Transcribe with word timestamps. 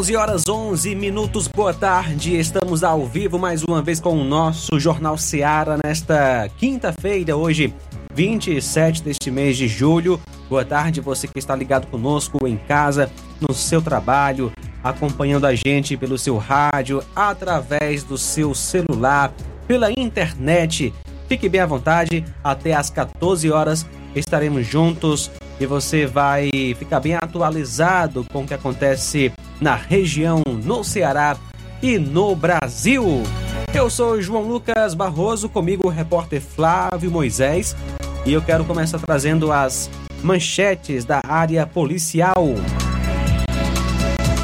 12 0.00 0.16
horas 0.16 0.44
11 0.48 0.94
minutos, 0.94 1.46
boa 1.46 1.74
tarde. 1.74 2.34
Estamos 2.34 2.82
ao 2.82 3.04
vivo 3.04 3.38
mais 3.38 3.62
uma 3.62 3.82
vez 3.82 4.00
com 4.00 4.18
o 4.18 4.24
nosso 4.24 4.80
Jornal 4.80 5.18
Seara 5.18 5.76
nesta 5.84 6.48
quinta-feira, 6.56 7.36
hoje, 7.36 7.74
27 8.14 9.02
deste 9.02 9.30
mês 9.30 9.58
de 9.58 9.68
julho. 9.68 10.18
Boa 10.48 10.64
tarde, 10.64 11.02
você 11.02 11.28
que 11.28 11.38
está 11.38 11.54
ligado 11.54 11.86
conosco 11.88 12.46
em 12.46 12.56
casa, 12.56 13.12
no 13.46 13.52
seu 13.52 13.82
trabalho, 13.82 14.50
acompanhando 14.82 15.46
a 15.46 15.54
gente 15.54 15.98
pelo 15.98 16.16
seu 16.16 16.38
rádio, 16.38 17.04
através 17.14 18.02
do 18.02 18.16
seu 18.16 18.54
celular, 18.54 19.34
pela 19.68 19.92
internet. 19.92 20.94
Fique 21.28 21.46
bem 21.46 21.60
à 21.60 21.66
vontade, 21.66 22.24
até 22.42 22.72
às 22.72 22.88
14 22.88 23.50
horas 23.50 23.86
estaremos 24.14 24.66
juntos 24.66 25.30
e 25.58 25.66
você 25.66 26.06
vai 26.06 26.50
ficar 26.78 27.00
bem 27.00 27.14
atualizado 27.14 28.24
com 28.32 28.42
o 28.42 28.46
que 28.46 28.54
acontece 28.54 29.32
na 29.60 29.74
região, 29.74 30.42
no 30.46 30.82
Ceará 30.82 31.36
e 31.82 31.98
no 31.98 32.34
Brasil. 32.34 33.22
Eu 33.72 33.88
sou 33.88 34.20
João 34.20 34.42
Lucas 34.42 34.94
Barroso, 34.94 35.48
comigo 35.48 35.86
o 35.86 35.90
repórter 35.90 36.40
Flávio 36.40 37.10
Moisés, 37.10 37.76
e 38.26 38.32
eu 38.32 38.42
quero 38.42 38.64
começar 38.64 38.98
trazendo 38.98 39.52
as 39.52 39.90
manchetes 40.22 41.04
da 41.04 41.20
área 41.26 41.66
policial. 41.66 42.54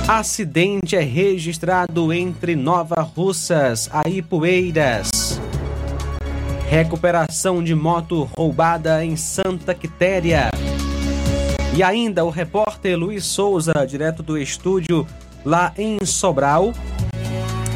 Acidente 0.06 0.94
é 0.94 1.00
registrado 1.00 2.12
entre 2.12 2.54
Nova 2.54 3.02
Russas 3.02 3.90
a 3.92 4.08
Ipueiras. 4.08 5.40
Recuperação 6.68 7.62
de 7.62 7.74
moto 7.74 8.28
roubada 8.36 9.04
em 9.04 9.16
Santa 9.16 9.72
Quitéria. 9.72 10.50
E 11.76 11.82
ainda 11.82 12.24
o 12.24 12.30
repórter 12.30 12.98
Luiz 12.98 13.24
Souza, 13.24 13.72
direto 13.88 14.22
do 14.22 14.36
estúdio 14.36 15.06
lá 15.44 15.72
em 15.78 16.04
Sobral, 16.04 16.72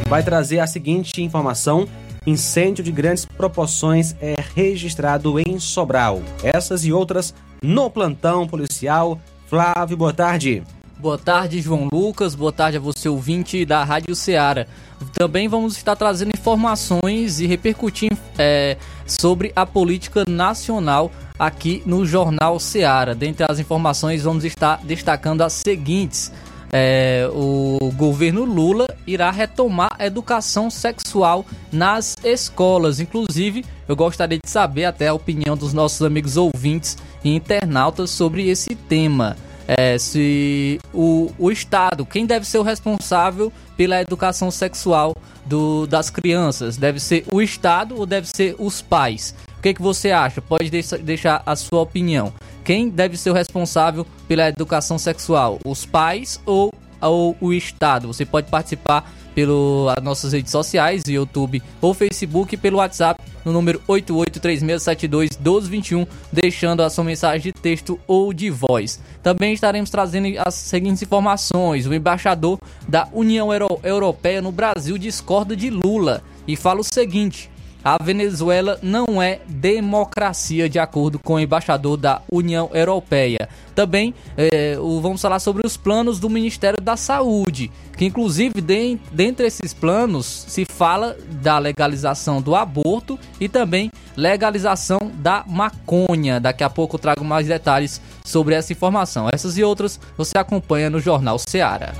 vai 0.09 0.25
trazer 0.25 0.59
a 0.59 0.67
seguinte 0.67 1.23
informação: 1.23 1.87
incêndio 2.27 2.83
de 2.83 2.91
grandes 2.91 3.25
proporções 3.25 4.17
é 4.21 4.35
registrado 4.57 5.39
em 5.39 5.61
Sobral. 5.61 6.21
Essas 6.43 6.85
e 6.85 6.93
outras 6.93 7.33
no 7.63 7.89
plantão 7.89 8.47
policial. 8.47 9.21
Flávio, 9.47 9.97
boa 9.97 10.13
tarde. 10.13 10.65
Boa 11.01 11.17
tarde, 11.17 11.63
João 11.63 11.89
Lucas. 11.91 12.35
Boa 12.35 12.53
tarde 12.53 12.77
a 12.77 12.81
você, 12.81 13.09
ouvinte 13.09 13.65
da 13.65 13.83
Rádio 13.83 14.15
Ceará. 14.15 14.67
Também 15.15 15.49
vamos 15.49 15.75
estar 15.75 15.97
trazendo 15.97 16.31
informações 16.37 17.41
e 17.41 17.47
repercutindo 17.47 18.19
é, 18.37 18.77
sobre 19.07 19.51
a 19.57 19.65
política 19.65 20.25
nacional 20.29 21.11
aqui 21.39 21.83
no 21.87 22.05
Jornal 22.05 22.61
Seara. 22.61 23.15
Dentre 23.15 23.47
as 23.49 23.59
informações, 23.59 24.25
vamos 24.25 24.45
estar 24.45 24.79
destacando 24.85 25.41
as 25.41 25.55
seguintes. 25.55 26.31
É, 26.71 27.27
o 27.33 27.91
governo 27.97 28.45
Lula 28.45 28.87
irá 29.07 29.31
retomar 29.31 29.97
a 29.99 30.05
educação 30.05 30.69
sexual 30.69 31.47
nas 31.73 32.15
escolas. 32.23 33.01
Inclusive, 33.01 33.65
eu 33.89 33.97
gostaria 33.97 34.39
de 34.39 34.51
saber 34.51 34.85
até 34.85 35.09
a 35.09 35.15
opinião 35.15 35.57
dos 35.57 35.73
nossos 35.73 36.03
amigos 36.03 36.37
ouvintes 36.37 36.99
e 37.25 37.35
internautas 37.35 38.11
sobre 38.11 38.51
esse 38.51 38.75
tema. 38.75 39.35
É, 39.79 39.97
se 39.99 40.81
o, 40.93 41.31
o 41.39 41.49
Estado, 41.49 42.05
quem 42.05 42.27
deve 42.27 42.45
ser 42.45 42.59
o 42.59 42.63
responsável 42.63 43.53
pela 43.77 44.01
educação 44.01 44.51
sexual 44.51 45.15
do, 45.47 45.87
das 45.87 46.11
crianças? 46.11 46.77
Deve 46.77 46.99
ser 46.99 47.25
o 47.33 47.41
Estado 47.41 47.97
ou 47.97 48.05
deve 48.05 48.27
ser 48.27 48.57
os 48.59 48.83
pais? 48.83 49.33
O 49.57 49.63
que, 49.63 49.73
que 49.73 49.81
você 49.81 50.11
acha? 50.11 50.43
Pode 50.43 50.69
deixar 50.71 51.41
a 51.47 51.55
sua 51.55 51.83
opinião. 51.83 52.33
Quem 52.65 52.89
deve 52.89 53.17
ser 53.17 53.31
o 53.31 53.33
responsável 53.33 54.05
pela 54.27 54.49
educação 54.49 54.99
sexual? 54.99 55.61
Os 55.65 55.87
pais 55.87 56.41
ou, 56.45 56.75
ou 57.01 57.37
o 57.41 57.53
Estado? 57.53 58.09
Você 58.09 58.27
pode 58.27 58.51
participar 58.51 59.09
pelas 59.35 60.01
nossas 60.03 60.33
redes 60.33 60.53
sociais, 60.53 61.03
YouTube 61.07 61.63
ou 61.81 61.95
Facebook, 61.95 62.57
pelo 62.57 62.79
WhatsApp 62.79 63.23
no 63.45 63.53
número 63.53 63.81
8836721221, 63.89 66.09
deixando 66.33 66.83
a 66.83 66.91
sua 66.91 67.05
mensagem 67.05 67.41
de 67.41 67.53
texto 67.53 68.01
ou 68.07 68.33
de 68.33 68.49
voz. 68.51 69.01
Também 69.23 69.53
estaremos 69.53 69.91
trazendo 69.91 70.29
as 70.45 70.55
seguintes 70.55 71.03
informações: 71.03 71.87
o 71.87 71.95
embaixador 71.95 72.59
da 72.89 73.09
União 73.13 73.53
Euro 73.53 73.79
Europeia 73.83 74.41
no 74.43 74.53
Brasil 74.53 74.99
discorda 74.99 75.57
de 75.57 75.71
Lula 75.71 76.23
e 76.47 76.55
fala 76.57 76.81
o 76.81 76.85
seguinte 76.85 77.51
a 77.85 78.03
Venezuela 78.03 78.79
não 78.83 79.23
é 79.23 79.41
democracia, 79.47 80.69
de 80.69 80.79
acordo 80.79 81.19
com 81.19 81.35
o 81.35 81.41
embaixador 81.41 81.97
da 81.97 82.23
União 82.31 82.71
Europeia. 82.73 83.49
Também 83.75 84.15
é, 84.37 84.77
vamos 84.77 85.21
falar 85.23 85.39
sobre 85.39 85.67
os 85.67 85.77
planos 85.77 86.19
do 86.21 86.29
Ministério 86.29 86.83
da 86.83 86.97
Saúde, 86.97 87.71
que 87.97 88.05
inclusive 88.05 88.61
de, 88.61 88.99
dentre 89.13 89.47
esses 89.47 89.73
planos 89.73 90.27
se 90.27 90.65
fala 90.65 91.17
da 91.43 91.59
legalização 91.59 92.43
do 92.43 92.55
aborto 92.55 93.19
e 93.41 93.49
também 93.49 93.91
legalização 94.17 95.11
da 95.15 95.45
maconha. 95.47 96.39
Daqui 96.39 96.63
a 96.63 96.71
pouco 96.71 96.97
eu 96.97 97.01
trago 97.01 97.25
mais 97.25 97.47
detalhes 97.47 98.01
sobre 98.25 98.55
essa 98.55 98.73
informação. 98.73 99.29
Essas 99.33 99.57
e 99.57 99.65
outras 99.65 99.99
você 100.17 100.37
acompanha 100.37 100.91
no 100.91 101.01
Jornal 101.01 101.39
Seara. 101.39 101.95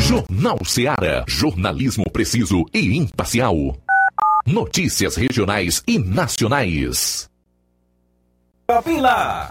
Jornal 0.00 0.58
Seara. 0.64 1.24
Jornalismo 1.26 2.04
preciso 2.12 2.64
e 2.72 2.96
imparcial. 2.96 3.56
Notícias 4.46 5.16
regionais 5.16 5.82
e 5.88 5.98
nacionais. 5.98 7.28
Lá. 9.00 9.50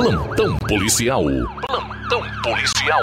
Plantão 0.00 0.56
policial. 0.60 1.24
Plantão 1.68 2.22
policial. 2.42 3.02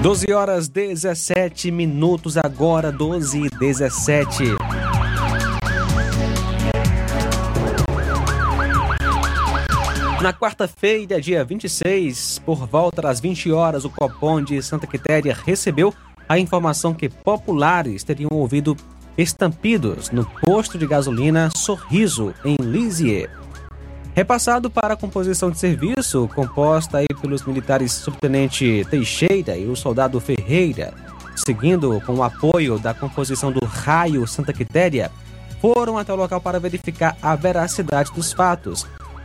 Doze 0.00 0.32
horas 0.32 0.66
17 0.66 1.70
minutos 1.70 2.38
agora, 2.38 2.90
12 2.90 3.38
e 3.44 3.50
17. 3.50 4.56
Na 10.20 10.32
quarta-feira, 10.32 11.20
dia 11.20 11.44
26, 11.44 12.40
por 12.44 12.66
volta 12.66 13.00
das 13.02 13.20
20 13.20 13.52
horas, 13.52 13.84
o 13.84 13.90
Copom 13.90 14.42
de 14.42 14.60
Santa 14.60 14.84
Quitéria 14.84 15.36
recebeu 15.46 15.94
a 16.28 16.36
informação 16.36 16.92
que 16.92 17.08
populares 17.08 18.02
teriam 18.02 18.30
ouvido 18.32 18.76
estampidos 19.16 20.10
no 20.10 20.26
posto 20.26 20.76
de 20.76 20.88
gasolina 20.88 21.50
Sorriso, 21.56 22.34
em 22.44 22.56
Lisieux. 22.60 23.30
Repassado 24.12 24.68
para 24.68 24.94
a 24.94 24.96
composição 24.96 25.52
de 25.52 25.58
serviço, 25.60 26.28
composta 26.34 26.98
aí 26.98 27.06
pelos 27.20 27.44
militares 27.44 27.92
subtenente 27.92 28.84
Teixeira 28.90 29.56
e 29.56 29.66
o 29.66 29.76
soldado 29.76 30.18
Ferreira, 30.18 30.92
seguindo 31.36 32.00
com 32.04 32.14
o 32.14 32.24
apoio 32.24 32.76
da 32.76 32.92
composição 32.92 33.52
do 33.52 33.64
Raio 33.64 34.26
Santa 34.26 34.52
Quitéria, 34.52 35.12
foram 35.60 35.96
até 35.96 36.12
o 36.12 36.16
local 36.16 36.40
para 36.40 36.58
verificar 36.58 37.16
a 37.22 37.36
veracidade 37.36 38.12
dos 38.12 38.32
fatos. 38.32 38.84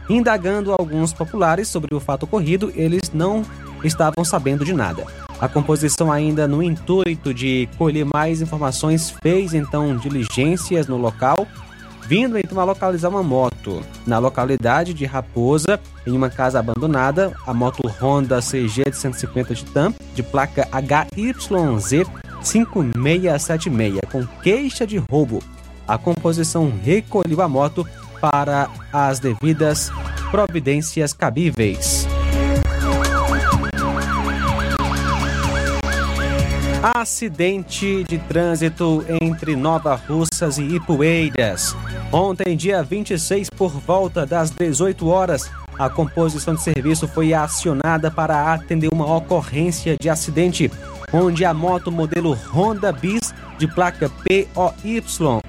Indagando 0.09 0.73
alguns 0.73 1.13
populares 1.13 1.67
sobre 1.67 1.95
o 1.95 1.99
fato 1.99 2.23
ocorrido, 2.23 2.71
eles 2.75 3.11
não 3.13 3.43
estavam 3.83 4.23
sabendo 4.23 4.65
de 4.65 4.73
nada. 4.73 5.05
A 5.39 5.47
composição, 5.47 6.11
ainda 6.11 6.47
no 6.47 6.61
intuito 6.63 7.33
de 7.33 7.67
colher 7.77 8.05
mais 8.05 8.41
informações, 8.41 9.09
fez 9.09 9.53
então 9.53 9.95
diligências 9.97 10.87
no 10.87 10.97
local, 10.97 11.47
vindo 12.07 12.37
então 12.37 12.59
a 12.59 12.63
localizar 12.63 13.09
uma 13.09 13.23
moto. 13.23 13.81
Na 14.05 14.19
localidade 14.19 14.93
de 14.93 15.05
Raposa, 15.05 15.79
em 16.05 16.11
uma 16.11 16.29
casa 16.29 16.59
abandonada, 16.59 17.33
a 17.45 17.53
moto 17.53 17.81
Honda 18.01 18.41
CG 18.41 18.83
de 18.89 18.95
150 18.95 19.55
Titan, 19.55 19.93
de 20.13 20.23
placa 20.23 20.67
HYZ 20.71 22.07
5676, 22.41 23.99
com 24.11 24.25
queixa 24.41 24.85
de 24.85 24.97
roubo. 24.97 25.41
A 25.87 25.97
composição 25.97 26.71
recolheu 26.83 27.41
a 27.41 27.47
moto 27.49 27.85
para 28.31 28.69
as 28.93 29.19
devidas 29.19 29.91
providências 30.31 31.11
cabíveis. 31.11 32.07
Acidente 36.95 38.05
de 38.05 38.17
trânsito 38.19 39.03
entre 39.21 39.57
Nova 39.57 39.95
Russas 39.95 40.57
e 40.57 40.63
Ipueiras. 40.63 41.75
Ontem, 42.13 42.55
dia 42.55 42.81
26, 42.81 43.49
por 43.49 43.71
volta 43.71 44.25
das 44.25 44.51
18 44.51 45.05
horas, 45.09 45.51
a 45.77 45.89
composição 45.89 46.55
de 46.55 46.61
serviço 46.61 47.09
foi 47.09 47.33
acionada 47.33 48.09
para 48.09 48.53
atender 48.53 48.87
uma 48.93 49.17
ocorrência 49.17 49.97
de 49.99 50.09
acidente, 50.09 50.71
onde 51.11 51.43
a 51.43 51.53
moto 51.53 51.91
modelo 51.91 52.39
Honda 52.53 52.93
Bis 52.93 53.33
de 53.57 53.67
placa 53.67 54.09
POY 54.09 55.03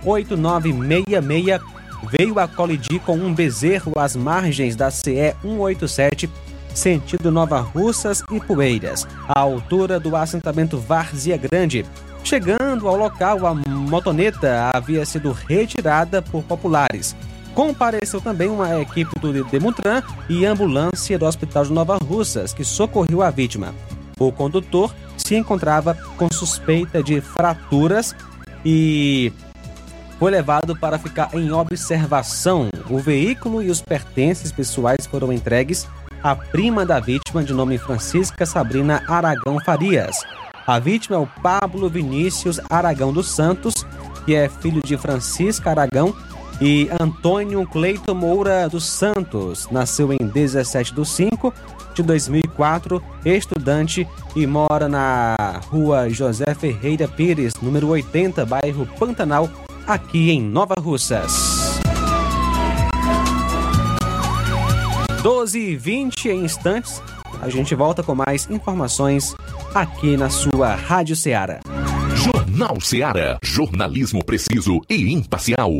8966 0.04 1.83
veio 2.04 2.38
a 2.38 2.46
colidir 2.46 3.00
com 3.00 3.16
um 3.16 3.34
bezerro 3.34 3.92
às 3.98 4.14
margens 4.14 4.76
da 4.76 4.90
CE 4.90 5.34
187, 5.42 6.28
sentido 6.74 7.30
Nova 7.30 7.60
Russas 7.60 8.22
e 8.30 8.40
Poeiras, 8.40 9.06
à 9.28 9.40
altura 9.40 9.98
do 9.98 10.14
assentamento 10.16 10.78
Várzea 10.78 11.36
Grande. 11.36 11.84
Chegando 12.22 12.88
ao 12.88 12.96
local, 12.96 13.46
a 13.46 13.54
motoneta 13.54 14.70
havia 14.72 15.04
sido 15.04 15.32
retirada 15.32 16.22
por 16.22 16.42
populares. 16.42 17.14
Compareceu 17.54 18.20
também 18.20 18.48
uma 18.48 18.80
equipe 18.80 19.18
do 19.20 19.44
Demutran 19.44 20.02
e 20.28 20.44
ambulância 20.44 21.18
do 21.18 21.26
Hospital 21.26 21.64
de 21.64 21.72
Nova 21.72 21.98
Russas, 21.98 22.52
que 22.52 22.64
socorreu 22.64 23.22
a 23.22 23.30
vítima. 23.30 23.74
O 24.18 24.32
condutor 24.32 24.92
se 25.16 25.36
encontrava 25.36 25.96
com 26.16 26.28
suspeita 26.32 27.02
de 27.02 27.20
fraturas 27.20 28.14
e 28.64 29.32
foi 30.24 30.30
levado 30.30 30.74
para 30.74 30.98
ficar 30.98 31.34
em 31.34 31.52
observação. 31.52 32.70
O 32.88 32.98
veículo 32.98 33.62
e 33.62 33.68
os 33.68 33.82
pertences 33.82 34.50
pessoais 34.50 35.04
foram 35.04 35.30
entregues 35.30 35.86
à 36.22 36.34
prima 36.34 36.86
da 36.86 36.98
vítima, 36.98 37.44
de 37.44 37.52
nome 37.52 37.76
Francisca 37.76 38.46
Sabrina 38.46 39.02
Aragão 39.06 39.60
Farias. 39.62 40.16
A 40.66 40.78
vítima 40.78 41.16
é 41.16 41.18
o 41.18 41.26
Pablo 41.26 41.90
Vinícius 41.90 42.58
Aragão 42.70 43.12
dos 43.12 43.28
Santos, 43.28 43.74
que 44.24 44.34
é 44.34 44.48
filho 44.48 44.80
de 44.82 44.96
Francisca 44.96 45.68
Aragão 45.68 46.16
e 46.58 46.88
Antônio 46.98 47.66
Cleito 47.66 48.14
Moura 48.14 48.66
dos 48.66 48.86
Santos. 48.86 49.68
Nasceu 49.70 50.10
em 50.10 50.26
17 50.26 50.94
de 50.94 51.06
5 51.06 51.52
de 51.94 52.02
2004, 52.02 53.04
estudante 53.26 54.08
e 54.34 54.46
mora 54.46 54.88
na 54.88 55.60
rua 55.68 56.08
José 56.08 56.54
Ferreira 56.54 57.06
Pires, 57.06 57.52
número 57.60 57.88
80, 57.88 58.46
bairro 58.46 58.88
Pantanal, 58.98 59.50
aqui 59.86 60.30
em 60.30 60.40
Nova 60.40 60.74
Russas. 60.78 61.80
12 65.22 65.58
e 65.58 65.76
20 65.76 66.28
em 66.28 66.44
instantes, 66.44 67.02
a 67.40 67.48
gente 67.48 67.74
volta 67.74 68.02
com 68.02 68.14
mais 68.14 68.48
informações 68.50 69.34
aqui 69.74 70.16
na 70.16 70.28
sua 70.28 70.74
Rádio 70.74 71.16
Ceará. 71.16 71.60
Jornal 72.14 72.80
Ceará, 72.80 73.38
jornalismo 73.42 74.24
preciso 74.24 74.80
e 74.88 75.12
imparcial. 75.12 75.70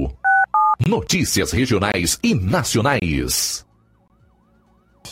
Notícias 0.87 1.53
regionais 1.53 2.19
e 2.23 2.35
nacionais. 2.35 3.65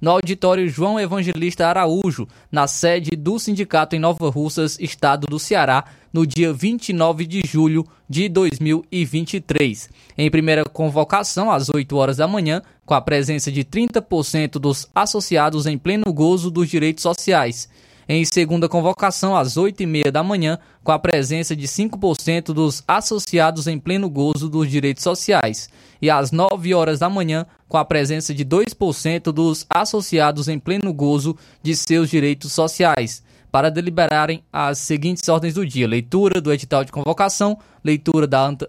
no 0.00 0.12
auditório 0.12 0.66
João 0.66 0.98
Evangelista 0.98 1.66
Araújo, 1.66 2.26
na 2.50 2.66
sede 2.66 3.10
do 3.10 3.38
sindicato 3.38 3.96
em 3.96 3.98
Nova 3.98 4.30
Russas, 4.30 4.78
estado 4.80 5.26
do 5.26 5.38
Ceará, 5.38 5.84
no 6.10 6.26
dia 6.26 6.54
29 6.54 7.26
de 7.26 7.42
julho 7.44 7.86
de 8.08 8.26
2023. 8.30 9.90
Em 10.16 10.30
primeira 10.30 10.64
convocação, 10.64 11.50
às 11.50 11.68
8 11.68 11.94
horas 11.94 12.16
da 12.16 12.26
manhã, 12.26 12.62
com 12.86 12.94
a 12.94 13.00
presença 13.02 13.52
de 13.52 13.62
30% 13.62 14.52
dos 14.52 14.88
associados 14.94 15.66
em 15.66 15.76
pleno 15.76 16.10
gozo 16.14 16.50
dos 16.50 16.66
direitos 16.66 17.02
sociais 17.02 17.68
em 18.08 18.24
segunda 18.24 18.68
convocação 18.68 19.36
às 19.36 19.56
8h30 19.56 20.10
da 20.10 20.22
manhã, 20.22 20.58
com 20.82 20.90
a 20.90 20.98
presença 20.98 21.54
de 21.54 21.68
5% 21.68 22.54
dos 22.54 22.82
associados 22.88 23.66
em 23.66 23.78
pleno 23.78 24.08
gozo 24.08 24.48
dos 24.48 24.70
direitos 24.70 25.02
sociais, 25.02 25.68
e 26.00 26.08
às 26.08 26.32
9 26.32 26.72
horas 26.72 26.98
da 26.98 27.10
manhã, 27.10 27.44
com 27.68 27.76
a 27.76 27.84
presença 27.84 28.32
de 28.32 28.44
2% 28.46 29.30
dos 29.30 29.66
associados 29.68 30.48
em 30.48 30.58
pleno 30.58 30.92
gozo 30.94 31.36
de 31.62 31.76
seus 31.76 32.08
direitos 32.08 32.52
sociais. 32.52 33.22
Para 33.50 33.70
deliberarem 33.70 34.42
as 34.52 34.78
seguintes 34.78 35.26
ordens 35.28 35.54
do 35.54 35.66
dia: 35.66 35.88
leitura 35.88 36.38
do 36.38 36.52
edital 36.52 36.84
de 36.84 36.92
convocação, 36.92 37.58
leitura 37.82 38.26
da 38.26 38.46
ata, 38.46 38.68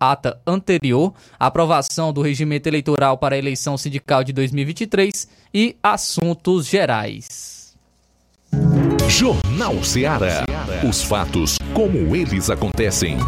ata 0.00 0.40
anterior, 0.44 1.14
aprovação 1.38 2.12
do 2.12 2.20
regimento 2.20 2.68
eleitoral 2.68 3.16
para 3.16 3.36
a 3.36 3.38
eleição 3.38 3.78
sindical 3.78 4.24
de 4.24 4.32
2023 4.32 5.28
e 5.54 5.76
assuntos 5.80 6.66
gerais. 6.66 7.61
Jornal 9.08 9.84
Ceará. 9.84 10.44
Os 10.88 11.02
fatos 11.02 11.56
como 11.74 12.16
eles 12.16 12.50
acontecem. 12.50 13.18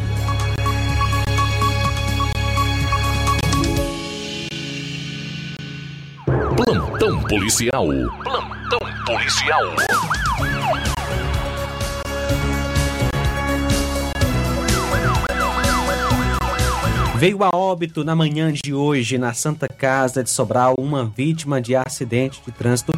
Plantão 6.57 7.21
policial. 7.23 7.87
Plantão 8.23 9.05
policial. 9.07 9.63
Veio 17.17 17.45
a 17.45 17.51
óbito 17.55 18.03
na 18.03 18.17
manhã 18.17 18.53
de 18.53 18.75
hoje, 18.75 19.19
na 19.19 19.33
Santa 19.33 19.69
Casa 19.69 20.25
de 20.25 20.31
Sobral, 20.31 20.75
uma 20.79 21.05
vítima 21.05 21.61
de 21.61 21.77
acidente 21.77 22.43
de 22.45 22.51
trânsito 22.51 22.93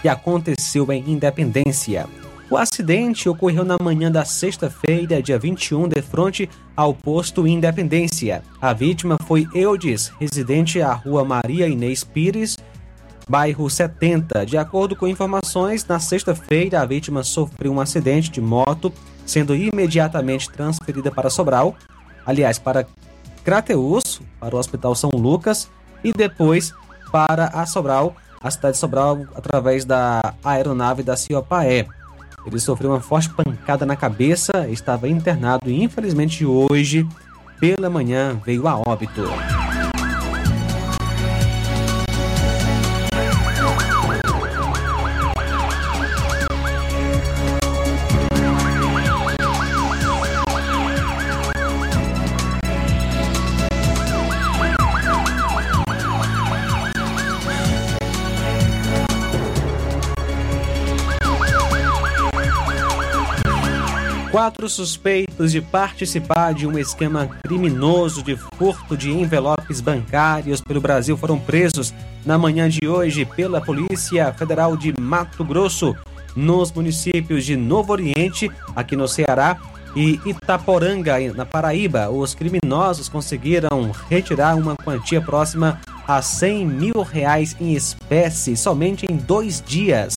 que 0.00 0.08
aconteceu 0.08 0.90
em 0.92 1.04
Independência. 1.10 2.06
O 2.50 2.56
acidente 2.56 3.28
ocorreu 3.28 3.64
na 3.64 3.76
manhã 3.80 4.10
da 4.10 4.24
sexta-feira, 4.24 5.22
dia 5.22 5.38
21, 5.38 5.86
de 5.86 6.02
frente 6.02 6.50
ao 6.76 6.92
posto 6.92 7.46
Independência. 7.46 8.42
A 8.60 8.72
vítima 8.72 9.16
foi 9.24 9.46
Eudes, 9.54 10.12
residente 10.18 10.82
à 10.82 10.92
rua 10.92 11.24
Maria 11.24 11.68
Inês 11.68 12.02
Pires, 12.02 12.56
bairro 13.28 13.70
70. 13.70 14.44
De 14.44 14.58
acordo 14.58 14.96
com 14.96 15.06
informações, 15.06 15.86
na 15.86 16.00
sexta-feira 16.00 16.80
a 16.80 16.84
vítima 16.84 17.22
sofreu 17.22 17.72
um 17.72 17.80
acidente 17.80 18.32
de 18.32 18.40
moto, 18.40 18.92
sendo 19.24 19.54
imediatamente 19.54 20.50
transferida 20.50 21.12
para 21.12 21.30
Sobral, 21.30 21.76
aliás, 22.26 22.58
para 22.58 22.84
Crateus, 23.44 24.20
para 24.40 24.56
o 24.56 24.58
Hospital 24.58 24.96
São 24.96 25.10
Lucas, 25.10 25.70
e 26.02 26.12
depois 26.12 26.74
para 27.12 27.46
a 27.46 27.64
Sobral, 27.64 28.16
a 28.42 28.50
cidade 28.50 28.72
de 28.72 28.80
Sobral, 28.80 29.26
através 29.34 29.84
da 29.84 30.32
aeronave 30.42 31.02
da 31.02 31.14
Ciopaé. 31.14 31.86
Ele 32.46 32.58
sofreu 32.58 32.88
uma 32.88 33.00
forte 33.00 33.28
pancada 33.28 33.84
na 33.84 33.94
cabeça, 33.94 34.66
estava 34.70 35.06
internado 35.06 35.68
e 35.68 35.82
infelizmente 35.82 36.46
hoje, 36.46 37.06
pela 37.60 37.90
manhã, 37.90 38.40
veio 38.42 38.66
a 38.66 38.78
óbito. 38.78 39.24
Quatro 64.50 64.68
suspeitos 64.68 65.52
de 65.52 65.60
participar 65.60 66.52
de 66.52 66.66
um 66.66 66.76
esquema 66.76 67.28
criminoso 67.44 68.20
de 68.20 68.36
furto 68.36 68.96
de 68.96 69.08
envelopes 69.08 69.80
bancários 69.80 70.60
pelo 70.60 70.80
Brasil 70.80 71.16
foram 71.16 71.38
presos 71.38 71.94
na 72.26 72.36
manhã 72.36 72.68
de 72.68 72.88
hoje 72.88 73.24
pela 73.24 73.60
Polícia 73.60 74.32
Federal 74.32 74.76
de 74.76 74.92
Mato 75.00 75.44
Grosso, 75.44 75.94
nos 76.34 76.72
municípios 76.72 77.44
de 77.44 77.56
Novo 77.56 77.92
Oriente, 77.92 78.50
aqui 78.74 78.96
no 78.96 79.06
Ceará, 79.06 79.56
e 79.94 80.18
Itaporanga, 80.26 81.16
na 81.32 81.46
Paraíba. 81.46 82.10
Os 82.10 82.34
criminosos 82.34 83.08
conseguiram 83.08 83.92
retirar 84.08 84.56
uma 84.56 84.74
quantia 84.74 85.20
próxima 85.20 85.80
a 86.08 86.20
100 86.20 86.66
mil 86.66 87.02
reais 87.02 87.56
em 87.60 87.72
espécie 87.72 88.56
somente 88.56 89.06
em 89.08 89.16
dois 89.16 89.62
dias. 89.64 90.12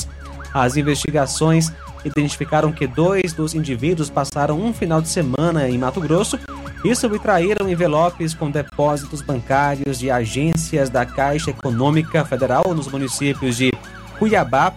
As 0.51 0.75
investigações 0.75 1.71
identificaram 2.05 2.71
que 2.71 2.87
dois 2.87 3.33
dos 3.33 3.53
indivíduos 3.53 4.09
passaram 4.09 4.59
um 4.59 4.73
final 4.73 5.01
de 5.01 5.09
semana 5.09 5.69
em 5.69 5.77
Mato 5.77 6.01
Grosso 6.01 6.39
e 6.83 6.95
subtraíram 6.95 7.69
envelopes 7.69 8.33
com 8.33 8.51
depósitos 8.51 9.21
bancários 9.21 9.99
de 9.99 10.11
agências 10.11 10.89
da 10.89 11.05
Caixa 11.05 11.51
Econômica 11.51 12.25
Federal 12.25 12.73
nos 12.73 12.87
municípios 12.87 13.57
de 13.57 13.71
Cuiabá, 14.19 14.73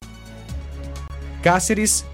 Cáceres, 1.43 2.05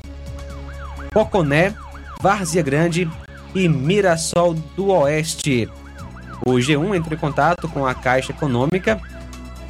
Poconé, 1.11 1.75
Várzea 2.21 2.63
Grande 2.63 3.11
e 3.55 3.69
Mirassol 3.69 4.55
do 4.55 4.89
Oeste. 4.89 5.69
O 6.47 6.53
G1 6.55 6.97
entrou 6.97 7.15
em 7.15 7.21
contato 7.21 7.69
com 7.69 7.87
a 7.87 7.95
Caixa 7.95 8.33
Econômica 8.33 9.01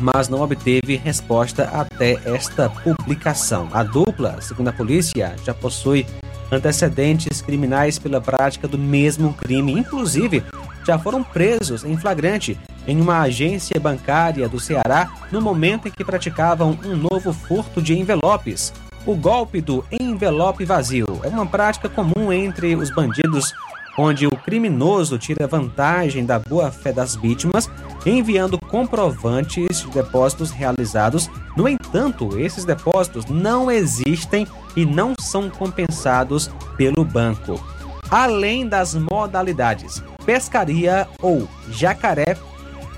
mas 0.03 0.29
não 0.29 0.43
obteve 0.43 0.97
resposta 0.97 1.65
até 1.65 2.19
esta 2.25 2.69
publicação. 2.69 3.69
A 3.73 3.85
dupla, 3.85 4.41
segundo 4.41 4.69
a 4.69 4.73
polícia, 4.73 5.37
já 5.45 5.55
possui 5.55 6.05
antecedentes 6.51 7.41
criminais 7.41 7.99
pela 7.99 8.21
prática 8.21 8.67
do 8.67 8.77
mesmo 8.77 9.33
crime, 9.33 9.73
inclusive 9.73 10.43
já 10.85 10.99
foram 10.99 11.23
presos 11.23 11.85
em 11.85 11.97
flagrante 11.97 12.59
em 12.87 13.01
uma 13.01 13.21
agência 13.21 13.79
bancária 13.79 14.49
do 14.49 14.59
Ceará 14.59 15.09
no 15.31 15.41
momento 15.41 15.87
em 15.87 15.91
que 15.91 16.05
praticavam 16.05 16.77
um 16.85 16.97
novo 16.97 17.33
furto 17.33 17.81
de 17.81 17.97
envelopes. 17.97 18.73
O 19.07 19.15
golpe 19.15 19.61
do 19.61 19.85
envelope 19.91 20.65
vazio 20.65 21.21
é 21.23 21.29
uma 21.29 21.47
prática 21.47 21.89
comum 21.89 22.33
entre 22.33 22.75
os 22.75 22.91
bandidos 22.91 23.53
onde 23.97 24.27
o 24.27 24.31
criminoso 24.31 25.19
tira 25.19 25.47
vantagem 25.47 26.25
da 26.25 26.39
boa-fé 26.39 26.93
das 26.93 27.15
vítimas, 27.15 27.71
enviando 28.05 28.59
comprovantes 28.59 29.81
de 29.83 29.91
depósitos 29.91 30.51
realizados. 30.51 31.31
No 31.57 31.69
entanto, 31.69 32.39
esses 32.39 32.65
depósitos 32.65 33.27
não 33.27 33.71
existem 33.71 34.47
e 34.75 34.85
não 34.85 35.15
são 35.21 35.51
compensados 35.51 36.51
pelo 36.77 37.05
banco. 37.05 37.63
Além 38.11 38.69
das 38.69 38.95
modalidades 38.95 40.03
pescaria 40.25 41.09
ou 41.21 41.49
jacaré, 41.71 42.37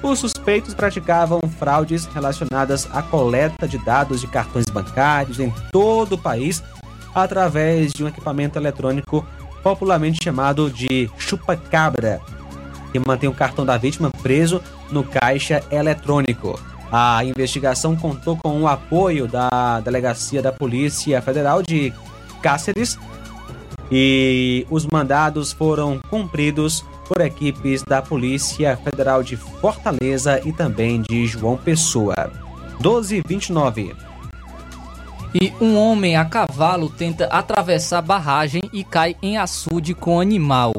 os 0.02 0.18
suspeitos 0.18 0.74
praticavam 0.74 1.40
fraudes 1.58 2.04
relacionadas 2.04 2.86
à 2.92 3.00
coleta 3.00 3.66
de 3.66 3.78
dados 3.78 4.20
de 4.20 4.26
cartões 4.26 4.66
bancários 4.66 5.40
em 5.40 5.52
todo 5.72 6.14
o 6.14 6.18
país 6.18 6.62
através 7.14 7.92
de 7.92 8.04
um 8.04 8.08
equipamento 8.08 8.58
eletrônico 8.58 9.24
popularmente 9.64 10.22
chamado 10.22 10.70
de 10.70 11.10
chupa-cabra, 11.16 12.20
que 12.92 13.00
mantém 13.04 13.30
o 13.30 13.34
cartão 13.34 13.64
da 13.64 13.78
vítima 13.78 14.10
preso 14.22 14.60
no 14.90 15.02
caixa 15.02 15.64
eletrônico. 15.70 16.60
A 16.92 17.24
investigação 17.24 17.96
contou 17.96 18.36
com 18.36 18.60
o 18.60 18.68
apoio 18.68 19.26
da 19.26 19.80
Delegacia 19.80 20.42
da 20.42 20.52
Polícia 20.52 21.20
Federal 21.22 21.62
de 21.62 21.92
Cáceres 22.42 22.98
e 23.90 24.66
os 24.70 24.86
mandados 24.86 25.52
foram 25.52 25.98
cumpridos 26.10 26.84
por 27.08 27.20
equipes 27.22 27.82
da 27.82 28.02
Polícia 28.02 28.76
Federal 28.76 29.22
de 29.22 29.36
Fortaleza 29.36 30.40
e 30.44 30.52
também 30.52 31.00
de 31.02 31.26
João 31.26 31.56
Pessoa. 31.56 32.30
1229. 32.80 33.94
E 35.34 35.52
um 35.60 35.76
homem 35.76 36.16
a 36.16 36.24
cavalo 36.24 36.88
tenta 36.88 37.26
atravessar 37.26 38.00
barragem 38.00 38.62
e 38.72 38.84
cai 38.84 39.16
em 39.20 39.36
açude 39.36 39.92
com 39.92 40.20
animal. 40.20 40.72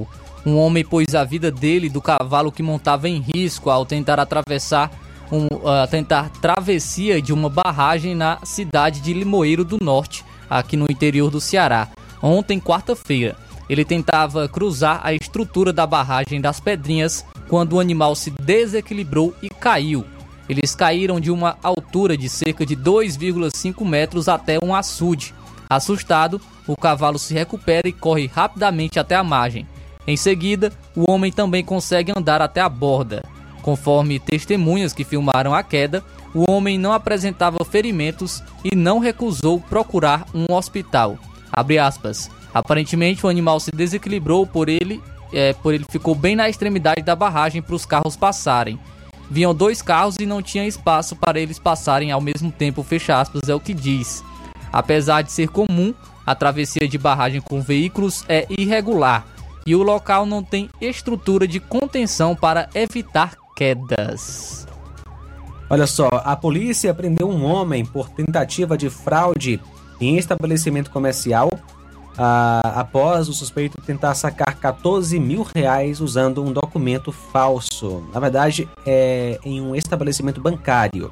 Um 0.46 0.58
homem 0.58 0.86
pôs 0.86 1.14
a 1.14 1.26
vida 1.26 1.52
dele 1.52 1.90
do 1.90 2.02
cavalo 2.02 2.52
que 2.52 2.64
montava 2.64 3.10
em 3.10 3.20
risco 3.20 3.70
ao 3.70 3.86
tentar 3.86 4.18
atravessar 4.18 4.92
um, 5.30 5.48
uh, 5.48 5.88
tentar 5.90 6.30
travessia 6.30 7.22
de 7.22 7.34
uma 7.34 7.50
barragem 7.50 8.16
na 8.16 8.40
cidade 8.44 9.02
de 9.02 9.12
Limoeiro 9.12 9.66
do 9.66 9.78
Norte, 9.82 10.24
aqui 10.50 10.78
no 10.78 10.86
interior 10.90 11.30
do 11.30 11.42
Ceará. 11.42 11.90
Ontem, 12.22 12.60
quarta-feira, 12.60 13.36
ele 13.70 13.84
tentava 13.84 14.48
cruzar 14.48 15.02
a 15.04 15.14
estrutura 15.14 15.74
da 15.74 15.86
barragem 15.86 16.40
das 16.40 16.60
Pedrinhas 16.60 17.26
quando 17.50 17.74
o 17.74 17.80
animal 17.80 18.16
se 18.16 18.32
desequilibrou 18.32 19.34
e 19.42 19.50
caiu. 19.50 20.06
Eles 20.48 20.76
caíram 20.76 21.20
de 21.20 21.32
uma 21.32 21.58
altura 21.64 22.18
de 22.18 22.30
cerca 22.30 22.66
de 22.66 22.76
2,5 22.76 23.86
metros 23.86 24.28
até 24.28 24.58
um 24.64 24.76
açude. 24.76 25.34
Assustado, 25.70 26.40
o 26.68 26.76
cavalo 26.76 27.18
se 27.18 27.34
recupera 27.34 27.88
e 27.88 27.94
corre 27.94 28.28
rapidamente 28.28 29.00
até 29.00 29.16
a 29.16 29.24
margem. 29.24 29.68
Em 30.08 30.16
seguida, 30.16 30.72
o 30.96 31.10
homem 31.12 31.32
também 31.32 31.64
consegue 31.64 32.14
andar 32.16 32.42
até 32.42 32.62
a 32.62 32.70
borda. 32.70 33.24
Conforme 33.62 34.20
testemunhas 34.20 34.94
que 34.94 35.04
filmaram 35.04 35.54
a 35.54 35.64
queda, 35.64 36.04
o 36.36 36.52
homem 36.52 36.78
não 36.78 36.94
apresentava 36.94 37.66
ferimentos 37.66 38.44
e 38.64 38.76
não 38.76 39.00
recusou 39.00 39.60
procurar 39.60 40.26
um 40.34 40.54
hospital. 40.54 41.18
Aparentemente, 42.54 43.26
o 43.26 43.30
animal 43.30 43.60
se 43.60 43.72
desequilibrou 43.72 44.46
por 44.46 44.70
ele, 44.70 45.02
é, 45.34 45.54
por 45.54 45.74
ele 45.74 45.86
ficou 45.90 46.14
bem 46.14 46.36
na 46.36 46.48
extremidade 46.48 47.02
da 47.02 47.16
barragem 47.16 47.62
para 47.62 47.76
os 47.76 47.86
carros 47.86 48.16
passarem. 48.16 48.80
Vinham 49.30 49.54
dois 49.54 49.82
carros 49.82 50.16
e 50.20 50.26
não 50.26 50.42
tinha 50.42 50.68
espaço 50.68 51.16
para 51.16 51.40
eles 51.40 51.60
passarem 51.60 52.12
ao 52.12 52.22
mesmo 52.22 52.52
tempo, 52.52 52.84
fecha 52.84 53.20
aspas, 53.20 53.50
é 53.50 53.56
o 53.56 53.60
que 53.60 53.74
diz. 53.74 54.24
Apesar 54.72 55.22
de 55.22 55.32
ser 55.32 55.50
comum, 55.50 55.94
a 56.26 56.36
travessia 56.36 56.88
de 56.88 56.98
barragem 56.98 57.42
com 57.42 57.62
veículos 57.62 58.24
é 58.28 58.46
irregular 58.50 59.26
e 59.66 59.76
o 59.76 59.82
local 59.82 60.26
não 60.26 60.44
tem 60.44 60.70
estrutura 60.80 61.48
de 61.48 61.60
contenção 61.60 62.36
para 62.36 62.70
evitar 62.76 63.36
quedas. 63.56 64.68
Olha 65.70 65.88
só, 65.88 66.08
a 66.24 66.36
polícia 66.36 66.94
prendeu 66.94 67.28
um 67.28 67.44
homem 67.44 67.84
por 67.84 68.10
tentativa 68.10 68.78
de 68.78 68.90
fraude 68.90 69.60
em 70.00 70.18
estabelecimento 70.18 70.92
comercial 70.92 71.50
ah, 72.18 72.62
após 72.76 73.28
o 73.28 73.34
suspeito 73.34 73.82
tentar 73.82 74.16
sacar 74.16 74.56
14 74.56 75.20
mil 75.20 75.46
reais 75.56 76.00
usando 76.00 76.44
um 76.44 76.52
documento 76.52 77.12
falso. 77.12 78.04
Na 78.14 78.20
verdade, 78.20 78.68
é 78.86 79.40
em 79.44 79.62
um 79.62 79.76
estabelecimento 79.76 80.42
bancário. 80.42 81.12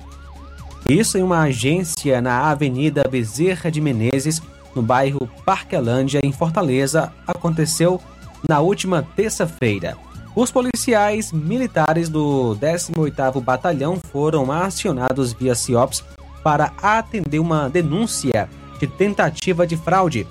Isso 0.90 1.18
em 1.18 1.24
uma 1.24 1.42
agência 1.42 2.22
na 2.22 2.50
Avenida 2.50 3.04
Bezerra 3.10 3.72
de 3.72 3.80
Menezes, 3.80 4.42
no 4.76 4.82
bairro 4.82 5.30
Parquelândia, 5.46 6.20
em 6.24 6.32
Fortaleza, 6.32 7.14
aconteceu 7.26 8.02
na 8.48 8.60
última 8.60 9.06
terça-feira. 9.16 9.98
Os 10.36 10.52
policiais 10.52 11.32
militares 11.32 12.10
do 12.10 12.58
18º 12.60 13.42
Batalhão 13.42 13.98
foram 14.12 14.52
acionados 14.52 15.32
via 15.32 15.54
CIOPS 15.54 16.04
para 16.44 16.74
atender 16.82 17.40
uma 17.40 17.70
denúncia 17.70 18.50
de 18.80 18.88
tentativa 18.88 19.66
de 19.66 19.78
fraude. 19.78 20.28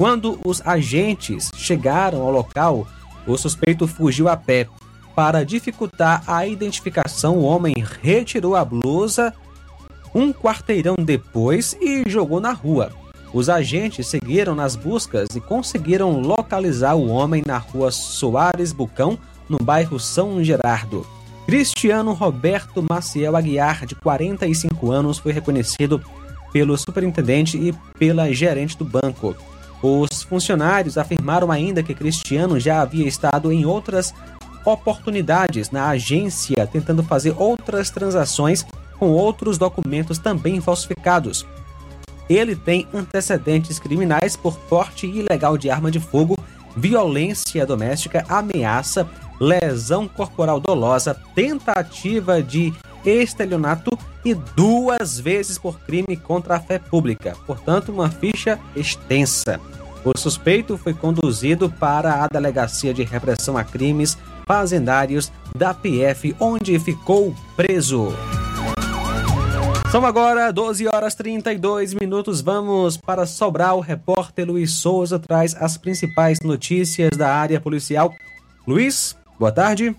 Quando 0.00 0.40
os 0.46 0.62
agentes 0.66 1.52
chegaram 1.54 2.22
ao 2.22 2.30
local, 2.30 2.88
o 3.26 3.36
suspeito 3.36 3.86
fugiu 3.86 4.30
a 4.30 4.34
pé. 4.34 4.66
Para 5.14 5.44
dificultar 5.44 6.22
a 6.26 6.46
identificação, 6.46 7.36
o 7.36 7.42
homem 7.42 7.74
retirou 8.00 8.56
a 8.56 8.64
blusa 8.64 9.34
um 10.14 10.32
quarteirão 10.32 10.94
depois 10.98 11.76
e 11.78 12.08
jogou 12.08 12.40
na 12.40 12.50
rua. 12.50 12.90
Os 13.30 13.50
agentes 13.50 14.06
seguiram 14.06 14.54
nas 14.54 14.74
buscas 14.74 15.28
e 15.36 15.40
conseguiram 15.40 16.18
localizar 16.18 16.94
o 16.94 17.06
homem 17.08 17.42
na 17.46 17.58
rua 17.58 17.90
Soares 17.90 18.72
Bucão, 18.72 19.18
no 19.50 19.58
bairro 19.58 20.00
São 20.00 20.42
Gerardo. 20.42 21.06
Cristiano 21.44 22.14
Roberto 22.14 22.82
Maciel 22.88 23.36
Aguiar, 23.36 23.84
de 23.84 23.94
45 23.96 24.90
anos, 24.90 25.18
foi 25.18 25.32
reconhecido 25.32 26.02
pelo 26.54 26.74
superintendente 26.78 27.58
e 27.58 27.74
pela 27.98 28.32
gerente 28.32 28.78
do 28.78 28.84
banco. 28.86 29.36
Os 29.82 30.22
funcionários 30.22 30.98
afirmaram 30.98 31.50
ainda 31.50 31.82
que 31.82 31.94
Cristiano 31.94 32.60
já 32.60 32.82
havia 32.82 33.08
estado 33.08 33.50
em 33.50 33.64
outras 33.64 34.12
oportunidades 34.64 35.70
na 35.70 35.88
agência 35.88 36.66
tentando 36.66 37.02
fazer 37.02 37.34
outras 37.38 37.88
transações 37.90 38.64
com 38.98 39.08
outros 39.08 39.56
documentos 39.56 40.18
também 40.18 40.60
falsificados. 40.60 41.46
Ele 42.28 42.54
tem 42.54 42.86
antecedentes 42.92 43.78
criminais 43.78 44.36
por 44.36 44.56
porte 44.56 45.06
ilegal 45.06 45.56
de 45.56 45.70
arma 45.70 45.90
de 45.90 45.98
fogo, 45.98 46.38
violência 46.76 47.66
doméstica, 47.66 48.24
ameaça, 48.28 49.08
lesão 49.40 50.06
corporal 50.06 50.60
dolosa, 50.60 51.16
tentativa 51.34 52.42
de 52.42 52.72
estelionato 53.04 53.98
e 54.24 54.34
duas 54.34 55.18
vezes 55.18 55.58
por 55.58 55.80
crime 55.80 56.16
contra 56.16 56.56
a 56.56 56.60
fé 56.60 56.78
pública. 56.78 57.36
Portanto, 57.46 57.90
uma 57.90 58.10
ficha 58.10 58.58
extensa. 58.76 59.60
O 60.04 60.16
suspeito 60.16 60.78
foi 60.78 60.94
conduzido 60.94 61.70
para 61.70 62.24
a 62.24 62.26
Delegacia 62.26 62.94
de 62.94 63.02
Repressão 63.02 63.56
a 63.56 63.64
Crimes 63.64 64.16
Fazendários 64.46 65.30
da 65.54 65.74
PF, 65.74 66.34
onde 66.40 66.78
ficou 66.78 67.34
preso. 67.54 68.08
São 69.90 70.06
agora 70.06 70.52
12 70.52 70.86
horas 70.86 71.14
32 71.16 71.94
minutos. 71.94 72.40
Vamos 72.40 72.96
para 72.96 73.26
Sobral. 73.26 73.78
O 73.78 73.80
repórter 73.80 74.46
Luiz 74.46 74.72
Souza 74.72 75.18
traz 75.18 75.54
as 75.54 75.76
principais 75.76 76.38
notícias 76.40 77.10
da 77.16 77.34
área 77.34 77.60
policial. 77.60 78.14
Luiz, 78.66 79.16
boa 79.38 79.50
tarde. 79.50 79.94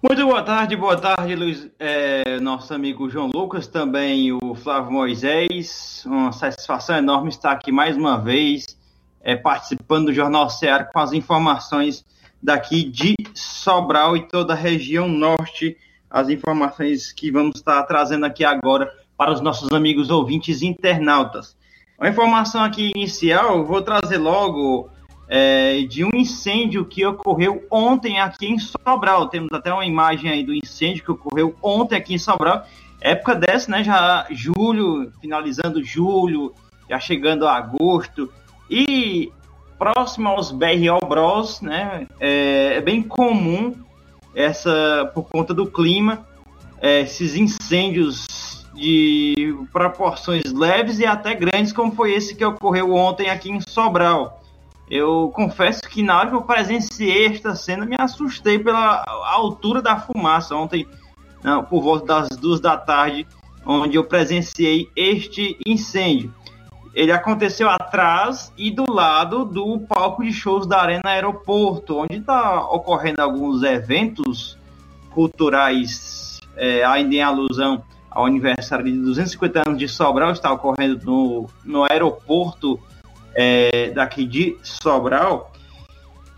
Muito 0.00 0.24
boa 0.24 0.44
tarde, 0.44 0.76
boa 0.76 0.96
tarde, 0.96 1.34
Luiz, 1.34 1.68
é, 1.76 2.38
nosso 2.38 2.72
amigo 2.72 3.10
João 3.10 3.30
Lucas, 3.34 3.66
também 3.66 4.32
o 4.32 4.54
Flávio 4.54 4.92
Moisés. 4.92 6.04
Uma 6.06 6.30
satisfação 6.30 6.96
enorme 6.96 7.30
estar 7.30 7.50
aqui 7.50 7.72
mais 7.72 7.96
uma 7.96 8.16
vez, 8.16 8.78
é, 9.20 9.34
participando 9.34 10.06
do 10.06 10.12
Jornal 10.12 10.48
Ceará 10.50 10.84
com 10.84 11.00
as 11.00 11.12
informações 11.12 12.04
daqui 12.40 12.84
de 12.84 13.16
Sobral 13.34 14.16
e 14.16 14.28
toda 14.28 14.52
a 14.52 14.56
região 14.56 15.08
norte, 15.08 15.76
as 16.08 16.28
informações 16.28 17.10
que 17.10 17.32
vamos 17.32 17.56
estar 17.56 17.82
trazendo 17.82 18.24
aqui 18.24 18.44
agora 18.44 18.88
para 19.16 19.32
os 19.32 19.40
nossos 19.40 19.72
amigos 19.72 20.10
ouvintes 20.10 20.62
internautas. 20.62 21.56
Uma 21.98 22.08
informação 22.08 22.62
aqui 22.62 22.92
inicial, 22.94 23.64
vou 23.64 23.82
trazer 23.82 24.18
logo 24.18 24.90
é, 25.28 25.82
de 25.82 26.04
um 26.04 26.10
incêndio 26.14 26.84
que 26.84 27.04
ocorreu 27.04 27.66
ontem 27.70 28.18
aqui 28.18 28.46
em 28.46 28.58
Sobral. 28.58 29.28
Temos 29.28 29.52
até 29.52 29.72
uma 29.72 29.84
imagem 29.84 30.30
aí 30.30 30.42
do 30.42 30.54
incêndio 30.54 31.04
que 31.04 31.10
ocorreu 31.10 31.54
ontem 31.62 31.96
aqui 31.96 32.14
em 32.14 32.18
Sobral. 32.18 32.64
Época 33.00 33.34
dessa, 33.34 33.70
né? 33.70 33.84
Já 33.84 34.26
julho, 34.30 35.12
finalizando 35.20 35.84
julho, 35.84 36.54
já 36.88 36.98
chegando 36.98 37.46
a 37.46 37.56
agosto. 37.56 38.32
E 38.70 39.30
próximo 39.78 40.28
aos 40.28 40.50
BRO 40.50 41.06
Bros, 41.06 41.60
né? 41.60 42.06
É, 42.18 42.74
é 42.76 42.80
bem 42.80 43.02
comum 43.02 43.74
essa, 44.34 45.10
por 45.14 45.24
conta 45.24 45.52
do 45.52 45.66
clima, 45.66 46.26
é, 46.80 47.00
esses 47.00 47.34
incêndios 47.34 48.66
de 48.74 49.54
proporções 49.72 50.52
leves 50.52 50.98
e 51.00 51.06
até 51.06 51.34
grandes, 51.34 51.72
como 51.72 51.92
foi 51.92 52.12
esse 52.12 52.34
que 52.34 52.44
ocorreu 52.44 52.94
ontem 52.94 53.28
aqui 53.28 53.50
em 53.50 53.60
Sobral. 53.60 54.37
Eu 54.90 55.30
confesso 55.34 55.82
que 55.82 56.02
na 56.02 56.18
hora 56.18 56.30
que 56.30 56.34
eu 56.34 56.42
presenciei 56.42 57.26
esta 57.26 57.54
cena, 57.54 57.84
me 57.84 57.96
assustei 57.98 58.58
pela 58.58 59.04
altura 59.26 59.82
da 59.82 59.98
fumaça 59.98 60.54
ontem, 60.54 60.86
não, 61.42 61.62
por 61.62 61.82
volta 61.82 62.06
das 62.06 62.28
duas 62.38 62.58
da 62.60 62.76
tarde, 62.76 63.26
onde 63.66 63.96
eu 63.96 64.04
presenciei 64.04 64.88
este 64.96 65.58
incêndio. 65.66 66.32
Ele 66.94 67.12
aconteceu 67.12 67.68
atrás 67.68 68.52
e 68.56 68.70
do 68.70 68.90
lado 68.90 69.44
do 69.44 69.78
palco 69.80 70.24
de 70.24 70.32
shows 70.32 70.66
da 70.66 70.80
Arena 70.80 71.02
Aeroporto, 71.04 71.98
onde 71.98 72.16
está 72.16 72.64
ocorrendo 72.64 73.20
alguns 73.20 73.62
eventos 73.62 74.58
culturais, 75.10 76.40
é, 76.56 76.82
ainda 76.84 77.14
em 77.14 77.22
alusão 77.22 77.84
ao 78.10 78.24
aniversário 78.24 78.86
de 78.86 78.92
250 78.92 79.68
anos 79.68 79.78
de 79.78 79.86
Sobral, 79.86 80.32
está 80.32 80.50
ocorrendo 80.50 80.98
no, 81.04 81.46
no 81.64 81.84
aeroporto 81.84 82.80
é, 83.38 83.90
daqui 83.90 84.26
de 84.26 84.56
Sobral. 84.64 85.52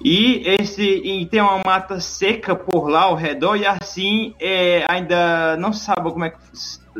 E 0.02 0.42
esse 0.44 0.82
e 0.82 1.26
tem 1.26 1.40
uma 1.40 1.60
mata 1.64 1.98
seca 1.98 2.54
por 2.54 2.88
lá 2.88 3.04
ao 3.04 3.14
redor, 3.14 3.56
e 3.56 3.66
assim 3.66 4.34
é, 4.38 4.84
ainda 4.88 5.56
não 5.56 5.72
sabe 5.72 6.10
como 6.10 6.24
é 6.24 6.30
que 6.30 6.38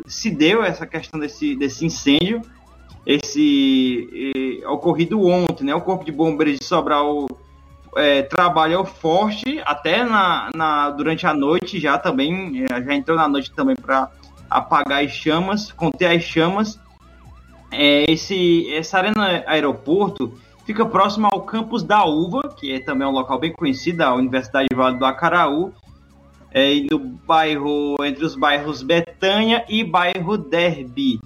se 0.06 0.30
deu 0.30 0.62
essa 0.62 0.86
questão 0.86 1.20
desse, 1.20 1.54
desse 1.54 1.84
incêndio, 1.84 2.42
esse 3.06 4.62
é, 4.62 4.68
ocorrido 4.68 5.22
ontem, 5.26 5.64
né? 5.64 5.74
O 5.74 5.80
Corpo 5.80 6.04
de 6.04 6.12
Bombeiros 6.12 6.58
de 6.58 6.64
Sobral 6.64 7.26
é, 7.96 8.22
trabalhou 8.22 8.84
forte 8.84 9.60
até 9.64 10.04
na, 10.04 10.50
na, 10.54 10.90
durante 10.90 11.26
a 11.26 11.32
noite 11.32 11.80
já 11.80 11.98
também, 11.98 12.64
é, 12.70 12.82
já 12.82 12.94
entrou 12.94 13.16
na 13.16 13.28
noite 13.28 13.50
também 13.50 13.76
para 13.76 14.10
apagar 14.48 15.02
as 15.02 15.10
chamas, 15.10 15.72
conter 15.72 16.06
as 16.06 16.22
chamas 16.22 16.78
é, 17.70 18.10
esse, 18.10 18.72
essa 18.74 18.98
arena 18.98 19.44
aeroporto 19.46 20.38
fica 20.64 20.84
próximo 20.84 21.28
ao 21.30 21.42
campus 21.42 21.82
da 21.82 22.04
Uva, 22.04 22.54
que 22.56 22.72
é 22.72 22.80
também 22.80 23.06
um 23.06 23.12
local 23.12 23.38
bem 23.38 23.52
conhecido, 23.52 24.02
a 24.02 24.14
Universidade 24.14 24.68
Vale 24.74 24.98
do 24.98 25.04
Acaraú, 25.04 25.72
é, 26.52 26.74
no 26.90 26.98
bairro, 26.98 27.96
entre 28.04 28.24
os 28.24 28.34
bairros 28.34 28.82
Betânia 28.82 29.64
e 29.68 29.84
bairro 29.84 30.36
Derby. 30.36 31.20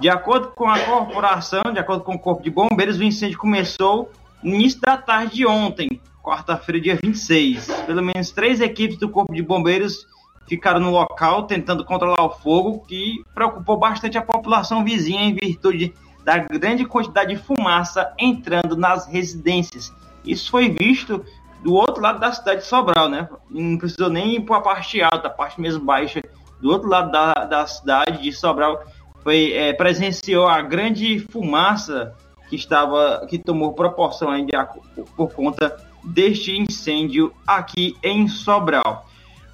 De 0.00 0.08
acordo 0.08 0.48
com 0.48 0.68
a 0.68 0.78
corporação, 0.78 1.62
de 1.72 1.78
acordo 1.78 2.02
com 2.02 2.14
o 2.14 2.18
Corpo 2.18 2.42
de 2.42 2.50
Bombeiros, 2.50 2.98
o 2.98 3.02
incêndio 3.02 3.38
começou 3.38 4.10
no 4.42 4.54
início 4.54 4.80
da 4.80 4.96
tarde 4.96 5.36
de 5.36 5.46
ontem, 5.46 6.00
quarta-feira, 6.22 6.80
dia 6.80 6.98
26. 7.02 7.66
Pelo 7.86 8.02
menos 8.02 8.30
três 8.30 8.60
equipes 8.60 8.98
do 8.98 9.08
Corpo 9.08 9.34
de 9.34 9.42
Bombeiros 9.42 10.06
ficaram 10.48 10.80
no 10.80 10.90
local 10.90 11.44
tentando 11.44 11.84
controlar 11.84 12.24
o 12.24 12.30
fogo, 12.30 12.84
que 12.86 13.22
preocupou 13.34 13.76
bastante 13.76 14.16
a 14.16 14.22
população 14.22 14.84
vizinha 14.84 15.22
em 15.22 15.34
virtude 15.34 15.94
da 16.24 16.38
grande 16.38 16.84
quantidade 16.84 17.34
de 17.34 17.40
fumaça 17.40 18.12
entrando 18.18 18.76
nas 18.76 19.06
residências. 19.06 19.92
Isso 20.24 20.50
foi 20.50 20.68
visto 20.68 21.24
do 21.62 21.74
outro 21.74 22.02
lado 22.02 22.18
da 22.18 22.32
cidade 22.32 22.60
de 22.60 22.66
Sobral, 22.66 23.08
né? 23.08 23.28
Não 23.50 23.78
precisou 23.78 24.10
nem 24.10 24.36
ir 24.36 24.40
para 24.40 24.56
a 24.56 24.60
parte 24.60 25.00
alta, 25.02 25.28
a 25.28 25.30
parte 25.30 25.60
mesmo 25.60 25.84
baixa. 25.84 26.22
Do 26.60 26.70
outro 26.70 26.88
lado 26.88 27.10
da, 27.10 27.32
da 27.44 27.66
cidade 27.66 28.22
de 28.22 28.32
Sobral, 28.32 28.82
foi, 29.22 29.52
é, 29.52 29.72
presenciou 29.72 30.46
a 30.46 30.62
grande 30.62 31.18
fumaça 31.18 32.14
que 32.48 32.56
estava 32.56 33.26
que 33.28 33.38
tomou 33.38 33.72
proporção 33.72 34.30
ainda 34.30 34.68
por 35.16 35.32
conta 35.32 35.76
deste 36.04 36.56
incêndio 36.56 37.32
aqui 37.46 37.96
em 38.02 38.28
Sobral. 38.28 39.05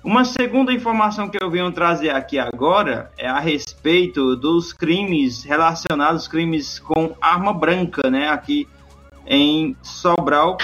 Uma 0.05 0.25
segunda 0.25 0.73
informação 0.73 1.29
que 1.29 1.39
eu 1.41 1.49
venho 1.49 1.71
trazer 1.71 2.11
aqui 2.11 2.37
agora 2.37 3.13
é 3.17 3.29
a 3.29 3.39
respeito 3.39 4.35
dos 4.35 4.73
crimes 4.73 5.45
relacionados, 5.45 6.27
crimes 6.27 6.81
com 6.81 7.15
arma 7.21 7.53
branca, 7.53 8.11
né? 8.11 8.29
Aqui 8.29 8.67
em 9.25 9.77
Sobral, 9.81 10.59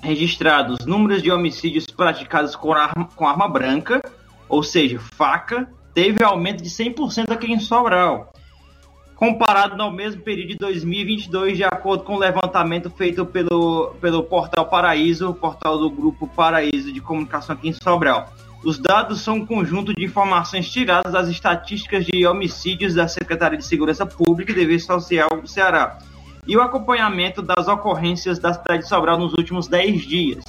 registrados 0.00 0.86
números 0.86 1.22
de 1.22 1.30
homicídios 1.30 1.84
praticados 1.84 2.56
com 2.56 2.72
arma, 2.72 3.06
com 3.14 3.28
arma 3.28 3.46
branca, 3.46 4.00
ou 4.48 4.62
seja, 4.62 4.98
faca, 4.98 5.68
teve 5.92 6.24
aumento 6.24 6.62
de 6.62 6.70
100% 6.70 7.30
aqui 7.30 7.52
em 7.52 7.60
Sobral. 7.60 8.32
Comparado 9.18 9.76
no 9.76 9.90
mesmo 9.90 10.22
período 10.22 10.50
de 10.50 10.56
2022, 10.58 11.56
de 11.56 11.64
acordo 11.64 12.04
com 12.04 12.14
o 12.14 12.18
levantamento 12.18 12.88
feito 12.88 13.26
pelo, 13.26 13.96
pelo 14.00 14.22
Portal 14.22 14.64
Paraíso, 14.66 15.34
portal 15.34 15.76
do 15.76 15.90
Grupo 15.90 16.28
Paraíso 16.28 16.92
de 16.92 17.00
Comunicação 17.00 17.56
aqui 17.56 17.68
em 17.68 17.72
Sobral. 17.72 18.32
Os 18.64 18.78
dados 18.78 19.20
são 19.20 19.38
um 19.38 19.44
conjunto 19.44 19.92
de 19.92 20.04
informações 20.04 20.70
tiradas 20.70 21.12
das 21.12 21.28
estatísticas 21.28 22.06
de 22.06 22.24
homicídios 22.28 22.94
da 22.94 23.08
Secretaria 23.08 23.58
de 23.58 23.64
Segurança 23.64 24.06
Pública 24.06 24.52
e 24.52 24.54
Dever 24.54 24.80
Social 24.80 25.28
do 25.30 25.48
Ceará 25.48 25.98
e 26.46 26.56
o 26.56 26.62
acompanhamento 26.62 27.42
das 27.42 27.66
ocorrências 27.66 28.38
da 28.38 28.54
cidade 28.54 28.84
de 28.84 28.88
Sobral 28.88 29.18
nos 29.18 29.32
últimos 29.32 29.66
10 29.66 30.00
dias. 30.02 30.44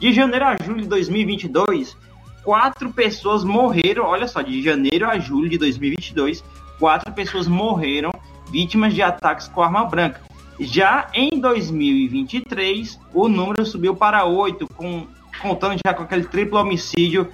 De 0.00 0.14
janeiro 0.14 0.46
a 0.46 0.56
julho 0.64 0.80
de 0.80 0.88
2022, 0.88 1.94
quatro 2.42 2.90
pessoas 2.90 3.44
morreram. 3.44 4.06
Olha 4.06 4.26
só, 4.26 4.40
de 4.40 4.62
janeiro 4.62 5.06
a 5.06 5.18
julho 5.18 5.50
de 5.50 5.58
2022, 5.58 6.42
quatro 6.78 7.12
pessoas 7.12 7.46
morreram 7.46 8.10
vítimas 8.50 8.94
de 8.94 9.02
ataques 9.02 9.48
com 9.48 9.62
arma 9.62 9.84
branca. 9.84 10.20
Já 10.60 11.08
em 11.12 11.40
2023, 11.40 13.00
o 13.12 13.28
número 13.28 13.66
subiu 13.66 13.96
para 13.96 14.24
oito, 14.24 14.66
com, 14.76 15.06
contando 15.42 15.78
já 15.84 15.92
com 15.92 16.04
aquele 16.04 16.24
triplo 16.24 16.58
homicídio 16.58 17.28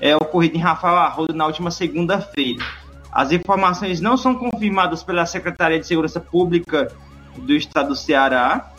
é, 0.00 0.14
ocorrido 0.14 0.56
em 0.56 0.60
Rafael 0.60 0.96
Arrodo 0.96 1.34
na 1.34 1.46
última 1.46 1.70
segunda-feira. 1.70 2.64
As 3.12 3.32
informações 3.32 4.00
não 4.00 4.16
são 4.16 4.34
confirmadas 4.34 5.02
pela 5.02 5.26
Secretaria 5.26 5.80
de 5.80 5.86
Segurança 5.86 6.20
Pública 6.20 6.92
do 7.36 7.52
Estado 7.52 7.88
do 7.88 7.96
Ceará, 7.96 8.72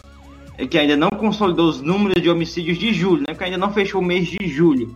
é, 0.57 0.65
que 0.65 0.77
ainda 0.77 0.95
não 0.95 1.09
consolidou 1.09 1.67
os 1.67 1.81
números 1.81 2.21
de 2.21 2.29
homicídios 2.29 2.77
de 2.77 2.93
julho, 2.93 3.23
né, 3.27 3.35
que 3.35 3.43
ainda 3.43 3.57
não 3.57 3.73
fechou 3.73 4.01
o 4.01 4.05
mês 4.05 4.27
de 4.27 4.47
julho. 4.47 4.95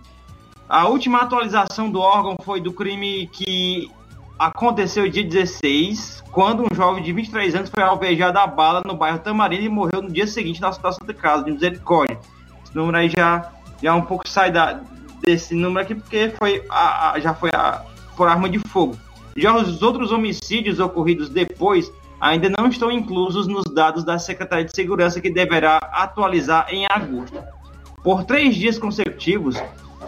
A 0.67 0.87
última 0.87 1.19
atualização 1.19 1.91
do 1.91 1.99
órgão 1.99 2.37
foi 2.43 2.59
do 2.59 2.71
crime 2.71 3.27
que 3.27 3.91
aconteceu 4.37 5.09
dia 5.09 5.23
16, 5.23 6.23
quando 6.31 6.63
um 6.63 6.75
jovem 6.75 7.03
de 7.03 7.11
23 7.13 7.55
anos 7.55 7.69
foi 7.69 7.83
alvejado 7.83 8.37
a 8.37 8.47
bala 8.47 8.81
no 8.85 8.95
bairro 8.95 9.19
Tamarindo 9.19 9.63
e 9.63 9.69
morreu 9.69 10.01
no 10.01 10.11
dia 10.11 10.27
seguinte 10.27 10.61
na 10.61 10.71
situação 10.71 11.05
de 11.05 11.13
casa, 11.13 11.43
de 11.43 11.51
misericórdia. 11.51 12.19
Esse 12.63 12.75
número 12.75 12.97
aí 12.97 13.09
já, 13.09 13.51
já 13.81 13.95
um 13.95 14.01
pouco 14.01 14.27
sai 14.27 14.51
da, 14.51 14.81
desse 15.21 15.55
número 15.55 15.81
aqui, 15.81 15.95
porque 15.95 16.33
foi 16.37 16.65
a, 16.69 17.11
a, 17.11 17.19
já 17.19 17.33
foi 17.33 17.49
a, 17.53 17.83
por 18.15 18.27
arma 18.27 18.49
de 18.49 18.59
fogo. 18.69 18.97
Já 19.37 19.55
os 19.55 19.81
outros 19.81 20.11
homicídios 20.11 20.79
ocorridos 20.79 21.29
depois 21.29 21.91
ainda 22.19 22.49
não 22.49 22.67
estão 22.67 22.91
inclusos 22.91 23.47
nos 23.47 23.65
dados 23.65 24.03
da 24.03 24.17
Secretaria 24.17 24.65
de 24.65 24.75
Segurança, 24.75 25.19
que 25.19 25.29
deverá 25.29 25.77
atualizar 25.77 26.67
em 26.69 26.85
agosto. 26.89 27.37
Por 28.03 28.23
três 28.23 28.55
dias 28.55 28.77
consecutivos, 28.77 29.61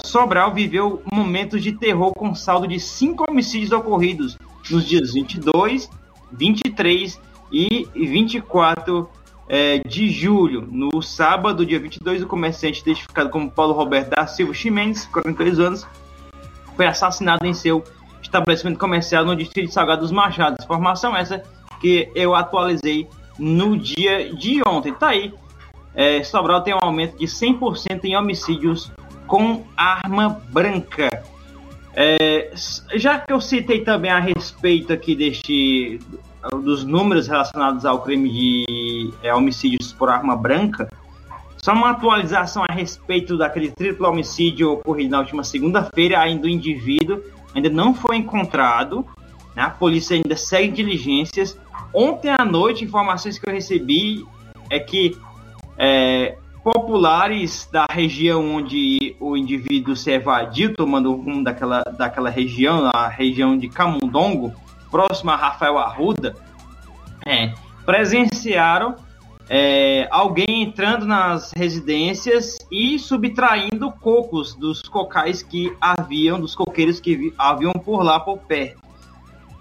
Sobral 0.04 0.54
viveu 0.54 1.02
momentos 1.12 1.64
de 1.64 1.72
terror 1.72 2.14
com 2.14 2.34
saldo 2.36 2.68
de 2.68 2.80
cinco 2.80 3.26
homicídios 3.30 3.72
ocorridos 3.72 4.38
nos 4.70 4.86
dias 4.86 5.14
22, 5.14 5.90
23 6.32 7.20
e 7.52 7.88
24 7.96 9.10
é, 9.48 9.80
de 9.80 10.10
julho. 10.10 10.68
No 10.70 11.02
sábado, 11.02 11.66
dia 11.66 11.80
22, 11.80 12.22
o 12.22 12.28
comerciante 12.28 12.82
identificado 12.82 13.30
como 13.30 13.50
Paulo 13.50 13.74
Roberto 13.74 14.10
da 14.10 14.28
Silva 14.28 14.54
Chimenez, 14.54 15.06
42 15.06 15.60
anos, 15.60 15.88
foi 16.76 16.86
assassinado 16.86 17.46
em 17.46 17.54
seu 17.54 17.84
estabelecimento 18.22 18.78
comercial 18.78 19.26
no 19.26 19.36
distrito 19.36 19.68
de 19.68 19.74
Salgado 19.74 20.02
dos 20.02 20.12
Machados. 20.12 20.64
Informação 20.64 21.16
essa 21.16 21.44
que 21.80 22.12
eu 22.14 22.36
atualizei 22.36 23.08
no 23.40 23.78
dia 23.78 24.34
de 24.36 24.62
ontem. 24.68 24.94
Tá 24.94 25.10
aí. 25.10 25.34
É, 25.96 26.22
Sobral 26.24 26.62
tem 26.62 26.76
um 26.76 26.80
aumento 26.80 27.18
de 27.18 27.26
100% 27.26 28.04
em 28.04 28.16
homicídios 28.16 28.92
com 29.28 29.64
arma 29.76 30.42
branca. 30.50 31.24
É, 31.94 32.52
já 32.96 33.20
que 33.20 33.34
eu 33.34 33.42
citei 33.42 33.82
também 33.82 34.12
a 34.12 34.20
respeito 34.20 34.94
aqui 34.94 35.16
deste 35.16 36.00
dos 36.64 36.86
números 36.86 37.28
relacionados 37.28 37.86
ao 37.86 38.02
crime 38.02 38.30
de 38.30 39.14
é, 39.22 39.34
homicídios 39.34 39.92
por 39.92 40.10
arma 40.10 40.36
branca, 40.36 40.90
só 41.58 41.74
uma 41.74 41.90
atualização 41.90 42.64
a 42.68 42.74
respeito 42.74 43.38
daquele 43.38 43.70
triplo 43.72 44.08
homicídio 44.08 44.72
ocorrido 44.72 45.10
na 45.12 45.20
última 45.20 45.44
segunda-feira, 45.44 46.20
ainda 46.20 46.48
o 46.48 46.50
indivíduo 46.50 47.22
ainda 47.54 47.70
não 47.70 47.94
foi 47.94 48.18
encontrado, 48.18 49.06
né? 49.56 49.64
a 49.64 49.70
polícia 49.70 50.16
ainda 50.16 50.38
segue 50.38 50.72
diligências. 50.72 51.60
Ontem 51.94 52.30
à 52.30 52.46
noite, 52.46 52.86
informações 52.86 53.40
que 53.40 53.50
eu 53.50 53.54
recebi 53.54 54.26
é 54.70 54.80
que 54.80 55.18
é, 55.78 56.38
populares 56.74 57.66
da 57.72 57.86
região 57.90 58.56
onde 58.56 59.16
o 59.22 59.38
indivíduo 59.38 59.96
se 59.96 60.12
evadiu, 60.12 60.76
tomando 60.76 61.16
rumo 61.16 61.42
daquela, 61.42 61.82
daquela 61.98 62.30
região, 62.30 62.92
a 62.94 63.08
região 63.08 63.58
de 63.58 63.70
Camundongo, 63.70 64.54
próxima 64.92 65.32
a 65.32 65.38
Rafael 65.38 65.78
Arruda, 65.78 66.36
é, 67.26 67.54
presenciaram 67.86 68.98
é, 69.50 70.10
alguém 70.12 70.64
entrando 70.64 71.06
nas 71.06 71.54
residências 71.56 72.58
e 72.70 73.00
subtraindo 73.00 73.90
cocos 73.90 74.54
dos 74.54 74.82
cocais 74.82 75.42
que 75.42 75.74
haviam, 75.80 76.38
dos 76.38 76.54
coqueiros 76.54 77.00
que 77.00 77.34
haviam 77.38 77.72
por 77.72 78.04
lá 78.04 78.20
por 78.20 78.40
perto. 78.40 78.82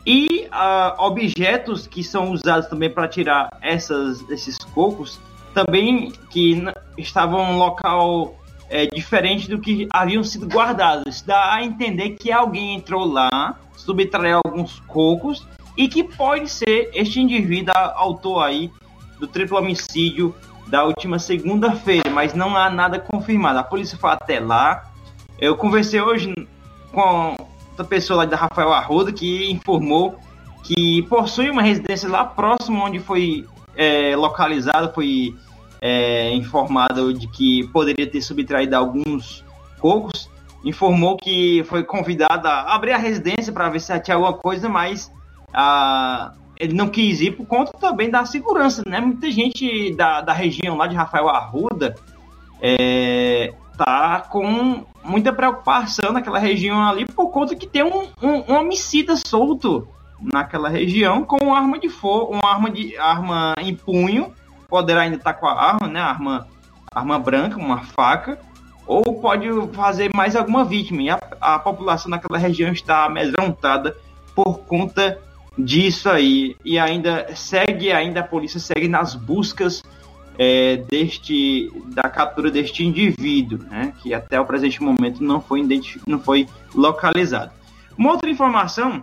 E 0.04 0.48
uh, 0.52 1.04
objetos 1.04 1.86
que 1.86 2.02
são 2.02 2.32
usados 2.32 2.68
também 2.68 2.90
para 2.90 3.06
tirar 3.06 3.58
essas, 3.62 4.28
esses 4.28 4.58
cocos 4.58 5.20
também 5.56 6.12
que 6.28 6.62
estavam 6.96 7.40
em 7.40 7.54
um 7.54 7.58
local 7.58 8.36
é, 8.68 8.86
diferente 8.86 9.48
do 9.48 9.60
que 9.60 9.88
haviam 9.90 10.24
sido 10.24 10.46
guardados. 10.46 11.22
Dá 11.22 11.54
a 11.54 11.64
entender 11.64 12.10
que 12.10 12.32
alguém 12.32 12.74
entrou 12.74 13.04
lá, 13.04 13.56
subtraiu 13.76 14.40
alguns 14.44 14.80
cocos 14.80 15.46
e 15.76 15.88
que 15.88 16.02
pode 16.02 16.48
ser 16.48 16.90
este 16.94 17.20
indivíduo 17.20 17.74
autor 17.74 18.44
aí 18.44 18.70
do 19.18 19.26
triplo 19.26 19.58
homicídio 19.58 20.34
da 20.66 20.84
última 20.84 21.18
segunda-feira, 21.18 22.10
mas 22.10 22.34
não 22.34 22.56
há 22.56 22.68
nada 22.68 22.98
confirmado. 22.98 23.58
A 23.58 23.62
polícia 23.62 23.96
foi 23.96 24.10
até 24.10 24.40
lá. 24.40 24.90
Eu 25.38 25.56
conversei 25.56 26.00
hoje 26.00 26.34
com 26.92 27.36
outra 27.70 27.84
pessoa 27.84 28.18
lá 28.18 28.24
da 28.24 28.36
Rafael 28.36 28.72
Arruda 28.72 29.12
que 29.12 29.50
informou 29.50 30.18
que 30.64 31.02
possui 31.02 31.50
uma 31.50 31.62
residência 31.62 32.08
lá 32.08 32.24
próximo 32.24 32.84
onde 32.84 32.98
foi 32.98 33.46
é, 33.76 34.16
localizado, 34.16 34.92
foi 34.92 35.36
é, 35.80 36.32
informado 36.34 37.12
de 37.12 37.26
que 37.26 37.66
poderia 37.68 38.06
ter 38.06 38.20
subtraído 38.20 38.76
alguns 38.76 39.44
cocos, 39.78 40.28
informou 40.64 41.16
que 41.16 41.62
foi 41.64 41.84
convidado 41.84 42.48
a 42.48 42.74
abrir 42.74 42.92
a 42.92 42.98
residência 42.98 43.52
para 43.52 43.68
ver 43.68 43.80
se 43.80 43.98
tinha 44.00 44.16
alguma 44.16 44.32
coisa, 44.32 44.68
mas 44.68 45.12
ah, 45.52 46.32
ele 46.58 46.74
não 46.74 46.88
quis 46.88 47.20
ir 47.20 47.32
por 47.32 47.46
conta 47.46 47.72
também 47.78 48.10
da 48.10 48.24
segurança, 48.24 48.82
né? 48.86 49.00
Muita 49.00 49.30
gente 49.30 49.94
da, 49.94 50.20
da 50.20 50.32
região 50.32 50.76
lá 50.76 50.86
de 50.86 50.96
Rafael 50.96 51.28
Arruda 51.28 51.94
é, 52.60 53.54
tá 53.76 54.20
com 54.20 54.84
muita 55.04 55.32
preocupação 55.32 56.12
naquela 56.12 56.38
região 56.38 56.82
ali 56.82 57.04
por 57.04 57.30
conta 57.30 57.54
que 57.54 57.66
tem 57.66 57.84
um, 57.84 58.08
um, 58.22 58.52
um 58.52 58.56
homicida 58.56 59.16
solto 59.16 59.86
naquela 60.20 60.68
região 60.68 61.22
com 61.24 61.54
arma 61.54 61.78
de 61.78 61.88
fogo, 61.88 62.32
uma 62.34 62.50
arma 62.50 62.70
de 62.70 62.96
arma 62.96 63.54
em 63.60 63.74
punho 63.74 64.32
poderá 64.68 65.02
ainda 65.02 65.16
estar 65.16 65.34
com 65.34 65.46
a 65.46 65.52
arma, 65.52 65.88
né? 65.88 66.00
Arma, 66.00 66.46
arma 66.92 67.18
branca, 67.18 67.56
uma 67.56 67.82
faca, 67.82 68.38
ou 68.86 69.20
pode 69.20 69.48
fazer 69.72 70.10
mais 70.14 70.36
alguma 70.36 70.64
vítima. 70.64 71.02
E 71.02 71.10
a, 71.10 71.18
a 71.40 71.58
população 71.58 72.10
naquela 72.10 72.38
região 72.38 72.72
está 72.72 73.04
amedrontada 73.04 73.96
por 74.34 74.60
conta 74.60 75.18
disso 75.58 76.08
aí. 76.08 76.56
E 76.64 76.78
ainda 76.78 77.34
segue, 77.34 77.92
ainda 77.92 78.20
a 78.20 78.24
polícia 78.24 78.60
segue 78.60 78.88
nas 78.88 79.14
buscas 79.14 79.82
é, 80.38 80.76
deste 80.76 81.70
da 81.86 82.08
captura 82.08 82.50
deste 82.50 82.84
indivíduo, 82.84 83.58
né? 83.70 83.92
Que 84.02 84.12
até 84.12 84.40
o 84.40 84.44
presente 84.44 84.82
momento 84.82 85.22
não 85.22 85.40
foi 85.40 85.66
não 86.06 86.20
foi 86.20 86.46
localizado. 86.74 87.50
Uma 87.96 88.12
outra 88.12 88.28
informação 88.28 89.02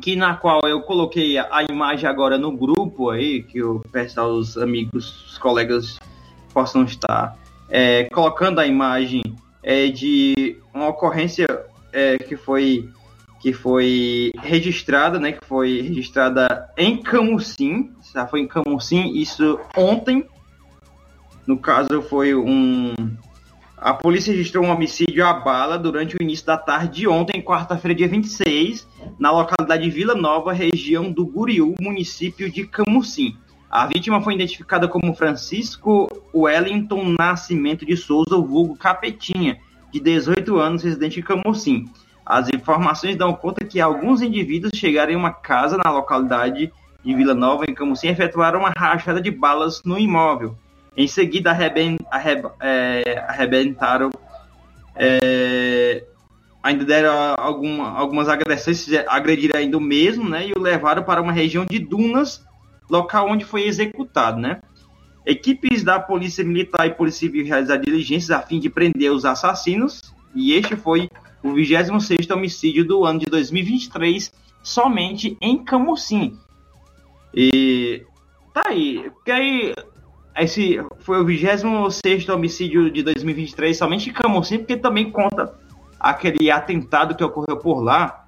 que 0.00 0.16
na 0.16 0.34
qual 0.34 0.60
eu 0.64 0.80
coloquei 0.80 1.38
a 1.38 1.62
imagem 1.70 2.08
agora 2.08 2.38
no 2.38 2.56
grupo 2.56 3.10
aí, 3.10 3.42
que 3.42 3.62
o 3.62 3.80
pessoal, 3.92 4.32
os 4.32 4.56
amigos, 4.56 5.26
os 5.26 5.38
colegas 5.38 5.98
possam 6.52 6.84
estar 6.84 7.36
é, 7.68 8.04
colocando 8.04 8.58
a 8.58 8.66
imagem 8.66 9.22
é, 9.62 9.88
de 9.88 10.58
uma 10.74 10.88
ocorrência 10.88 11.46
é, 11.92 12.18
que 12.18 12.36
foi 12.36 12.88
que 13.40 13.54
foi 13.54 14.32
registrada, 14.42 15.18
né, 15.18 15.32
que 15.32 15.46
foi 15.46 15.80
registrada 15.80 16.70
em 16.76 16.98
Camusim, 17.02 17.90
já 18.12 18.26
foi 18.26 18.40
em 18.40 18.46
Camusim, 18.46 19.14
isso 19.14 19.58
ontem, 19.74 20.26
no 21.46 21.56
caso 21.56 22.02
foi 22.02 22.34
um 22.34 22.94
a 23.80 23.94
polícia 23.94 24.30
registrou 24.30 24.62
um 24.62 24.70
homicídio 24.70 25.24
à 25.24 25.32
bala 25.32 25.78
durante 25.78 26.14
o 26.14 26.22
início 26.22 26.44
da 26.44 26.58
tarde 26.58 27.00
de 27.00 27.08
ontem, 27.08 27.40
quarta-feira, 27.40 27.94
dia 27.94 28.06
26, 28.06 28.86
na 29.18 29.30
localidade 29.30 29.84
de 29.84 29.90
Vila 29.90 30.14
Nova, 30.14 30.52
região 30.52 31.10
do 31.10 31.24
Guriú, 31.24 31.74
município 31.80 32.50
de 32.50 32.66
Camusim. 32.66 33.38
A 33.70 33.86
vítima 33.86 34.20
foi 34.20 34.34
identificada 34.34 34.86
como 34.86 35.14
Francisco 35.14 36.08
Wellington 36.34 37.14
Nascimento 37.18 37.86
de 37.86 37.96
Souza, 37.96 38.36
vulgo 38.36 38.76
Capetinha, 38.76 39.58
de 39.90 39.98
18 39.98 40.58
anos, 40.58 40.82
residente 40.82 41.20
em 41.20 41.22
Camusim. 41.22 41.88
As 42.26 42.50
informações 42.52 43.16
dão 43.16 43.32
conta 43.32 43.64
que 43.64 43.80
alguns 43.80 44.20
indivíduos 44.20 44.72
chegaram 44.74 45.12
em 45.12 45.16
uma 45.16 45.32
casa 45.32 45.78
na 45.78 45.90
localidade 45.90 46.70
de 47.02 47.14
Vila 47.14 47.32
Nova, 47.32 47.64
em 47.66 47.72
Camusim, 47.72 48.08
e 48.08 48.10
efetuaram 48.10 48.60
uma 48.60 48.72
rachada 48.76 49.22
de 49.22 49.30
balas 49.30 49.80
no 49.86 49.98
imóvel. 49.98 50.54
Em 50.96 51.06
seguida, 51.06 51.56
é, 52.60 53.18
arrebentaram. 53.26 54.10
É, 54.94 56.04
ainda 56.62 56.84
deram 56.84 57.34
alguma, 57.38 57.90
algumas 57.90 58.28
agressões, 58.28 58.86
agrediram 59.08 59.58
ainda 59.58 59.78
o 59.78 59.80
mesmo, 59.80 60.28
né? 60.28 60.48
E 60.48 60.52
o 60.52 60.60
levaram 60.60 61.02
para 61.02 61.22
uma 61.22 61.32
região 61.32 61.64
de 61.64 61.78
dunas, 61.78 62.44
local 62.88 63.28
onde 63.28 63.44
foi 63.44 63.66
executado, 63.66 64.38
né? 64.40 64.60
Equipes 65.24 65.82
da 65.82 66.00
Polícia 66.00 66.44
Militar 66.44 66.86
e 66.86 66.94
Polícia 66.94 67.20
Civil 67.20 67.46
realizaram 67.46 67.82
diligências 67.82 68.30
a 68.30 68.42
fim 68.42 68.58
de 68.58 68.68
prender 68.68 69.12
os 69.12 69.24
assassinos, 69.24 70.00
e 70.34 70.52
este 70.52 70.76
foi 70.76 71.08
o 71.42 71.52
26º 71.52 72.34
homicídio 72.34 72.84
do 72.84 73.04
ano 73.04 73.20
de 73.20 73.26
2023, 73.26 74.32
somente 74.62 75.36
em 75.40 75.62
Camusim. 75.62 76.38
E 77.34 78.04
tá 78.52 78.64
aí, 78.68 79.10
porque 79.14 79.30
aí 79.30 79.74
esse 80.36 80.82
foi 81.00 81.20
o 81.20 81.24
26 81.24 82.28
homicídio 82.28 82.90
de 82.90 83.02
2023 83.02 83.76
somente 83.76 84.10
em 84.10 84.12
Camocim, 84.12 84.58
porque 84.58 84.76
também 84.76 85.10
conta 85.10 85.54
aquele 85.98 86.50
atentado 86.50 87.14
que 87.14 87.24
ocorreu 87.24 87.56
por 87.58 87.80
lá, 87.82 88.26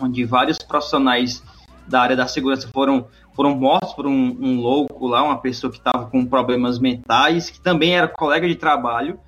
onde 0.00 0.24
vários 0.24 0.58
profissionais 0.58 1.42
da 1.86 2.00
área 2.00 2.16
da 2.16 2.26
segurança 2.26 2.68
foram, 2.68 3.06
foram 3.34 3.54
mortos 3.54 3.92
por 3.92 4.06
um, 4.06 4.36
um 4.40 4.60
louco 4.60 5.06
lá, 5.06 5.22
uma 5.22 5.38
pessoa 5.38 5.70
que 5.70 5.78
estava 5.78 6.06
com 6.06 6.24
problemas 6.24 6.78
mentais, 6.78 7.50
que 7.50 7.60
também 7.60 7.96
era 7.96 8.08
colega 8.08 8.48
de 8.48 8.54
trabalho, 8.54 9.18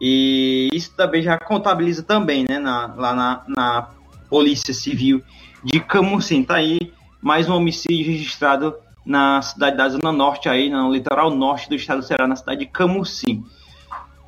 e 0.00 0.68
isso 0.72 0.92
também 0.96 1.22
já 1.22 1.38
contabiliza 1.38 2.02
também, 2.02 2.44
né, 2.48 2.58
na, 2.58 2.94
lá 2.94 3.14
na, 3.14 3.44
na 3.48 3.88
Polícia 4.28 4.74
Civil 4.74 5.22
de 5.62 5.80
Camusim. 5.80 6.42
Tá 6.42 6.56
aí 6.56 6.92
mais 7.22 7.48
um 7.48 7.54
homicídio 7.54 8.12
registrado 8.12 8.74
na 9.04 9.42
cidade 9.42 9.76
da 9.76 9.88
Zona 9.88 10.12
Norte, 10.12 10.48
aí, 10.48 10.70
no 10.70 10.92
litoral 10.92 11.30
norte 11.30 11.68
do 11.68 11.74
estado 11.74 12.00
do 12.00 12.06
Ceará, 12.06 12.26
na 12.26 12.36
cidade 12.36 12.60
de 12.60 12.66
Camusim. 12.66 13.44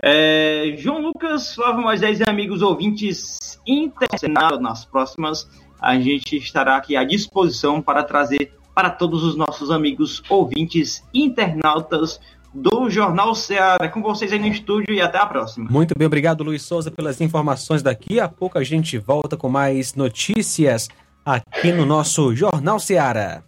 É, 0.03 0.75
João 0.77 1.01
Lucas, 1.01 1.55
Flávio 1.55 1.83
Moisés 1.83 2.21
e 2.21 2.25
amigos 2.25 2.61
ouvintes 2.61 3.59
internacionais, 3.67 4.61
nas 4.61 4.85
próximas, 4.85 5.49
a 5.81 5.99
gente 5.99 6.37
estará 6.37 6.77
aqui 6.77 6.97
à 6.97 7.05
disposição 7.05 7.81
para 7.81 8.03
trazer 8.03 8.53
para 8.75 8.91
todos 8.91 9.25
os 9.25 9.35
nossos 9.35 9.71
amigos 9.71 10.23
ouvintes 10.29 11.03
internautas 11.15 12.21
do 12.53 12.91
Jornal 12.91 13.35
Ceará. 13.35 13.85
É 13.85 13.89
com 13.89 14.03
vocês 14.03 14.33
aí 14.33 14.39
no 14.39 14.49
estúdio 14.49 14.95
e 14.95 15.01
até 15.01 15.19
a 15.19 15.27
próxima. 15.27 15.71
Muito 15.71 15.95
bem, 15.97 16.07
obrigado 16.07 16.45
Luiz 16.45 16.63
Souza 16.63 16.91
pelas 16.91 17.21
informações 17.21 17.83
daqui. 17.83 18.21
A 18.21 18.29
pouco 18.29 18.59
a 18.59 18.65
gente 18.65 18.99
volta 18.99 19.37
com 19.37 19.49
mais 19.49 19.95
notícias 19.95 20.89
aqui 21.25 21.73
no 21.73 21.87
nosso 21.87 22.35
Jornal 22.35 22.79
Ceará. 22.79 23.43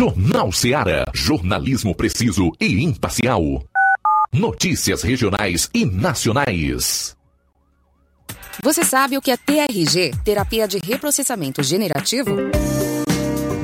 Jornal 0.00 0.50
Ceará. 0.50 1.04
Jornalismo 1.12 1.94
preciso 1.94 2.52
e 2.58 2.82
imparcial. 2.82 3.62
Notícias 4.32 5.02
regionais 5.02 5.68
e 5.74 5.84
nacionais. 5.84 7.14
Você 8.62 8.82
sabe 8.82 9.18
o 9.18 9.20
que 9.20 9.30
é 9.30 9.36
TRG, 9.36 10.12
terapia 10.24 10.66
de 10.66 10.78
reprocessamento 10.78 11.62
generativo? 11.62 12.30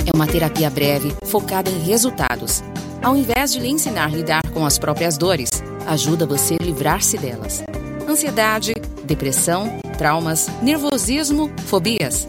É 0.07 0.15
uma 0.15 0.27
terapia 0.27 0.69
breve, 0.69 1.11
focada 1.25 1.71
em 1.71 1.79
resultados. 1.79 2.63
Ao 3.03 3.17
invés 3.17 3.55
de 3.55 3.61
lhe 3.61 3.69
ensinar 3.69 4.05
a 4.05 4.15
lidar 4.15 4.43
com 4.51 4.67
as 4.67 4.79
próprias 4.79 5.17
dores, 5.17 5.49
ajuda 5.87 6.27
você 6.27 6.59
a 6.61 6.63
livrar-se 6.63 7.17
delas. 7.17 7.65
Ansiedade, 8.07 8.75
depressão, 9.07 9.81
traumas, 9.97 10.49
nervosismo, 10.63 11.51
fobias. 11.65 12.29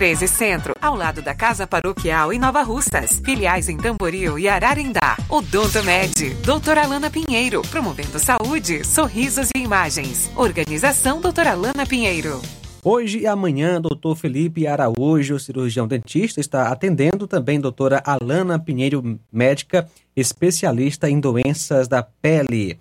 1213 0.01 0.27
Centro, 0.27 0.73
ao 0.81 0.95
lado 0.95 1.21
da 1.21 1.35
Casa 1.35 1.67
Paroquial 1.67 2.33
em 2.33 2.39
Nova 2.39 2.63
Russas. 2.63 3.21
Filiais 3.23 3.69
em 3.69 3.77
Tamboril 3.77 4.39
e 4.39 4.49
Ararindá. 4.49 5.15
Odonto 5.29 5.83
Med, 5.83 6.33
doutora 6.43 6.83
Alana 6.83 7.11
Pinheiro, 7.11 7.61
promovendo 7.69 8.17
saúde, 8.17 8.83
sorrisos 8.83 9.49
e 9.55 9.59
imagens. 9.59 10.31
Organização 10.35 11.21
doutora 11.21 11.51
Alana 11.51 11.85
Pinheiro. 11.85 12.41
Hoje 12.83 13.19
e 13.19 13.27
amanhã, 13.27 13.79
doutor 13.79 14.15
Felipe 14.15 14.65
Araújo, 14.65 15.39
cirurgião 15.39 15.87
dentista, 15.87 16.41
está 16.41 16.69
atendendo 16.69 17.27
também 17.27 17.59
doutora 17.59 18.01
Alana 18.03 18.57
Pinheiro, 18.57 19.19
médica 19.31 19.87
especialista 20.15 21.07
em 21.07 21.19
doenças 21.19 21.87
da 21.87 22.01
pele. 22.01 22.79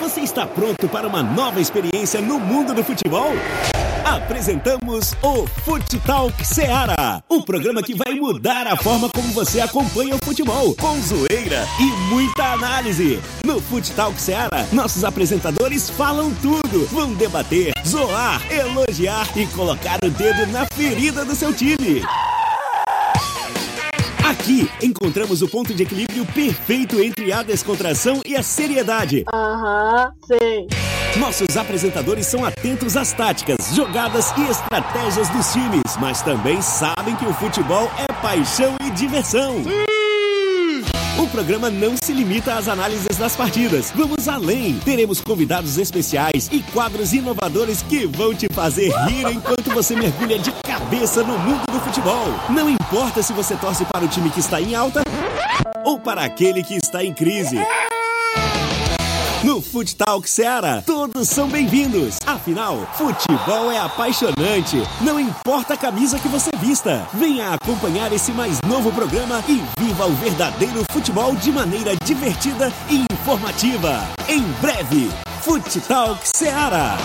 Você 0.00 0.22
está 0.22 0.44
pronto 0.44 0.88
para 0.88 1.06
uma 1.06 1.22
nova 1.22 1.60
experiência 1.60 2.20
no 2.20 2.40
mundo 2.40 2.74
do 2.74 2.82
futebol? 2.82 3.30
Apresentamos 4.04 5.14
o 5.22 5.46
Fute 5.64 5.98
Talk 6.00 6.44
Seara, 6.44 7.22
o 7.28 7.42
programa 7.42 7.82
que 7.82 7.94
vai 7.94 8.14
mudar 8.14 8.66
a 8.66 8.76
forma 8.76 9.08
como 9.10 9.28
você 9.32 9.60
acompanha 9.60 10.14
o 10.14 10.24
futebol, 10.24 10.74
com 10.76 11.00
zoeira 11.00 11.66
e 11.78 11.84
muita 12.12 12.52
análise. 12.52 13.20
No 13.44 13.60
Fute 13.60 13.92
Talk 13.92 14.20
Seara, 14.20 14.66
nossos 14.72 15.04
apresentadores 15.04 15.90
falam 15.90 16.32
tudo, 16.42 16.86
vão 16.86 17.12
debater, 17.14 17.72
zoar, 17.86 18.40
elogiar 18.50 19.26
e 19.36 19.46
colocar 19.48 19.98
o 20.04 20.10
dedo 20.10 20.46
na 20.52 20.66
ferida 20.66 21.24
do 21.24 21.34
seu 21.34 21.52
time. 21.52 22.02
Aqui 24.24 24.70
encontramos 24.82 25.42
o 25.42 25.48
ponto 25.48 25.74
de 25.74 25.82
equilíbrio 25.82 26.24
perfeito 26.26 27.00
entre 27.00 27.32
a 27.32 27.42
descontração 27.42 28.20
e 28.24 28.36
a 28.36 28.42
seriedade. 28.42 29.24
Aham, 29.32 30.12
sei. 30.26 30.66
Nossos 31.18 31.56
apresentadores 31.56 32.28
são 32.28 32.44
atentos 32.44 32.96
às 32.96 33.12
táticas, 33.12 33.74
jogadas 33.74 34.32
e 34.38 34.42
estratégias 34.42 35.28
dos 35.30 35.52
times, 35.52 35.96
mas 35.98 36.22
também 36.22 36.62
sabem 36.62 37.16
que 37.16 37.26
o 37.26 37.34
futebol 37.34 37.90
é 37.98 38.12
paixão 38.22 38.76
e 38.86 38.90
diversão. 38.90 39.56
O 41.18 41.26
programa 41.26 41.70
não 41.70 41.96
se 42.00 42.12
limita 42.12 42.54
às 42.54 42.68
análises 42.68 43.16
das 43.18 43.34
partidas. 43.34 43.92
Vamos 43.96 44.28
além. 44.28 44.78
Teremos 44.84 45.20
convidados 45.20 45.76
especiais 45.76 46.48
e 46.52 46.62
quadros 46.72 47.12
inovadores 47.12 47.82
que 47.82 48.06
vão 48.06 48.32
te 48.32 48.46
fazer 48.52 48.92
rir 49.08 49.26
enquanto 49.32 49.74
você 49.74 49.96
mergulha 49.96 50.38
de 50.38 50.52
cabeça 50.62 51.24
no 51.24 51.36
mundo 51.36 51.64
do 51.72 51.80
futebol. 51.80 52.28
Não 52.48 52.70
importa 52.70 53.24
se 53.24 53.32
você 53.32 53.56
torce 53.56 53.84
para 53.86 54.04
o 54.04 54.08
time 54.08 54.30
que 54.30 54.38
está 54.38 54.60
em 54.60 54.76
alta 54.76 55.02
ou 55.84 55.98
para 55.98 56.22
aquele 56.22 56.62
que 56.62 56.76
está 56.76 57.02
em 57.02 57.12
crise. 57.12 57.58
No 59.44 59.62
Foot 59.62 59.94
Talk 59.94 60.28
Ceará, 60.28 60.82
todos 60.84 61.28
são 61.28 61.48
bem-vindos. 61.48 62.18
Afinal, 62.26 62.76
futebol 62.94 63.70
é 63.70 63.78
apaixonante. 63.78 64.76
Não 65.00 65.18
importa 65.20 65.74
a 65.74 65.76
camisa 65.76 66.18
que 66.18 66.26
você 66.26 66.50
vista. 66.56 67.06
Venha 67.14 67.54
acompanhar 67.54 68.12
esse 68.12 68.32
mais 68.32 68.60
novo 68.62 68.90
programa 68.90 69.40
e 69.48 69.62
viva 69.80 70.06
o 70.06 70.12
verdadeiro 70.14 70.82
futebol 70.90 71.36
de 71.36 71.52
maneira 71.52 71.94
divertida 72.04 72.72
e 72.90 73.04
informativa. 73.14 74.00
Em 74.28 74.42
breve, 74.60 75.08
Foot 75.42 75.82
Talk 75.82 76.20
Ceará. 76.24 76.96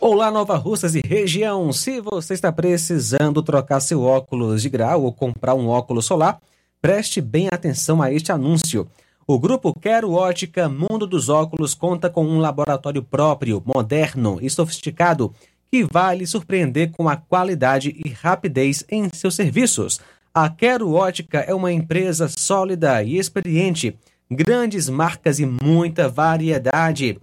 Olá, 0.00 0.28
Nova 0.28 0.56
Russas 0.56 0.96
e 0.96 1.00
região. 1.06 1.72
Se 1.72 2.00
você 2.00 2.34
está 2.34 2.50
precisando 2.50 3.44
trocar 3.44 3.78
seu 3.78 4.02
óculos 4.02 4.60
de 4.60 4.68
grau 4.68 5.04
ou 5.04 5.12
comprar 5.12 5.54
um 5.54 5.68
óculos 5.68 6.04
solar, 6.04 6.40
preste 6.82 7.20
bem 7.20 7.46
atenção 7.52 8.02
a 8.02 8.12
este 8.12 8.32
anúncio. 8.32 8.88
O 9.30 9.38
grupo 9.38 9.78
Quero 9.78 10.12
Ótica 10.12 10.70
Mundo 10.70 11.06
dos 11.06 11.28
Óculos 11.28 11.74
conta 11.74 12.08
com 12.08 12.24
um 12.24 12.38
laboratório 12.38 13.02
próprio, 13.02 13.62
moderno 13.62 14.38
e 14.40 14.48
sofisticado 14.48 15.34
que 15.70 15.84
vai 15.84 16.16
lhe 16.16 16.26
surpreender 16.26 16.92
com 16.92 17.10
a 17.10 17.14
qualidade 17.14 17.94
e 18.02 18.08
rapidez 18.08 18.86
em 18.90 19.10
seus 19.12 19.34
serviços. 19.34 20.00
A 20.32 20.48
Quero 20.48 20.94
Ótica 20.94 21.40
é 21.40 21.54
uma 21.54 21.70
empresa 21.70 22.26
sólida 22.26 23.02
e 23.02 23.18
experiente, 23.18 23.94
grandes 24.30 24.88
marcas 24.88 25.38
e 25.38 25.44
muita 25.44 26.08
variedade. 26.08 27.20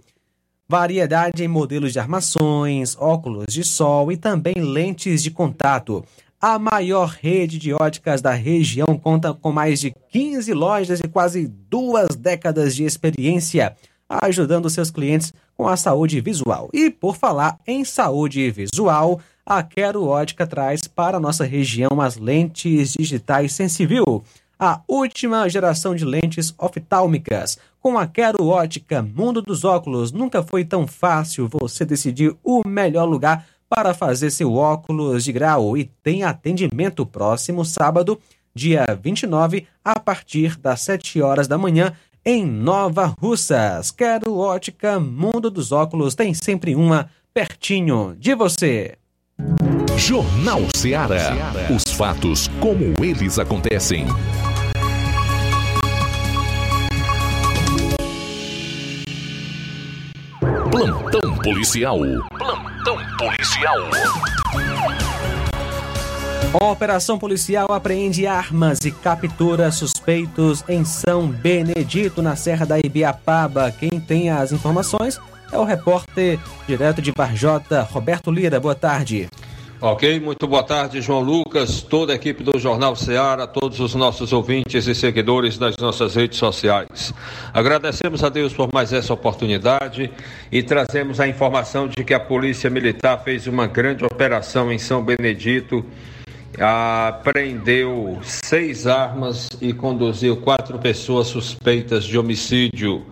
Variedade 0.68 1.42
em 1.42 1.48
modelos 1.48 1.92
de 1.92 1.98
armações, 1.98 2.96
óculos 2.96 3.52
de 3.52 3.64
sol 3.64 4.12
e 4.12 4.16
também 4.16 4.54
lentes 4.56 5.24
de 5.24 5.32
contato. 5.32 6.04
A 6.40 6.58
maior 6.58 7.16
rede 7.20 7.58
de 7.58 7.72
óticas 7.72 8.20
da 8.20 8.32
região 8.32 8.98
conta 9.02 9.32
com 9.32 9.50
mais 9.50 9.80
de 9.80 9.94
15 10.10 10.52
lojas 10.52 11.00
e 11.00 11.08
quase 11.08 11.46
duas 11.46 12.14
décadas 12.14 12.76
de 12.76 12.84
experiência, 12.84 13.74
ajudando 14.06 14.68
seus 14.68 14.90
clientes 14.90 15.32
com 15.56 15.66
a 15.66 15.78
saúde 15.78 16.20
visual. 16.20 16.68
E 16.74 16.90
por 16.90 17.16
falar 17.16 17.58
em 17.66 17.84
saúde 17.84 18.50
visual, 18.50 19.18
a 19.46 19.62
Quero 19.62 20.04
Ótica 20.04 20.46
traz 20.46 20.82
para 20.86 21.18
nossa 21.18 21.44
região 21.44 22.00
as 22.02 22.16
lentes 22.16 22.92
digitais 22.92 23.52
Sensivil, 23.52 24.22
a 24.58 24.82
última 24.86 25.48
geração 25.48 25.94
de 25.94 26.04
lentes 26.04 26.54
oftálmicas. 26.58 27.58
Com 27.80 27.96
a 27.96 28.06
Quero 28.06 28.46
Ótica 28.46 29.00
Mundo 29.02 29.40
dos 29.40 29.64
Óculos, 29.64 30.12
nunca 30.12 30.42
foi 30.42 30.64
tão 30.66 30.86
fácil 30.86 31.48
você 31.48 31.84
decidir 31.84 32.36
o 32.44 32.66
melhor 32.66 33.04
lugar 33.04 33.46
para 33.68 33.94
fazer 33.94 34.30
seu 34.30 34.54
óculos 34.54 35.24
de 35.24 35.32
grau 35.32 35.76
e 35.76 35.84
tem 36.02 36.22
atendimento 36.22 37.04
próximo 37.04 37.64
sábado, 37.64 38.18
dia 38.54 38.86
29, 39.00 39.66
a 39.84 39.98
partir 39.98 40.56
das 40.56 40.80
7 40.82 41.20
horas 41.20 41.48
da 41.48 41.58
manhã, 41.58 41.92
em 42.24 42.44
Nova 42.44 43.06
Russas. 43.06 43.90
Quero 43.90 44.36
ótica 44.36 44.98
Mundo 44.98 45.50
dos 45.50 45.72
Óculos, 45.72 46.14
tem 46.14 46.34
sempre 46.34 46.74
uma 46.74 47.08
pertinho 47.32 48.16
de 48.18 48.34
você. 48.34 48.96
Jornal 49.96 50.60
Ceará. 50.74 51.32
Os 51.74 51.92
fatos 51.92 52.48
como 52.60 52.92
eles 53.02 53.38
acontecem. 53.38 54.06
Plantão 60.70 61.36
policial. 61.38 61.98
Plantão 62.36 62.65
policial. 63.16 63.90
Operação 66.52 67.18
policial 67.18 67.72
apreende 67.72 68.26
armas 68.26 68.80
e 68.84 68.90
captura 68.90 69.70
suspeitos 69.72 70.62
em 70.68 70.84
São 70.84 71.28
Benedito, 71.28 72.20
na 72.20 72.36
Serra 72.36 72.66
da 72.66 72.78
Ibiapaba. 72.78 73.72
Quem 73.72 74.00
tem 74.00 74.30
as 74.30 74.52
informações 74.52 75.18
é 75.50 75.58
o 75.58 75.64
repórter 75.64 76.38
direto 76.66 77.00
de 77.00 77.12
Barjota, 77.12 77.82
Roberto 77.82 78.30
Lira. 78.30 78.60
Boa 78.60 78.74
tarde. 78.74 79.28
Ok, 79.78 80.18
muito 80.20 80.46
boa 80.46 80.62
tarde, 80.62 81.02
João 81.02 81.20
Lucas, 81.20 81.82
toda 81.82 82.14
a 82.14 82.16
equipe 82.16 82.42
do 82.42 82.58
Jornal 82.58 82.96
Ceará, 82.96 83.46
todos 83.46 83.78
os 83.78 83.94
nossos 83.94 84.32
ouvintes 84.32 84.86
e 84.86 84.94
seguidores 84.94 85.58
das 85.58 85.76
nossas 85.76 86.14
redes 86.14 86.38
sociais. 86.38 87.12
Agradecemos 87.52 88.24
a 88.24 88.30
Deus 88.30 88.54
por 88.54 88.70
mais 88.72 88.94
essa 88.94 89.12
oportunidade 89.12 90.10
e 90.50 90.62
trazemos 90.62 91.20
a 91.20 91.28
informação 91.28 91.88
de 91.88 92.02
que 92.04 92.14
a 92.14 92.20
Polícia 92.20 92.70
Militar 92.70 93.22
fez 93.22 93.46
uma 93.46 93.66
grande 93.66 94.02
operação 94.02 94.72
em 94.72 94.78
São 94.78 95.04
Benedito, 95.04 95.84
apreendeu 96.58 98.18
seis 98.22 98.86
armas 98.86 99.50
e 99.60 99.74
conduziu 99.74 100.38
quatro 100.38 100.78
pessoas 100.78 101.26
suspeitas 101.26 102.04
de 102.04 102.16
homicídio. 102.16 103.04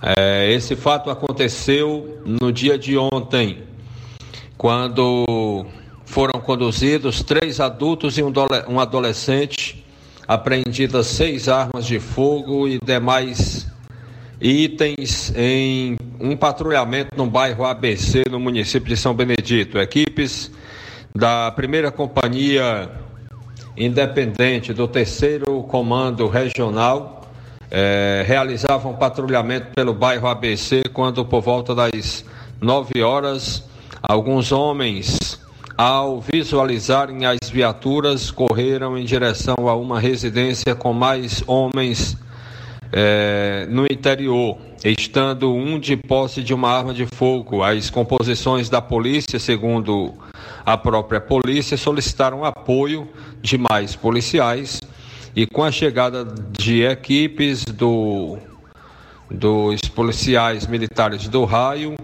É, 0.00 0.52
esse 0.52 0.76
fato 0.76 1.10
aconteceu 1.10 2.22
no 2.24 2.52
dia 2.52 2.78
de 2.78 2.96
ontem, 2.96 3.64
quando 4.56 5.66
foram 6.16 6.40
conduzidos 6.40 7.22
três 7.22 7.60
adultos 7.60 8.16
e 8.16 8.22
um 8.22 8.80
adolescente, 8.80 9.84
apreendidas 10.26 11.08
seis 11.08 11.46
armas 11.46 11.84
de 11.84 12.00
fogo 12.00 12.66
e 12.66 12.78
demais 12.82 13.66
itens 14.40 15.30
em 15.36 15.98
um 16.18 16.34
patrulhamento 16.34 17.10
no 17.18 17.26
bairro 17.26 17.66
ABC, 17.66 18.24
no 18.30 18.40
município 18.40 18.88
de 18.88 18.96
São 18.96 19.12
Benedito. 19.12 19.78
Equipes 19.78 20.50
da 21.14 21.50
primeira 21.50 21.92
companhia 21.92 22.90
independente 23.76 24.72
do 24.72 24.88
terceiro 24.88 25.64
comando 25.64 26.28
regional 26.28 27.28
eh, 27.70 28.24
realizavam 28.26 28.94
patrulhamento 28.94 29.66
pelo 29.74 29.92
bairro 29.92 30.28
ABC 30.28 30.84
quando, 30.94 31.26
por 31.26 31.42
volta 31.42 31.74
das 31.74 32.24
nove 32.58 33.02
horas, 33.02 33.62
alguns 34.02 34.50
homens 34.50 35.25
ao 35.76 36.20
visualizarem 36.20 37.26
as 37.26 37.50
viaturas, 37.50 38.30
correram 38.30 38.96
em 38.96 39.04
direção 39.04 39.68
a 39.68 39.74
uma 39.74 40.00
residência 40.00 40.74
com 40.74 40.92
mais 40.92 41.44
homens 41.46 42.16
é, 42.92 43.66
no 43.68 43.84
interior, 43.84 44.56
estando 44.82 45.52
um 45.52 45.78
de 45.78 45.96
posse 45.96 46.42
de 46.42 46.54
uma 46.54 46.70
arma 46.70 46.94
de 46.94 47.04
fogo. 47.06 47.62
As 47.62 47.90
composições 47.90 48.70
da 48.70 48.80
polícia, 48.80 49.38
segundo 49.38 50.14
a 50.64 50.78
própria 50.78 51.20
polícia, 51.20 51.76
solicitaram 51.76 52.44
apoio 52.44 53.08
de 53.42 53.58
mais 53.58 53.94
policiais 53.94 54.80
e 55.34 55.46
com 55.46 55.62
a 55.62 55.70
chegada 55.70 56.24
de 56.58 56.82
equipes 56.82 57.64
do, 57.64 58.38
dos 59.30 59.80
policiais 59.82 60.66
militares 60.66 61.28
do 61.28 61.44
raio, 61.44 61.94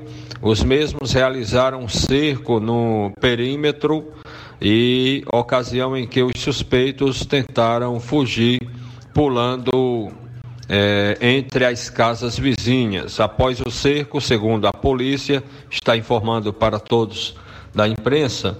os 0.42 0.64
mesmos 0.64 1.12
realizaram 1.12 1.84
um 1.84 1.88
cerco 1.88 2.58
no 2.58 3.12
perímetro 3.20 4.12
e 4.60 5.22
ocasião 5.32 5.96
em 5.96 6.04
que 6.04 6.20
os 6.20 6.32
suspeitos 6.36 7.24
tentaram 7.24 8.00
fugir 8.00 8.58
pulando 9.14 10.10
é, 10.68 11.16
entre 11.20 11.64
as 11.64 11.88
casas 11.88 12.36
vizinhas. 12.36 13.20
Após 13.20 13.60
o 13.64 13.70
cerco, 13.70 14.20
segundo 14.20 14.66
a 14.66 14.72
polícia, 14.72 15.44
está 15.70 15.96
informando 15.96 16.52
para 16.52 16.80
todos 16.80 17.36
da 17.72 17.86
imprensa, 17.86 18.58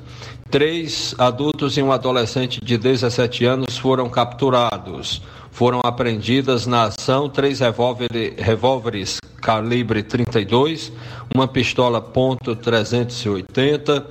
três 0.50 1.14
adultos 1.18 1.76
e 1.76 1.82
um 1.82 1.90
adolescente 1.90 2.60
de 2.64 2.78
17 2.78 3.44
anos 3.44 3.76
foram 3.76 4.08
capturados. 4.08 5.20
Foram 5.52 5.80
apreendidas 5.84 6.66
na 6.66 6.84
ação 6.84 7.28
três 7.28 7.60
revólver- 7.60 8.34
revólveres 8.38 9.18
calibre 9.40 10.02
32, 10.02 10.90
uma 11.32 11.46
pistola 11.46 12.00
ponto 12.00 12.56
.380, 12.56 14.04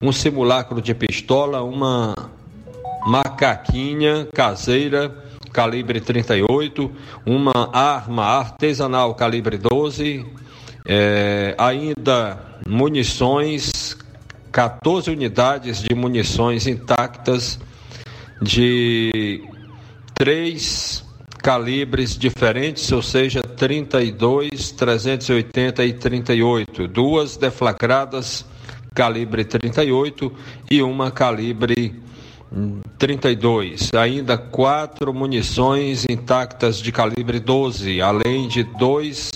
um 0.00 0.10
simulacro 0.10 0.80
de 0.80 0.94
pistola, 0.94 1.62
uma 1.62 2.14
macaquinha 3.06 4.26
caseira 4.34 5.14
calibre 5.52 6.00
38, 6.00 6.90
uma 7.24 7.70
arma 7.72 8.24
artesanal 8.24 9.14
calibre 9.14 9.58
12, 9.58 10.24
é, 10.86 11.54
ainda 11.58 12.38
munições, 12.66 13.96
14 14.52 15.10
unidades 15.10 15.82
de 15.82 15.94
munições 15.94 16.66
intactas 16.66 17.58
de 18.40 19.42
três 20.18 21.04
calibres 21.42 22.16
diferentes, 22.16 22.90
ou 22.90 23.02
seja, 23.02 23.42
32, 23.42 24.72
380 24.72 25.84
e 25.84 25.92
38, 25.92 26.88
duas 26.88 27.36
deflagradas 27.36 28.44
calibre 28.94 29.44
38 29.44 30.32
e 30.70 30.82
uma 30.82 31.10
calibre 31.10 31.94
32. 32.98 33.92
Ainda 33.94 34.38
quatro 34.38 35.12
munições 35.12 36.06
intactas 36.08 36.80
de 36.80 36.90
calibre 36.90 37.38
12, 37.38 38.00
além 38.00 38.48
de 38.48 38.64
dois 38.64 39.30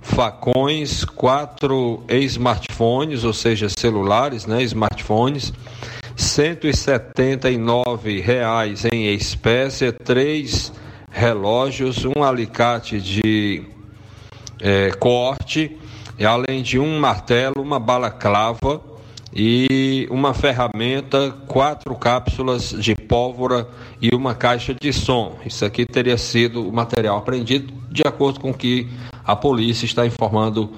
facões, 0.00 1.04
quatro 1.04 2.02
smartphones, 2.08 3.24
ou 3.24 3.32
seja, 3.32 3.68
celulares, 3.68 4.46
né, 4.46 4.62
smartphones, 4.62 5.52
179 6.20 8.20
reais 8.20 8.84
em 8.84 9.06
espécie, 9.14 9.90
três 9.90 10.70
relógios, 11.10 12.04
um 12.04 12.22
alicate 12.22 13.00
de 13.00 13.64
eh, 14.60 14.90
corte, 15.00 15.78
além 16.22 16.62
de 16.62 16.78
um 16.78 17.00
martelo, 17.00 17.62
uma 17.62 17.80
balaclava 17.80 18.82
e 19.34 20.06
uma 20.10 20.34
ferramenta, 20.34 21.30
quatro 21.48 21.94
cápsulas 21.94 22.74
de 22.78 22.94
pólvora 22.94 23.66
e 24.00 24.14
uma 24.14 24.34
caixa 24.34 24.76
de 24.78 24.92
som. 24.92 25.38
Isso 25.46 25.64
aqui 25.64 25.86
teria 25.86 26.18
sido 26.18 26.68
o 26.68 26.72
material 26.72 27.16
apreendido, 27.16 27.72
de 27.90 28.02
acordo 28.06 28.40
com 28.40 28.50
o 28.50 28.54
que 28.54 28.90
a 29.24 29.34
polícia 29.34 29.86
está 29.86 30.06
informando 30.06 30.70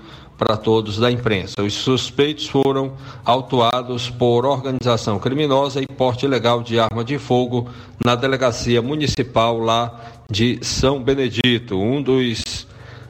para 0.43 0.57
todos 0.57 0.99
da 0.99 1.09
imprensa. 1.09 1.63
Os 1.63 1.73
suspeitos 1.73 2.49
foram 2.49 2.95
autuados 3.25 4.11
por 4.11 4.45
organização 4.45 5.17
criminosa 5.21 5.81
e 5.81 5.87
porte 5.87 6.27
ilegal 6.27 6.65
de 6.65 6.81
arma 6.81 7.05
de 7.05 7.17
fogo 7.17 7.69
na 8.05 8.17
delegacia 8.17 8.83
municipal 8.83 9.57
lá 9.61 10.01
de 10.29 10.59
São 10.61 11.01
Benedito. 11.01 11.79
Um 11.79 12.03
dos 12.03 12.67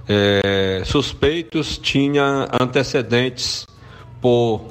eh, 0.06 0.82
suspeitos 0.84 1.78
tinha 1.78 2.50
antecedentes 2.60 3.66
por 4.20 4.66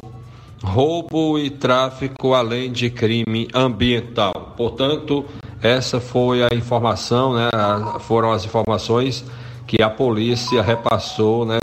roubo 0.63 1.39
e 1.39 1.49
tráfico, 1.49 2.35
além 2.35 2.71
de 2.71 2.91
crime 2.91 3.47
ambiental. 3.55 4.53
Portanto, 4.55 5.25
essa 5.63 5.99
foi 5.99 6.43
a 6.43 6.49
informação, 6.53 7.33
né? 7.33 7.49
Foram 8.01 8.31
as 8.31 8.45
informações 8.45 9.25
que 9.65 9.81
a 9.81 9.89
polícia 9.89 10.61
repassou, 10.61 11.43
né? 11.43 11.59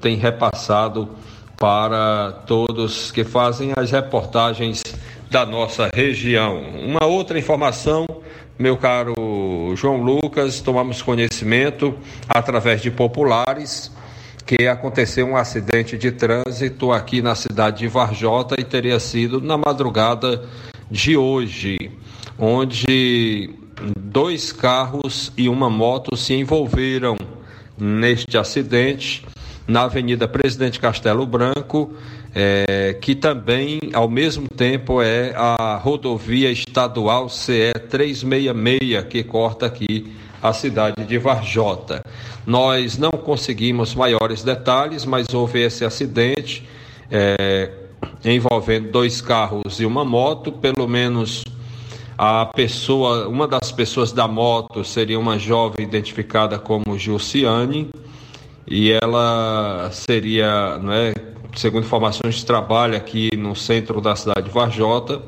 Tem 0.00 0.16
repassado 0.16 1.08
para 1.58 2.32
todos 2.46 3.10
que 3.10 3.24
fazem 3.24 3.72
as 3.76 3.90
reportagens 3.90 4.82
da 5.30 5.44
nossa 5.44 5.88
região. 5.94 6.62
Uma 6.84 7.04
outra 7.06 7.38
informação, 7.38 8.06
meu 8.58 8.76
caro 8.76 9.14
João 9.74 10.02
Lucas, 10.02 10.60
tomamos 10.60 11.02
conhecimento 11.02 11.94
através 12.28 12.82
de 12.82 12.90
populares 12.90 13.90
que 14.44 14.68
aconteceu 14.68 15.26
um 15.26 15.36
acidente 15.36 15.98
de 15.98 16.12
trânsito 16.12 16.92
aqui 16.92 17.20
na 17.20 17.34
cidade 17.34 17.78
de 17.78 17.88
Varjota 17.88 18.54
e 18.56 18.62
teria 18.62 19.00
sido 19.00 19.40
na 19.40 19.58
madrugada 19.58 20.44
de 20.88 21.16
hoje, 21.16 21.90
onde 22.38 23.50
dois 23.98 24.52
carros 24.52 25.32
e 25.36 25.48
uma 25.48 25.68
moto 25.68 26.16
se 26.16 26.34
envolveram 26.34 27.16
neste 27.76 28.38
acidente 28.38 29.26
na 29.66 29.82
Avenida 29.82 30.28
Presidente 30.28 30.78
Castelo 30.78 31.26
Branco, 31.26 31.92
eh, 32.34 32.96
que 33.00 33.14
também, 33.14 33.80
ao 33.92 34.08
mesmo 34.08 34.48
tempo, 34.48 35.02
é 35.02 35.32
a 35.34 35.76
rodovia 35.82 36.50
estadual 36.50 37.28
CE 37.28 37.72
366, 37.88 39.04
que 39.08 39.24
corta 39.24 39.66
aqui 39.66 40.12
a 40.42 40.52
cidade 40.52 41.04
de 41.04 41.18
Varjota. 41.18 42.02
Nós 42.46 42.96
não 42.96 43.10
conseguimos 43.10 43.94
maiores 43.94 44.42
detalhes, 44.42 45.04
mas 45.04 45.26
houve 45.34 45.62
esse 45.62 45.84
acidente 45.84 46.68
eh, 47.10 47.70
envolvendo 48.24 48.90
dois 48.90 49.20
carros 49.20 49.80
e 49.80 49.86
uma 49.86 50.04
moto, 50.04 50.52
pelo 50.52 50.86
menos 50.86 51.42
a 52.16 52.46
pessoa, 52.46 53.28
uma 53.28 53.46
das 53.46 53.72
pessoas 53.72 54.12
da 54.12 54.26
moto 54.26 54.84
seria 54.84 55.18
uma 55.18 55.38
jovem 55.38 55.84
identificada 55.84 56.58
como 56.58 56.96
Gilciane 56.96 57.90
e 58.66 58.90
ela 58.92 59.88
seria, 59.92 60.78
né, 60.78 61.12
segundo 61.54 61.84
informações 61.84 62.36
de 62.36 62.46
trabalho 62.46 62.96
aqui 62.96 63.30
no 63.36 63.54
centro 63.54 64.00
da 64.00 64.16
cidade 64.16 64.42
de 64.42 64.50
Varjota. 64.50 65.22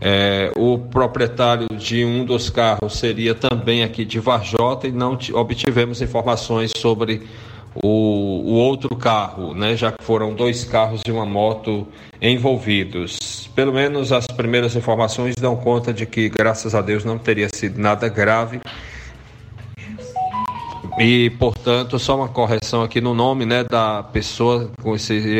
É, 0.00 0.50
o 0.56 0.78
proprietário 0.78 1.68
de 1.76 2.04
um 2.04 2.24
dos 2.24 2.50
carros 2.50 2.98
seria 2.98 3.36
também 3.36 3.84
aqui 3.84 4.04
de 4.04 4.18
Varjota 4.18 4.88
e 4.88 4.92
não 4.92 5.16
obtivemos 5.34 6.02
informações 6.02 6.72
sobre 6.76 7.22
o, 7.74 7.88
o, 7.88 8.54
outro 8.54 8.94
carro, 8.96 9.54
né, 9.54 9.76
já 9.76 9.92
que 9.92 10.02
foram 10.04 10.34
dois 10.34 10.64
carros 10.64 11.02
e 11.06 11.10
uma 11.10 11.24
moto 11.24 11.86
envolvidos. 12.20 13.48
Pelo 13.54 13.72
menos 13.72 14.12
as 14.12 14.26
primeiras 14.26 14.74
informações 14.74 15.36
dão 15.36 15.56
conta 15.56 15.92
de 15.92 16.04
que, 16.04 16.28
graças 16.28 16.74
a 16.74 16.80
Deus, 16.80 17.04
não 17.04 17.18
teria 17.18 17.48
sido 17.48 17.80
nada 17.80 18.08
grave. 18.08 18.60
E, 20.98 21.30
portanto, 21.38 21.98
só 21.98 22.16
uma 22.16 22.28
correção 22.28 22.82
aqui 22.82 23.00
no 23.00 23.14
nome 23.14 23.46
né, 23.46 23.64
da 23.64 24.02
pessoa 24.02 24.70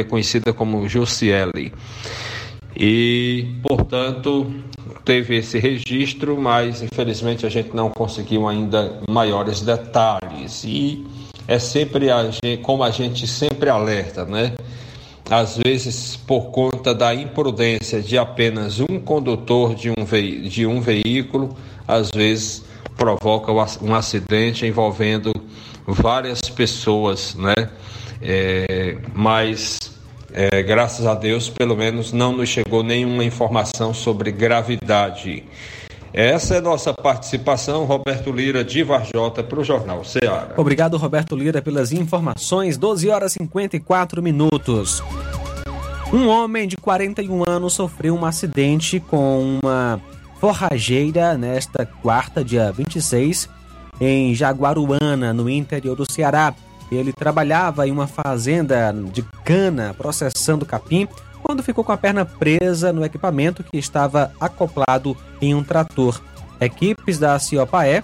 conhecida 0.08 0.52
como 0.52 0.88
Jussiele. 0.88 1.72
E, 2.74 3.56
portanto, 3.62 4.52
teve 5.04 5.36
esse 5.36 5.58
registro, 5.58 6.40
mas 6.40 6.82
infelizmente 6.82 7.44
a 7.44 7.48
gente 7.48 7.74
não 7.74 7.90
conseguiu 7.90 8.48
ainda 8.48 9.00
maiores 9.08 9.60
detalhes. 9.60 10.64
E 10.64 11.04
é 11.46 11.58
sempre 11.58 12.10
a 12.10 12.24
gente, 12.30 12.62
como 12.62 12.82
a 12.82 12.90
gente 12.90 13.26
sempre 13.26 13.68
alerta, 13.68 14.24
né? 14.24 14.54
Às 15.30 15.56
vezes, 15.56 16.16
por 16.16 16.50
conta 16.50 16.94
da 16.94 17.14
imprudência 17.14 18.02
de 18.02 18.18
apenas 18.18 18.80
um 18.80 18.98
condutor 18.98 19.74
de 19.74 19.90
um, 19.90 20.04
ve 20.04 20.48
de 20.48 20.66
um 20.66 20.80
veículo, 20.80 21.56
às 21.86 22.10
vezes 22.10 22.64
provoca 22.96 23.50
um 23.82 23.94
acidente 23.94 24.66
envolvendo 24.66 25.32
várias 25.86 26.40
pessoas, 26.42 27.34
né? 27.34 27.54
É, 28.20 28.98
mas 29.14 29.78
é, 30.32 30.62
graças 30.62 31.06
a 31.06 31.14
Deus, 31.14 31.48
pelo 31.48 31.76
menos 31.76 32.12
não 32.12 32.32
nos 32.32 32.48
chegou 32.48 32.82
nenhuma 32.82 33.24
informação 33.24 33.92
sobre 33.92 34.30
gravidade. 34.30 35.44
Essa 36.12 36.56
é 36.56 36.60
nossa 36.60 36.92
participação, 36.92 37.84
Roberto 37.84 38.30
Lira, 38.30 38.62
de 38.62 38.82
Varjota, 38.82 39.42
para 39.42 39.58
o 39.58 39.64
Jornal 39.64 40.04
Ceará. 40.04 40.52
Obrigado, 40.58 40.98
Roberto 40.98 41.34
Lira, 41.34 41.62
pelas 41.62 41.90
informações. 41.90 42.76
12 42.76 43.08
horas 43.08 43.32
e 43.32 43.38
54 43.38 44.22
minutos. 44.22 45.02
Um 46.12 46.28
homem 46.28 46.68
de 46.68 46.76
41 46.76 47.48
anos 47.48 47.72
sofreu 47.72 48.14
um 48.14 48.26
acidente 48.26 49.00
com 49.00 49.58
uma 49.62 49.98
forrageira 50.38 51.38
nesta 51.38 51.86
quarta, 51.86 52.44
dia 52.44 52.70
26, 52.70 53.48
em 54.04 54.34
Jaguaruana, 54.34 55.32
no 55.32 55.48
interior 55.48 55.94
do 55.94 56.10
Ceará. 56.10 56.52
Ele 56.90 57.12
trabalhava 57.12 57.86
em 57.86 57.92
uma 57.92 58.08
fazenda 58.08 58.92
de 58.92 59.22
cana 59.44 59.94
processando 59.96 60.66
capim 60.66 61.06
quando 61.40 61.62
ficou 61.62 61.84
com 61.84 61.92
a 61.92 61.96
perna 61.96 62.24
presa 62.24 62.92
no 62.92 63.04
equipamento 63.04 63.62
que 63.62 63.78
estava 63.78 64.32
acoplado 64.40 65.16
em 65.40 65.54
um 65.54 65.62
trator. 65.62 66.20
Equipes 66.60 67.18
da 67.18 67.38
Ciopaé, 67.38 68.02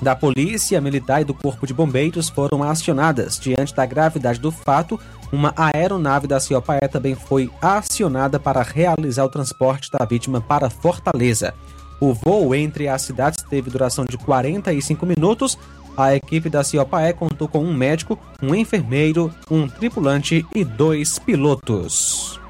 da 0.00 0.14
Polícia 0.14 0.80
Militar 0.80 1.22
e 1.22 1.24
do 1.24 1.32
Corpo 1.32 1.66
de 1.66 1.72
Bombeiros 1.72 2.28
foram 2.28 2.62
acionadas. 2.62 3.38
Diante 3.40 3.74
da 3.74 3.86
gravidade 3.86 4.38
do 4.38 4.50
fato, 4.50 5.00
uma 5.32 5.54
aeronave 5.56 6.26
da 6.26 6.38
Ciopaé 6.38 6.86
também 6.86 7.14
foi 7.14 7.50
acionada 7.62 8.38
para 8.38 8.62
realizar 8.62 9.24
o 9.24 9.30
transporte 9.30 9.90
da 9.90 10.04
vítima 10.04 10.40
para 10.40 10.68
Fortaleza. 10.68 11.54
O 12.00 12.12
voo 12.12 12.54
entre 12.54 12.88
as 12.88 13.02
cidades 13.02 13.42
teve 13.42 13.70
duração 13.70 14.04
de 14.04 14.18
45 14.18 15.06
minutos. 15.06 15.58
A 15.96 16.14
equipe 16.14 16.50
da 16.50 16.64
Ciopaé 16.64 17.12
contou 17.12 17.46
com 17.46 17.64
um 17.64 17.72
médico, 17.72 18.18
um 18.42 18.54
enfermeiro, 18.54 19.32
um 19.50 19.68
tripulante 19.68 20.44
e 20.54 20.64
dois 20.64 21.18
pilotos. 21.18 22.40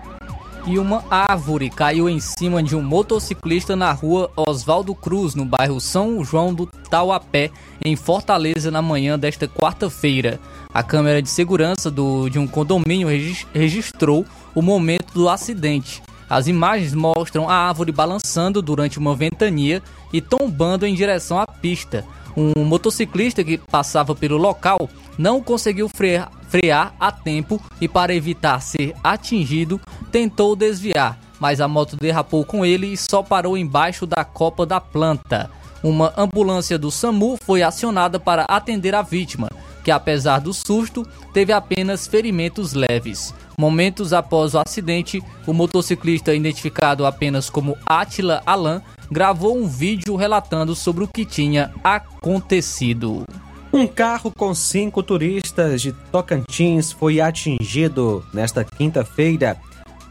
E 0.66 0.78
uma 0.78 1.05
árvore 1.11 1.68
caiu 1.68 2.09
em 2.09 2.18
cima 2.18 2.62
de 2.62 2.74
um 2.74 2.82
motociclista 2.82 3.76
na 3.76 3.92
rua 3.92 4.30
Oswaldo 4.34 4.95
Cruz, 4.95 5.34
no 5.34 5.45
bairro 5.45 5.78
São 5.78 6.24
João 6.24 6.55
do 6.55 6.64
Tauapé, 6.64 7.51
em 7.84 7.95
Fortaleza, 7.97 8.70
na 8.70 8.80
manhã 8.80 9.18
desta 9.18 9.47
quarta-feira. 9.47 10.40
A 10.72 10.82
câmera 10.82 11.20
de 11.20 11.28
segurança 11.28 11.90
do, 11.90 12.30
de 12.30 12.38
um 12.38 12.47
condomínio 12.47 13.09
registrou 13.53 14.24
o 14.55 14.62
momento 14.62 15.12
do 15.12 15.28
acidente. 15.28 16.03
As 16.35 16.49
imagens 16.49 16.93
mostram 16.93 17.49
a 17.49 17.55
árvore 17.55 17.93
balançando 17.93 18.61
durante 18.61 18.99
uma 18.99 19.14
ventania 19.14 19.80
e 20.12 20.20
tombando 20.20 20.85
em 20.85 20.93
direção 20.93 21.39
à 21.39 21.47
pista. 21.47 22.05
Um 22.37 22.64
motociclista 22.64 23.45
que 23.45 23.57
passava 23.57 24.16
pelo 24.16 24.37
local 24.37 24.91
não 25.16 25.41
conseguiu 25.41 25.89
frear, 25.89 26.32
frear 26.49 26.93
a 26.99 27.12
tempo 27.12 27.62
e, 27.80 27.87
para 27.87 28.12
evitar 28.12 28.61
ser 28.61 28.97
atingido, 29.05 29.80
tentou 30.11 30.57
desviar, 30.57 31.20
mas 31.39 31.61
a 31.61 31.68
moto 31.68 31.97
derrapou 31.97 32.45
com 32.45 32.66
ele 32.66 32.89
e 32.89 32.97
só 32.97 33.22
parou 33.22 33.57
embaixo 33.57 34.05
da 34.05 34.24
copa 34.24 34.66
da 34.66 34.80
planta. 34.80 35.49
Uma 35.85 36.12
ambulância 36.16 36.76
do 36.76 36.91
SAMU 36.91 37.39
foi 37.45 37.62
acionada 37.62 38.18
para 38.18 38.45
atender 38.49 38.93
a 38.93 39.03
vítima, 39.03 39.49
que 39.85 39.91
apesar 39.91 40.41
do 40.41 40.53
susto, 40.53 41.07
teve 41.32 41.53
apenas 41.53 42.07
ferimentos 42.07 42.72
leves. 42.72 43.35
Momentos 43.57 44.12
após 44.12 44.55
o 44.55 44.59
acidente, 44.59 45.22
o 45.47 45.53
motociclista, 45.53 46.35
identificado 46.35 47.07
apenas 47.07 47.49
como 47.51 47.76
Atila 47.87 48.43
Alan, 48.47 48.82
gravou 49.12 49.57
um 49.57 49.68
vídeo 49.68 50.16
relatando 50.16 50.74
sobre 50.74 51.05
o 51.05 51.09
que 51.09 51.24
tinha 51.24 51.70
acontecido. 51.85 53.24
Um 53.72 53.87
carro 53.87 54.32
com 54.37 54.55
cinco 54.55 55.03
turistas 55.03 55.82
de 55.82 55.93
Tocantins 56.11 56.91
foi 56.91 57.20
atingido 57.20 58.24
nesta 58.32 58.64
quinta-feira 58.64 59.57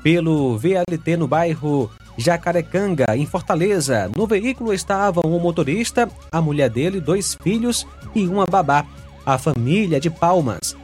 pelo 0.03 0.57
VLT 0.57 1.17
no 1.17 1.27
bairro 1.27 1.89
Jacarecanga, 2.17 3.05
em 3.15 3.25
Fortaleza. 3.25 4.11
No 4.15 4.27
veículo 4.27 4.73
estavam 4.73 5.23
um 5.25 5.39
motorista, 5.39 6.09
a 6.31 6.41
mulher 6.41 6.69
dele, 6.69 6.99
dois 6.99 7.33
filhos 7.33 7.87
e 8.13 8.27
uma 8.27 8.45
babá. 8.45 8.85
A 9.25 9.37
família 9.37 9.99
de 9.99 10.09
Palmas, 10.09 10.75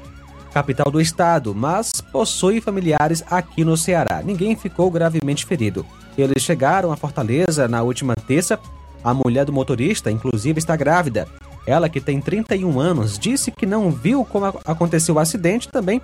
capital 0.54 0.92
do 0.92 1.02
estado, 1.02 1.54
mas 1.54 2.02
possui 2.02 2.62
familiares 2.62 3.24
aqui 3.30 3.64
no 3.64 3.78
Ceará. 3.78 4.22
Ninguém 4.24 4.56
ficou 4.56 4.90
gravemente 4.90 5.46
ferido. 5.46 5.86
Eles 6.18 6.44
chegaram 6.44 6.92
a 6.92 6.98
Fortaleza 6.98 7.68
na 7.68 7.82
última 7.82 8.16
terça. 8.16 8.60
A 9.04 9.14
mulher 9.14 9.46
do 9.46 9.54
motorista, 9.54 10.12
inclusive, 10.12 10.60
está 10.60 10.76
grávida. 10.76 11.28
Ela, 11.66 11.88
que 11.88 12.02
tem 12.02 12.20
31 12.20 12.80
anos, 12.80 13.20
disse 13.20 13.52
que 13.52 13.66
não 13.66 13.92
viu 13.92 14.26
como 14.26 14.46
aconteceu 14.66 15.16
o 15.16 15.20
acidente, 15.20 15.70
também 15.70 16.02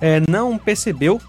é, 0.00 0.22
não 0.28 0.56
percebeu 0.56 1.20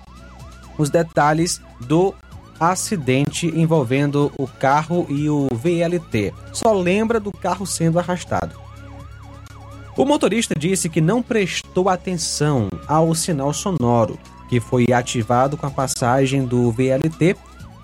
os 0.78 0.90
detalhes 0.90 1.62
do 1.80 2.14
acidente 2.60 3.48
envolvendo 3.48 4.32
o 4.38 4.46
carro 4.48 5.06
e 5.10 5.30
o 5.30 5.48
VLT. 5.52 6.34
Só 6.52 6.74
lembra 6.74 7.20
do 7.20 7.32
carro 7.32 7.66
sendo 7.66 8.00
arrastado. 8.00 8.69
O 10.00 10.06
motorista 10.06 10.56
disse 10.58 10.88
que 10.88 11.02
não 11.02 11.22
prestou 11.22 11.90
atenção 11.90 12.70
ao 12.88 13.14
sinal 13.14 13.52
sonoro 13.52 14.18
que 14.48 14.58
foi 14.58 14.86
ativado 14.94 15.58
com 15.58 15.66
a 15.66 15.70
passagem 15.70 16.46
do 16.46 16.72
VLT 16.72 17.36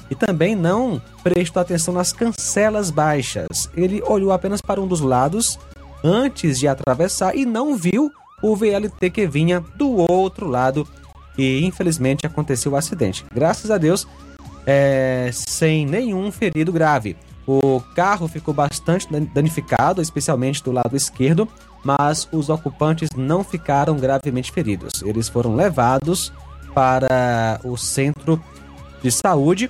e 0.09 0.15
também 0.15 0.55
não 0.55 1.01
prestou 1.21 1.61
atenção 1.61 1.93
nas 1.93 2.13
cancelas 2.13 2.89
baixas. 2.89 3.69
Ele 3.75 4.01
olhou 4.07 4.31
apenas 4.31 4.61
para 4.61 4.79
um 4.79 4.87
dos 4.87 5.01
lados 5.01 5.59
antes 6.01 6.57
de 6.57 6.69
atravessar 6.69 7.35
e 7.35 7.45
não 7.45 7.75
viu 7.75 8.09
o 8.41 8.55
VLT 8.55 9.09
que 9.09 9.27
vinha 9.27 9.59
do 9.75 10.09
outro 10.09 10.47
lado 10.47 10.87
e 11.37 11.65
infelizmente 11.65 12.25
aconteceu 12.25 12.71
o 12.71 12.77
acidente. 12.77 13.25
Graças 13.33 13.69
a 13.69 13.77
Deus, 13.77 14.07
é, 14.65 15.31
sem 15.33 15.85
nenhum 15.85 16.31
ferido 16.31 16.71
grave. 16.71 17.17
O 17.45 17.81
carro 17.93 18.29
ficou 18.29 18.53
bastante 18.53 19.05
danificado, 19.33 20.01
especialmente 20.01 20.63
do 20.63 20.71
lado 20.71 20.95
esquerdo, 20.95 21.47
mas 21.85 22.27
os 22.31 22.49
ocupantes 22.49 23.09
não 23.15 23.43
ficaram 23.43 23.95
gravemente 23.95 24.51
feridos. 24.51 25.03
Eles 25.03 25.29
foram 25.29 25.55
levados 25.55 26.33
para 26.73 27.61
o 27.63 27.77
centro 27.77 28.41
de 29.03 29.11
saúde. 29.11 29.69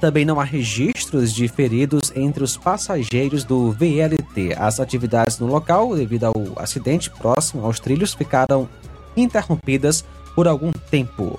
Também 0.00 0.24
não 0.24 0.38
há 0.38 0.44
registros 0.44 1.32
de 1.32 1.48
feridos 1.48 2.12
entre 2.14 2.44
os 2.44 2.56
passageiros 2.58 3.42
do 3.42 3.72
VLT. 3.72 4.54
As 4.56 4.78
atividades 4.78 5.38
no 5.38 5.46
local, 5.46 5.96
devido 5.96 6.24
ao 6.24 6.34
acidente 6.56 7.10
próximo 7.10 7.64
aos 7.64 7.80
trilhos, 7.80 8.12
ficaram 8.12 8.68
interrompidas 9.16 10.04
por 10.34 10.46
algum 10.46 10.70
tempo. 10.90 11.38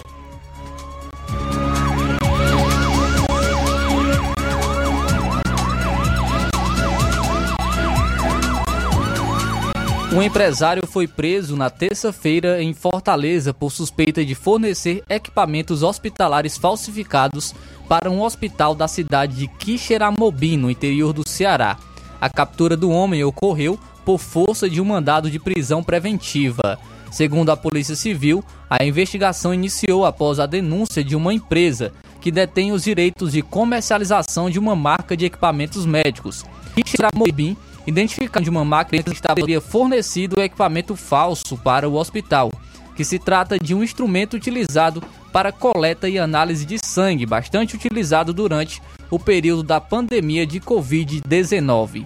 Um 10.13 10.21
empresário 10.21 10.85
foi 10.85 11.07
preso 11.07 11.55
na 11.55 11.69
terça-feira 11.69 12.61
em 12.61 12.73
Fortaleza 12.73 13.53
por 13.53 13.71
suspeita 13.71 14.25
de 14.25 14.35
fornecer 14.35 15.01
equipamentos 15.09 15.83
hospitalares 15.83 16.57
falsificados 16.57 17.55
para 17.87 18.11
um 18.11 18.21
hospital 18.21 18.75
da 18.75 18.89
cidade 18.89 19.37
de 19.37 19.47
Quixeramobim, 19.47 20.57
no 20.57 20.69
interior 20.69 21.13
do 21.13 21.27
Ceará. 21.27 21.77
A 22.19 22.29
captura 22.29 22.75
do 22.75 22.89
homem 22.89 23.23
ocorreu 23.23 23.79
por 24.03 24.19
força 24.19 24.69
de 24.69 24.81
um 24.81 24.85
mandado 24.85 25.31
de 25.31 25.39
prisão 25.39 25.81
preventiva. 25.81 26.77
Segundo 27.09 27.49
a 27.49 27.55
Polícia 27.55 27.95
Civil, 27.95 28.43
a 28.69 28.83
investigação 28.83 29.53
iniciou 29.53 30.05
após 30.05 30.41
a 30.41 30.45
denúncia 30.45 31.01
de 31.01 31.15
uma 31.15 31.33
empresa 31.33 31.93
que 32.19 32.31
detém 32.31 32.73
os 32.73 32.83
direitos 32.83 33.31
de 33.31 33.41
comercialização 33.41 34.49
de 34.49 34.59
uma 34.59 34.75
marca 34.75 35.15
de 35.15 35.23
equipamentos 35.23 35.85
médicos. 35.85 36.43
Quixeramobim 36.75 37.55
identificando 37.85 38.43
de 38.43 38.49
uma 38.49 38.65
máquina 38.65 39.03
que 39.03 39.11
estaria 39.11 39.59
fornecido 39.59 40.41
equipamento 40.41 40.95
falso 40.95 41.57
para 41.57 41.87
o 41.87 41.95
hospital, 41.95 42.51
que 42.95 43.03
se 43.03 43.17
trata 43.17 43.57
de 43.57 43.73
um 43.73 43.83
instrumento 43.83 44.35
utilizado 44.35 45.03
para 45.31 45.51
coleta 45.51 46.09
e 46.09 46.19
análise 46.19 46.65
de 46.65 46.77
sangue, 46.83 47.25
bastante 47.25 47.75
utilizado 47.75 48.33
durante 48.33 48.81
o 49.09 49.17
período 49.17 49.63
da 49.63 49.79
pandemia 49.79 50.45
de 50.45 50.59
Covid-19. 50.59 52.05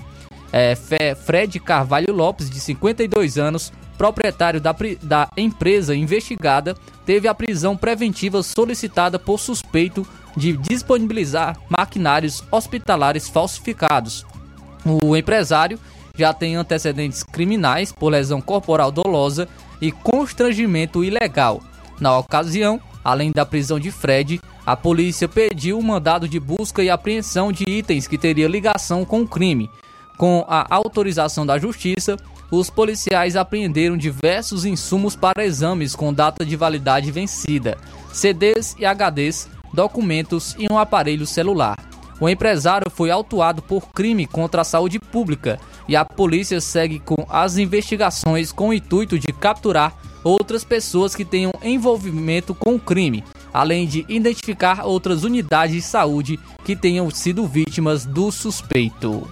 É, 0.52 0.76
Fred 1.16 1.60
Carvalho 1.60 2.14
Lopes, 2.14 2.50
de 2.50 2.60
52 2.60 3.38
anos, 3.38 3.74
proprietário 3.98 4.62
da, 4.62 4.76
da 5.02 5.30
empresa 5.36 5.96
investigada, 5.96 6.76
teve 7.06 7.28
a 7.28 7.34
prisão 7.34 7.76
preventiva 7.76 8.42
solicitada 8.44 9.20
por 9.20 9.40
suspeito 9.40 10.08
de 10.36 10.56
disponibilizar 10.58 11.58
maquinários 11.70 12.44
hospitalares 12.52 13.30
falsificados, 13.30 14.26
o 14.86 15.16
empresário 15.16 15.80
já 16.16 16.34
tem 16.34 16.56
antecedentes 16.56 17.24
criminais 17.24 17.92
por 17.92 18.10
lesão 18.10 18.40
corporal 18.40 18.92
dolosa 18.92 19.48
e 19.82 19.92
constrangimento 19.92 21.04
ilegal. 21.04 21.62
Na 22.00 22.18
ocasião, 22.18 22.80
além 23.04 23.32
da 23.32 23.46
prisão 23.46 23.80
de 23.80 23.92
Fred, 23.92 24.40
a 24.66 24.76
polícia 24.76 25.28
pediu 25.28 25.78
um 25.78 25.82
mandado 25.82 26.28
de 26.28 26.40
busca 26.40 26.84
e 26.84 26.90
apreensão 26.90 27.52
de 27.52 27.64
itens 27.68 28.08
que 28.08 28.18
teria 28.18 28.48
ligação 28.48 29.06
com 29.06 29.22
o 29.22 29.28
crime. 29.28 29.70
Com 30.18 30.46
a 30.48 30.66
autorização 30.74 31.46
da 31.46 31.58
justiça, 31.58 32.18
os 32.50 32.70
policiais 32.70 33.36
apreenderam 33.36 33.98
diversos 33.98 34.66
insumos 34.66 35.16
para 35.16 35.46
exames 35.46 35.96
com 35.96 36.14
data 36.14 36.46
de 36.46 36.56
validade 36.56 37.12
vencida, 37.12 37.78
CDs 38.14 38.76
e 38.80 38.86
HDs, 38.86 39.50
documentos 39.74 40.56
e 40.58 40.72
um 40.72 40.78
aparelho 40.78 41.26
celular. 41.26 41.78
O 42.20 42.30
empresário 42.30 42.90
foi 42.90 43.12
autuado 43.12 43.62
por 43.62 43.90
crime 43.90 44.26
contra 44.26 44.62
a 44.62 44.66
saúde 44.66 45.00
pública 45.00 45.60
e 45.88 45.96
a 45.96 46.06
polícia 46.06 46.62
segue 46.62 47.00
com 47.00 47.26
as 47.30 47.58
investigações 47.58 48.52
com 48.52 48.70
o 48.70 48.74
intuito 48.74 49.20
de 49.20 49.28
capturar 49.34 49.94
outras 50.24 50.64
pessoas 50.64 51.14
que 51.14 51.26
tenham 51.26 51.52
envolvimento 51.62 52.56
com 52.56 52.76
o 52.76 52.80
crime, 52.80 53.24
além 53.54 53.86
de 53.86 54.06
identificar 54.08 54.86
outras 54.86 55.24
unidades 55.24 55.76
de 55.76 55.82
saúde 55.82 56.40
que 56.64 56.76
tenham 56.76 57.10
sido 57.12 57.46
vítimas 57.46 58.06
do 58.06 58.32
suspeito. 58.32 59.30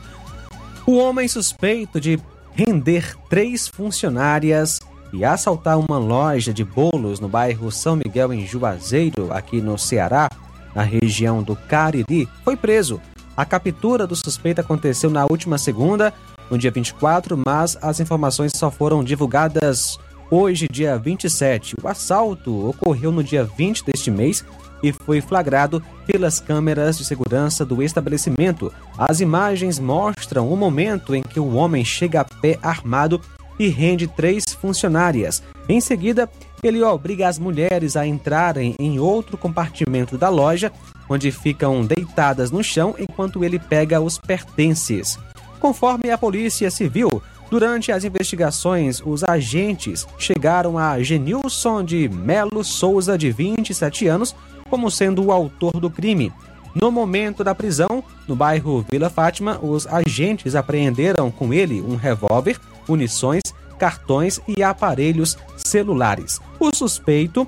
O 0.86 0.98
homem 0.98 1.28
suspeito 1.28 2.00
de 2.00 2.20
render 2.54 3.16
três 3.30 3.68
funcionárias 3.68 4.80
e 5.12 5.24
assaltar 5.24 5.80
uma 5.80 5.98
loja 5.98 6.54
de 6.54 6.64
bolos 6.64 7.20
no 7.20 7.28
bairro 7.28 7.72
São 7.72 7.96
Miguel, 7.96 8.34
em 8.34 8.46
Juazeiro, 8.46 9.32
aqui 9.32 9.62
no 9.62 9.78
Ceará, 9.78 10.30
na 10.76 10.84
região 10.84 11.44
do 11.44 11.56
Cariri, 11.56 12.28
foi 12.44 12.56
preso. 12.56 13.02
A 13.36 13.46
captura 13.46 14.06
do 14.06 14.16
suspeito 14.16 14.62
aconteceu 14.62 15.10
na 15.10 15.26
última 15.26 15.58
segunda, 15.58 16.14
no 16.50 16.58
dia 16.58 16.72
24, 16.72 17.40
mas 17.46 17.78
as 17.82 18.00
informações 18.00 18.52
só 18.56 18.70
foram 18.70 19.04
divulgadas 19.04 19.98
hoje, 20.30 20.68
dia 20.72 20.98
27. 20.98 21.76
O 21.82 21.88
assalto 21.88 22.70
ocorreu 22.70 23.12
no 23.12 23.24
dia 23.24 23.44
20 23.44 23.86
deste 23.86 24.12
mês 24.12 24.46
e 24.84 24.92
foi 24.92 25.22
flagrado 25.22 25.82
pelas 26.06 26.40
câmeras 26.40 26.98
de 26.98 27.06
segurança 27.06 27.66
do 27.66 27.82
estabelecimento. 27.82 28.72
As 28.98 29.22
imagens 29.22 29.80
mostram 29.80 30.52
o 30.52 30.58
momento 30.58 31.16
em 31.16 31.24
que 31.24 31.40
o 31.40 31.56
homem 31.56 31.86
chega 31.86 32.22
a 32.22 32.26
pé 32.26 32.60
armado 32.62 33.22
e 33.58 33.68
rende 33.70 34.08
três 34.08 34.46
funcionárias. 34.54 35.42
Em 35.70 35.80
seguida, 35.80 36.30
ele 36.64 36.82
obriga 36.82 37.28
as 37.28 37.38
mulheres 37.38 37.96
a 37.96 38.06
entrarem 38.06 38.76
em 38.80 39.00
outro 39.00 39.38
compartimento 39.38 40.18
da 40.18 40.30
loja, 40.30 40.72
onde 41.10 41.32
ficam 41.32 41.86
deitadas 41.86 42.52
no 42.52 42.64
chão 42.64 42.96
enquanto 42.98 43.44
ele 43.44 43.60
pega 43.60 44.02
os 44.02 44.18
pertences. 44.18 45.20
Conforme 45.60 46.10
a 46.10 46.18
Polícia 46.18 46.70
Civil, 46.72 47.22
durante 47.50 47.92
as 47.92 48.04
investigações, 48.04 49.02
os 49.06 49.24
agentes 49.24 50.08
chegaram 50.18 50.78
a 50.78 51.02
Genilson 51.02 51.84
de 51.84 52.10
Melo 52.10 52.64
Souza, 52.64 53.18
de 53.18 53.32
27 53.32 54.08
anos, 54.08 54.36
como 54.70 54.90
sendo 54.90 55.24
o 55.24 55.32
autor 55.32 55.80
do 55.80 55.90
crime. 55.90 56.34
No 56.74 56.92
momento 56.92 57.44
da 57.44 57.54
prisão, 57.54 58.04
no 58.28 58.36
bairro 58.36 58.84
Vila 58.90 59.10
Fátima, 59.10 59.60
os 59.62 59.86
agentes 59.86 60.56
apreenderam 60.56 61.30
com 61.30 61.54
ele 61.54 61.82
um 61.82 61.96
revólver, 61.96 62.60
munições, 62.88 63.44
cartões 63.78 64.40
e 64.48 64.64
aparelhos 64.64 65.38
celulares. 65.56 66.42
O 66.64 66.74
suspeito, 66.74 67.46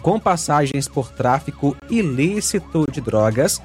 com 0.00 0.18
passagens 0.18 0.88
por 0.88 1.10
tráfico 1.10 1.76
ilícito 1.90 2.86
de 2.90 2.98
drogas, 2.98 3.60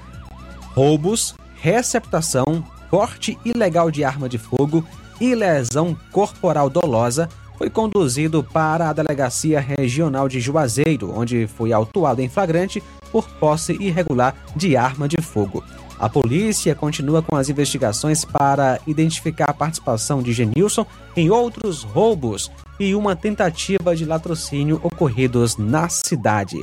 roubos, 0.75 1.35
receptação, 1.55 2.61
porte 2.89 3.39
ilegal 3.45 3.89
de 3.89 4.03
arma 4.03 4.27
de 4.27 4.37
fogo 4.37 4.85
e 5.21 5.33
lesão 5.33 5.97
corporal 6.11 6.69
dolosa, 6.69 7.29
foi 7.57 7.69
conduzido 7.69 8.43
para 8.43 8.89
a 8.89 8.93
Delegacia 8.93 9.61
Regional 9.61 10.27
de 10.27 10.41
Juazeiro, 10.41 11.17
onde 11.17 11.47
foi 11.47 11.71
autuado 11.71 12.21
em 12.21 12.27
flagrante 12.27 12.83
por 13.09 13.29
posse 13.39 13.71
irregular 13.79 14.35
de 14.53 14.75
arma 14.75 15.07
de 15.07 15.21
fogo. 15.21 15.63
A 16.03 16.09
polícia 16.09 16.75
continua 16.75 17.21
com 17.21 17.37
as 17.37 17.47
investigações 17.47 18.25
para 18.25 18.77
identificar 18.85 19.45
a 19.45 19.53
participação 19.53 20.21
de 20.21 20.33
Genilson 20.33 20.85
em 21.15 21.29
outros 21.29 21.83
roubos 21.83 22.51
e 22.77 22.93
uma 22.93 23.15
tentativa 23.15 23.95
de 23.95 24.03
latrocínio 24.03 24.81
ocorridos 24.83 25.55
na 25.55 25.87
cidade. 25.87 26.57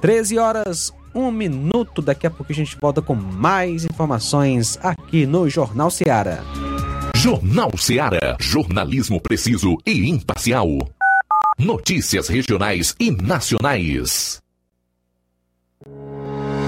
13 0.00 0.38
horas, 0.38 0.90
1 1.14 1.30
minuto. 1.30 2.00
Daqui 2.00 2.26
a 2.26 2.30
pouco 2.30 2.50
a 2.50 2.54
gente 2.54 2.78
volta 2.80 3.02
com 3.02 3.14
mais 3.14 3.84
informações 3.84 4.78
aqui 4.82 5.26
no 5.26 5.50
Jornal 5.50 5.90
Seara. 5.90 6.42
Jornal 7.14 7.76
Seara. 7.76 8.38
Jornalismo 8.40 9.20
preciso 9.20 9.76
e 9.84 10.08
imparcial. 10.08 10.66
Notícias 11.58 12.26
regionais 12.28 12.94
e 12.98 13.10
nacionais. 13.10 14.40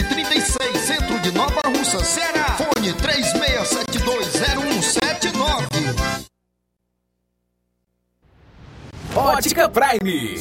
y 0.00 0.02
35 0.04 0.49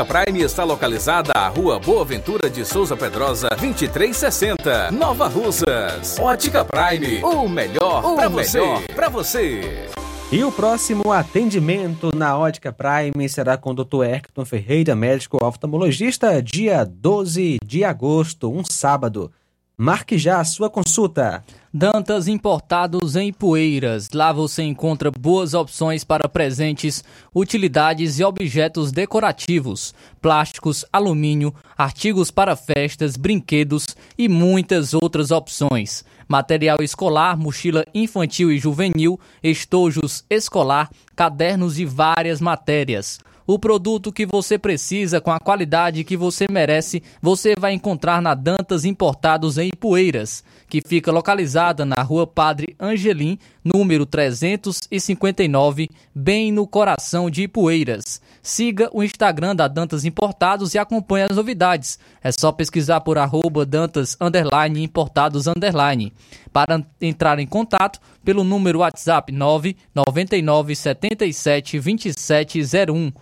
Prime 0.00 0.40
está 0.40 0.64
localizada 0.64 1.32
à 1.34 1.48
Rua 1.48 1.78
Boa 1.78 2.02
Ventura 2.02 2.48
de 2.48 2.64
Souza 2.64 2.96
Pedrosa, 2.96 3.50
2360, 3.50 4.90
Nova 4.90 5.28
Russas. 5.28 6.18
Ótica 6.18 6.64
Prime, 6.64 7.22
o 7.22 7.46
melhor 7.46 8.14
para 8.16 8.28
você. 8.30 8.60
Pra 8.94 9.10
você. 9.10 9.86
E 10.32 10.42
o 10.42 10.50
próximo 10.50 11.12
atendimento 11.12 12.10
na 12.16 12.38
Ótica 12.38 12.72
Prime 12.72 13.28
será 13.28 13.58
com 13.58 13.72
o 13.72 13.74
Dr. 13.74 14.04
Erkton 14.04 14.46
Ferreira, 14.46 14.96
médico 14.96 15.44
oftalmologista, 15.44 16.42
dia 16.42 16.84
12 16.84 17.58
de 17.62 17.84
agosto, 17.84 18.50
um 18.50 18.62
sábado. 18.64 19.30
Marque 19.76 20.16
já 20.16 20.40
a 20.40 20.44
sua 20.44 20.70
consulta. 20.70 21.44
Dantas 21.74 22.28
Importados 22.28 23.16
em 23.16 23.32
Poeiras. 23.32 24.10
Lá 24.12 24.30
você 24.30 24.62
encontra 24.62 25.10
boas 25.10 25.54
opções 25.54 26.04
para 26.04 26.28
presentes, 26.28 27.02
utilidades 27.34 28.18
e 28.18 28.24
objetos 28.24 28.92
decorativos, 28.92 29.94
plásticos, 30.20 30.84
alumínio, 30.92 31.54
artigos 31.74 32.30
para 32.30 32.56
festas, 32.56 33.16
brinquedos 33.16 33.96
e 34.18 34.28
muitas 34.28 34.92
outras 34.92 35.30
opções. 35.30 36.04
Material 36.28 36.76
escolar, 36.82 37.38
mochila 37.38 37.86
infantil 37.94 38.52
e 38.52 38.58
juvenil, 38.58 39.18
estojos 39.42 40.26
escolar, 40.28 40.90
cadernos 41.16 41.78
e 41.78 41.86
várias 41.86 42.38
matérias. 42.38 43.18
O 43.52 43.58
produto 43.58 44.10
que 44.10 44.24
você 44.24 44.56
precisa 44.56 45.20
com 45.20 45.30
a 45.30 45.38
qualidade 45.38 46.04
que 46.04 46.16
você 46.16 46.46
merece, 46.50 47.02
você 47.20 47.52
vai 47.54 47.74
encontrar 47.74 48.22
na 48.22 48.32
Dantas 48.32 48.86
Importados 48.86 49.58
em 49.58 49.68
Ipueiras, 49.68 50.42
que 50.70 50.80
fica 50.80 51.12
localizada 51.12 51.84
na 51.84 52.00
Rua 52.00 52.26
Padre 52.26 52.74
Angelim, 52.80 53.38
número 53.62 54.06
359, 54.06 55.90
bem 56.14 56.50
no 56.50 56.66
coração 56.66 57.28
de 57.28 57.42
Ipueiras. 57.42 58.22
Siga 58.42 58.88
o 58.90 59.02
Instagram 59.02 59.54
da 59.54 59.68
Dantas 59.68 60.06
Importados 60.06 60.72
e 60.72 60.78
acompanhe 60.78 61.26
as 61.28 61.36
novidades. 61.36 61.98
É 62.24 62.32
só 62.32 62.52
pesquisar 62.52 63.02
por 63.02 63.18
arroba 63.18 63.66
Dantas 63.66 64.16
underline, 64.18 64.82
Importados 64.82 65.46
underline. 65.46 66.10
Para 66.50 66.82
entrar 66.98 67.38
em 67.38 67.46
contato 67.46 68.00
pelo 68.24 68.44
número 68.44 68.78
WhatsApp 68.78 69.30
999 69.30 70.74
77 70.74 71.78
2701. 71.78 73.12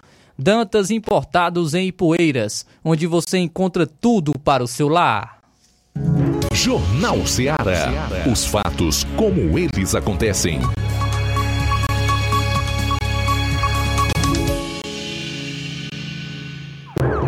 Dantas 0.42 0.90
Importados 0.90 1.74
em 1.74 1.88
Ipueiras, 1.88 2.64
onde 2.82 3.06
você 3.06 3.36
encontra 3.36 3.86
tudo 3.86 4.32
para 4.42 4.64
o 4.64 4.66
seu 4.66 4.88
lar. 4.88 5.38
Jornal 6.54 7.26
Ceará. 7.26 8.08
Os 8.26 8.46
fatos 8.46 9.04
como 9.18 9.58
eles 9.58 9.94
acontecem. 9.94 10.58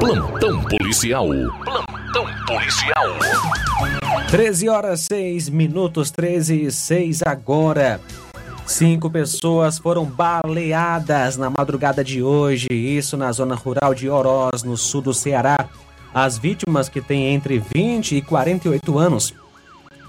Plantão 0.01 0.63
policial. 0.65 1.29
Plantão 1.65 2.27
policial. 2.47 3.19
13 4.31 4.69
horas 4.71 5.01
6 5.01 5.51
minutos, 5.51 6.11
13 6.11 6.63
e 6.63 6.73
6 6.73 7.21
agora. 7.27 8.01
Cinco 8.67 9.11
pessoas 9.11 9.79
foram 9.79 10.05
baleadas 10.05 11.37
na 11.37 11.51
madrugada 11.51 12.03
de 12.03 12.23
hoje, 12.23 12.69
isso 12.73 13.17
na 13.17 13.31
zona 13.33 13.55
rural 13.55 13.95
de 13.95 14.09
Oroz, 14.09 14.63
no 14.63 14.77
sul 14.77 15.03
do 15.03 15.13
Ceará. 15.13 15.69
As 16.15 16.39
vítimas, 16.39 16.89
que 16.89 17.01
têm 17.01 17.35
entre 17.35 17.59
20 17.59 18.17
e 18.17 18.23
48 18.23 18.99
anos, 18.99 19.35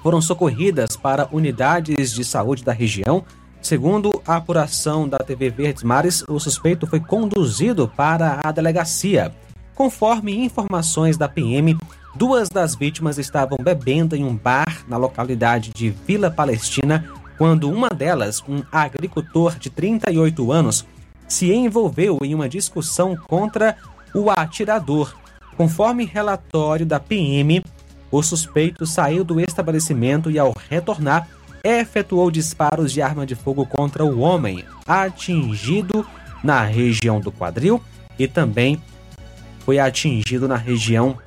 foram 0.02 0.22
socorridas 0.22 0.96
para 0.96 1.28
unidades 1.32 2.14
de 2.14 2.24
saúde 2.24 2.64
da 2.64 2.72
região. 2.72 3.24
Segundo 3.62 4.22
a 4.28 4.36
apuração 4.36 5.08
da 5.08 5.18
TV 5.18 5.50
Verdes 5.50 5.84
Mares, 5.84 6.24
o 6.28 6.40
suspeito 6.40 6.86
foi 6.86 7.00
conduzido 7.00 7.88
para 7.88 8.42
a 8.44 8.52
delegacia. 8.52 9.34
Conforme 9.74 10.44
informações 10.46 11.18
da 11.18 11.28
PM, 11.28 11.78
duas 12.16 12.50
das 12.50 12.76
vítimas 12.76 13.18
estavam 13.18 13.58
bebendo 13.62 14.16
em 14.16 14.24
um 14.24 14.36
bar 14.36 14.86
na 14.88 14.98
localidade 14.98 15.72
de 15.74 15.90
Vila 15.90 16.30
Palestina 16.30 17.10
quando 17.38 17.70
uma 17.70 17.90
delas, 17.90 18.44
um 18.48 18.64
agricultor 18.72 19.58
de 19.58 19.70
38 19.70 20.52
anos, 20.52 20.86
se 21.28 21.52
envolveu 21.52 22.20
em 22.22 22.36
uma 22.36 22.48
discussão 22.48 23.16
contra 23.16 23.76
o 24.14 24.30
atirador. 24.30 25.16
Conforme 25.58 26.06
relatório 26.06 26.86
da 26.86 27.00
PM, 27.00 27.64
o 28.12 28.22
suspeito 28.22 28.86
saiu 28.86 29.24
do 29.24 29.40
estabelecimento 29.40 30.30
e, 30.30 30.38
ao 30.38 30.54
retornar, 30.70 31.28
efetuou 31.64 32.30
disparos 32.30 32.92
de 32.92 33.02
arma 33.02 33.26
de 33.26 33.36
fogo 33.36 33.66
contra 33.66 34.06
o 34.06 34.20
homem, 34.20 34.64
atingido 34.86 36.06
na 36.44 36.64
região 36.64 37.20
do 37.20 37.32
quadril 37.32 37.82
e 38.20 38.28
também 38.28 38.82
foi 39.60 39.80
atingido 39.80 40.48
na 40.48 40.58
região 40.58 41.18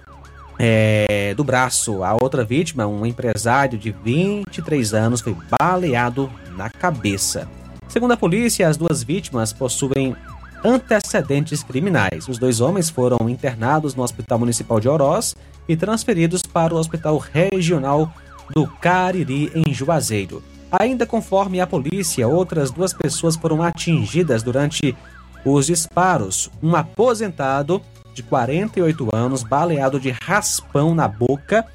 é, 0.59 1.35
do 1.35 1.45
braço. 1.45 2.03
A 2.03 2.15
outra 2.15 2.45
vítima, 2.45 2.87
um 2.87 3.05
empresário 3.05 3.79
de 3.79 3.91
23 3.91 4.95
anos, 4.95 5.21
foi 5.21 5.37
baleado 5.61 6.31
na 6.57 6.71
cabeça. 6.71 7.49
Segundo 7.89 8.13
a 8.13 8.17
polícia, 8.17 8.69
as 8.69 8.77
duas 8.77 9.03
vítimas 9.03 9.53
possuem 9.53 10.17
antecedentes 10.65 11.63
criminais. 11.63 12.29
Os 12.29 12.39
dois 12.39 12.61
homens 12.61 12.91
foram 12.91 13.29
internados 13.29 13.95
no 13.95 14.03
Hospital 14.03 14.39
Municipal 14.39 14.81
de 14.81 14.89
Oroz 14.89 15.35
e 15.69 15.77
transferidos 15.77 16.43
para 16.43 16.75
o 16.75 16.79
Hospital 16.79 17.19
Regional 17.19 18.13
do 18.55 18.67
Cariri, 18.67 19.53
em 19.55 19.73
Juazeiro. 19.73 20.43
Ainda 20.71 21.07
conforme 21.07 21.61
a 21.61 21.67
polícia, 21.67 22.27
outras 22.27 22.71
duas 22.71 22.93
pessoas 22.93 23.37
foram 23.37 23.63
atingidas 23.63 24.43
durante 24.43 24.97
os 25.45 25.67
disparos. 25.67 26.51
Um 26.63 26.75
aposentado 26.75 27.81
de 28.17 28.23
48 28.23 29.15
anos, 29.15 29.43
baleado 29.43 30.01
de 30.01 30.11
raspão 30.11 30.95
na 30.95 31.07
boca, 31.07 31.67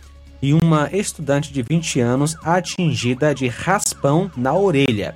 e 0.41 0.53
uma 0.55 0.89
estudante 0.91 1.53
de 1.53 1.61
20 1.61 1.99
anos 1.99 2.35
atingida 2.43 3.33
de 3.33 3.47
raspão 3.47 4.29
na 4.35 4.53
orelha. 4.53 5.15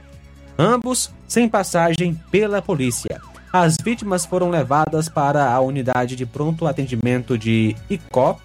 Ambos 0.57 1.11
sem 1.27 1.49
passagem 1.49 2.13
pela 2.29 2.61
polícia. 2.61 3.19
As 3.51 3.75
vítimas 3.83 4.23
foram 4.25 4.51
levadas 4.51 5.09
para 5.09 5.51
a 5.51 5.59
unidade 5.59 6.15
de 6.15 6.25
pronto 6.25 6.67
atendimento 6.67 7.37
de 7.37 7.75
Icó, 7.89 8.37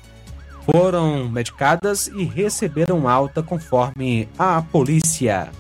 foram 0.65 1.29
medicadas 1.29 2.07
e 2.07 2.25
receberam 2.25 3.07
alta 3.07 3.43
conforme 3.43 4.29
a 4.39 4.63
polícia. 4.63 5.51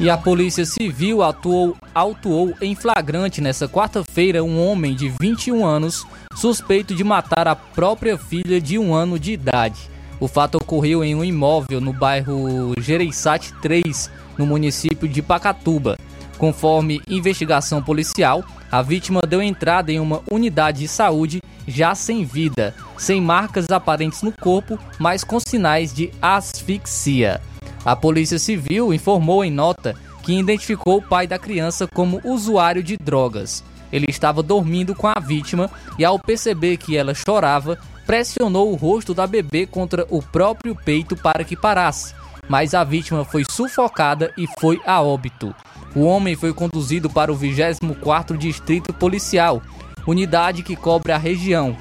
E 0.00 0.08
a 0.08 0.16
Polícia 0.16 0.64
Civil 0.64 1.22
atuou, 1.22 1.76
autuou 1.94 2.54
em 2.62 2.74
flagrante 2.74 3.42
nesta 3.42 3.68
quarta-feira 3.68 4.42
um 4.42 4.58
homem 4.58 4.94
de 4.94 5.12
21 5.20 5.66
anos 5.66 6.06
suspeito 6.40 6.94
de 6.94 7.04
matar 7.04 7.46
a 7.46 7.54
própria 7.54 8.16
filha 8.16 8.58
de 8.58 8.78
um 8.78 8.94
ano 8.94 9.18
de 9.18 9.30
idade. 9.30 9.90
O 10.18 10.26
fato 10.26 10.54
ocorreu 10.54 11.04
em 11.04 11.14
um 11.14 11.22
imóvel 11.22 11.82
no 11.82 11.92
bairro 11.92 12.72
Gereissati 12.80 13.52
3, 13.60 14.10
no 14.38 14.46
município 14.46 15.06
de 15.06 15.20
Pacatuba. 15.20 15.98
Conforme 16.38 17.02
investigação 17.06 17.82
policial, 17.82 18.42
a 18.72 18.80
vítima 18.80 19.20
deu 19.28 19.42
entrada 19.42 19.92
em 19.92 20.00
uma 20.00 20.22
unidade 20.30 20.78
de 20.78 20.88
saúde 20.88 21.42
já 21.68 21.94
sem 21.94 22.24
vida, 22.24 22.74
sem 22.96 23.20
marcas 23.20 23.70
aparentes 23.70 24.22
no 24.22 24.32
corpo, 24.32 24.78
mas 24.98 25.22
com 25.22 25.38
sinais 25.38 25.92
de 25.92 26.10
asfixia. 26.22 27.38
A 27.84 27.94
Polícia 27.94 28.38
Civil 28.38 28.94
informou 28.94 29.44
em 29.44 29.50
nota 29.50 29.94
que 30.22 30.32
identificou 30.32 30.96
o 30.96 31.02
pai 31.02 31.26
da 31.26 31.38
criança 31.38 31.86
como 31.86 32.18
usuário 32.24 32.82
de 32.82 32.96
drogas. 32.96 33.62
Ele 33.92 34.06
estava 34.08 34.42
dormindo 34.42 34.94
com 34.94 35.06
a 35.08 35.18
vítima 35.20 35.70
e, 35.98 36.04
ao 36.04 36.18
perceber 36.18 36.76
que 36.76 36.96
ela 36.96 37.14
chorava, 37.14 37.78
pressionou 38.06 38.72
o 38.72 38.76
rosto 38.76 39.14
da 39.14 39.26
bebê 39.26 39.66
contra 39.66 40.06
o 40.10 40.22
próprio 40.22 40.74
peito 40.74 41.16
para 41.16 41.44
que 41.44 41.56
parasse. 41.56 42.14
Mas 42.48 42.74
a 42.74 42.82
vítima 42.82 43.24
foi 43.24 43.44
sufocada 43.48 44.32
e 44.36 44.46
foi 44.58 44.80
a 44.84 45.00
óbito. 45.00 45.54
O 45.94 46.02
homem 46.02 46.36
foi 46.36 46.52
conduzido 46.52 47.10
para 47.10 47.32
o 47.32 47.38
24º 47.38 48.36
Distrito 48.36 48.92
Policial, 48.92 49.62
unidade 50.06 50.62
que 50.62 50.76
cobre 50.76 51.12
a 51.12 51.18
região, 51.18 51.76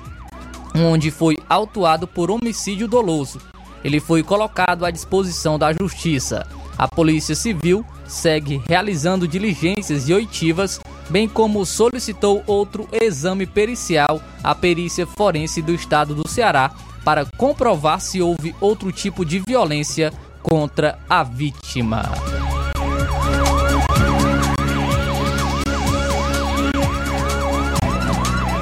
onde 0.76 1.12
foi 1.12 1.38
autuado 1.48 2.08
por 2.08 2.32
homicídio 2.32 2.88
doloso. 2.88 3.40
Ele 3.84 4.00
foi 4.00 4.24
colocado 4.24 4.86
à 4.86 4.92
disposição 4.92 5.58
da 5.58 5.72
Justiça. 5.74 6.46
A 6.78 6.88
Polícia 6.88 7.36
Civil 7.36 7.86
segue 8.08 8.62
realizando 8.68 9.28
diligências 9.28 10.10
e 10.10 10.14
oitivas, 10.14 10.80
bem 11.10 11.28
como 11.28 11.66
solicitou 11.66 12.44
outro 12.46 12.88
exame 12.92 13.46
pericial 13.46 14.22
à 14.44 14.54
perícia 14.54 15.08
forense 15.08 15.62
do 15.62 15.74
estado 15.74 16.14
do 16.14 16.28
Ceará 16.28 16.72
para 17.04 17.26
comprovar 17.38 18.00
se 18.00 18.22
houve 18.22 18.56
outro 18.62 18.92
tipo 18.92 19.26
de 19.26 19.40
violência 19.40 20.14
contra 20.42 21.00
a 21.10 21.24
vítima. 21.24 22.04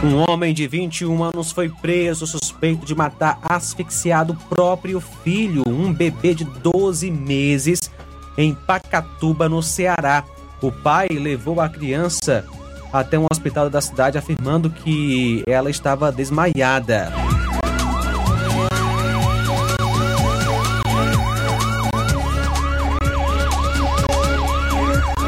Um 0.04 0.24
homem 0.30 0.54
de 0.54 0.68
21 0.68 1.24
anos 1.24 1.52
foi 1.52 1.68
preso 1.70 2.26
suspeito 2.26 2.86
de 2.86 2.96
matar 2.96 3.40
asfixiado 3.42 4.38
próprio 4.48 5.02
filho, 5.02 5.64
um 5.68 5.92
bebê 5.92 6.34
de 6.34 6.46
12 6.46 7.12
meses, 7.12 7.92
em 8.38 8.54
Pacatuba, 8.54 9.50
no 9.50 9.62
Ceará. 9.62 10.24
O 10.60 10.72
pai 10.72 11.08
levou 11.10 11.62
a 11.62 11.70
criança 11.70 12.44
até 12.92 13.18
um 13.20 13.28
hospital 13.32 13.70
da 13.70 13.80
cidade 13.80 14.18
afirmando 14.18 14.72
que 14.72 15.44
ela 15.46 15.70
estava 15.70 16.12
desmaiada. 16.12 17.14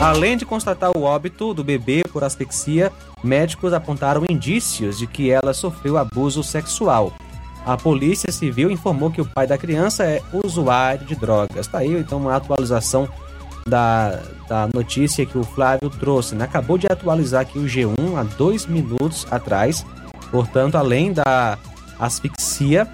Além 0.02 0.36
de 0.36 0.46
constatar 0.46 0.90
o 0.98 1.04
óbito 1.04 1.54
do 1.54 1.64
bebê 1.64 2.04
por 2.12 2.24
asfixia, 2.24 2.92
médicos 3.24 3.72
apontaram 3.72 4.24
indícios 4.28 4.98
de 4.98 5.06
que 5.06 5.30
ela 5.30 5.54
sofreu 5.54 5.98
abuso 5.98 6.42
sexual. 6.42 7.14
A 7.64 7.78
Polícia 7.78 8.32
Civil 8.32 8.72
informou 8.72 9.12
que 9.12 9.22
o 9.22 9.26
pai 9.26 9.46
da 9.46 9.58
criança 9.58 10.06
é 10.06 10.24
usuário 10.32 11.06
de 11.06 11.16
drogas. 11.16 11.68
Está 11.68 11.80
aí 11.80 11.94
então 11.94 12.18
uma 12.18 12.36
atualização 12.36 13.08
da, 13.68 14.22
da 14.48 14.70
notícia 14.74 15.26
que 15.26 15.38
o 15.38 15.44
Flávio 15.44 15.90
trouxe. 15.90 16.36
Né? 16.36 16.46
Acabou 16.46 16.78
de 16.78 16.88
atualizar 16.88 17.42
aqui 17.42 17.60
o 17.60 17.66
G1 17.66 18.18
há 18.18 18.24
dois 18.24 18.66
minutos 18.66 19.26
atrás. 19.30 19.86
Portanto, 20.32 20.76
além 20.76 21.12
da 21.12 21.58
asfixia, 22.00 22.88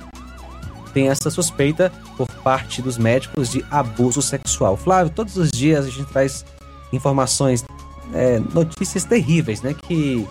tem 0.94 1.10
essa 1.10 1.30
suspeita 1.30 1.92
por 2.18 2.28
parte 2.44 2.82
dos 2.82 2.98
médicos 2.98 3.50
de 3.52 3.66
abuso 3.70 4.22
sexual. 4.22 4.78
Flávio, 4.78 5.12
todos 5.14 5.36
os 5.38 5.52
dias 5.52 5.86
a 5.86 5.90
gente 5.90 6.06
traz 6.06 6.46
informações, 6.94 7.66
é, 8.14 8.40
notícias 8.54 9.04
terríveis, 9.04 9.62
né? 9.62 9.74
Que 9.74 10.26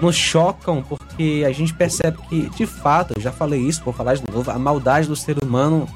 nos 0.00 0.14
chocam 0.14 0.82
porque 0.82 1.44
a 1.46 1.52
gente 1.52 1.72
percebe 1.72 2.18
que, 2.28 2.50
de 2.50 2.66
fato, 2.66 3.14
eu 3.16 3.22
já 3.22 3.32
falei 3.32 3.60
isso, 3.60 3.82
vou 3.82 3.94
falar 3.94 4.14
de 4.14 4.22
novo, 4.30 4.50
a 4.50 4.58
maldade 4.58 5.08
do 5.08 5.16
ser 5.16 5.42
humano 5.42 5.88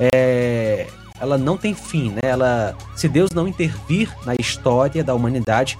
é, 0.00 0.88
ela 1.20 1.38
não 1.38 1.56
tem 1.56 1.74
fim, 1.74 2.10
né? 2.10 2.20
Ela, 2.22 2.76
se 2.94 3.08
Deus 3.08 3.30
não 3.30 3.46
intervir 3.46 4.12
na 4.26 4.34
história 4.34 5.04
da 5.04 5.14
humanidade, 5.14 5.78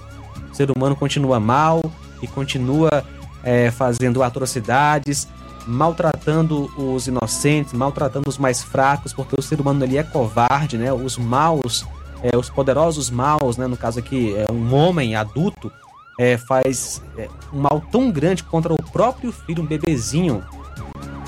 o 0.51 0.55
ser 0.55 0.71
humano 0.71 0.95
continua 0.95 1.39
mal 1.39 1.81
e 2.21 2.27
continua 2.27 3.03
é, 3.43 3.69
fazendo 3.69 4.23
atrocidades, 4.23 5.27
maltratando 5.67 6.71
os 6.77 7.07
inocentes, 7.07 7.73
maltratando 7.73 8.29
os 8.29 8.37
mais 8.37 8.63
fracos, 8.63 9.11
porque 9.13 9.35
o 9.37 9.41
ser 9.41 9.59
humano 9.59 9.83
ele 9.83 9.97
é 9.97 10.03
covarde, 10.03 10.77
né? 10.77 10.93
Os 10.93 11.17
maus, 11.17 11.85
é, 12.23 12.35
os 12.37 12.49
poderosos 12.49 13.09
maus, 13.09 13.57
né? 13.57 13.67
No 13.67 13.75
caso 13.77 13.99
aqui, 13.99 14.33
é 14.35 14.51
um 14.51 14.73
homem 14.73 15.15
adulto 15.15 15.71
é, 16.17 16.37
faz 16.37 17.01
é, 17.17 17.27
um 17.51 17.59
mal 17.59 17.83
tão 17.91 18.09
grande 18.09 18.41
contra 18.41 18.73
o 18.73 18.81
próprio 18.91 19.33
filho, 19.33 19.63
um 19.63 19.65
bebezinho. 19.65 20.43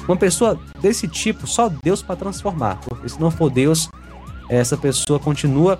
Uma 0.07 0.17
pessoa 0.17 0.57
desse 0.81 1.07
tipo, 1.07 1.45
só 1.45 1.69
Deus 1.83 2.01
para 2.01 2.15
transformar, 2.15 2.79
porque 2.87 3.09
se 3.09 3.19
não 3.19 3.29
for 3.29 3.49
Deus, 3.49 3.89
essa 4.49 4.77
pessoa 4.77 5.19
continua 5.19 5.79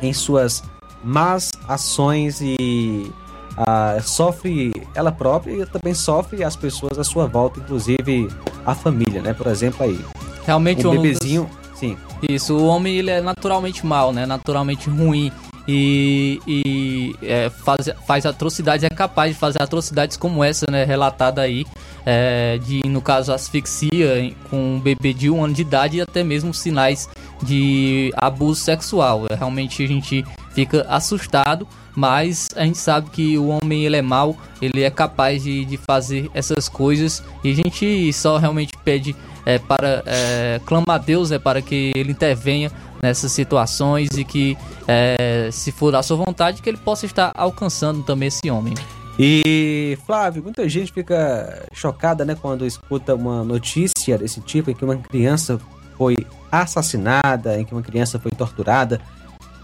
em 0.00 0.12
suas 0.12 0.62
más 1.02 1.50
ações 1.66 2.40
e 2.40 3.10
ah, 3.56 3.98
sofre 4.02 4.72
ela 4.94 5.10
própria 5.10 5.62
e 5.62 5.66
também 5.66 5.94
sofre 5.94 6.44
as 6.44 6.54
pessoas 6.54 6.98
à 6.98 7.04
sua 7.04 7.26
volta, 7.26 7.58
inclusive 7.58 8.28
a 8.64 8.74
família, 8.74 9.20
né? 9.20 9.34
Por 9.34 9.48
exemplo, 9.48 9.84
aí. 9.84 9.98
Realmente 10.46 10.86
um 10.86 10.90
o 10.90 10.92
bebezinho, 10.92 11.50
sim. 11.74 11.96
Isso, 12.28 12.56
o 12.56 12.66
homem 12.66 12.96
ele 12.96 13.10
é 13.10 13.20
naturalmente 13.20 13.84
mal, 13.84 14.12
né? 14.12 14.26
Naturalmente 14.26 14.88
ruim. 14.88 15.32
E, 15.70 16.40
e 16.46 17.14
é, 17.22 17.50
faz, 17.50 17.90
faz 18.06 18.24
atrocidades, 18.24 18.84
é 18.84 18.88
capaz 18.88 19.34
de 19.34 19.38
fazer 19.38 19.62
atrocidades 19.62 20.16
como 20.16 20.42
essa, 20.42 20.64
né? 20.70 20.82
Relatada 20.84 21.42
aí, 21.42 21.66
é, 22.06 22.56
de, 22.56 22.80
no 22.88 23.02
caso, 23.02 23.34
asfixia 23.34 24.34
com 24.48 24.76
um 24.76 24.80
bebê 24.80 25.12
de 25.12 25.28
um 25.28 25.44
ano 25.44 25.52
de 25.52 25.60
idade 25.60 25.98
e 25.98 26.00
até 26.00 26.24
mesmo 26.24 26.54
sinais 26.54 27.06
de 27.42 28.10
abuso 28.16 28.62
sexual. 28.62 29.26
É, 29.28 29.34
Realmente 29.34 29.84
a 29.84 29.86
gente 29.86 30.24
fica 30.54 30.86
assustado, 30.88 31.68
mas 31.94 32.48
a 32.56 32.64
gente 32.64 32.78
sabe 32.78 33.10
que 33.10 33.36
o 33.36 33.48
homem 33.48 33.84
ele 33.84 33.96
é 33.96 34.02
mau, 34.02 34.38
ele 34.62 34.82
é 34.82 34.90
capaz 34.90 35.42
de, 35.42 35.66
de 35.66 35.76
fazer 35.76 36.30
essas 36.32 36.66
coisas 36.66 37.22
e 37.44 37.50
a 37.50 37.54
gente 37.54 38.10
só 38.14 38.38
realmente 38.38 38.72
pede 38.82 39.14
é, 39.44 39.58
para 39.58 40.02
é, 40.04 40.60
clama 40.66 40.94
a 40.94 40.98
Deus 40.98 41.32
é 41.32 41.38
para 41.38 41.62
que 41.62 41.92
ele 41.96 42.12
intervenha 42.12 42.70
nessas 43.02 43.32
situações 43.32 44.08
e 44.16 44.24
que 44.24 44.56
é, 44.86 45.48
se 45.52 45.70
for 45.72 45.92
da 45.92 46.02
sua 46.02 46.16
vontade 46.16 46.62
que 46.62 46.68
ele 46.68 46.78
possa 46.78 47.06
estar 47.06 47.32
alcançando 47.34 48.02
também 48.02 48.28
esse 48.28 48.50
homem. 48.50 48.74
E 49.18 49.98
Flávio, 50.06 50.42
muita 50.42 50.68
gente 50.68 50.92
fica 50.92 51.66
chocada, 51.72 52.24
né, 52.24 52.36
quando 52.40 52.64
escuta 52.64 53.14
uma 53.14 53.42
notícia 53.42 54.16
desse 54.16 54.40
tipo 54.40 54.70
em 54.70 54.74
que 54.74 54.84
uma 54.84 54.96
criança 54.96 55.60
foi 55.96 56.16
assassinada, 56.52 57.60
em 57.60 57.64
que 57.64 57.72
uma 57.72 57.82
criança 57.82 58.18
foi 58.20 58.30
torturada. 58.30 59.00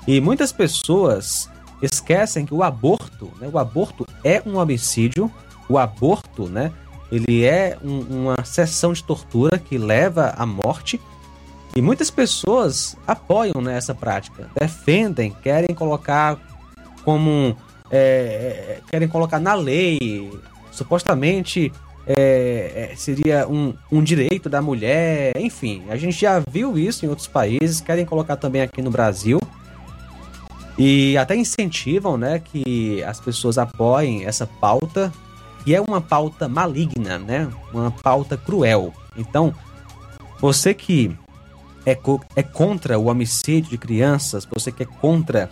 E 0.09 0.21
muitas 0.21 0.51
pessoas 0.51 1.49
esquecem 1.81 2.45
que 2.45 2.53
o 2.53 2.63
aborto, 2.65 3.31
né, 3.41 3.49
o 3.53 3.59
aborto 3.59 4.05
é 4.25 4.43
um 4.45 4.59
homicídio, 4.59 5.31
o 5.69 5.79
aborto, 5.79 6.49
né, 6.49 6.73
ele 7.13 7.45
é 7.45 7.79
um- 7.83 8.01
uma 8.23 8.45
sessão 8.45 8.93
de 8.93 9.05
tortura 9.05 9.57
que 9.57 9.79
leva 9.79 10.35
à 10.37 10.45
morte. 10.45 11.01
E 11.77 11.83
muitas 11.83 12.11
pessoas 12.11 12.97
apoiam 13.07 13.61
né, 13.61 13.77
essa 13.77 13.95
prática, 13.95 14.49
defendem, 14.59 15.35
querem 15.43 15.75
colocar 15.75 16.39
como 17.05 17.57
é, 17.91 17.97
é, 17.97 18.81
querem 18.89 19.09
colocar 19.09 19.39
na 19.39 19.55
lei, 19.55 20.33
supostamente 20.71 21.73
é, 22.07 22.91
é, 22.93 22.97
seria 22.97 23.49
um, 23.49 23.75
um 23.91 24.03
direito 24.03 24.49
da 24.49 24.61
mulher, 24.61 25.33
enfim, 25.37 25.83
a 25.89 25.97
gente 25.97 26.21
já 26.21 26.43
viu 26.51 26.79
isso 26.79 27.05
em 27.05 27.09
outros 27.09 27.27
países, 27.27 27.81
querem 27.81 28.05
colocar 28.05 28.37
também 28.37 28.63
aqui 28.63 28.83
no 28.83 28.91
Brasil. 28.91 29.41
E 30.77 31.17
até 31.17 31.37
incentivam, 31.37 32.17
né, 32.17 32.41
que 32.41 33.03
as 33.05 33.21
pessoas 33.21 33.59
apoiem 33.59 34.25
essa 34.25 34.47
pauta, 34.47 35.13
que 35.65 35.75
é 35.75 35.81
uma 35.81 36.01
pauta 36.01 36.49
maligna, 36.49 37.17
né, 37.19 37.49
uma 37.73 37.91
pauta 37.91 38.37
cruel. 38.37 38.93
Então, 39.17 39.55
você 40.41 40.75
que 40.75 41.17
é, 41.87 41.95
co- 41.95 42.21
é 42.35 42.43
contra 42.43 42.99
o 42.99 43.07
homicídio 43.07 43.71
de 43.71 43.79
crianças, 43.79 44.47
você 44.51 44.71
que 44.73 44.83
é 44.83 44.87
contra 44.87 45.51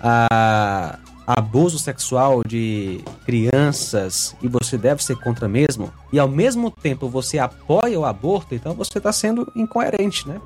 a 0.00 0.98
abuso 1.26 1.78
sexual 1.78 2.42
de 2.46 3.02
crianças 3.24 4.36
e 4.40 4.46
você 4.46 4.78
deve 4.78 5.02
ser 5.02 5.16
contra 5.16 5.48
mesmo, 5.48 5.92
e 6.12 6.18
ao 6.20 6.28
mesmo 6.28 6.70
tempo 6.70 7.08
você 7.08 7.38
apoia 7.38 7.98
o 7.98 8.04
aborto, 8.04 8.54
então 8.54 8.74
você 8.74 8.98
está 8.98 9.12
sendo 9.12 9.50
incoerente, 9.56 10.28
né? 10.28 10.40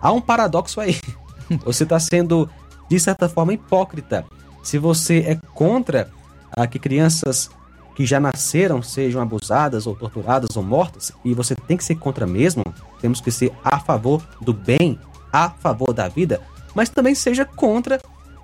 Há 0.00 0.12
um 0.12 0.20
paradoxo 0.20 0.80
aí. 0.80 1.00
Você 1.64 1.84
está 1.84 2.00
sendo, 2.00 2.48
de 2.88 2.98
certa 2.98 3.28
forma, 3.28 3.52
hipócrita. 3.52 4.24
Se 4.62 4.78
você 4.78 5.18
é 5.20 5.38
contra 5.54 6.08
a 6.50 6.66
que 6.66 6.78
crianças 6.78 7.50
que 7.94 8.06
já 8.06 8.18
nasceram 8.18 8.82
sejam 8.82 9.20
abusadas 9.20 9.86
ou 9.86 9.94
torturadas 9.94 10.56
ou 10.56 10.62
mortas, 10.62 11.12
e 11.22 11.34
você 11.34 11.54
tem 11.54 11.76
que 11.76 11.84
ser 11.84 11.96
contra 11.96 12.26
mesmo, 12.26 12.64
temos 13.04 13.20
que 13.20 13.30
ser 13.30 13.52
a 13.62 13.78
favor 13.78 14.22
do 14.40 14.54
bem, 14.54 14.98
a 15.30 15.50
favor 15.50 15.92
da 15.92 16.08
vida, 16.08 16.40
mas 16.74 16.88
também 16.88 17.14
seja 17.14 17.44
contra 17.44 18.00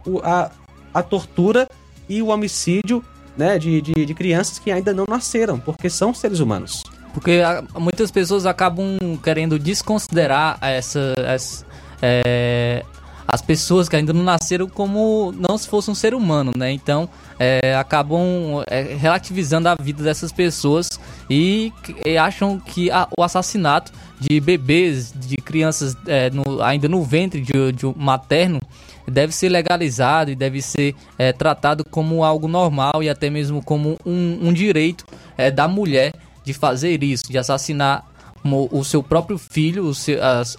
o- 0.07 0.19
a, 0.23 0.51
a 0.93 1.03
tortura 1.03 1.67
e 2.07 2.21
o 2.21 2.27
homicídio 2.27 3.03
né, 3.39 3.59
de, 3.59 3.81
de, 3.81 4.05
de 4.05 4.13
crianças 4.15 4.59
que 4.59 4.71
ainda 4.71 4.93
não 4.93 5.07
nasceram, 5.09 5.59
porque 5.59 5.89
são 5.89 6.13
seres 6.13 6.41
humanos. 6.41 6.83
Porque 7.15 7.41
ah, 7.43 7.65
muitas 7.79 8.11
pessoas 8.11 8.45
acabam 8.45 8.99
querendo 9.23 9.59
desconsiderar 9.59 10.59
essa, 10.61 11.15
essa- 11.17 11.65
é, 12.03 12.85
as 13.33 13.41
pessoas 13.41 13.89
que 13.89 13.97
ainda 13.97 14.13
não 14.13 14.23
nasceram 14.25 14.69
como 14.69 15.33
não 15.39 15.57
se 15.57 15.69
fosse 15.69 15.91
um 15.91 15.95
ser 15.95 16.15
humano, 16.15 16.53
né? 16.57 16.73
Então 16.73 17.09
é, 17.39 17.75
acabam 17.77 18.21
é, 18.67 18.83
relativizando 18.99 19.69
a 19.69 19.77
vida 19.81 20.03
dessas 20.03 20.33
pessoas 20.33 20.99
e, 21.29 21.73
e 22.05 22.17
acham 22.19 22.59
que 22.59 22.91
a- 22.91 23.07
o 23.17 23.23
assassinato 23.23 23.93
de 24.19 24.41
bebês, 24.41 25.13
de 25.15 25.37
crianças 25.37 25.97
é, 26.07 26.29
no- 26.31 26.61
ainda 26.63 26.89
no 26.89 27.03
ventre 27.03 27.41
de, 27.41 27.73
de 27.73 27.87
um 27.87 27.95
materno 27.97 28.61
deve 29.07 29.33
ser 29.33 29.49
legalizado 29.49 30.31
e 30.31 30.37
deve 30.37 30.61
ser 30.63 30.95
é, 31.19 31.33
tratado 31.33 31.85
como 31.91 32.23
algo 32.25 32.47
normal 32.49 33.03
e 33.03 33.09
até 33.09 33.31
mesmo 33.31 33.63
como 33.63 33.97
um, 34.05 34.49
um 34.49 34.53
direito 34.53 35.05
é, 35.37 35.51
da 35.51 35.67
mulher 35.67 36.13
de 36.45 36.53
fazer 36.53 37.03
isso, 37.03 37.25
de 37.31 37.39
assassinar 37.39 38.05
o 38.43 38.83
seu 38.85 39.03
próprio 39.03 39.37
filho, 39.37 39.93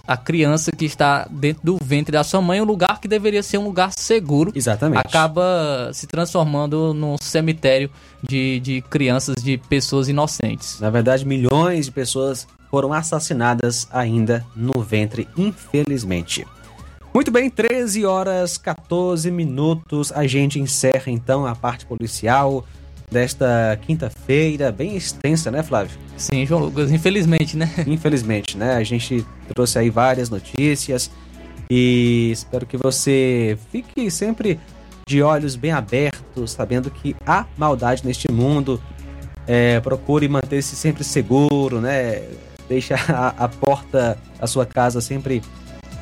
a, 0.06 0.16
criança 0.16 0.70
que 0.70 0.84
está 0.84 1.26
dentro 1.30 1.62
do 1.64 1.78
ventre 1.82 2.12
da 2.12 2.22
sua 2.22 2.40
mãe, 2.40 2.60
um 2.60 2.64
lugar 2.64 3.00
que 3.00 3.08
deveria 3.08 3.42
ser 3.42 3.58
um 3.58 3.64
lugar 3.64 3.92
seguro. 3.92 4.52
Exatamente. 4.54 5.00
Acaba 5.00 5.90
se 5.92 6.06
transformando 6.06 6.94
num 6.94 7.16
cemitério 7.18 7.90
de, 8.22 8.60
de 8.60 8.82
crianças, 8.82 9.42
de 9.42 9.58
pessoas 9.58 10.08
inocentes. 10.08 10.78
Na 10.80 10.90
verdade, 10.90 11.26
milhões 11.26 11.86
de 11.86 11.92
pessoas 11.92 12.46
foram 12.70 12.92
assassinadas 12.92 13.86
ainda 13.90 14.44
no 14.54 14.80
ventre, 14.80 15.28
infelizmente. 15.36 16.46
Muito 17.12 17.30
bem, 17.30 17.50
13 17.50 18.06
horas 18.06 18.56
14 18.56 19.30
minutos. 19.30 20.10
A 20.12 20.26
gente 20.26 20.58
encerra 20.58 21.08
então 21.08 21.44
a 21.44 21.54
parte 21.54 21.84
policial 21.84 22.64
desta 23.12 23.78
quinta-feira, 23.82 24.72
bem 24.72 24.96
extensa, 24.96 25.50
né, 25.50 25.62
Flávio? 25.62 25.96
Sim, 26.16 26.46
João 26.46 26.62
Lucas, 26.62 26.90
infelizmente, 26.90 27.56
né? 27.56 27.70
Infelizmente, 27.86 28.56
né? 28.56 28.74
A 28.74 28.82
gente 28.82 29.24
trouxe 29.54 29.78
aí 29.78 29.90
várias 29.90 30.30
notícias 30.30 31.10
e 31.70 32.30
espero 32.32 32.66
que 32.66 32.76
você 32.76 33.58
fique 33.70 34.10
sempre 34.10 34.58
de 35.06 35.22
olhos 35.22 35.54
bem 35.54 35.72
abertos, 35.72 36.52
sabendo 36.52 36.90
que 36.90 37.14
há 37.26 37.46
maldade 37.56 38.04
neste 38.04 38.30
mundo. 38.30 38.82
É, 39.46 39.80
procure 39.80 40.26
manter-se 40.28 40.74
sempre 40.74 41.04
seguro, 41.04 41.80
né? 41.80 42.22
Deixa 42.68 42.94
a, 43.08 43.44
a 43.44 43.48
porta 43.48 44.16
da 44.40 44.46
sua 44.46 44.64
casa 44.64 45.00
sempre 45.00 45.42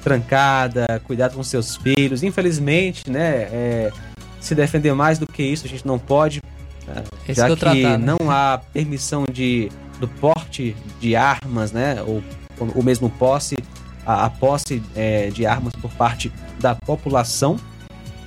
trancada, 0.03 1.01
cuidado 1.05 1.35
com 1.35 1.43
seus 1.43 1.77
filhos. 1.77 2.23
Infelizmente, 2.23 3.11
né? 3.11 3.49
é, 3.53 3.93
se 4.41 4.55
defender 4.55 4.95
mais 4.95 5.19
do 5.19 5.27
que 5.27 5.43
isso 5.43 5.67
a 5.67 5.69
gente 5.69 5.87
não 5.87 5.99
pode, 5.99 6.41
né, 6.95 7.05
Esse 7.29 7.41
já 7.41 7.47
que 7.47 7.51
é 7.51 7.53
o 7.53 7.57
que 7.57 7.61
tratar, 7.61 7.99
né? 7.99 8.15
não 8.21 8.31
há 8.31 8.61
permissão 8.73 9.25
de, 9.31 9.71
do 9.99 10.07
porte 10.09 10.77
de 11.01 11.17
armas, 11.17 11.73
né? 11.73 12.03
Ou, 12.03 12.23
ou 12.75 12.83
mesmo 12.83 13.09
posse, 13.11 13.57
a, 14.07 14.27
a 14.27 14.31
posse 14.31 14.83
é, 14.95 15.29
de 15.31 15.47
armas 15.47 15.73
por 15.81 15.91
parte 15.93 16.33
da 16.59 16.75
população. 16.75 17.59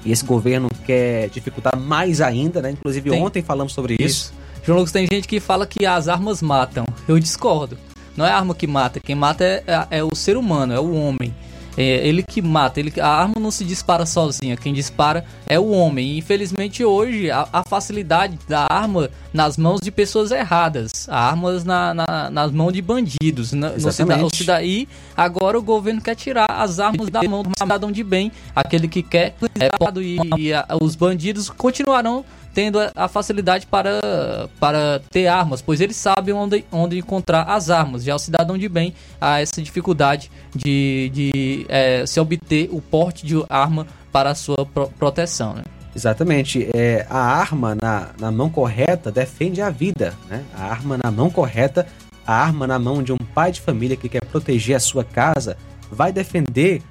E 0.05 0.11
esse 0.11 0.25
governo 0.25 0.67
quer 0.85 1.29
dificultar 1.29 1.79
mais 1.79 2.19
ainda, 2.19 2.61
né? 2.61 2.71
Inclusive 2.71 3.09
Tem- 3.09 3.21
ontem 3.21 3.41
falamos 3.41 3.71
sobre 3.73 3.95
isso. 3.99 4.33
João 4.65 4.79
Lucas, 4.79 4.91
tem 4.91 5.07
gente 5.11 5.27
que 5.27 5.39
fala 5.39 5.65
que 5.65 5.85
as 5.85 6.07
armas 6.07 6.41
matam. 6.41 6.85
Eu 7.07 7.17
discordo. 7.19 7.77
Não 8.15 8.25
é 8.25 8.29
a 8.31 8.35
arma 8.37 8.53
que 8.53 8.67
mata. 8.67 8.99
Quem 8.99 9.15
mata 9.15 9.43
é, 9.43 9.63
é- 9.65 9.87
é 9.99 10.03
o 10.03 10.13
ser 10.15 10.35
humano, 10.37 10.73
é 10.73 10.79
o 10.79 10.93
homem. 10.93 11.33
É 11.77 12.07
ele 12.07 12.23
que 12.23 12.41
mata, 12.41 12.79
ele, 12.79 12.93
a 12.99 13.07
arma 13.07 13.35
não 13.39 13.51
se 13.51 13.63
dispara 13.63 14.05
sozinha, 14.05 14.55
quem 14.55 14.73
dispara 14.73 15.25
é 15.45 15.59
o 15.59 15.69
homem. 15.69 16.13
E 16.13 16.17
infelizmente 16.17 16.83
hoje 16.83 17.31
a, 17.31 17.47
a 17.51 17.63
facilidade 17.63 18.37
da 18.47 18.67
arma 18.69 19.09
nas 19.33 19.57
mãos 19.57 19.81
de 19.81 19.91
pessoas 19.91 20.31
erradas, 20.31 21.07
armas 21.09 21.63
na, 21.63 21.93
na, 21.93 22.29
nas 22.29 22.51
mãos 22.51 22.71
de 22.71 22.81
bandidos. 22.81 23.53
Na, 23.53 23.71
no 23.71 23.91
cidadão, 23.91 24.29
e 24.63 24.87
agora 25.15 25.57
o 25.57 25.61
governo 25.61 26.01
quer 26.01 26.15
tirar 26.15 26.47
as 26.49 26.79
armas 26.79 27.09
da 27.09 27.23
mão 27.23 27.43
do 27.43 27.51
cidadão 27.57 27.91
de 27.91 28.03
bem, 28.03 28.31
aquele 28.55 28.87
que 28.87 29.01
quer 29.01 29.35
é, 29.59 29.69
e, 30.01 30.17
e 30.37 30.53
a, 30.53 30.65
os 30.81 30.95
bandidos 30.95 31.49
continuarão 31.49 32.23
tendo 32.53 32.79
a 32.95 33.07
facilidade 33.07 33.65
para, 33.65 34.49
para 34.59 35.01
ter 35.09 35.27
armas, 35.27 35.61
pois 35.61 35.81
eles 35.81 35.95
sabem 35.95 36.33
onde, 36.33 36.63
onde 36.71 36.97
encontrar 36.97 37.43
as 37.43 37.69
armas. 37.69 38.03
Já 38.03 38.15
o 38.15 38.19
cidadão 38.19 38.57
de 38.57 38.69
bem 38.69 38.93
há 39.19 39.41
essa 39.41 39.61
dificuldade 39.61 40.29
de, 40.55 41.09
de 41.13 41.65
é, 41.67 42.05
se 42.05 42.19
obter 42.19 42.69
o 42.71 42.79
porte 42.79 43.25
de 43.25 43.43
arma 43.49 43.87
para 44.11 44.31
a 44.31 44.35
sua 44.35 44.65
pro, 44.65 44.87
proteção. 44.89 45.53
Né? 45.55 45.63
Exatamente. 45.95 46.69
É, 46.73 47.05
a 47.09 47.19
arma 47.19 47.75
na, 47.75 48.09
na 48.19 48.31
mão 48.31 48.49
correta 48.49 49.11
defende 49.11 49.61
a 49.61 49.69
vida. 49.69 50.13
Né? 50.29 50.43
A 50.55 50.65
arma 50.65 50.97
na 51.01 51.11
mão 51.11 51.29
correta, 51.29 51.87
a 52.25 52.35
arma 52.35 52.67
na 52.67 52.77
mão 52.77 53.01
de 53.01 53.11
um 53.11 53.17
pai 53.17 53.51
de 53.51 53.61
família 53.61 53.97
que 53.97 54.07
quer 54.07 54.23
proteger 54.25 54.75
a 54.75 54.79
sua 54.79 55.03
casa, 55.03 55.57
vai 55.91 56.11
defender 56.11 56.81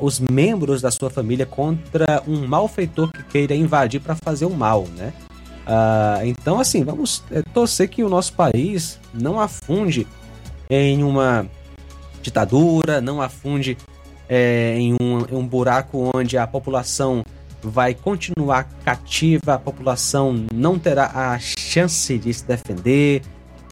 os 0.00 0.20
membros 0.20 0.80
da 0.80 0.90
sua 0.90 1.10
família 1.10 1.44
contra 1.44 2.22
um 2.26 2.46
malfeitor 2.46 3.10
que 3.10 3.22
queira 3.24 3.54
invadir 3.54 4.00
para 4.00 4.14
fazer 4.14 4.44
o 4.44 4.50
mal, 4.50 4.86
né? 4.96 5.12
Ah, 5.66 6.20
então, 6.24 6.58
assim, 6.60 6.84
vamos 6.84 7.22
é, 7.30 7.42
torcer 7.42 7.88
que 7.88 8.02
o 8.02 8.08
nosso 8.08 8.32
país 8.32 8.98
não 9.14 9.40
afunde 9.40 10.06
em 10.68 11.02
uma 11.02 11.46
ditadura, 12.22 13.00
não 13.00 13.20
afunde 13.20 13.76
é, 14.28 14.76
em, 14.76 14.94
um, 14.94 15.20
em 15.30 15.34
um 15.34 15.46
buraco 15.46 16.10
onde 16.14 16.36
a 16.36 16.46
população 16.46 17.24
vai 17.62 17.94
continuar 17.94 18.68
cativa, 18.84 19.54
a 19.54 19.58
população 19.58 20.46
não 20.52 20.78
terá 20.78 21.10
a 21.14 21.38
chance 21.38 22.18
de 22.18 22.34
se 22.34 22.44
defender, 22.44 23.22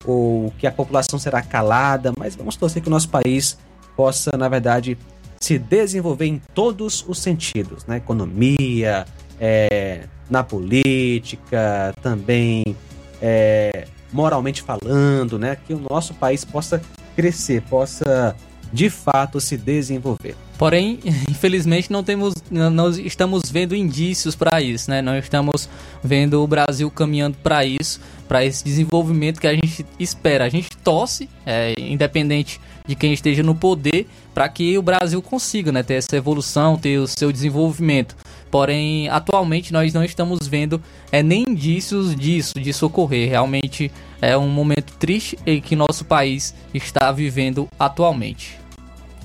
ou 0.04 0.52
que 0.58 0.66
a 0.66 0.72
população 0.72 1.18
será 1.18 1.42
calada, 1.42 2.12
mas 2.16 2.36
vamos 2.36 2.56
torcer 2.56 2.80
que 2.80 2.88
o 2.88 2.90
nosso 2.90 3.08
país 3.08 3.58
possa, 3.96 4.30
na 4.36 4.48
verdade, 4.48 4.96
se 5.42 5.58
desenvolver 5.58 6.26
em 6.26 6.40
todos 6.54 7.02
os 7.08 7.18
sentidos, 7.18 7.86
na 7.86 7.96
economia, 7.96 9.06
é, 9.40 10.02
na 10.28 10.44
política, 10.44 11.94
também 12.02 12.76
é, 13.22 13.86
moralmente 14.12 14.60
falando, 14.60 15.38
né? 15.38 15.56
Que 15.56 15.72
o 15.72 15.82
nosso 15.90 16.12
país 16.12 16.44
possa 16.44 16.82
crescer, 17.16 17.62
possa 17.62 18.36
de 18.70 18.90
fato 18.90 19.40
se 19.40 19.56
desenvolver. 19.56 20.36
Porém, 20.58 21.00
infelizmente 21.28 21.90
não 21.90 22.04
temos, 22.04 22.34
nós 22.50 22.98
estamos 22.98 23.50
vendo 23.50 23.74
indícios 23.74 24.36
para 24.36 24.60
isso, 24.60 24.90
né? 24.90 25.00
Não 25.00 25.16
estamos 25.16 25.70
vendo 26.04 26.42
o 26.42 26.46
Brasil 26.46 26.90
caminhando 26.90 27.38
para 27.42 27.64
isso, 27.64 27.98
para 28.28 28.44
esse 28.44 28.62
desenvolvimento 28.62 29.40
que 29.40 29.46
a 29.46 29.54
gente 29.54 29.86
espera. 29.98 30.44
A 30.44 30.50
gente 30.50 30.76
torce, 30.76 31.30
é, 31.46 31.72
independente 31.78 32.60
de 32.90 32.96
quem 32.96 33.12
esteja 33.12 33.40
no 33.40 33.54
poder 33.54 34.08
para 34.34 34.48
que 34.48 34.76
o 34.76 34.82
Brasil 34.82 35.22
consiga 35.22 35.70
né, 35.70 35.80
ter 35.80 35.94
essa 35.94 36.16
evolução, 36.16 36.76
ter 36.76 36.98
o 36.98 37.06
seu 37.06 37.30
desenvolvimento. 37.30 38.16
Porém, 38.50 39.08
atualmente 39.08 39.72
nós 39.72 39.92
não 39.94 40.02
estamos 40.02 40.48
vendo 40.48 40.82
é, 41.12 41.22
nem 41.22 41.44
indícios 41.48 42.16
disso, 42.16 42.54
disso 42.58 42.84
ocorrer. 42.84 43.28
Realmente 43.28 43.92
é 44.20 44.36
um 44.36 44.48
momento 44.48 44.92
triste 44.98 45.38
em 45.46 45.60
que 45.60 45.76
nosso 45.76 46.04
país 46.04 46.52
está 46.74 47.12
vivendo 47.12 47.68
atualmente. 47.78 48.58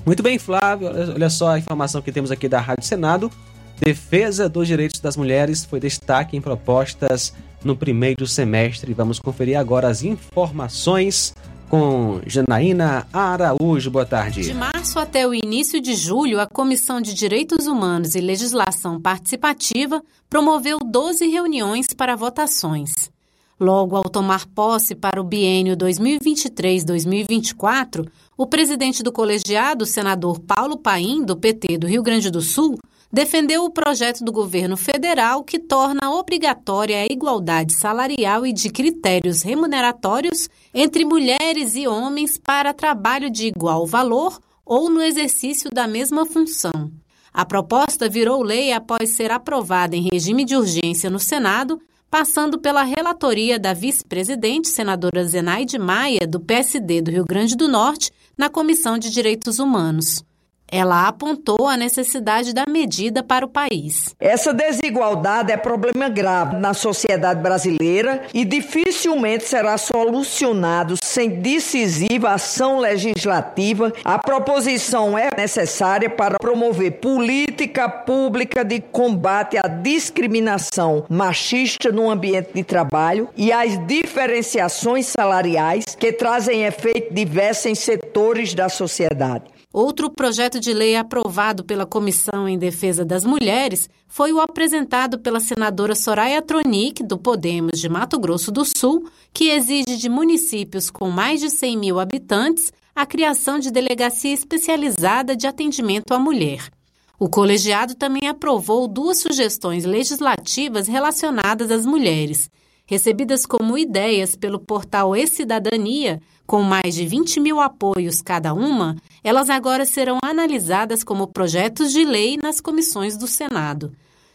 Muito 0.06 0.22
bem, 0.22 0.38
Flávio. 0.38 0.88
Olha 1.12 1.28
só 1.28 1.48
a 1.50 1.58
informação 1.58 2.00
que 2.00 2.12
temos 2.12 2.30
aqui 2.30 2.48
da 2.48 2.60
Rádio 2.60 2.84
Senado. 2.84 3.32
Defesa 3.80 4.48
dos 4.48 4.68
direitos 4.68 5.00
das 5.00 5.16
mulheres 5.16 5.64
foi 5.64 5.80
destaque 5.80 6.36
em 6.36 6.40
propostas 6.40 7.34
no 7.64 7.76
primeiro 7.76 8.28
semestre. 8.28 8.94
Vamos 8.94 9.18
conferir 9.18 9.58
agora 9.58 9.88
as 9.88 10.04
informações 10.04 11.34
com 11.68 12.20
Janaína 12.26 13.06
Araújo. 13.12 13.90
Boa 13.90 14.06
tarde. 14.06 14.42
De 14.42 14.54
março 14.54 14.98
até 14.98 15.26
o 15.26 15.34
início 15.34 15.80
de 15.80 15.94
julho, 15.94 16.40
a 16.40 16.46
Comissão 16.46 17.00
de 17.00 17.14
Direitos 17.14 17.66
Humanos 17.66 18.14
e 18.14 18.20
Legislação 18.20 19.00
Participativa 19.00 20.02
promoveu 20.28 20.78
12 20.78 21.26
reuniões 21.26 21.88
para 21.92 22.16
votações. 22.16 23.10
Logo 23.58 23.96
ao 23.96 24.04
tomar 24.04 24.46
posse 24.46 24.94
para 24.94 25.20
o 25.20 25.24
biênio 25.24 25.76
2023-2024, 25.76 28.06
o 28.36 28.46
presidente 28.46 29.02
do 29.02 29.10
colegiado, 29.10 29.86
senador 29.86 30.38
Paulo 30.40 30.76
Paim, 30.76 31.24
do 31.24 31.34
PT 31.36 31.78
do 31.78 31.86
Rio 31.86 32.02
Grande 32.02 32.30
do 32.30 32.42
Sul, 32.42 32.78
defendeu 33.12 33.64
o 33.64 33.70
projeto 33.70 34.24
do 34.24 34.32
governo 34.32 34.76
federal 34.76 35.44
que 35.44 35.58
torna 35.58 36.10
obrigatória 36.10 36.98
a 36.98 37.06
igualdade 37.06 37.72
salarial 37.72 38.46
e 38.46 38.52
de 38.52 38.70
critérios 38.70 39.42
remuneratórios 39.42 40.48
entre 40.74 41.04
mulheres 41.04 41.76
e 41.76 41.86
homens 41.86 42.38
para 42.38 42.74
trabalho 42.74 43.30
de 43.30 43.46
igual 43.46 43.86
valor 43.86 44.38
ou 44.64 44.90
no 44.90 45.00
exercício 45.00 45.70
da 45.70 45.86
mesma 45.86 46.26
função. 46.26 46.90
A 47.32 47.44
proposta 47.44 48.08
virou 48.08 48.42
lei 48.42 48.72
após 48.72 49.10
ser 49.10 49.30
aprovada 49.30 49.94
em 49.94 50.08
regime 50.10 50.44
de 50.44 50.56
urgência 50.56 51.10
no 51.10 51.18
Senado, 51.18 51.80
passando 52.10 52.58
pela 52.58 52.82
relatoria 52.82 53.58
da 53.58 53.74
vice-presidente, 53.74 54.68
senadora 54.68 55.24
Zenaide 55.24 55.78
Maia, 55.78 56.26
do 56.26 56.40
PSD 56.40 57.02
do 57.02 57.10
Rio 57.10 57.24
Grande 57.24 57.54
do 57.54 57.68
Norte, 57.68 58.10
na 58.38 58.48
Comissão 58.48 58.96
de 58.96 59.10
Direitos 59.10 59.58
Humanos. 59.58 60.24
Ela 60.70 61.06
apontou 61.06 61.68
a 61.68 61.76
necessidade 61.76 62.52
da 62.52 62.64
medida 62.68 63.22
para 63.22 63.46
o 63.46 63.48
país. 63.48 64.14
Essa 64.18 64.52
desigualdade 64.52 65.52
é 65.52 65.56
problema 65.56 66.08
grave 66.08 66.56
na 66.56 66.74
sociedade 66.74 67.40
brasileira 67.40 68.22
e 68.34 68.44
dificilmente 68.44 69.44
será 69.44 69.78
solucionado 69.78 70.96
sem 71.02 71.40
decisiva 71.40 72.30
ação 72.30 72.78
legislativa. 72.78 73.92
A 74.04 74.18
proposição 74.18 75.16
é 75.16 75.30
necessária 75.36 76.10
para 76.10 76.38
promover 76.38 76.92
política 76.92 77.88
pública 77.88 78.64
de 78.64 78.80
combate 78.80 79.56
à 79.56 79.68
discriminação 79.68 81.04
machista 81.08 81.92
no 81.92 82.10
ambiente 82.10 82.50
de 82.54 82.64
trabalho 82.64 83.28
e 83.36 83.52
às 83.52 83.78
diferenciações 83.86 85.06
salariais 85.06 85.84
que 85.98 86.12
trazem 86.12 86.64
efeito 86.64 87.14
diverso 87.14 87.68
em 87.68 87.74
setores 87.74 88.54
da 88.54 88.68
sociedade. 88.68 89.55
Outro 89.76 90.08
projeto 90.08 90.58
de 90.58 90.72
lei 90.72 90.96
aprovado 90.96 91.62
pela 91.62 91.84
Comissão 91.84 92.48
em 92.48 92.56
Defesa 92.56 93.04
das 93.04 93.26
Mulheres 93.26 93.90
foi 94.08 94.32
o 94.32 94.40
apresentado 94.40 95.18
pela 95.18 95.38
senadora 95.38 95.94
Soraya 95.94 96.40
Tronic, 96.40 97.02
do 97.02 97.18
Podemos 97.18 97.78
de 97.78 97.86
Mato 97.86 98.18
Grosso 98.18 98.50
do 98.50 98.64
Sul, 98.64 99.06
que 99.34 99.50
exige 99.50 99.98
de 99.98 100.08
municípios 100.08 100.88
com 100.88 101.10
mais 101.10 101.40
de 101.40 101.50
100 101.50 101.76
mil 101.76 102.00
habitantes 102.00 102.72
a 102.94 103.04
criação 103.04 103.58
de 103.58 103.70
delegacia 103.70 104.32
especializada 104.32 105.36
de 105.36 105.46
atendimento 105.46 106.14
à 106.14 106.18
mulher. 106.18 106.70
O 107.18 107.28
colegiado 107.28 107.94
também 107.94 108.30
aprovou 108.30 108.88
duas 108.88 109.18
sugestões 109.18 109.84
legislativas 109.84 110.88
relacionadas 110.88 111.70
às 111.70 111.84
mulheres, 111.84 112.48
recebidas 112.86 113.44
como 113.44 113.76
ideias 113.76 114.36
pelo 114.36 114.58
portal 114.58 115.14
E-Cidadania 115.14 116.22
com 116.46 116.62
mais 116.62 116.94
de 116.94 117.06
20 117.06 117.40
mil 117.40 117.60
apoios 117.60 118.22
cada 118.22 118.54
uma, 118.54 118.96
elas 119.24 119.50
agora 119.50 119.84
serão 119.84 120.18
analisadas 120.22 121.02
como 121.02 121.26
projetos 121.26 121.92
de 121.92 122.04
lei 122.04 122.36
nas 122.40 122.60
comissões 122.60 123.16
do 123.16 123.26
Senado. 123.26 123.92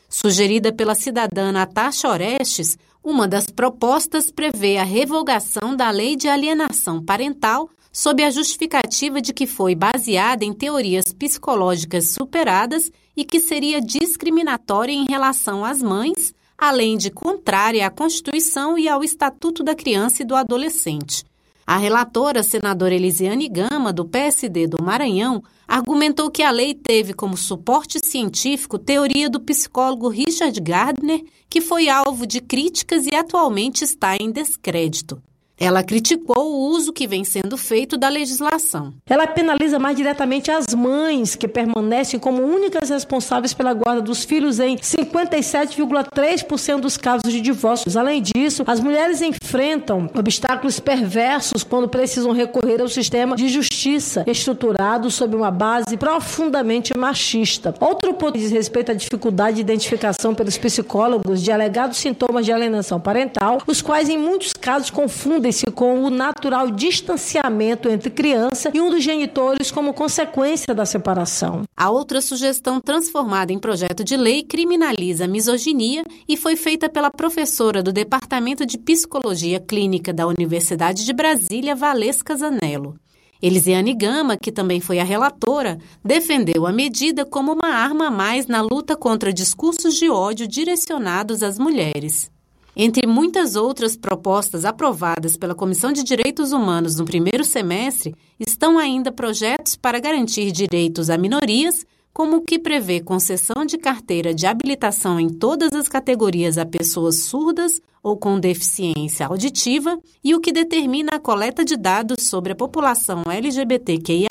Sugerida 0.09 0.73
pela 0.73 0.93
cidadã 0.93 1.51
Natasha 1.51 2.09
Orestes, 2.09 2.77
uma 3.01 3.27
das 3.27 3.47
propostas 3.47 4.29
prevê 4.29 4.77
a 4.77 4.83
revogação 4.83 5.75
da 5.75 5.89
lei 5.89 6.15
de 6.15 6.27
alienação 6.27 7.03
parental 7.03 7.69
sob 7.91 8.23
a 8.23 8.29
justificativa 8.29 9.21
de 9.21 9.33
que 9.33 9.47
foi 9.47 9.73
baseada 9.73 10.45
em 10.45 10.53
teorias 10.53 11.13
psicológicas 11.13 12.09
superadas 12.09 12.91
e 13.15 13.25
que 13.25 13.39
seria 13.39 13.81
discriminatória 13.81 14.93
em 14.93 15.05
relação 15.09 15.65
às 15.65 15.81
mães, 15.81 16.33
além 16.57 16.97
de 16.97 17.09
contrária 17.09 17.85
à 17.85 17.89
Constituição 17.89 18.77
e 18.77 18.87
ao 18.87 19.03
Estatuto 19.03 19.63
da 19.63 19.75
Criança 19.75 20.21
e 20.21 20.25
do 20.25 20.35
Adolescente. 20.35 21.23
A 21.71 21.77
relatora, 21.77 22.43
senadora 22.43 22.93
Elisiane 22.93 23.47
Gama, 23.47 23.93
do 23.93 24.03
PSD 24.03 24.67
do 24.67 24.83
Maranhão, 24.83 25.41
argumentou 25.65 26.29
que 26.29 26.43
a 26.43 26.51
lei 26.51 26.73
teve 26.73 27.13
como 27.13 27.37
suporte 27.37 27.97
científico 28.05 28.77
teoria 28.77 29.29
do 29.29 29.39
psicólogo 29.39 30.09
Richard 30.09 30.59
Gardner, 30.59 31.23
que 31.49 31.61
foi 31.61 31.87
alvo 31.87 32.27
de 32.27 32.41
críticas 32.41 33.07
e 33.07 33.15
atualmente 33.15 33.85
está 33.85 34.17
em 34.17 34.33
descrédito. 34.33 35.23
Ela 35.61 35.83
criticou 35.83 36.55
o 36.55 36.71
uso 36.71 36.91
que 36.91 37.05
vem 37.05 37.23
sendo 37.23 37.55
feito 37.55 37.95
da 37.95 38.09
legislação. 38.09 38.91
Ela 39.05 39.27
penaliza 39.27 39.77
mais 39.77 39.95
diretamente 39.95 40.49
as 40.49 40.73
mães 40.73 41.35
que 41.35 41.47
permanecem 41.47 42.19
como 42.19 42.41
únicas 42.41 42.89
responsáveis 42.89 43.53
pela 43.53 43.71
guarda 43.71 44.01
dos 44.01 44.23
filhos 44.23 44.59
em 44.59 44.77
57,3% 44.77 46.79
dos 46.79 46.97
casos 46.97 47.31
de 47.31 47.39
divórcios. 47.39 47.95
Além 47.95 48.23
disso, 48.23 48.63
as 48.65 48.79
mulheres 48.79 49.21
enfrentam 49.21 50.09
obstáculos 50.17 50.79
perversos 50.79 51.63
quando 51.63 51.87
precisam 51.87 52.31
recorrer 52.31 52.81
ao 52.81 52.87
sistema 52.87 53.35
de 53.35 53.47
justiça 53.47 54.23
estruturado 54.25 55.11
sob 55.11 55.35
uma 55.35 55.51
base 55.51 55.95
profundamente 55.95 56.91
machista. 56.97 57.75
Outro 57.79 58.15
ponto 58.15 58.35
diz 58.35 58.49
respeito 58.49 58.93
à 58.93 58.95
dificuldade 58.95 59.57
de 59.57 59.61
identificação 59.61 60.33
pelos 60.33 60.57
psicólogos 60.57 61.43
de 61.43 61.51
alegados 61.51 61.97
sintomas 61.97 62.47
de 62.47 62.51
alienação 62.51 62.99
parental, 62.99 63.61
os 63.67 63.79
quais 63.79 64.09
em 64.09 64.17
muitos 64.17 64.53
casos 64.53 64.89
confundem 64.89 65.50
com 65.73 66.03
o 66.03 66.09
natural 66.09 66.71
distanciamento 66.71 67.89
entre 67.89 68.09
criança 68.09 68.71
e 68.73 68.79
um 68.79 68.89
dos 68.89 69.03
genitores 69.03 69.71
como 69.71 69.93
consequência 69.93 70.73
da 70.73 70.85
separação. 70.85 71.63
A 71.75 71.89
outra 71.89 72.21
sugestão 72.21 72.79
transformada 72.79 73.51
em 73.51 73.59
projeto 73.59 74.03
de 74.03 74.15
lei 74.15 74.43
criminaliza 74.43 75.25
a 75.25 75.27
misoginia 75.27 76.03
e 76.27 76.37
foi 76.37 76.55
feita 76.55 76.89
pela 76.89 77.11
professora 77.11 77.83
do 77.83 77.91
Departamento 77.91 78.65
de 78.65 78.77
Psicologia 78.77 79.59
Clínica 79.59 80.13
da 80.13 80.25
Universidade 80.27 81.05
de 81.05 81.13
Brasília, 81.13 81.75
Valesca 81.75 82.35
Zanello. 82.35 82.95
Elisiane 83.41 83.95
Gama, 83.95 84.37
que 84.37 84.51
também 84.51 84.79
foi 84.79 84.99
a 84.99 85.03
relatora, 85.03 85.79
defendeu 86.05 86.67
a 86.67 86.71
medida 86.71 87.25
como 87.25 87.53
uma 87.53 87.73
arma 87.73 88.07
a 88.07 88.11
mais 88.11 88.45
na 88.45 88.61
luta 88.61 88.95
contra 88.95 89.33
discursos 89.33 89.95
de 89.95 90.09
ódio 90.09 90.47
direcionados 90.47 91.41
às 91.41 91.57
mulheres. 91.57 92.30
Entre 92.75 93.05
muitas 93.05 93.55
outras 93.55 93.97
propostas 93.97 94.63
aprovadas 94.63 95.35
pela 95.35 95.53
Comissão 95.53 95.91
de 95.91 96.03
Direitos 96.03 96.53
Humanos 96.53 96.97
no 96.97 97.05
primeiro 97.05 97.43
semestre, 97.43 98.15
estão 98.39 98.77
ainda 98.77 99.11
projetos 99.11 99.75
para 99.75 99.99
garantir 99.99 100.51
direitos 100.51 101.09
a 101.09 101.17
minorias, 101.17 101.85
como 102.13 102.37
o 102.37 102.41
que 102.41 102.57
prevê 102.57 103.01
concessão 103.01 103.65
de 103.65 103.77
carteira 103.77 104.33
de 104.33 104.45
habilitação 104.45 105.19
em 105.19 105.29
todas 105.29 105.73
as 105.73 105.87
categorias 105.87 106.57
a 106.57 106.65
pessoas 106.65 107.23
surdas 107.23 107.81
ou 108.03 108.17
com 108.17 108.39
deficiência 108.39 109.27
auditiva 109.27 109.97
e 110.23 110.33
o 110.33 110.39
que 110.39 110.51
determina 110.51 111.15
a 111.15 111.19
coleta 111.19 111.63
de 111.63 111.77
dados 111.77 112.23
sobre 112.23 112.53
a 112.53 112.55
população 112.55 113.23
LGBTQIA, 113.29 114.29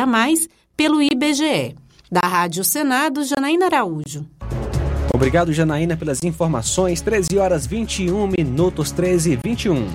pelo 0.77 1.03
IBGE. 1.03 1.75
Da 2.11 2.27
Rádio 2.27 2.65
Senado, 2.65 3.23
Janaína 3.23 3.67
Araújo. 3.67 4.27
Obrigado, 5.13 5.53
Janaína, 5.53 5.97
pelas 5.97 6.23
informações. 6.23 7.01
13 7.01 7.39
horas 7.39 7.67
21 7.67 8.29
minutos, 8.39 8.91
13 8.91 9.33
e 9.33 9.39
21. 9.45 9.89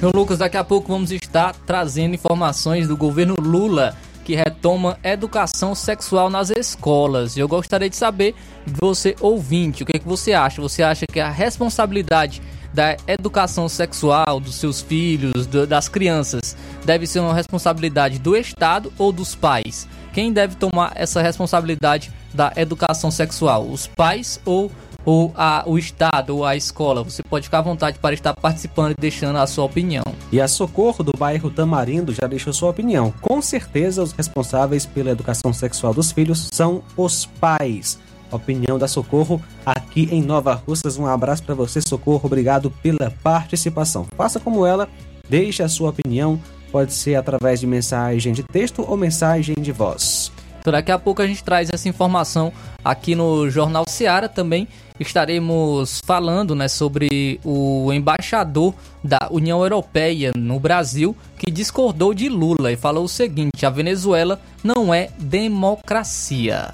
Meu 0.00 0.10
Lucas, 0.14 0.38
daqui 0.38 0.56
a 0.56 0.64
pouco 0.64 0.88
vamos 0.88 1.12
estar 1.12 1.54
trazendo 1.66 2.14
informações 2.14 2.88
do 2.88 2.96
governo 2.96 3.36
Lula 3.38 3.96
que 4.24 4.34
retoma 4.34 4.98
educação 5.02 5.74
sexual 5.74 6.30
nas 6.30 6.50
escolas. 6.50 7.36
Eu 7.36 7.46
gostaria 7.48 7.90
de 7.90 7.96
saber 7.96 8.34
de 8.66 8.74
você, 8.80 9.14
ouvinte, 9.20 9.82
o 9.82 9.86
que, 9.86 9.96
é 9.96 9.98
que 9.98 10.08
você 10.08 10.32
acha? 10.32 10.62
Você 10.62 10.82
acha 10.82 11.06
que 11.06 11.20
a 11.20 11.30
responsabilidade 11.30 12.40
da 12.72 12.96
educação 13.06 13.68
sexual 13.68 14.40
dos 14.40 14.54
seus 14.54 14.80
filhos, 14.80 15.46
do, 15.46 15.66
das 15.66 15.88
crianças, 15.88 16.56
deve 16.84 17.06
ser 17.06 17.20
uma 17.20 17.34
responsabilidade 17.34 18.18
do 18.18 18.36
Estado 18.36 18.92
ou 18.96 19.12
dos 19.12 19.34
pais? 19.34 19.86
Quem 20.12 20.32
deve 20.32 20.56
tomar 20.56 20.92
essa 20.94 21.20
responsabilidade 21.20 22.10
da 22.34 22.52
educação 22.56 23.10
sexual? 23.10 23.66
Os 23.68 23.86
pais 23.86 24.40
ou 24.44 24.70
ou 25.04 25.32
a, 25.36 25.64
o 25.66 25.78
Estado 25.78 26.36
ou 26.36 26.44
a 26.44 26.56
escola. 26.56 27.02
Você 27.02 27.22
pode 27.22 27.46
ficar 27.46 27.58
à 27.58 27.62
vontade 27.62 27.98
para 27.98 28.14
estar 28.14 28.34
participando 28.34 28.92
e 28.92 29.00
deixando 29.00 29.36
a 29.36 29.46
sua 29.46 29.64
opinião. 29.64 30.04
E 30.30 30.40
a 30.40 30.48
Socorro 30.48 31.02
do 31.02 31.12
bairro 31.16 31.50
Tamarindo 31.50 32.12
já 32.12 32.26
deixou 32.26 32.52
sua 32.52 32.70
opinião. 32.70 33.12
Com 33.20 33.42
certeza, 33.42 34.02
os 34.02 34.12
responsáveis 34.12 34.86
pela 34.86 35.10
educação 35.10 35.52
sexual 35.52 35.92
dos 35.92 36.12
filhos 36.12 36.48
são 36.52 36.82
os 36.96 37.26
pais. 37.26 37.98
Opinião 38.30 38.78
da 38.78 38.88
Socorro 38.88 39.42
aqui 39.66 40.08
em 40.10 40.22
Nova 40.22 40.54
Russas. 40.54 40.96
Um 40.96 41.06
abraço 41.06 41.42
para 41.42 41.54
você, 41.54 41.80
Socorro. 41.86 42.22
Obrigado 42.24 42.70
pela 42.82 43.10
participação. 43.22 44.06
Faça 44.16 44.40
como 44.40 44.64
ela, 44.64 44.88
deixe 45.28 45.62
a 45.62 45.68
sua 45.68 45.90
opinião. 45.90 46.40
Pode 46.70 46.94
ser 46.94 47.16
através 47.16 47.60
de 47.60 47.66
mensagem 47.66 48.32
de 48.32 48.42
texto 48.42 48.82
ou 48.88 48.96
mensagem 48.96 49.54
de 49.60 49.70
voz. 49.70 50.32
Então, 50.62 50.70
daqui 50.70 50.92
a 50.92 50.98
pouco 50.98 51.20
a 51.20 51.26
gente 51.26 51.42
traz 51.42 51.70
essa 51.72 51.88
informação 51.88 52.52
aqui 52.84 53.16
no 53.16 53.50
Jornal 53.50 53.84
Seara. 53.88 54.28
Também 54.28 54.68
estaremos 55.00 56.00
falando 56.06 56.54
né, 56.54 56.68
sobre 56.68 57.40
o 57.44 57.92
embaixador 57.92 58.72
da 59.02 59.26
União 59.32 59.60
Europeia 59.60 60.30
no 60.36 60.60
Brasil 60.60 61.16
que 61.36 61.50
discordou 61.50 62.14
de 62.14 62.28
Lula 62.28 62.70
e 62.70 62.76
falou 62.76 63.06
o 63.06 63.08
seguinte: 63.08 63.66
a 63.66 63.70
Venezuela 63.70 64.40
não 64.62 64.94
é 64.94 65.08
democracia. 65.18 66.72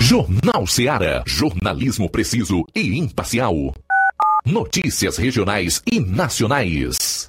Jornal 0.00 0.66
Seara. 0.66 1.22
Jornalismo 1.26 2.08
preciso 2.08 2.64
e 2.74 2.96
imparcial. 2.96 3.74
Notícias 4.46 5.18
regionais 5.18 5.82
e 5.86 6.00
nacionais. 6.00 7.28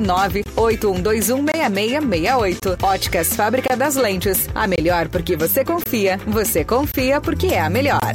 98121 0.00 1.44
6668. 1.44 2.78
Óticas 2.82 3.34
Fábrica 3.34 3.76
das 3.76 3.96
Lentes. 3.96 4.48
A 4.54 4.66
melhor 4.66 5.08
porque 5.08 5.36
você 5.36 5.64
confia. 5.64 6.18
Você 6.26 6.64
confia 6.64 7.20
porque 7.20 7.48
é 7.48 7.60
a 7.60 7.70
melhor. 7.70 8.14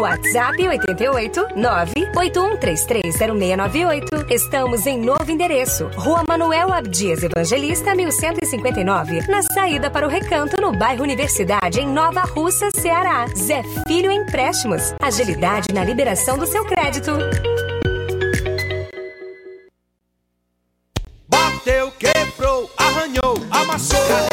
WhatsApp 0.00 0.68
88 0.68 1.46
981330698. 1.56 4.30
Estamos 4.30 4.86
em 4.86 4.98
novo 4.98 5.30
endereço. 5.30 5.88
Rua 5.96 6.22
Manuel 6.28 6.72
Abdias 6.72 7.22
Evangelista, 7.22 7.94
1159. 7.94 9.26
Na 9.28 9.42
saída 9.42 9.90
para 9.90 10.06
o 10.06 10.10
Recanto, 10.10 10.58
no 10.60 10.72
bairro 10.72 11.02
Universidade, 11.02 11.80
em 11.80 11.86
Nova 11.86 12.22
Russa, 12.22 12.70
Ceará. 12.70 13.26
Zé 13.36 13.62
Filho 13.86 14.10
Empréstimos. 14.10 14.94
Agilidade 15.02 15.72
na 15.72 15.84
liberação 15.84 16.38
do 16.38 16.46
seu 16.46 16.64
crédito. 16.64 17.12
Bateu, 21.28 21.90
quebrou, 21.92 22.70
arranhou, 22.76 23.36
amassou. 23.50 24.31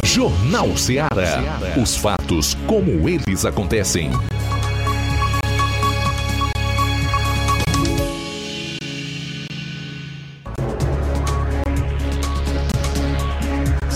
Jornal 0.04 0.76
Ceará. 0.76 1.60
Os 1.80 1.96
fatos 1.96 2.54
como 2.66 3.08
eles 3.08 3.44
acontecem. 3.44 4.10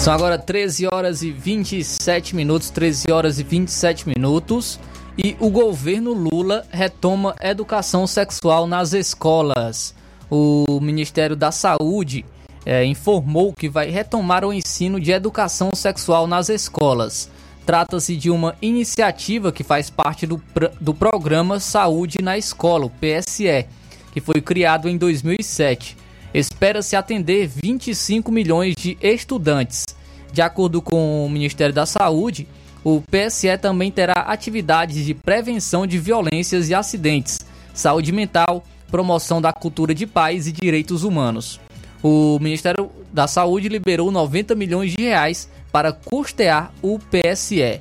São 0.06 0.14
agora 0.14 0.38
13 0.38 0.86
horas 0.86 1.22
e 1.22 1.32
27 1.32 2.36
minutos, 2.36 2.70
13 2.70 3.10
horas 3.10 3.40
e 3.40 3.42
27 3.42 4.08
minutos, 4.08 4.78
e 5.18 5.36
o 5.40 5.50
governo 5.50 6.12
Lula 6.12 6.64
retoma 6.70 7.34
educação 7.40 8.06
sexual 8.06 8.68
nas 8.68 8.92
escolas. 8.92 9.96
O 10.30 10.78
Ministério 10.80 11.34
da 11.34 11.50
Saúde 11.50 12.24
eh, 12.64 12.84
informou 12.84 13.52
que 13.52 13.68
vai 13.68 13.90
retomar 13.90 14.44
o 14.44 14.52
ensino 14.52 15.00
de 15.00 15.10
educação 15.10 15.72
sexual 15.74 16.28
nas 16.28 16.48
escolas. 16.48 17.28
Trata-se 17.66 18.16
de 18.16 18.30
uma 18.30 18.54
iniciativa 18.62 19.50
que 19.50 19.64
faz 19.64 19.90
parte 19.90 20.24
do, 20.24 20.40
do 20.80 20.94
programa 20.94 21.58
Saúde 21.58 22.18
na 22.22 22.38
Escola, 22.38 22.86
o 22.86 22.90
PSE, 22.90 23.66
que 24.12 24.20
foi 24.20 24.40
criado 24.40 24.88
em 24.88 24.96
2007. 24.96 26.05
Espera-se 26.36 26.94
atender 26.94 27.48
25 27.48 28.30
milhões 28.30 28.74
de 28.76 28.98
estudantes. 29.00 29.86
De 30.30 30.42
acordo 30.42 30.82
com 30.82 31.24
o 31.24 31.30
Ministério 31.30 31.74
da 31.74 31.86
Saúde, 31.86 32.46
o 32.84 33.00
PSE 33.00 33.56
também 33.56 33.90
terá 33.90 34.20
atividades 34.20 35.06
de 35.06 35.14
prevenção 35.14 35.86
de 35.86 35.98
violências 35.98 36.68
e 36.68 36.74
acidentes, 36.74 37.38
saúde 37.72 38.12
mental, 38.12 38.62
promoção 38.90 39.40
da 39.40 39.50
cultura 39.50 39.94
de 39.94 40.06
paz 40.06 40.46
e 40.46 40.52
direitos 40.52 41.04
humanos. 41.04 41.58
O 42.02 42.38
Ministério 42.38 42.90
da 43.10 43.26
Saúde 43.26 43.70
liberou 43.70 44.12
90 44.12 44.54
milhões 44.54 44.92
de 44.92 45.02
reais 45.02 45.48
para 45.72 45.90
custear 45.90 46.70
o 46.82 46.98
PSE. 46.98 47.80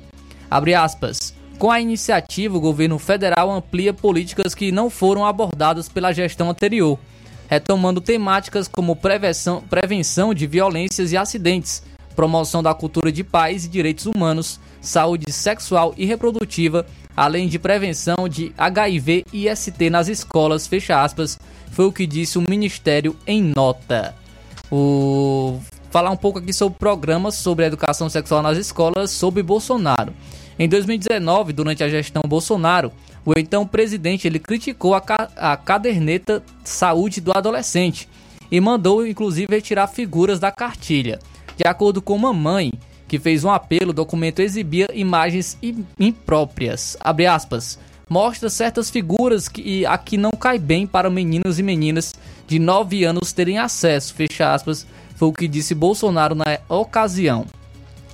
Abre 0.50 0.74
aspas. 0.74 1.34
Com 1.58 1.70
a 1.70 1.78
iniciativa, 1.78 2.56
o 2.56 2.60
governo 2.60 2.98
federal 2.98 3.50
amplia 3.50 3.92
políticas 3.92 4.54
que 4.54 4.72
não 4.72 4.88
foram 4.88 5.26
abordadas 5.26 5.90
pela 5.90 6.10
gestão 6.10 6.48
anterior, 6.48 6.98
retomando 7.48 8.00
temáticas 8.00 8.68
como 8.68 8.96
prevenção, 8.96 9.62
prevenção 9.62 10.34
de 10.34 10.46
violências 10.46 11.12
e 11.12 11.16
acidentes, 11.16 11.82
promoção 12.14 12.62
da 12.62 12.74
cultura 12.74 13.12
de 13.12 13.22
paz 13.22 13.64
e 13.64 13.68
direitos 13.68 14.06
humanos, 14.06 14.58
saúde 14.80 15.30
sexual 15.32 15.94
e 15.96 16.04
reprodutiva, 16.04 16.86
além 17.16 17.48
de 17.48 17.58
prevenção 17.58 18.28
de 18.28 18.52
HIV 18.56 19.24
e 19.32 19.48
IST 19.48 19.90
nas 19.90 20.08
escolas, 20.08 20.66
fecha 20.66 21.02
aspas, 21.02 21.38
foi 21.70 21.86
o 21.86 21.92
que 21.92 22.06
disse 22.06 22.38
o 22.38 22.44
Ministério 22.48 23.16
em 23.26 23.52
nota. 23.54 24.14
O... 24.70 25.60
Falar 25.90 26.10
um 26.10 26.16
pouco 26.16 26.38
aqui 26.38 26.52
sobre 26.52 26.78
programas 26.78 27.36
sobre 27.36 27.64
educação 27.64 28.08
sexual 28.08 28.42
nas 28.42 28.58
escolas 28.58 29.10
sob 29.10 29.42
Bolsonaro. 29.42 30.12
Em 30.58 30.68
2019, 30.68 31.52
durante 31.52 31.84
a 31.84 31.88
gestão 31.88 32.22
Bolsonaro, 32.26 32.90
o 33.26 33.32
então 33.36 33.66
presidente 33.66 34.28
ele 34.28 34.38
criticou 34.38 34.94
a, 34.94 35.00
ca 35.00 35.28
a 35.36 35.56
caderneta 35.56 36.42
saúde 36.62 37.20
do 37.20 37.36
adolescente 37.36 38.08
e 38.50 38.60
mandou 38.60 39.04
inclusive 39.04 39.52
retirar 39.52 39.88
figuras 39.88 40.38
da 40.38 40.52
cartilha. 40.52 41.18
De 41.56 41.66
acordo 41.66 42.00
com 42.00 42.14
uma 42.14 42.32
mãe 42.32 42.72
que 43.08 43.18
fez 43.18 43.42
um 43.42 43.50
apelo, 43.50 43.90
o 43.90 43.94
documento 43.94 44.40
exibia 44.40 44.86
imagens 44.92 45.58
impróprias. 45.98 46.96
Abre 47.00 47.26
aspas. 47.26 47.78
Mostra 48.08 48.48
certas 48.48 48.88
figuras 48.88 49.48
que 49.48 49.84
aqui 49.84 50.16
não 50.16 50.30
cai 50.30 50.60
bem 50.60 50.86
para 50.86 51.10
meninos 51.10 51.58
e 51.58 51.62
meninas 51.64 52.14
de 52.46 52.60
9 52.60 53.02
anos 53.04 53.32
terem 53.32 53.58
acesso. 53.58 54.14
Fecha 54.14 54.52
aspas. 54.54 54.86
Foi 55.16 55.28
o 55.28 55.32
que 55.32 55.48
disse 55.48 55.74
Bolsonaro 55.74 56.36
na 56.36 56.44
ocasião. 56.68 57.44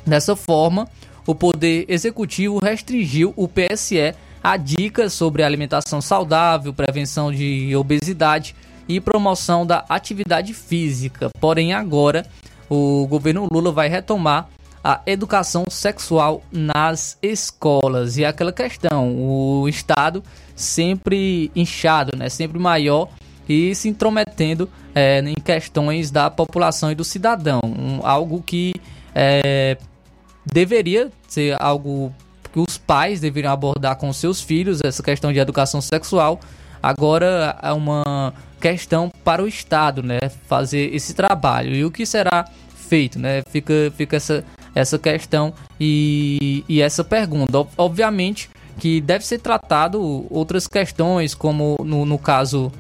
Dessa 0.07 0.35
forma, 0.35 0.89
o 1.27 1.35
Poder 1.35 1.85
Executivo 1.89 2.59
restringiu 2.59 3.35
o 3.37 3.47
PSE 3.47 4.15
a 4.43 4.57
dicas 4.57 5.13
sobre 5.13 5.43
alimentação 5.43 6.01
saudável, 6.01 6.73
prevenção 6.75 7.33
de 7.33 7.75
obesidade 7.77 8.55
e 8.89 9.01
promoção 9.01 9.65
da 9.65 9.85
atividade 9.89 10.53
física. 10.53 11.31
Porém, 11.41 11.73
agora 11.73 12.27
o 12.69 13.07
governo 13.07 13.47
Lula 13.53 13.71
vai 13.71 13.89
retomar 13.89 14.49
a 14.83 15.01
educação 15.07 15.65
sexual 15.71 16.43
nas 16.51 17.17
escolas. 17.23 18.17
E 18.17 18.25
é 18.25 18.27
aquela 18.27 18.53
questão, 18.53 19.15
o 19.17 19.69
Estado 19.69 20.23
sempre 20.57 21.51
inchado, 21.55 22.17
né? 22.17 22.29
sempre 22.29 22.59
maior 22.59 23.09
e 23.49 23.75
se 23.75 23.89
intrometendo 23.89 24.69
é, 24.95 25.21
em 25.21 25.35
questões 25.35 26.11
da 26.11 26.31
população 26.31 26.91
e 26.91 26.95
do 26.95 27.05
cidadão. 27.05 27.61
Um, 27.65 28.01
algo 28.03 28.43
que 28.43 28.73
é, 29.15 29.77
deveria 30.45 31.11
ser 31.29 31.57
algo 31.61 32.13
que 32.53 32.61
os 32.61 32.77
pais 32.77 33.21
deveriam 33.21 33.53
abordar 33.53 33.97
com 33.97 34.13
seus 34.13 34.41
filhos, 34.41 34.81
essa 34.85 35.03
questão 35.03 35.33
de 35.33 35.39
educação 35.39 35.81
sexual. 35.81 36.39
Agora 36.83 37.59
é 37.63 37.73
uma 37.73 38.35
questão 38.61 39.11
para 39.25 39.43
o 39.43 39.49
Estado, 39.49 40.03
né, 40.03 40.19
fazer 40.47 40.95
esse 40.95 41.15
trabalho. 41.15 41.75
E 41.75 41.85
o 41.85 41.91
que 41.91 42.05
será 42.05 42.45
feito, 42.75 43.19
né? 43.19 43.43
Fica, 43.49 43.93
fica 43.97 44.17
essa, 44.17 44.45
essa 44.75 44.99
questão 44.99 45.55
e, 45.81 46.65
e 46.69 46.83
essa 46.83 47.03
pergunta. 47.03 47.67
Obviamente 47.77 48.51
que 48.79 49.01
deve 49.01 49.25
ser 49.25 49.39
tratado 49.39 50.27
outras 50.31 50.67
questões, 50.67 51.35
como 51.35 51.77
no, 51.85 52.05
no 52.05 52.19
caso 52.19 52.73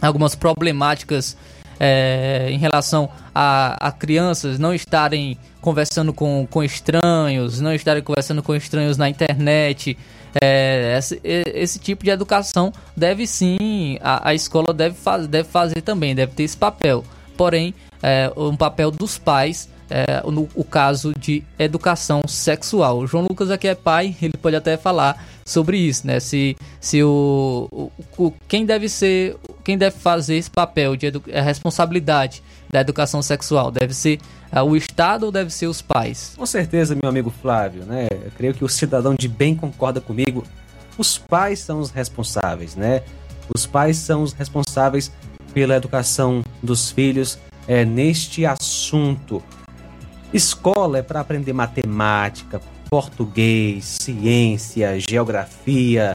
algumas 0.00 0.34
problemáticas 0.34 1.36
é, 1.78 2.48
em 2.50 2.58
relação 2.58 3.08
a, 3.34 3.88
a, 3.88 3.92
crianças 3.92 4.58
não 4.58 4.74
estarem 4.74 5.36
conversando 5.60 6.12
com, 6.12 6.46
com 6.50 6.62
estranhos, 6.62 7.60
não 7.60 7.74
estarem 7.74 8.02
conversando 8.02 8.42
com 8.42 8.54
estranhos 8.54 8.96
na 8.96 9.08
internet. 9.08 9.96
É, 10.42 10.96
esse, 10.98 11.20
esse, 11.22 11.78
tipo 11.78 12.04
de 12.04 12.10
educação 12.10 12.72
deve 12.96 13.26
sim, 13.26 13.98
a, 14.00 14.30
a 14.30 14.34
escola 14.34 14.74
deve, 14.74 14.96
faz, 14.96 15.26
deve 15.26 15.48
fazer 15.48 15.80
também, 15.80 16.14
deve 16.14 16.32
ter 16.32 16.42
esse 16.42 16.56
papel. 16.56 17.04
Porém, 17.36 17.74
é, 18.02 18.30
um 18.36 18.56
papel 18.56 18.90
dos 18.90 19.16
pais 19.18 19.68
é, 19.90 20.22
no 20.28 20.48
o 20.54 20.64
caso 20.64 21.12
de 21.18 21.42
educação 21.58 22.22
sexual. 22.26 22.98
O 22.98 23.06
João 23.06 23.26
Lucas 23.28 23.50
aqui 23.50 23.68
é 23.68 23.74
pai, 23.74 24.16
ele 24.22 24.34
pode 24.40 24.56
até 24.56 24.76
falar 24.76 25.24
sobre 25.44 25.76
isso, 25.76 26.06
né? 26.06 26.20
Se, 26.20 26.56
se 26.80 27.02
o, 27.02 27.68
o, 27.70 27.92
o 28.18 28.32
quem 28.48 28.64
deve 28.64 28.88
ser, 28.88 29.36
quem 29.64 29.78
deve 29.78 29.96
fazer 29.96 30.36
esse 30.36 30.50
papel 30.50 30.94
de 30.94 31.10
a 31.32 31.40
responsabilidade 31.40 32.42
da 32.70 32.80
educação 32.80 33.22
sexual 33.22 33.70
deve 33.70 33.94
ser 33.94 34.20
uh, 34.52 34.60
o 34.60 34.76
Estado 34.76 35.24
ou 35.24 35.32
deve 35.32 35.50
ser 35.50 35.66
os 35.66 35.80
pais? 35.80 36.34
Com 36.36 36.44
certeza, 36.44 36.94
meu 36.94 37.08
amigo 37.08 37.30
Flávio, 37.30 37.84
né? 37.84 38.06
Eu 38.10 38.30
creio 38.36 38.52
que 38.52 38.64
o 38.64 38.68
cidadão 38.68 39.14
de 39.14 39.26
bem 39.26 39.56
concorda 39.56 40.00
comigo. 40.00 40.44
Os 40.98 41.16
pais 41.16 41.60
são 41.60 41.80
os 41.80 41.90
responsáveis, 41.90 42.76
né? 42.76 43.02
Os 43.54 43.64
pais 43.64 43.96
são 43.96 44.22
os 44.22 44.34
responsáveis 44.34 45.10
pela 45.54 45.74
educação 45.74 46.42
dos 46.62 46.90
filhos 46.90 47.38
é, 47.66 47.84
neste 47.84 48.44
assunto. 48.44 49.42
Escola 50.32 50.98
é 50.98 51.02
para 51.02 51.20
aprender 51.20 51.52
matemática, 51.52 52.60
português, 52.90 53.96
ciência, 54.00 54.98
geografia 55.00 56.12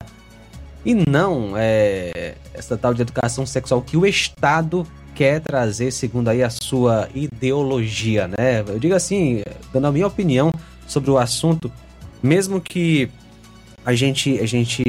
e 0.86 0.96
não 0.96 1.54
é, 1.56 2.36
essa 2.54 2.78
tal 2.78 2.94
de 2.94 3.02
educação 3.02 3.46
sexual 3.46 3.82
que 3.82 3.98
o 3.98 4.06
Estado 4.06 4.86
quer 5.14 5.42
trazer 5.42 5.92
segundo 5.92 6.30
aí 6.30 6.42
a 6.42 6.50
sua 6.50 7.10
ideologia, 7.14 8.28
né? 8.28 8.64
Eu 8.68 8.80
digo 8.80 8.96
assim, 8.96 9.42
dando 9.74 9.88
a 9.88 9.92
minha 9.92 10.08
opinião 10.08 10.52
sobre 10.88 11.12
o 11.12 11.18
assunto, 11.18 11.72
mesmo 12.24 12.62
que 12.62 13.10
a 13.86 13.94
gente, 13.94 14.40
a 14.40 14.46
gente, 14.46 14.84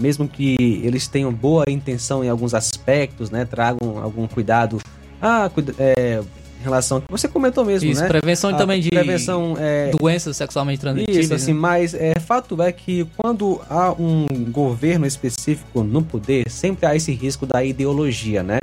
mesmo 0.00 0.28
que 0.28 0.56
eles 0.82 1.06
tenham 1.06 1.32
boa 1.32 1.64
intenção 1.68 2.24
em 2.24 2.28
alguns 2.28 2.54
aspectos, 2.54 3.30
né, 3.30 3.44
tragam 3.44 3.98
algum 4.02 4.26
cuidado, 4.26 4.78
ah, 5.20 5.50
é, 5.78 6.22
relação 6.64 7.00
que 7.00 7.10
você 7.10 7.28
comentou 7.28 7.64
mesmo, 7.64 7.90
Isso, 7.90 8.00
né? 8.00 8.08
prevenção 8.08 8.50
a 8.50 8.54
também 8.54 8.80
de 8.80 8.90
prevenção, 8.90 9.54
é... 9.58 9.90
doenças 9.90 10.36
sexualmente 10.36 10.80
transmissíveis. 10.80 11.26
Isso, 11.26 11.34
assim, 11.34 11.52
né? 11.52 11.58
mas 11.60 11.94
é, 11.94 12.14
fato 12.18 12.60
é 12.62 12.72
que 12.72 13.06
quando 13.16 13.60
há 13.68 13.92
um 13.92 14.26
governo 14.50 15.06
específico 15.06 15.82
no 15.82 16.02
poder, 16.02 16.50
sempre 16.50 16.86
há 16.86 16.96
esse 16.96 17.12
risco 17.12 17.46
da 17.46 17.62
ideologia, 17.62 18.42
né? 18.42 18.58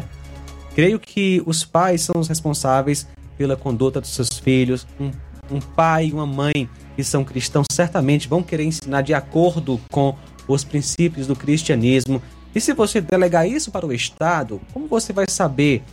Creio 0.76 0.99
que 0.99 1.41
os 1.45 1.64
pais 1.64 2.02
são 2.02 2.19
os 2.19 2.28
responsáveis 2.28 3.07
pela 3.38 3.56
conduta 3.56 3.99
dos 4.02 4.10
seus 4.11 4.30
filhos. 4.40 4.88
Um, 4.99 5.11
um 5.52 5.60
pai 5.60 6.07
e 6.07 6.14
uma 6.14 6.26
mãe 6.26 6.69
que 6.95 7.03
são 7.03 7.23
cristãos 7.23 7.65
certamente 7.72 8.28
vão 8.28 8.41
querer 8.41 8.64
ensinar 8.64 9.02
de 9.02 9.14
acordo 9.14 9.80
com 9.91 10.15
os 10.48 10.64
princípios 10.64 11.28
do 11.28 11.36
cristianismo. 11.36 12.22
E 12.53 12.60
se 12.60 12.73
você 12.73 12.99
delegar 12.99 13.48
isso 13.48 13.72
para 13.72 13.86
o 13.86 13.94
Estado, 13.94 14.61
como 14.73 14.88
você 14.88 15.14
vai 15.14 15.26
saber 15.30 15.84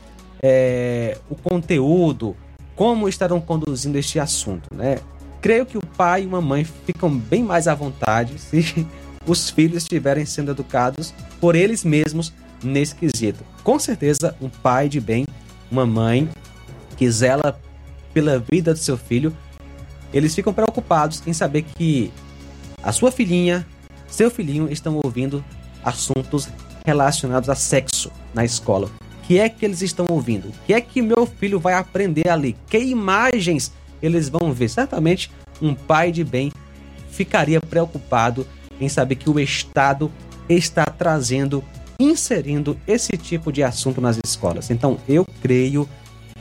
é, 0.43 1.19
o 1.29 1.35
conteúdo, 1.35 2.37
como 2.75 3.09
estarão 3.09 3.41
conduzindo 3.41 3.99
este 3.99 4.19
assunto, 4.19 4.73
né? 4.75 4.99
Creio 5.41 5.67
que 5.67 5.79
o 5.79 5.87
pai 5.97 6.23
e 6.23 6.27
uma 6.27 6.41
mãe 6.41 6.65
ficam 6.65 7.11
bem 7.11 7.43
mais 7.43 7.69
à 7.69 7.75
vontade 7.75 8.39
se 8.39 8.87
os 9.27 9.51
filhos 9.51 9.83
estiverem 9.83 10.25
sendo 10.25 10.51
educados 10.51 11.13
por 11.41 11.55
eles 11.55 11.85
mesmos 11.85 12.33
nesse 12.63 12.95
quesito. 12.95 13.45
Com 13.63 13.79
certeza, 13.79 14.35
um 14.41 14.49
pai 14.49 14.89
de 14.89 15.01
bem, 15.01 15.25
uma 15.71 15.87
mãe 15.87 16.29
que 16.97 17.09
zela 17.11 17.61
pela 18.13 18.39
vida 18.39 18.73
do 18.73 18.79
seu 18.79 18.97
filho, 18.97 19.37
eles 20.13 20.35
ficam 20.35 20.53
preocupados 20.53 21.23
em 21.27 21.33
saber 21.33 21.63
que 21.63 22.11
a 22.83 22.91
sua 22.91 23.13
filhinha, 23.13 23.67
seu 24.09 24.31
filhinho 24.31 24.71
estão 24.73 24.99
ouvindo 25.05 25.45
assuntos 25.85 26.49
relacionados 26.85 27.49
a 27.49 27.55
sexo 27.55 28.11
na 28.35 28.45
escola 28.45 28.91
que 29.29 29.39
é 29.39 29.47
que 29.47 29.63
eles 29.63 29.83
estão 29.83 30.07
ouvindo? 30.09 30.49
O 30.49 30.53
que 30.67 30.73
é 30.73 30.81
que 30.81 31.03
meu 31.03 31.27
filho 31.27 31.61
vai 31.61 31.75
aprender 31.75 32.31
ali? 32.31 32.57
Que 32.67 32.79
imagens 32.79 33.71
eles 34.03 34.31
vão 34.31 34.55
ver? 34.55 34.71
Certamente 34.71 35.31
um 35.61 35.75
pai 35.75 36.11
de 36.11 36.25
bem 36.25 36.51
ficaria 37.11 37.61
preocupado 37.61 38.47
em 38.81 38.89
saber 38.89 39.17
que 39.17 39.29
o 39.29 39.39
Estado 39.39 40.11
está 40.49 40.87
trazendo, 40.87 41.63
inserindo 42.01 42.79
esse 42.87 43.19
tipo 43.19 43.53
de 43.53 43.63
assunto 43.63 44.01
nas 44.01 44.19
escolas. 44.25 44.71
Então, 44.71 44.99
eu 45.07 45.27
creio 45.43 45.87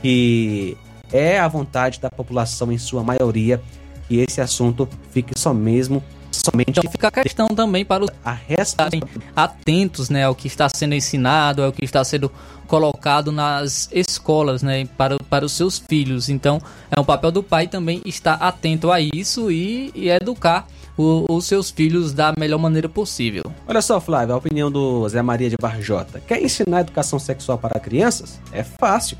que 0.00 0.74
é 1.12 1.38
a 1.38 1.46
vontade 1.46 2.00
da 2.00 2.08
população, 2.08 2.72
em 2.72 2.78
sua 2.78 3.02
maioria, 3.02 3.60
que 4.08 4.16
esse 4.16 4.40
assunto 4.40 4.88
fique 5.10 5.38
só 5.38 5.52
mesmo 5.52 6.02
somente. 6.50 6.70
Então 6.70 6.90
fica 6.90 7.08
a 7.08 7.10
questão 7.10 7.48
também 7.48 7.84
para 7.84 8.04
os 8.04 8.10
a 8.24 8.38
estarem 8.48 9.02
atentos 9.34 10.08
né, 10.08 10.24
ao 10.24 10.34
que 10.34 10.46
está 10.46 10.68
sendo 10.68 10.94
ensinado, 10.94 11.62
ao 11.62 11.72
que 11.72 11.84
está 11.84 12.02
sendo 12.04 12.30
colocado 12.66 13.32
nas 13.32 13.88
escolas 13.92 14.62
né, 14.62 14.86
para, 14.96 15.16
para 15.18 15.44
os 15.44 15.52
seus 15.52 15.78
filhos. 15.78 16.28
Então 16.28 16.60
é 16.90 17.00
um 17.00 17.04
papel 17.04 17.30
do 17.30 17.42
pai 17.42 17.66
também 17.66 18.00
estar 18.04 18.34
atento 18.34 18.90
a 18.90 19.00
isso 19.00 19.50
e, 19.50 19.90
e 19.94 20.08
educar 20.08 20.66
o, 20.96 21.24
os 21.28 21.46
seus 21.46 21.70
filhos 21.70 22.12
da 22.12 22.34
melhor 22.38 22.58
maneira 22.58 22.88
possível. 22.88 23.44
Olha 23.66 23.80
só, 23.80 24.00
Flávio, 24.00 24.34
a 24.34 24.38
opinião 24.38 24.70
do 24.70 25.08
Zé 25.08 25.22
Maria 25.22 25.48
de 25.48 25.56
Barjota. 25.60 26.20
Quer 26.20 26.42
ensinar 26.42 26.80
educação 26.80 27.18
sexual 27.18 27.56
para 27.56 27.78
crianças? 27.78 28.40
É 28.52 28.64
fácil. 28.64 29.16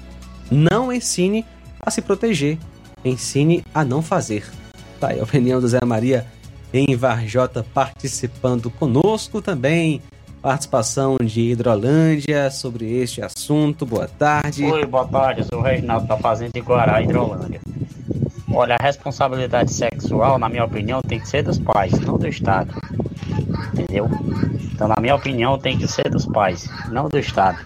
Não 0.51 0.93
ensine 0.93 1.45
a 1.81 1.91
se 1.91 2.03
proteger, 2.03 2.59
ensine 3.05 3.63
a 3.73 3.85
não 3.85 4.03
fazer. 4.03 4.45
Tá 4.99 5.09
aí 5.09 5.21
a 5.21 5.23
opinião 5.23 5.61
do 5.61 5.69
Zé 5.69 5.79
Maria 5.85 6.27
em 6.73 6.95
Varjota 6.97 7.65
participando 7.75 8.71
conosco 8.71 9.41
também. 9.41 10.03
Participação 10.41 11.17
de 11.21 11.51
Hidrolândia 11.51 12.51
sobre 12.51 13.01
este 13.01 13.21
assunto. 13.21 13.85
Boa 13.85 14.07
tarde. 14.07 14.65
Oi, 14.65 14.87
boa 14.87 15.07
tarde. 15.07 15.41
Eu 15.41 15.47
sou 15.47 15.59
o 15.59 15.63
Reginaldo 15.63 16.07
da 16.07 16.17
Fazenda 16.17 16.53
de 16.55 16.61
Guará, 16.61 17.03
Hidrolândia. 17.03 17.61
Olha, 18.53 18.77
a 18.79 18.83
responsabilidade 18.83 19.73
sexual, 19.73 20.39
na 20.39 20.49
minha 20.49 20.65
opinião, 20.65 21.03
tem 21.03 21.21
que 21.21 21.29
ser 21.29 21.43
dos 21.43 21.59
pais, 21.59 21.93
não 22.01 22.17
do 22.17 22.29
Estado. 22.29 22.73
Entendeu? 23.73 24.09
Então, 24.73 24.89
na 24.89 24.97
minha 25.01 25.15
opinião, 25.15 25.59
tem 25.59 25.77
que 25.77 25.89
ser 25.89 26.09
dos 26.09 26.25
pais, 26.25 26.69
não 26.91 27.09
do 27.09 27.19
Estado. 27.19 27.59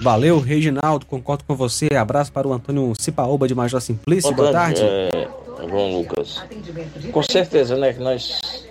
Valeu, 0.00 0.40
Reginaldo, 0.40 1.06
concordo 1.06 1.44
com 1.44 1.54
você. 1.54 1.88
Abraço 1.94 2.32
para 2.32 2.48
o 2.48 2.52
Antônio 2.52 2.92
Cipaoba 2.98 3.46
de 3.46 3.54
Major 3.54 3.80
Simplício. 3.80 4.32
Boa, 4.34 4.50
boa 4.50 4.52
tarde. 4.52 4.82
É, 4.82 5.28
João 5.68 5.98
Lucas. 5.98 6.42
Com 7.12 7.22
certeza, 7.22 7.76
né, 7.76 7.92
que 7.92 8.00
nós, 8.00 8.66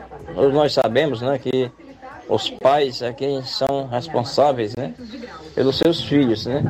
nós 0.53 0.73
sabemos, 0.73 1.21
né, 1.21 1.37
que 1.39 1.69
os 2.29 2.49
pais 2.49 3.01
é 3.01 3.11
quem 3.11 3.43
são 3.43 3.87
responsáveis, 3.87 4.75
né, 4.75 4.93
pelos 5.55 5.77
seus 5.77 6.03
filhos, 6.03 6.45
né, 6.45 6.63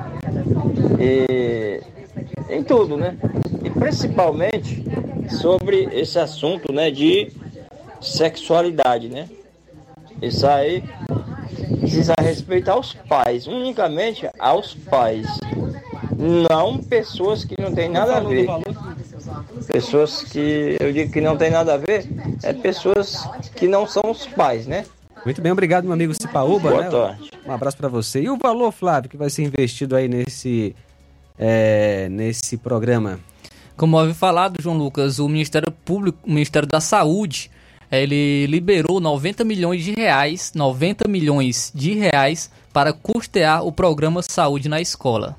e 1.00 1.82
em 2.50 2.64
tudo, 2.64 2.98
né, 2.98 3.16
e 3.64 3.70
principalmente 3.70 4.84
sobre 5.30 5.88
esse 5.92 6.18
assunto, 6.20 6.72
né, 6.74 6.90
de 6.92 7.32
sexualidade, 8.02 9.10
né. 9.10 9.28
Isso 10.22 10.46
aí 10.48 10.84
precisa 11.80 12.14
respeitar 12.22 12.78
os 12.78 12.94
pais, 12.94 13.48
unicamente 13.48 14.30
aos 14.40 14.74
pais, 14.74 15.26
não 16.18 16.78
pessoas 16.78 17.44
que 17.44 17.60
não 17.60 17.74
têm 17.74 17.90
nada 17.90 18.18
a 18.18 18.20
ver. 18.20 18.48
Pessoas 19.68 20.24
que 20.24 20.78
eu 20.80 20.92
digo 20.92 21.12
que 21.12 21.22
não 21.22 21.38
tem 21.38 21.50
nada 21.50 21.74
a 21.74 21.78
ver, 21.78 22.08
é 22.44 22.54
pessoas 22.54 23.28
que 23.56 23.68
não 23.68 23.88
são 23.88 24.04
os 24.10 24.26
pais, 24.26 24.68
né? 24.68 24.86
Muito 25.24 25.42
bem, 25.42 25.52
obrigado, 25.52 25.84
meu 25.84 25.94
amigo 25.94 26.14
Cipaúba. 26.14 26.72
Boa 26.72 26.84
né? 26.84 26.90
tarde. 26.90 27.32
Um 27.46 27.52
abraço 27.52 27.78
para 27.78 27.88
você. 27.88 28.22
E 28.22 28.30
o 28.30 28.38
valor, 28.38 28.72
Flávio, 28.72 29.10
que 29.10 29.18
vai 29.18 29.30
ser 29.30 29.44
investido 29.44 29.96
aí 29.96 30.08
nesse, 30.08 30.76
é, 31.38 32.10
nesse 32.10 32.58
programa? 32.58 33.20
Como 33.78 33.98
havia 33.98 34.14
falado, 34.14 34.62
João 34.62 34.78
Lucas, 34.78 35.20
o 35.20 35.28
Ministério 35.28 35.72
Público, 35.72 36.18
o 36.26 36.30
Ministério 36.30 36.68
da 36.68 36.80
Saúde, 36.80 37.52
ele 37.92 38.48
liberou 38.48 39.00
90 39.00 39.44
milhões 39.44 39.84
de 39.84 39.94
reais, 39.94 40.54
90 40.56 41.08
milhões 41.08 41.72
de 41.76 41.94
reais 41.94 42.50
para 42.72 42.94
custear 42.94 43.66
o 43.66 43.72
programa 43.72 44.22
Saúde 44.22 44.70
na 44.70 44.80
Escola. 44.82 45.36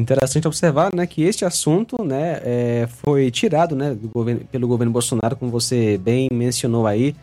Interessante 0.00 0.48
observar, 0.48 0.94
né, 0.94 1.06
que 1.06 1.22
este 1.22 1.44
assunto, 1.44 2.02
né, 2.02 2.40
é, 2.42 2.88
foi 3.04 3.30
tirado, 3.30 3.76
né, 3.76 3.94
do 3.94 4.08
governo, 4.08 4.40
pelo 4.50 4.66
governo 4.66 4.92
Bolsonaro, 4.92 5.36
como 5.36 5.50
você 5.50 5.98
bem 5.98 6.28
mencionou 6.32 6.86
aí, 6.86 7.14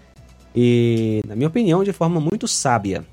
e, 0.55 1.21
na 1.27 1.35
minha 1.35 1.47
opinião, 1.47 1.83
de 1.83 1.91
forma 1.91 2.19
muito 2.19 2.47
sábia. 2.47 3.03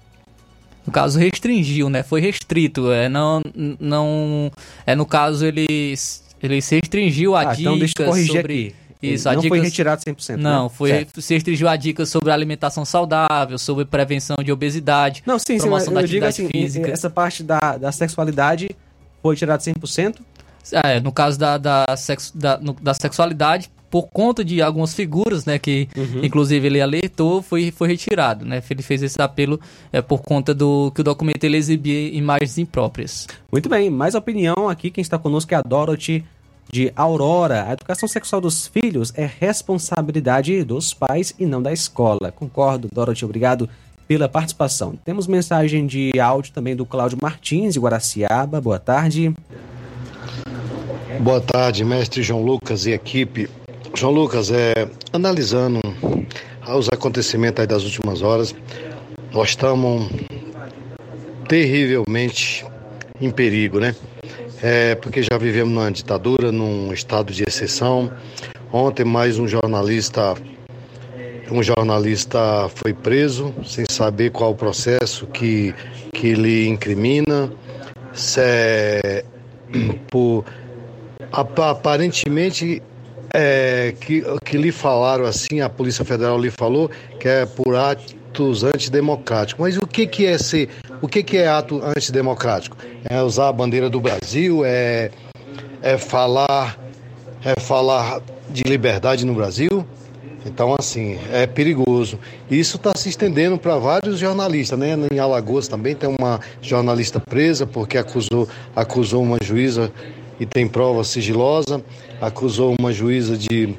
No 0.87 0.93
caso, 0.93 1.19
restringiu, 1.19 1.89
né? 1.89 2.03
Foi 2.03 2.21
restrito. 2.21 2.93
É, 2.93 3.09
não, 3.09 3.43
não, 3.81 4.51
é, 4.87 4.95
no 4.95 5.07
caso, 5.07 5.47
ele, 5.47 5.95
ele 6.43 6.63
se 6.63 6.75
restringiu 6.77 7.35
a 7.35 7.41
ah, 7.41 7.45
dicas 7.45 7.61
então 7.61 7.79
deixa 7.79 7.95
eu 7.99 8.07
corrigir 8.07 8.33
sobre... 8.33 8.67
aqui. 8.69 8.85
Isso, 9.03 9.29
não 9.29 9.35
foi 9.35 9.43
dicas- 9.43 9.63
retirado 9.65 10.03
100%. 10.03 10.37
Não, 10.37 10.65
né? 10.65 10.71
foi 10.75 10.91
Certo. 10.91 11.21
se 11.21 11.35
restringiu 11.35 11.69
a 11.69 11.77
dicas 11.77 12.09
sobre 12.09 12.31
alimentação 12.31 12.85
saudável, 12.87 13.59
sobre 13.59 13.85
prevenção 13.85 14.37
de 14.43 14.51
obesidade, 14.51 15.23
Não, 15.27 15.39
sim, 15.39 15.59
sim, 15.59 15.59
promoção 15.59 15.93
da 15.93 16.01
eu 16.01 16.07
digo 16.07 16.25
atividade 16.25 16.49
assim, 16.49 16.63
física. 16.63 16.91
essa 16.91 17.11
parte 17.11 17.43
da, 17.43 17.77
da 17.77 17.93
sexualidade 17.93 18.71
foi 19.25 19.35
tirada 19.37 19.63
100%? 19.63 20.17
É, 20.85 21.01
no 21.01 21.11
caso 21.11 21.39
da, 21.39 21.57
da, 21.57 21.85
sexo- 21.97 22.37
da, 22.37 22.59
no- 22.59 22.75
da 22.75 22.93
sexualidade, 22.93 23.71
por 23.91 24.09
conta 24.09 24.45
de 24.45 24.61
algumas 24.61 24.93
figuras, 24.93 25.47
né, 25.47 25.59
que 25.59 25.89
Uhum. 25.97 26.23
inclusive 26.25 26.67
ele 26.67 26.81
alertou, 26.83 27.41
foi, 27.41 27.71
foi 27.71 27.89
retirado, 27.89 28.45
né? 28.45 28.63
Ele 28.69 28.83
fez 28.83 29.03
esse 29.03 29.21
apelo 29.23 29.59
é, 29.93 30.03
por 30.03 30.21
conta 30.21 30.53
do 30.53 30.91
que 30.95 31.01
o 31.01 31.05
documento 31.05 31.45
ele 31.45 31.57
exibia 31.57 32.09
imagens 32.15 32.59
impróprias. 32.59 33.27
Muito 33.53 33.69
bem, 33.69 33.89
mais 33.89 34.15
opinião 34.15 34.69
aqui, 34.69 34.91
quem 34.91 35.01
está 35.03 35.17
conosco 35.19 35.55
é 35.55 35.57
a 35.57 35.63
Dorothy 35.63 36.25
de 36.71 36.93
Aurora. 36.97 37.67
A 37.69 37.73
educação 37.73 38.09
sexual 38.09 38.41
dos 38.43 38.67
filhos 38.67 39.13
é 39.17 39.25
responsabilidade 39.39 40.65
dos 40.65 40.93
pais 40.93 41.35
e 41.39 41.47
não 41.47 41.63
da 41.63 41.73
escola. 41.73 42.33
Concordo, 42.33 42.89
Dorothy, 42.93 43.25
obrigado 43.25 43.69
pela 44.07 44.29
participação. 44.29 44.95
Temos 45.05 45.27
mensagem 45.27 45.87
de 45.87 46.13
áudio 46.21 46.53
também 46.53 46.77
do 46.77 46.85
Cláudio 46.85 47.19
Martins, 47.21 47.75
de 47.75 47.81
Guaraciaba. 47.81 48.61
Boa 48.61 48.79
tarde. 48.79 49.35
Boa 51.21 51.41
tarde, 51.41 51.85
mestre 51.85 52.23
João 52.23 52.43
Lucas 52.43 52.87
e 52.87 52.91
equipe. 52.91 53.49
João 53.95 54.13
Lucas, 54.13 54.51
é, 54.51 54.89
analisando 55.13 55.81
os 56.77 56.89
acontecimentos 56.89 57.67
das 57.67 57.85
últimas 57.85 58.23
horas, 58.23 58.55
nós 59.33 59.51
estamos 59.51 60.11
terrivelmente 61.49 62.65
em 63.21 63.31
perigo, 63.31 63.79
né? 63.79 63.95
É, 64.63 64.95
porque 64.95 65.23
já 65.23 65.39
vivemos 65.39 65.73
numa 65.73 65.91
ditadura, 65.91 66.51
num 66.51 66.93
estado 66.93 67.33
de 67.33 67.45
exceção. 67.47 68.11
Ontem 68.73 69.05
mais 69.05 69.39
um 69.39 69.47
jornalista, 69.47 70.35
um 71.55 71.63
jornalista 71.63 72.69
foi 72.75 72.93
preso 72.93 73.55
sem 73.65 73.85
saber 73.89 74.31
qual 74.31 74.51
o 74.51 74.55
processo 74.57 75.27
que, 75.29 75.73
que 76.13 76.35
lhe 76.35 76.67
incrimina. 76.67 77.51
Se 78.13 78.41
é, 78.41 79.25
por 80.11 80.45
Ap- 81.33 81.59
aparentemente 81.61 82.83
é, 83.33 83.95
que, 84.01 84.23
que 84.45 84.57
lhe 84.57 84.73
falaram 84.73 85.25
assim, 85.25 85.61
a 85.61 85.69
Polícia 85.69 86.05
Federal 86.05 86.39
lhe 86.39 86.51
falou 86.51 86.91
que 87.19 87.29
é 87.29 87.47
por 87.47 87.75
atos 87.75 88.65
antidemocráticos. 88.65 89.61
Mas 89.61 89.77
o 89.77 89.87
que, 89.87 90.07
que 90.07 90.27
é 90.27 90.37
ser, 90.39 90.69
o 91.01 91.09
que, 91.09 91.23
que 91.23 91.37
é 91.37 91.49
ato 91.49 91.81
antidemocrático? 91.85 92.77
É 93.09 93.23
usar 93.23 93.49
a 93.49 93.53
bandeira 93.53 93.89
do 93.89 94.01
Brasil, 94.01 94.65
é, 94.65 95.11
é 95.83 95.99
falar 95.99 96.79
é 97.45 97.61
falar 97.61 98.21
de 98.49 98.63
liberdade 98.63 99.25
no 99.27 99.35
Brasil. 99.35 99.87
Então, 100.47 100.75
assim, 100.79 101.19
é 101.33 101.47
perigoso. 101.47 102.19
Isso 102.51 102.77
está 102.77 102.95
se 102.95 103.09
estendendo 103.09 103.57
para 103.59 103.79
vários 103.79 104.19
jornalistas, 104.19 104.79
né? 104.79 104.95
Em 105.11 105.19
Alagoas 105.19 105.69
também 105.69 105.95
tem 105.95 106.15
uma 106.19 106.39
jornalista 106.61 107.19
presa 107.19 107.67
porque 107.67 107.97
acusou, 107.97 108.47
acusou 108.77 109.23
uma 109.23 109.39
juíza 109.43 109.91
e 110.39 110.45
tem 110.45 110.69
prova 110.69 111.03
sigilosa, 111.05 111.83
acusou 112.21 112.75
uma 112.79 112.93
juíza 112.93 113.37
de, 113.37 113.75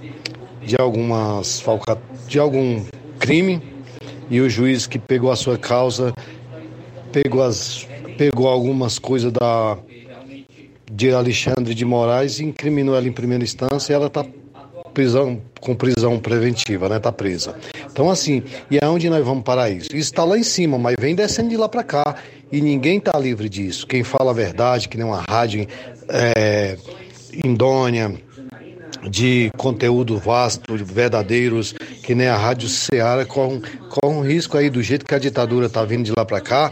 de 0.65 0.75
algumas 0.79 1.63
de 2.27 2.39
algum 2.39 2.83
crime 3.19 3.61
e 4.29 4.41
o 4.41 4.49
juiz 4.49 4.87
que 4.87 4.97
pegou 4.97 5.31
a 5.31 5.35
sua 5.35 5.57
causa 5.57 6.13
pegou 7.11 7.43
as 7.43 7.87
pegou 8.17 8.47
algumas 8.47 8.97
coisas 8.97 9.31
da 9.31 9.77
de 10.91 11.11
Alexandre 11.11 11.75
de 11.75 11.85
Moraes 11.85 12.39
e 12.39 12.45
incriminou 12.45 12.95
ela 12.95 13.07
em 13.07 13.11
primeira 13.11 13.43
instância 13.43 13.93
e 13.93 13.95
ela 13.95 14.07
está 14.07 14.25
prisão 14.95 15.41
com 15.59 15.75
prisão 15.75 16.17
preventiva, 16.19 16.87
né? 16.87 16.97
Tá 16.97 17.11
presa. 17.11 17.55
Então 17.91 18.09
assim, 18.09 18.41
e 18.71 18.79
aonde 18.81 19.09
nós 19.09 19.23
vamos 19.23 19.43
parar 19.43 19.69
isso? 19.69 19.89
Isso 19.91 20.11
está 20.11 20.23
lá 20.23 20.37
em 20.37 20.43
cima, 20.43 20.79
mas 20.79 20.95
vem 20.99 21.13
descendo 21.13 21.49
de 21.49 21.57
lá 21.57 21.67
para 21.67 21.83
cá 21.83 22.15
e 22.51 22.61
ninguém 22.61 22.99
tá 22.99 23.19
livre 23.19 23.49
disso. 23.49 23.85
Quem 23.85 24.03
fala 24.03 24.31
a 24.31 24.33
verdade, 24.33 24.87
que 24.87 24.97
nem 24.97 25.05
uma 25.05 25.23
rádio 25.27 25.67
é, 26.09 26.77
indônia, 27.43 28.15
de 29.09 29.51
conteúdo 29.57 30.17
vasto, 30.17 30.77
de 30.77 30.83
verdadeiros, 30.83 31.73
que 32.03 32.15
nem 32.15 32.27
a 32.27 32.37
Rádio 32.37 32.67
Ceará, 32.67 33.23
corre, 33.25 33.61
corre 33.89 34.15
um 34.15 34.21
risco 34.21 34.57
aí 34.57 34.69
do 34.69 34.81
jeito 34.81 35.05
que 35.05 35.13
a 35.13 35.19
ditadura 35.19 35.69
tá 35.69 35.83
vindo 35.83 36.03
de 36.03 36.11
lá 36.15 36.25
para 36.25 36.41
cá, 36.41 36.71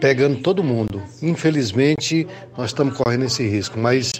pegando 0.00 0.40
todo 0.40 0.64
mundo. 0.64 1.00
Infelizmente, 1.22 2.26
nós 2.56 2.70
estamos 2.70 2.96
correndo 2.96 3.24
esse 3.26 3.46
risco, 3.46 3.78
mas 3.78 4.10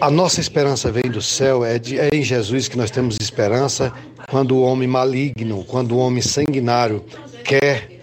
a 0.00 0.10
nossa 0.10 0.40
esperança 0.40 0.90
vem 0.92 1.10
do 1.10 1.20
céu, 1.20 1.64
é, 1.64 1.78
de- 1.78 1.98
é 1.98 2.08
em 2.12 2.22
Jesus 2.22 2.68
que 2.68 2.76
nós 2.76 2.90
temos 2.90 3.16
esperança. 3.20 3.92
Quando 4.30 4.56
o 4.56 4.62
homem 4.62 4.86
maligno, 4.86 5.64
quando 5.64 5.92
o 5.92 5.98
homem 5.98 6.22
sanguinário 6.22 7.04
quer 7.44 7.96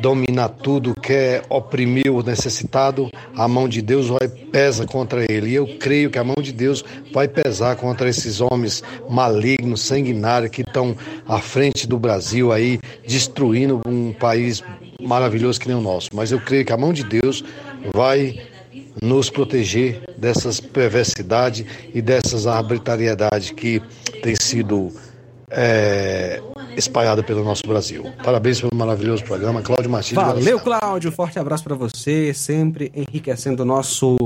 dominar 0.00 0.48
tudo, 0.48 0.94
quer 1.00 1.42
oprimir 1.48 2.10
o 2.12 2.22
necessitado, 2.22 3.08
a 3.36 3.46
mão 3.46 3.68
de 3.68 3.80
Deus 3.82 4.08
vai 4.08 4.26
pesa 4.28 4.84
contra 4.86 5.24
ele. 5.30 5.50
E 5.50 5.54
eu 5.54 5.66
creio 5.78 6.10
que 6.10 6.18
a 6.18 6.24
mão 6.24 6.36
de 6.40 6.52
Deus 6.52 6.84
vai 7.12 7.28
pesar 7.28 7.76
contra 7.76 8.08
esses 8.08 8.40
homens 8.40 8.82
malignos, 9.08 9.82
sanguinários 9.82 10.50
que 10.50 10.62
estão 10.62 10.96
à 11.26 11.38
frente 11.38 11.86
do 11.86 11.98
Brasil 11.98 12.50
aí, 12.50 12.80
destruindo 13.06 13.80
um 13.86 14.12
país 14.12 14.62
maravilhoso 15.00 15.60
que 15.60 15.68
nem 15.68 15.76
o 15.76 15.80
nosso. 15.80 16.08
Mas 16.14 16.32
eu 16.32 16.40
creio 16.40 16.64
que 16.64 16.72
a 16.72 16.76
mão 16.76 16.92
de 16.92 17.04
Deus 17.04 17.44
vai 17.94 18.40
nos 19.00 19.30
proteger 19.30 20.02
dessas 20.18 20.60
perversidades 20.60 21.64
e 21.94 22.02
dessas 22.02 22.46
arbitrariedades 22.46 23.50
que 23.50 23.80
têm 24.22 24.34
sido 24.40 24.92
é, 25.50 26.42
espalhadas 26.76 27.24
pelo 27.24 27.44
nosso 27.44 27.62
Brasil. 27.66 28.04
Parabéns 28.22 28.60
pelo 28.60 28.74
maravilhoso 28.74 29.24
programa, 29.24 29.62
Cláudio 29.62 29.90
Martins. 29.90 30.14
Valeu, 30.14 30.58
Cláudio. 30.60 31.12
Forte 31.12 31.38
abraço 31.38 31.64
para 31.64 31.74
você, 31.74 32.32
sempre 32.34 32.90
enriquecendo 32.94 33.62
o 33.62 33.66
nosso 33.66 34.16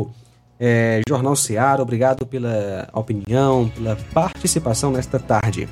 é, 0.59 1.01
Jornal 1.09 1.37
Seara. 1.37 1.83
Obrigado 1.83 2.27
pela 2.27 2.89
opinião, 2.93 3.69
pela 3.69 3.97
participação 4.13 4.91
nesta 4.91 5.19
tarde. 5.19 5.69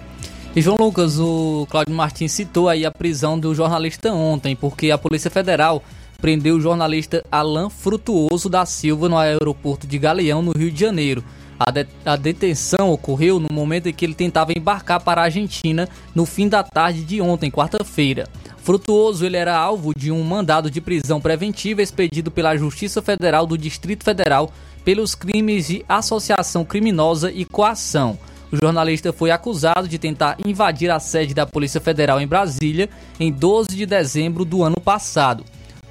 E 0.56 0.62
João 0.62 0.76
Lucas, 0.78 1.18
o 1.18 1.66
Cláudio 1.68 1.94
Martins 1.94 2.30
citou 2.30 2.68
aí 2.68 2.86
a 2.86 2.90
prisão 2.90 3.38
do 3.38 3.52
jornalista 3.54 4.12
ontem, 4.12 4.54
porque 4.54 4.90
a 4.92 4.98
Polícia 4.98 5.28
Federal 5.30 5.82
prendeu 6.24 6.56
o 6.56 6.60
jornalista 6.60 7.22
Alain 7.30 7.68
Frutuoso 7.68 8.48
da 8.48 8.64
Silva 8.64 9.10
no 9.10 9.18
aeroporto 9.18 9.86
de 9.86 9.98
Galeão, 9.98 10.40
no 10.40 10.52
Rio 10.52 10.70
de 10.70 10.80
Janeiro. 10.80 11.22
A, 11.58 11.70
de- 11.70 11.86
a 12.02 12.16
detenção 12.16 12.90
ocorreu 12.90 13.38
no 13.38 13.52
momento 13.52 13.90
em 13.90 13.92
que 13.92 14.06
ele 14.06 14.14
tentava 14.14 14.50
embarcar 14.56 15.02
para 15.02 15.20
a 15.20 15.24
Argentina 15.24 15.86
no 16.14 16.24
fim 16.24 16.48
da 16.48 16.62
tarde 16.62 17.04
de 17.04 17.20
ontem, 17.20 17.50
quarta-feira. 17.50 18.26
Frutuoso 18.56 19.26
ele 19.26 19.36
era 19.36 19.54
alvo 19.54 19.92
de 19.94 20.10
um 20.10 20.22
mandado 20.24 20.70
de 20.70 20.80
prisão 20.80 21.20
preventiva 21.20 21.82
expedido 21.82 22.30
pela 22.30 22.56
Justiça 22.56 23.02
Federal 23.02 23.46
do 23.46 23.58
Distrito 23.58 24.02
Federal 24.02 24.50
pelos 24.82 25.14
crimes 25.14 25.66
de 25.66 25.84
associação 25.86 26.64
criminosa 26.64 27.30
e 27.30 27.44
coação. 27.44 28.18
O 28.50 28.56
jornalista 28.56 29.12
foi 29.12 29.30
acusado 29.30 29.86
de 29.86 29.98
tentar 29.98 30.38
invadir 30.42 30.90
a 30.90 30.98
sede 30.98 31.34
da 31.34 31.44
Polícia 31.44 31.82
Federal 31.82 32.18
em 32.18 32.26
Brasília 32.26 32.88
em 33.20 33.30
12 33.30 33.76
de 33.76 33.84
dezembro 33.84 34.42
do 34.46 34.62
ano 34.62 34.80
passado. 34.80 35.44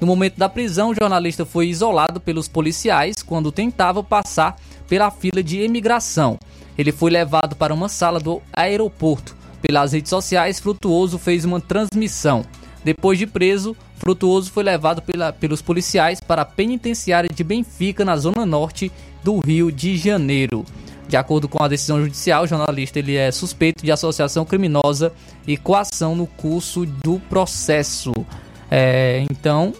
No 0.04 0.08
momento 0.08 0.36
da 0.36 0.50
prisão, 0.50 0.90
o 0.90 0.94
jornalista 0.94 1.46
foi 1.46 1.66
isolado 1.68 2.20
pelos 2.20 2.46
policiais 2.46 3.22
quando 3.22 3.50
tentava 3.50 4.04
passar 4.04 4.54
pela 4.86 5.10
fila 5.10 5.42
de 5.42 5.62
imigração. 5.62 6.38
Ele 6.76 6.92
foi 6.92 7.10
levado 7.10 7.56
para 7.56 7.72
uma 7.72 7.88
sala 7.88 8.20
do 8.20 8.42
aeroporto. 8.52 9.34
Pelas 9.62 9.94
redes 9.94 10.10
sociais, 10.10 10.60
Frutuoso 10.60 11.18
fez 11.18 11.46
uma 11.46 11.58
transmissão. 11.58 12.44
Depois 12.84 13.18
de 13.18 13.26
preso, 13.26 13.74
Frutuoso 13.96 14.52
foi 14.52 14.62
levado 14.62 15.00
pela- 15.00 15.32
pelos 15.32 15.62
policiais 15.62 16.20
para 16.20 16.42
a 16.42 16.44
penitenciária 16.44 17.30
de 17.34 17.42
Benfica, 17.42 18.04
na 18.04 18.18
zona 18.18 18.44
norte 18.44 18.92
do 19.22 19.38
Rio 19.38 19.72
de 19.72 19.96
Janeiro. 19.96 20.66
De 21.08 21.16
acordo 21.16 21.48
com 21.48 21.64
a 21.64 21.68
decisão 21.68 21.98
judicial, 22.02 22.44
o 22.44 22.46
jornalista 22.46 22.98
ele 22.98 23.16
é 23.16 23.32
suspeito 23.32 23.82
de 23.82 23.90
associação 23.90 24.44
criminosa 24.44 25.14
e 25.46 25.56
coação 25.56 26.14
no 26.14 26.26
curso 26.26 26.84
do 26.84 27.18
processo. 27.20 28.12
É, 28.70 29.24
então, 29.30 29.72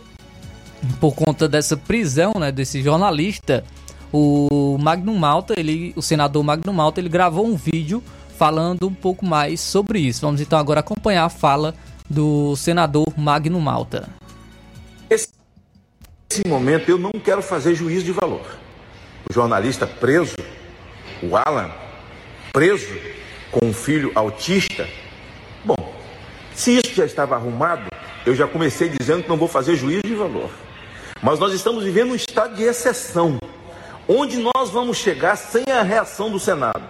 por 1.00 1.14
conta 1.14 1.48
dessa 1.48 1.76
prisão 1.76 2.32
né, 2.38 2.50
desse 2.52 2.82
jornalista, 2.82 3.64
o 4.12 4.78
Magno 4.78 5.14
Malta, 5.14 5.54
ele, 5.56 5.92
o 5.96 6.02
senador 6.02 6.42
Magno 6.44 6.72
Malta, 6.72 7.00
ele 7.00 7.08
gravou 7.08 7.46
um 7.46 7.56
vídeo 7.56 8.02
falando 8.38 8.86
um 8.86 8.94
pouco 8.94 9.24
mais 9.24 9.60
sobre 9.60 9.98
isso. 9.98 10.20
Vamos 10.20 10.40
então 10.40 10.58
agora 10.58 10.80
acompanhar 10.80 11.24
a 11.24 11.28
fala 11.28 11.74
do 12.08 12.54
senador 12.56 13.06
Magno 13.16 13.60
Malta. 13.60 14.08
Nesse 15.10 16.48
momento 16.48 16.88
eu 16.88 16.98
não 16.98 17.12
quero 17.12 17.42
fazer 17.42 17.74
juízo 17.74 18.04
de 18.04 18.12
valor. 18.12 18.44
O 19.28 19.32
jornalista 19.32 19.86
preso, 19.86 20.34
o 21.22 21.36
Alan, 21.36 21.70
preso 22.52 22.94
com 23.50 23.66
um 23.66 23.72
filho 23.72 24.10
autista. 24.14 24.88
Bom, 25.64 25.94
se 26.54 26.76
isso 26.76 26.94
já 26.94 27.04
estava 27.04 27.36
arrumado, 27.36 27.88
eu 28.26 28.34
já 28.34 28.46
comecei 28.46 28.88
dizendo 28.88 29.22
que 29.22 29.28
não 29.28 29.36
vou 29.36 29.48
fazer 29.48 29.76
juízo 29.76 30.02
de 30.02 30.14
valor. 30.14 30.50
Mas 31.24 31.38
nós 31.38 31.54
estamos 31.54 31.82
vivendo 31.82 32.10
um 32.10 32.14
estado 32.14 32.54
de 32.54 32.64
exceção, 32.64 33.38
onde 34.06 34.36
nós 34.36 34.68
vamos 34.68 34.98
chegar 34.98 35.36
sem 35.36 35.64
a 35.72 35.80
reação 35.80 36.30
do 36.30 36.38
Senado. 36.38 36.82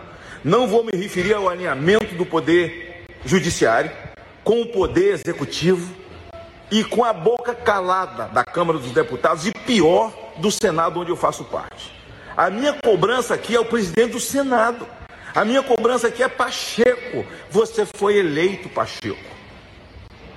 Não 0.43 0.66
vou 0.66 0.82
me 0.82 0.90
referir 0.93 1.35
ao 1.35 1.48
alinhamento 1.48 2.16
do 2.16 2.27
poder 2.27 3.06
judiciário 3.24 3.93
com 4.43 4.61
o 4.61 4.66
poder 4.66 5.12
executivo 5.12 5.94
e 6.69 6.82
com 6.82 7.05
a 7.05 7.12
boca 7.12 7.55
calada 7.55 8.24
da 8.24 8.43
Câmara 8.43 8.77
dos 8.77 8.90
Deputados 8.90 9.47
e 9.47 9.52
pior 9.52 10.12
do 10.39 10.51
Senado 10.51 10.98
onde 10.98 11.11
eu 11.11 11.16
faço 11.16 11.44
parte. 11.44 11.94
A 12.36 12.51
minha 12.51 12.73
cobrança 12.73 13.35
aqui 13.35 13.55
é 13.55 13.61
o 13.61 13.65
presidente 13.65 14.15
do 14.15 14.20
Senado. 14.20 14.85
A 15.32 15.44
minha 15.44 15.62
cobrança 15.62 16.09
aqui 16.09 16.24
é 16.24 16.28
Pacheco. 16.28 17.24
Você 17.52 17.86
foi 17.86 18.16
eleito, 18.16 18.69
Pacheco, 18.69 19.16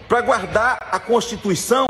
para 0.07 0.21
guardar 0.21 0.87
a 0.91 0.99
Constituição 0.99 1.87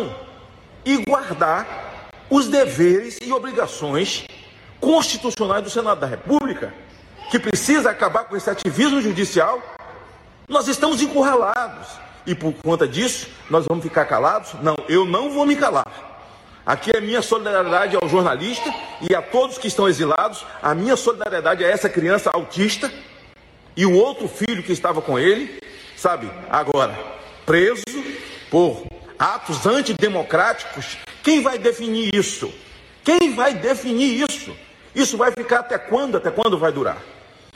e 0.85 1.03
guardar 1.05 1.86
os 2.29 2.47
deveres 2.47 3.17
e 3.21 3.31
obrigações 3.31 4.25
constitucionais 4.79 5.63
do 5.63 5.69
Senado 5.69 5.99
da 5.99 6.07
República, 6.07 6.73
que 7.31 7.39
precisa 7.39 7.89
acabar 7.89 8.25
com 8.25 8.35
esse 8.35 8.49
ativismo 8.49 9.01
judicial. 9.01 9.61
Nós 10.47 10.67
estamos 10.67 11.01
encurralados 11.01 11.87
e 12.25 12.35
por 12.35 12.53
conta 12.53 12.87
disso 12.87 13.27
nós 13.49 13.65
vamos 13.67 13.83
ficar 13.83 14.05
calados? 14.05 14.53
Não, 14.61 14.75
eu 14.87 15.05
não 15.05 15.29
vou 15.31 15.45
me 15.45 15.55
calar. 15.55 16.07
Aqui 16.65 16.91
é 16.93 16.99
minha 16.99 17.21
solidariedade 17.21 17.95
ao 17.95 18.09
jornalista 18.09 18.73
e 19.09 19.15
a 19.15 19.21
todos 19.21 19.57
que 19.57 19.69
estão 19.69 19.87
exilados. 19.87 20.45
A 20.61 20.75
minha 20.75 20.97
solidariedade 20.97 21.63
a 21.63 21.67
essa 21.69 21.87
criança 21.87 22.29
autista 22.33 22.91
e 23.75 23.85
o 23.85 23.93
outro 23.93 24.27
filho 24.27 24.61
que 24.61 24.73
estava 24.73 25.01
com 25.01 25.17
ele, 25.17 25.61
sabe? 25.95 26.29
Agora, 26.49 26.93
preso 27.45 27.83
por 28.51 28.85
atos 29.17 29.65
antidemocráticos. 29.65 30.97
Quem 31.27 31.41
vai 31.41 31.59
definir 31.59 32.15
isso? 32.15 32.49
Quem 33.03 33.35
vai 33.35 33.53
definir 33.53 34.23
isso? 34.29 34.55
Isso 34.95 35.17
vai 35.17 35.29
ficar 35.33 35.59
até 35.59 35.77
quando? 35.77 36.15
Até 36.15 36.31
quando 36.31 36.57
vai 36.57 36.71
durar? 36.71 37.03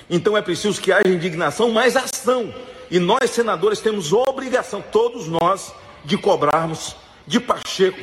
Então 0.10 0.36
é 0.36 0.42
preciso 0.42 0.82
que 0.82 0.92
haja 0.92 1.08
indignação, 1.08 1.72
mais 1.72 1.96
ação. 1.96 2.54
E 2.92 3.00
nós, 3.00 3.30
senadores, 3.32 3.80
temos 3.80 4.12
obrigação, 4.12 4.84
todos 4.92 5.30
nós, 5.30 5.74
de 6.04 6.18
cobrarmos 6.18 6.98
de 7.26 7.40
Pacheco 7.40 7.98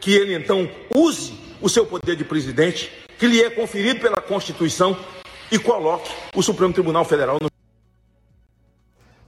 que 0.00 0.12
ele 0.12 0.34
então 0.34 0.68
use 0.92 1.34
o 1.60 1.68
seu 1.68 1.86
poder 1.86 2.16
de 2.16 2.24
presidente, 2.24 2.90
que 3.16 3.28
lhe 3.28 3.40
é 3.40 3.48
conferido 3.48 4.00
pela 4.00 4.20
Constituição, 4.20 4.96
e 5.52 5.56
coloque 5.56 6.10
o 6.34 6.42
Supremo 6.42 6.72
Tribunal 6.72 7.04
Federal 7.04 7.38
no. 7.40 7.46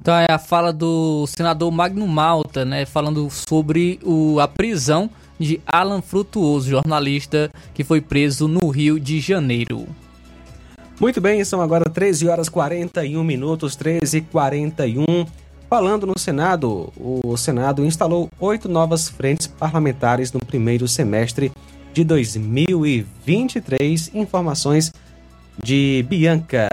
Então 0.01 0.17
é 0.17 0.27
a 0.29 0.41
fala 0.41 0.73
do 0.73 1.25
senador 1.29 1.71
Magno 1.71 2.09
Malta, 2.09 2.65
né, 2.65 2.85
falando 2.85 3.31
sobre 3.31 4.01
o, 4.03 4.41
a 4.41 4.49
prisão 4.49 5.09
de 5.39 5.61
Alan 5.67 6.01
Frutuoso, 6.01 6.71
jornalista 6.71 7.51
que 7.73 7.85
foi 7.85 8.01
preso 8.01 8.49
no 8.49 8.69
Rio 8.69 8.99
de 8.99 9.21
Janeiro. 9.21 9.87
Muito 11.01 11.21
bem, 11.21 11.45
são 11.45 11.61
agora 11.61 11.91
13 11.91 12.29
horas 12.29 12.49
41 12.49 13.25
minutos, 13.25 13.75
13 13.75 14.19
e 14.19 14.21
41. 14.21 15.05
Falando 15.69 16.07
no 16.07 16.17
Senado, 16.17 16.93
o 16.97 17.37
Senado 17.37 17.85
instalou 17.85 18.31
oito 18.39 18.69
novas 18.69 19.09
frentes 19.09 19.49
parlamentares 19.49 20.33
no 20.33 20.39
primeiro 20.39 20.87
semestre 20.87 21.51
de 21.93 22.05
2023. 22.05 24.13
Informações 24.15 24.93
de 25.63 26.05
Bianca. 26.09 26.69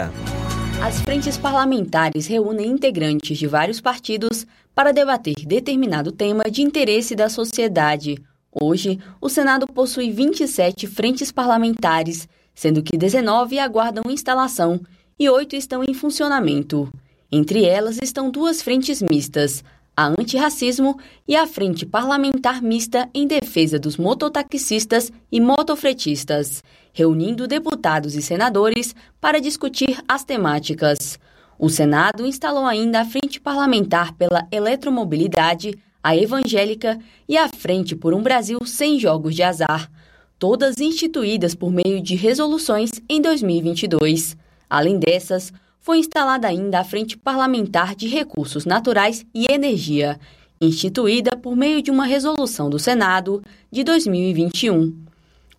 As 0.80 1.00
frentes 1.00 1.36
parlamentares 1.36 2.26
reúnem 2.26 2.70
integrantes 2.70 3.38
de 3.38 3.46
vários 3.46 3.80
partidos 3.80 4.46
para 4.74 4.92
debater 4.92 5.34
determinado 5.46 6.12
tema 6.12 6.44
de 6.50 6.62
interesse 6.62 7.14
da 7.14 7.28
sociedade. 7.28 8.16
Hoje, 8.52 8.98
o 9.20 9.28
Senado 9.28 9.66
possui 9.66 10.10
27 10.10 10.86
frentes 10.86 11.32
parlamentares, 11.32 12.28
sendo 12.54 12.82
que 12.82 12.98
19 12.98 13.58
aguardam 13.58 14.10
instalação 14.10 14.80
e 15.18 15.28
oito 15.30 15.56
estão 15.56 15.82
em 15.82 15.94
funcionamento. 15.94 16.92
Entre 17.30 17.64
elas 17.64 17.98
estão 18.02 18.30
duas 18.30 18.60
frentes 18.60 19.00
mistas, 19.00 19.64
a 19.96 20.08
antirracismo 20.08 20.98
e 21.26 21.36
a 21.36 21.46
Frente 21.46 21.86
Parlamentar 21.86 22.62
Mista 22.62 23.08
em 23.14 23.26
Defesa 23.26 23.78
dos 23.78 23.96
Mototaxistas 23.96 25.10
e 25.30 25.40
Motofretistas, 25.40 26.62
reunindo 26.92 27.46
deputados 27.46 28.14
e 28.14 28.22
senadores 28.22 28.94
para 29.20 29.40
discutir 29.40 30.02
as 30.08 30.24
temáticas. 30.24 31.18
O 31.58 31.68
Senado 31.68 32.26
instalou 32.26 32.66
ainda 32.66 33.00
a 33.00 33.04
Frente 33.04 33.40
Parlamentar 33.40 34.14
pela 34.14 34.46
Eletromobilidade, 34.50 35.78
a 36.02 36.16
Evangélica 36.16 36.98
e 37.28 37.36
a 37.36 37.48
Frente 37.48 37.94
por 37.94 38.12
um 38.12 38.22
Brasil 38.22 38.58
Sem 38.64 38.98
Jogos 38.98 39.34
de 39.34 39.42
Azar, 39.42 39.90
todas 40.38 40.80
instituídas 40.80 41.54
por 41.54 41.70
meio 41.70 42.00
de 42.00 42.16
resoluções 42.16 42.90
em 43.08 43.20
2022. 43.20 44.36
Além 44.68 44.98
dessas, 44.98 45.52
foi 45.78 45.98
instalada 45.98 46.48
ainda 46.48 46.80
a 46.80 46.84
Frente 46.84 47.16
Parlamentar 47.16 47.94
de 47.94 48.08
Recursos 48.08 48.64
Naturais 48.64 49.24
e 49.34 49.46
Energia, 49.52 50.18
instituída 50.60 51.36
por 51.36 51.56
meio 51.56 51.82
de 51.82 51.90
uma 51.90 52.06
resolução 52.06 52.68
do 52.68 52.78
Senado 52.78 53.42
de 53.70 53.84
2021. 53.84 54.96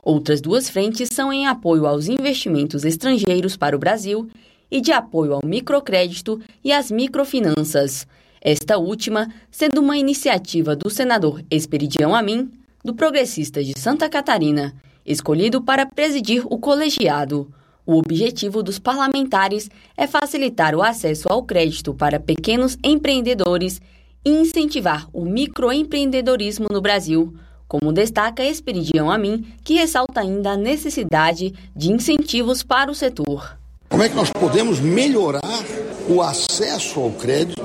Outras 0.02 0.42
duas 0.42 0.70
frentes 0.70 1.10
são 1.14 1.32
em 1.32 1.48
apoio 1.48 1.86
aos 1.86 2.10
investimentos 2.10 2.84
estrangeiros 2.84 3.56
para 3.56 3.76
o 3.76 3.80
Brasil 3.80 4.30
e 4.70 4.82
de 4.82 4.92
apoio 4.92 5.34
ao 5.34 5.42
microcrédito 5.46 6.42
e 6.64 6.74
às 6.74 6.92
microfinanças. 6.92 8.06
Esta 8.46 8.78
última 8.78 9.30
sendo 9.50 9.80
uma 9.80 9.98
iniciativa 9.98 10.76
do 10.76 10.90
senador 10.90 11.42
Esperidião 11.50 12.14
Amin, 12.14 12.52
do 12.84 12.94
Progressista 12.94 13.64
de 13.64 13.72
Santa 13.80 14.10
Catarina, 14.10 14.76
escolhido 15.06 15.62
para 15.62 15.86
presidir 15.86 16.44
o 16.48 16.60
colegiado. 16.60 17.48
O 17.86 17.98
objetivo 17.98 18.62
dos 18.62 18.78
parlamentares 18.80 19.70
é 19.96 20.06
facilitar 20.08 20.76
o 20.76 20.84
acesso 20.84 21.30
ao 21.32 21.44
crédito 21.44 21.94
para 21.94 22.20
pequenos 22.20 22.78
empreendedores 22.84 23.80
e 24.26 24.30
incentivar 24.30 25.08
o 25.14 25.24
microempreendedorismo 25.24 26.68
no 26.70 26.82
Brasil, 26.82 27.34
como 27.66 27.94
destaca 27.94 28.44
Esperidião 28.44 29.10
Amin, 29.10 29.46
que 29.64 29.76
ressalta 29.76 30.20
ainda 30.20 30.52
a 30.52 30.58
necessidade 30.58 31.54
de 31.74 31.94
incentivos 31.94 32.62
para 32.62 32.92
o 32.92 32.96
setor. 32.96 33.58
Como 33.88 34.04
é 34.04 34.10
que 34.10 34.16
nós 34.16 34.30
podemos 34.32 34.82
melhorar 34.82 35.64
o 36.10 36.22
acesso 36.22 37.00
ao 37.00 37.12
crédito 37.12 37.64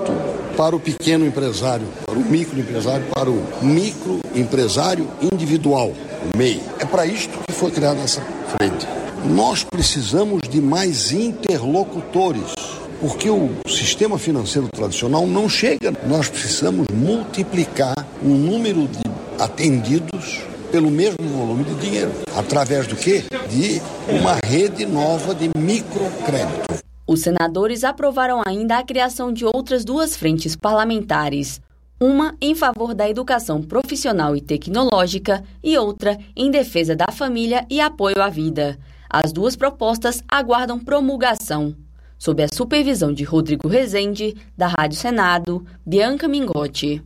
para 0.58 0.74
o 0.74 0.80
pequeno 0.80 1.24
empresário, 1.24 1.86
para 2.04 2.18
o 2.18 2.24
microempresário, 2.24 3.06
para 3.14 3.30
o 3.30 3.46
microempresário 3.62 5.08
individual, 5.32 5.92
o 6.34 6.36
MEI? 6.36 6.60
É 6.80 6.84
para 6.84 7.06
isto 7.06 7.38
que 7.46 7.52
foi 7.52 7.70
criada 7.70 8.00
essa 8.00 8.20
frente. 8.56 8.84
Nós 9.24 9.62
precisamos 9.62 10.42
de 10.48 10.60
mais 10.60 11.12
interlocutores, 11.12 12.56
porque 13.00 13.30
o 13.30 13.50
sistema 13.68 14.18
financeiro 14.18 14.66
tradicional 14.66 15.28
não 15.28 15.48
chega. 15.48 15.94
Nós 16.08 16.28
precisamos 16.28 16.88
multiplicar 16.92 17.94
o 18.20 18.28
número 18.28 18.88
de 18.88 19.02
atendidos 19.38 20.40
pelo 20.72 20.90
mesmo 20.90 21.18
volume 21.36 21.62
de 21.62 21.74
dinheiro. 21.76 22.10
Através 22.36 22.88
do 22.88 22.96
quê? 22.96 23.22
De 23.48 23.80
uma 24.08 24.34
rede 24.44 24.84
nova 24.84 25.36
de 25.36 25.50
microcrédito. 25.56 26.87
Os 27.08 27.20
senadores 27.20 27.84
aprovaram 27.84 28.42
ainda 28.46 28.76
a 28.76 28.84
criação 28.84 29.32
de 29.32 29.46
outras 29.46 29.82
duas 29.82 30.14
frentes 30.14 30.54
parlamentares. 30.54 31.58
Uma 31.98 32.36
em 32.38 32.54
favor 32.54 32.94
da 32.94 33.08
educação 33.08 33.62
profissional 33.62 34.36
e 34.36 34.42
tecnológica 34.42 35.42
e 35.64 35.78
outra 35.78 36.18
em 36.36 36.50
defesa 36.50 36.94
da 36.94 37.10
família 37.10 37.66
e 37.70 37.80
apoio 37.80 38.20
à 38.20 38.28
vida. 38.28 38.78
As 39.08 39.32
duas 39.32 39.56
propostas 39.56 40.22
aguardam 40.28 40.78
promulgação. 40.78 41.74
Sob 42.18 42.42
a 42.42 42.48
supervisão 42.52 43.14
de 43.14 43.24
Rodrigo 43.24 43.68
Rezende, 43.68 44.36
da 44.54 44.66
Rádio 44.66 44.98
Senado, 44.98 45.64
Bianca 45.86 46.28
Mingotti. 46.28 47.02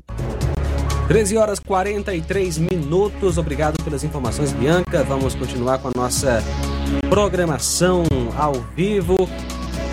13 1.06 1.36
horas 1.36 1.60
43 1.60 2.58
minutos. 2.58 3.38
Obrigado 3.38 3.80
pelas 3.84 4.02
informações, 4.02 4.52
Bianca. 4.52 5.04
Vamos 5.04 5.36
continuar 5.36 5.78
com 5.78 5.88
a 5.88 5.92
nossa 5.94 6.42
programação 7.08 8.02
ao 8.36 8.54
vivo. 8.74 9.28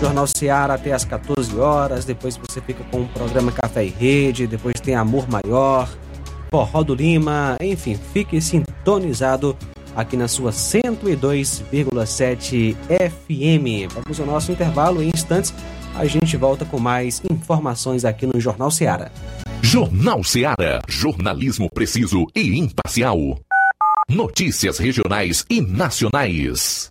Jornal 0.00 0.26
Seara 0.26 0.74
até 0.74 0.92
às 0.92 1.04
14 1.04 1.56
horas. 1.58 2.06
Depois 2.06 2.36
você 2.36 2.60
fica 2.60 2.84
com 2.90 3.02
o 3.02 3.08
programa 3.08 3.52
Café 3.52 3.84
e 3.84 3.90
Rede. 3.90 4.46
Depois 4.46 4.80
tem 4.80 4.94
Amor 4.94 5.28
Maior, 5.28 5.90
Forró 6.50 6.82
do 6.82 6.94
Lima. 6.94 7.58
Enfim, 7.60 7.98
fique 8.12 8.40
sintonizado 8.40 9.54
aqui 9.94 10.16
na 10.16 10.26
sua 10.26 10.52
102,7 10.52 12.74
FM. 12.88 13.92
Vamos 13.92 14.18
ao 14.18 14.26
nosso 14.26 14.50
intervalo 14.50 15.02
em 15.02 15.10
instantes. 15.14 15.52
A 15.94 16.06
gente 16.06 16.34
volta 16.36 16.64
com 16.64 16.78
mais 16.78 17.20
informações 17.30 18.06
aqui 18.06 18.24
no 18.24 18.40
Jornal 18.40 18.70
Seara. 18.70 19.12
Jornal 19.60 20.24
Seara. 20.24 20.80
Jornalismo 20.88 21.68
preciso 21.68 22.26
e 22.34 22.58
imparcial. 22.58 23.38
Notícias 24.08 24.78
regionais 24.78 25.44
e 25.50 25.60
nacionais. 25.60 26.90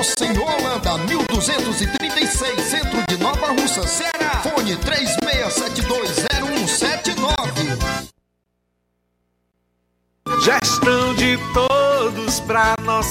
Rua 0.00 0.06
Monsenhor 0.06 0.48
Holanda, 0.48 0.96
1236, 0.96 2.62
centro 2.62 3.02
de 3.06 3.18
Nova 3.18 3.48
Russa, 3.48 3.86
Ceará. 3.86 4.40
Fone 4.42 4.74
36720179. 4.76 5.19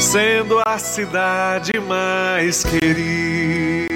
sendo 0.00 0.60
a 0.64 0.78
cidade 0.78 1.72
mais 1.80 2.64
querida. 2.64 3.86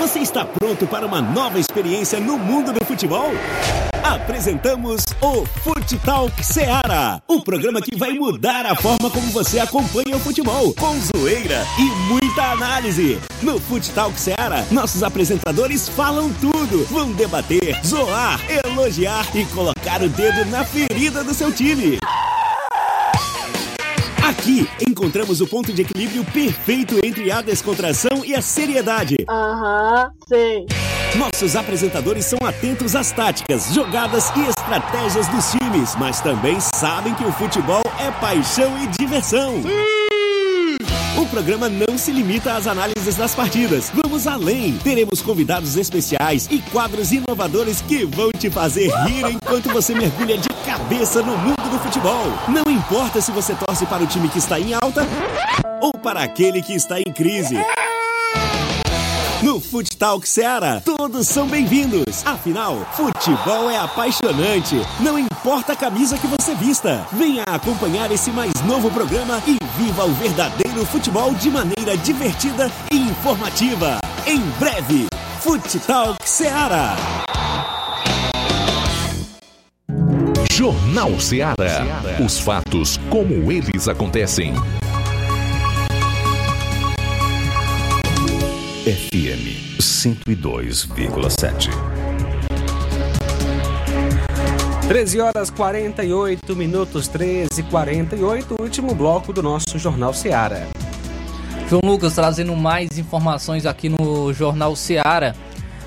Você 0.00 0.18
está 0.18 0.44
pronto 0.44 0.88
para 0.88 1.06
uma 1.06 1.22
nova 1.22 1.56
experiência 1.56 2.18
no 2.18 2.36
mundo 2.36 2.72
do 2.72 2.84
futebol? 2.84 3.30
Apresentamos 4.02 5.04
o 5.22 5.46
Fute 5.62 5.96
Talk 5.98 6.44
Seara, 6.44 7.22
o 7.28 7.40
programa 7.42 7.80
que 7.80 7.96
vai 7.96 8.14
mudar 8.14 8.66
a 8.66 8.74
forma 8.74 9.08
como 9.08 9.30
você 9.30 9.60
acompanha 9.60 10.16
o 10.16 10.18
futebol, 10.18 10.74
com 10.74 10.98
zoeira 10.98 11.64
e 11.78 11.84
muita 12.08 12.50
análise. 12.50 13.20
No 13.40 13.60
Fute 13.60 13.92
Talk 13.92 14.18
Seara, 14.18 14.66
nossos 14.72 15.04
apresentadores 15.04 15.88
falam 15.88 16.28
tudo, 16.40 16.84
vão 16.86 17.12
debater, 17.12 17.78
zoar, 17.86 18.40
elogiar 18.64 19.24
e 19.32 19.44
colocar 19.46 20.02
o 20.02 20.08
dedo 20.08 20.44
na 20.50 20.64
ferida 20.64 21.22
do 21.22 21.32
seu 21.32 21.52
time. 21.52 22.00
Aqui 24.22 24.68
encontramos 24.86 25.40
o 25.40 25.46
ponto 25.46 25.72
de 25.72 25.82
equilíbrio 25.82 26.24
perfeito 26.24 26.98
entre 27.02 27.30
a 27.32 27.40
descontração 27.40 28.24
e 28.24 28.34
a 28.34 28.42
seriedade. 28.42 29.16
Aham, 29.28 30.10
sei. 30.28 30.66
Nossos 31.16 31.56
apresentadores 31.56 32.26
são 32.26 32.38
atentos 32.46 32.94
às 32.94 33.10
táticas, 33.10 33.72
jogadas 33.74 34.30
e 34.36 34.42
estratégias 34.42 35.26
dos 35.28 35.50
times, 35.50 35.96
mas 35.96 36.20
também 36.20 36.58
sabem 36.60 37.14
que 37.14 37.24
o 37.24 37.32
futebol 37.32 37.82
é 37.98 38.10
paixão 38.20 38.80
e 38.82 38.86
diversão. 38.88 39.56
O 39.56 39.99
programa 41.30 41.68
não 41.68 41.96
se 41.96 42.10
limita 42.10 42.54
às 42.54 42.66
análises 42.66 43.14
das 43.14 43.34
partidas. 43.34 43.90
Vamos 43.94 44.26
além. 44.26 44.76
Teremos 44.78 45.22
convidados 45.22 45.76
especiais 45.76 46.48
e 46.50 46.58
quadros 46.58 47.12
inovadores 47.12 47.80
que 47.80 48.04
vão 48.04 48.30
te 48.36 48.50
fazer 48.50 48.90
rir 49.06 49.24
enquanto 49.30 49.70
você 49.70 49.94
mergulha 49.94 50.36
de 50.36 50.48
cabeça 50.66 51.22
no 51.22 51.38
mundo 51.38 51.70
do 51.70 51.78
futebol. 51.78 52.26
Não 52.48 52.70
importa 52.70 53.20
se 53.20 53.30
você 53.30 53.54
torce 53.54 53.86
para 53.86 54.02
o 54.02 54.06
time 54.06 54.28
que 54.28 54.38
está 54.38 54.58
em 54.58 54.74
alta 54.74 55.06
ou 55.80 55.92
para 55.92 56.22
aquele 56.22 56.60
que 56.60 56.74
está 56.74 57.00
em 57.00 57.12
crise. 57.12 57.56
No 59.50 59.58
Fute 59.58 59.96
Talk 59.96 60.28
Ceará, 60.28 60.80
todos 60.80 61.26
são 61.26 61.48
bem-vindos. 61.48 62.24
Afinal, 62.24 62.86
futebol 62.92 63.68
é 63.68 63.76
apaixonante. 63.76 64.76
Não 65.00 65.18
importa 65.18 65.72
a 65.72 65.76
camisa 65.76 66.16
que 66.16 66.28
você 66.28 66.54
vista. 66.54 67.04
Venha 67.12 67.42
acompanhar 67.42 68.12
esse 68.12 68.30
mais 68.30 68.52
novo 68.64 68.88
programa 68.92 69.42
e 69.48 69.58
viva 69.76 70.04
o 70.04 70.12
verdadeiro 70.12 70.86
futebol 70.86 71.34
de 71.34 71.50
maneira 71.50 71.96
divertida 71.96 72.70
e 72.92 72.96
informativa. 72.96 73.98
Em 74.24 74.38
breve, 74.60 75.08
Fute 75.40 75.80
Talk 75.80 76.16
Ceará. 76.24 76.94
Jornal 80.52 81.18
Ceará. 81.18 81.84
Os 82.24 82.38
fatos 82.38 83.00
como 83.10 83.50
eles 83.50 83.88
acontecem. 83.88 84.54
FM 88.90 89.29
102,7. 90.00 91.68
13 94.88 95.20
horas 95.20 95.50
48 95.50 96.56
minutos, 96.56 97.06
13 97.06 97.60
e 97.60 97.62
48, 97.64 98.56
último 98.58 98.94
bloco 98.94 99.30
do 99.30 99.42
nosso 99.42 99.78
Jornal 99.78 100.14
Seara. 100.14 100.66
João 101.68 101.82
Lucas 101.84 102.14
trazendo 102.14 102.56
mais 102.56 102.96
informações 102.96 103.66
aqui 103.66 103.90
no 103.90 104.32
Jornal 104.32 104.74
Seara. 104.74 105.36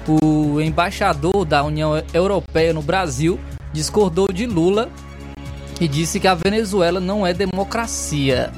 O 0.08 0.62
embaixador 0.62 1.44
da 1.44 1.64
União 1.64 2.00
Europeia 2.14 2.72
no 2.72 2.84
Brasil 2.84 3.40
discordou 3.74 4.28
de 4.32 4.46
Lula 4.46 4.92
e 5.82 5.88
disse 5.88 6.20
que 6.20 6.28
a 6.28 6.36
Venezuela 6.36 7.00
não 7.00 7.26
é 7.26 7.34
democracia. 7.34 8.52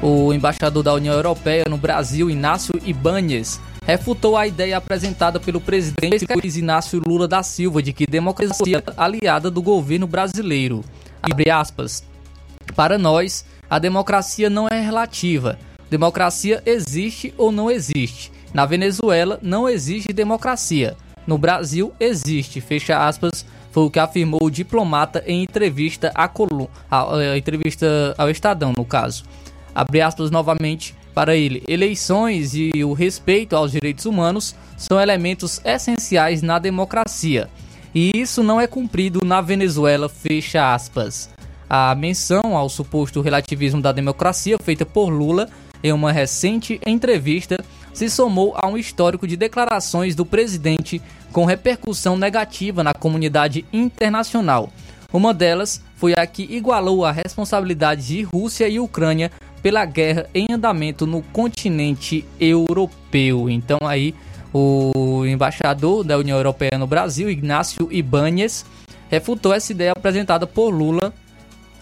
O 0.00 0.32
embaixador 0.32 0.82
da 0.82 0.94
União 0.94 1.12
Europeia 1.14 1.64
no 1.68 1.76
Brasil, 1.76 2.30
Inácio 2.30 2.72
Ibanez, 2.84 3.60
refutou 3.86 4.36
a 4.36 4.46
ideia 4.46 4.76
apresentada 4.76 5.38
pelo 5.38 5.60
presidente 5.60 6.26
Luiz 6.34 6.56
Inácio 6.56 7.02
Lula 7.06 7.28
da 7.28 7.42
Silva 7.42 7.82
de 7.82 7.92
que 7.92 8.06
democracia 8.06 8.78
é 8.78 8.92
aliada 8.96 9.50
do 9.50 9.62
governo 9.62 10.06
brasileiro. 10.06 10.82
Abre 11.22 11.50
aspas. 11.50 12.02
Para 12.74 12.98
nós, 12.98 13.44
a 13.68 13.78
democracia 13.78 14.48
não 14.48 14.68
é 14.68 14.80
relativa. 14.80 15.58
Democracia 15.90 16.62
existe 16.64 17.32
ou 17.36 17.52
não 17.52 17.70
existe. 17.70 18.32
Na 18.52 18.64
Venezuela 18.64 19.38
não 19.42 19.68
existe 19.68 20.12
democracia. 20.12 20.96
No 21.26 21.38
Brasil 21.38 21.92
existe, 21.98 22.60
fecha 22.60 23.06
aspas, 23.06 23.46
foi 23.70 23.84
o 23.84 23.90
que 23.90 23.98
afirmou 23.98 24.40
o 24.42 24.50
diplomata 24.50 25.22
em 25.26 25.42
entrevista, 25.42 26.12
a 26.14 26.28
Colum, 26.28 26.68
a, 26.90 27.16
a 27.16 27.38
entrevista 27.38 28.14
ao 28.16 28.30
Estadão, 28.30 28.72
no 28.76 28.84
caso. 28.84 29.24
Abre 29.74 30.00
aspas 30.00 30.30
novamente 30.30 30.94
para 31.14 31.36
ele. 31.36 31.62
Eleições 31.68 32.54
e 32.54 32.72
o 32.84 32.92
respeito 32.92 33.54
aos 33.54 33.70
direitos 33.70 34.04
humanos 34.04 34.54
são 34.76 35.00
elementos 35.00 35.60
essenciais 35.64 36.42
na 36.42 36.58
democracia. 36.58 37.48
E 37.94 38.10
isso 38.14 38.42
não 38.42 38.60
é 38.60 38.66
cumprido 38.66 39.20
na 39.24 39.40
Venezuela, 39.40 40.08
fecha 40.08 40.74
aspas. 40.74 41.30
A 41.70 41.94
menção 41.94 42.56
ao 42.56 42.68
suposto 42.68 43.20
relativismo 43.20 43.80
da 43.80 43.92
democracia 43.92 44.58
feita 44.58 44.84
por 44.84 45.08
Lula 45.08 45.48
em 45.82 45.92
uma 45.92 46.10
recente 46.10 46.80
entrevista 46.84 47.56
se 47.92 48.10
somou 48.10 48.52
a 48.56 48.66
um 48.66 48.76
histórico 48.76 49.26
de 49.26 49.36
declarações 49.36 50.16
do 50.16 50.26
presidente 50.26 51.00
com 51.32 51.44
repercussão 51.44 52.16
negativa 52.16 52.82
na 52.82 52.92
comunidade 52.92 53.64
internacional. 53.72 54.70
Uma 55.12 55.32
delas 55.32 55.80
foi 55.96 56.14
a 56.14 56.26
que 56.26 56.42
igualou 56.42 57.04
a 57.04 57.12
responsabilidade 57.12 58.06
de 58.06 58.22
Rússia 58.22 58.68
e 58.68 58.80
Ucrânia 58.80 59.30
pela 59.64 59.86
guerra 59.86 60.26
em 60.34 60.46
andamento 60.52 61.06
no 61.06 61.22
continente 61.22 62.22
europeu. 62.38 63.48
Então 63.48 63.78
aí 63.86 64.14
o 64.52 65.24
embaixador 65.24 66.04
da 66.04 66.18
União 66.18 66.36
Europeia 66.36 66.76
no 66.76 66.86
Brasil, 66.86 67.30
Ignácio 67.30 67.88
Ibanez, 67.90 68.66
refutou 69.08 69.54
essa 69.54 69.72
ideia 69.72 69.92
apresentada 69.92 70.46
por 70.46 70.68
Lula 70.68 71.14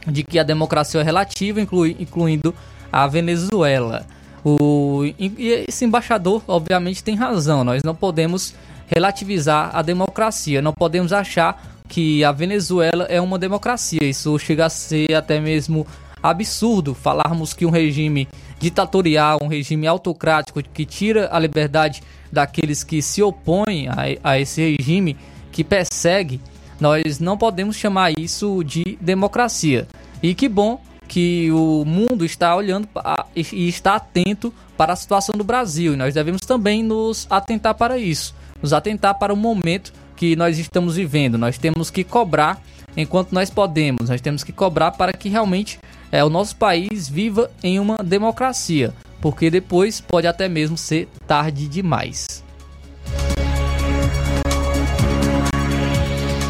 de 0.06 0.22
que 0.22 0.38
a 0.38 0.44
democracia 0.44 1.00
é 1.00 1.02
relativa, 1.02 1.60
inclui, 1.60 1.96
incluindo 1.98 2.54
a 2.92 3.04
Venezuela. 3.08 4.06
O, 4.44 5.02
e 5.18 5.64
esse 5.66 5.84
embaixador, 5.84 6.40
obviamente, 6.46 7.02
tem 7.02 7.16
razão. 7.16 7.64
Nós 7.64 7.82
não 7.82 7.96
podemos 7.96 8.54
relativizar 8.86 9.70
a 9.74 9.82
democracia, 9.82 10.62
não 10.62 10.72
podemos 10.72 11.12
achar 11.12 11.80
que 11.88 12.22
a 12.22 12.30
Venezuela 12.30 13.06
é 13.08 13.20
uma 13.20 13.40
democracia. 13.40 14.04
Isso 14.04 14.38
chega 14.38 14.66
a 14.66 14.70
ser 14.70 15.14
até 15.14 15.40
mesmo 15.40 15.84
absurdo 16.22 16.94
falarmos 16.94 17.52
que 17.52 17.66
um 17.66 17.70
regime 17.70 18.28
ditatorial, 18.58 19.38
um 19.42 19.48
regime 19.48 19.86
autocrático 19.86 20.62
que 20.62 20.84
tira 20.84 21.28
a 21.32 21.38
liberdade 21.38 22.02
daqueles 22.30 22.84
que 22.84 23.02
se 23.02 23.22
opõem 23.22 23.88
a, 23.88 24.32
a 24.32 24.38
esse 24.38 24.76
regime, 24.76 25.16
que 25.50 25.64
persegue, 25.64 26.40
nós 26.80 27.18
não 27.18 27.36
podemos 27.36 27.76
chamar 27.76 28.12
isso 28.18 28.62
de 28.64 28.96
democracia. 29.00 29.86
E 30.22 30.34
que 30.34 30.48
bom 30.48 30.80
que 31.08 31.50
o 31.52 31.84
mundo 31.84 32.24
está 32.24 32.56
olhando 32.56 32.88
e 33.36 33.68
está 33.68 33.96
atento 33.96 34.52
para 34.76 34.94
a 34.94 34.96
situação 34.96 35.34
do 35.36 35.44
Brasil. 35.44 35.92
E 35.92 35.96
nós 35.96 36.14
devemos 36.14 36.40
também 36.40 36.82
nos 36.82 37.26
atentar 37.28 37.74
para 37.74 37.98
isso, 37.98 38.34
nos 38.62 38.72
atentar 38.72 39.18
para 39.18 39.32
o 39.32 39.36
momento 39.36 39.92
que 40.16 40.34
nós 40.36 40.58
estamos 40.58 40.96
vivendo. 40.96 41.36
Nós 41.36 41.58
temos 41.58 41.90
que 41.90 42.02
cobrar 42.02 42.62
enquanto 42.96 43.32
nós 43.32 43.50
podemos. 43.50 44.08
Nós 44.08 44.20
temos 44.20 44.42
que 44.42 44.52
cobrar 44.52 44.92
para 44.92 45.12
que 45.12 45.28
realmente 45.28 45.78
é, 46.12 46.22
o 46.22 46.28
nosso 46.28 46.54
país 46.56 47.08
viva 47.08 47.50
em 47.62 47.80
uma 47.80 47.96
democracia, 47.96 48.92
porque 49.18 49.50
depois 49.50 49.98
pode 49.98 50.26
até 50.26 50.46
mesmo 50.46 50.76
ser 50.76 51.08
tarde 51.26 51.66
demais. 51.66 52.44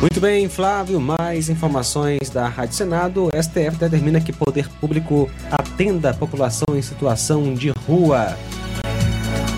Muito 0.00 0.20
bem, 0.20 0.48
Flávio. 0.48 1.00
Mais 1.00 1.48
informações 1.48 2.28
da 2.28 2.48
Rádio 2.48 2.74
Senado. 2.74 3.26
O 3.26 3.30
STF 3.40 3.76
determina 3.78 4.20
que 4.20 4.32
poder 4.32 4.68
público 4.80 5.30
atenda 5.48 6.10
a 6.10 6.14
população 6.14 6.76
em 6.76 6.82
situação 6.82 7.54
de 7.54 7.70
rua. 7.86 8.36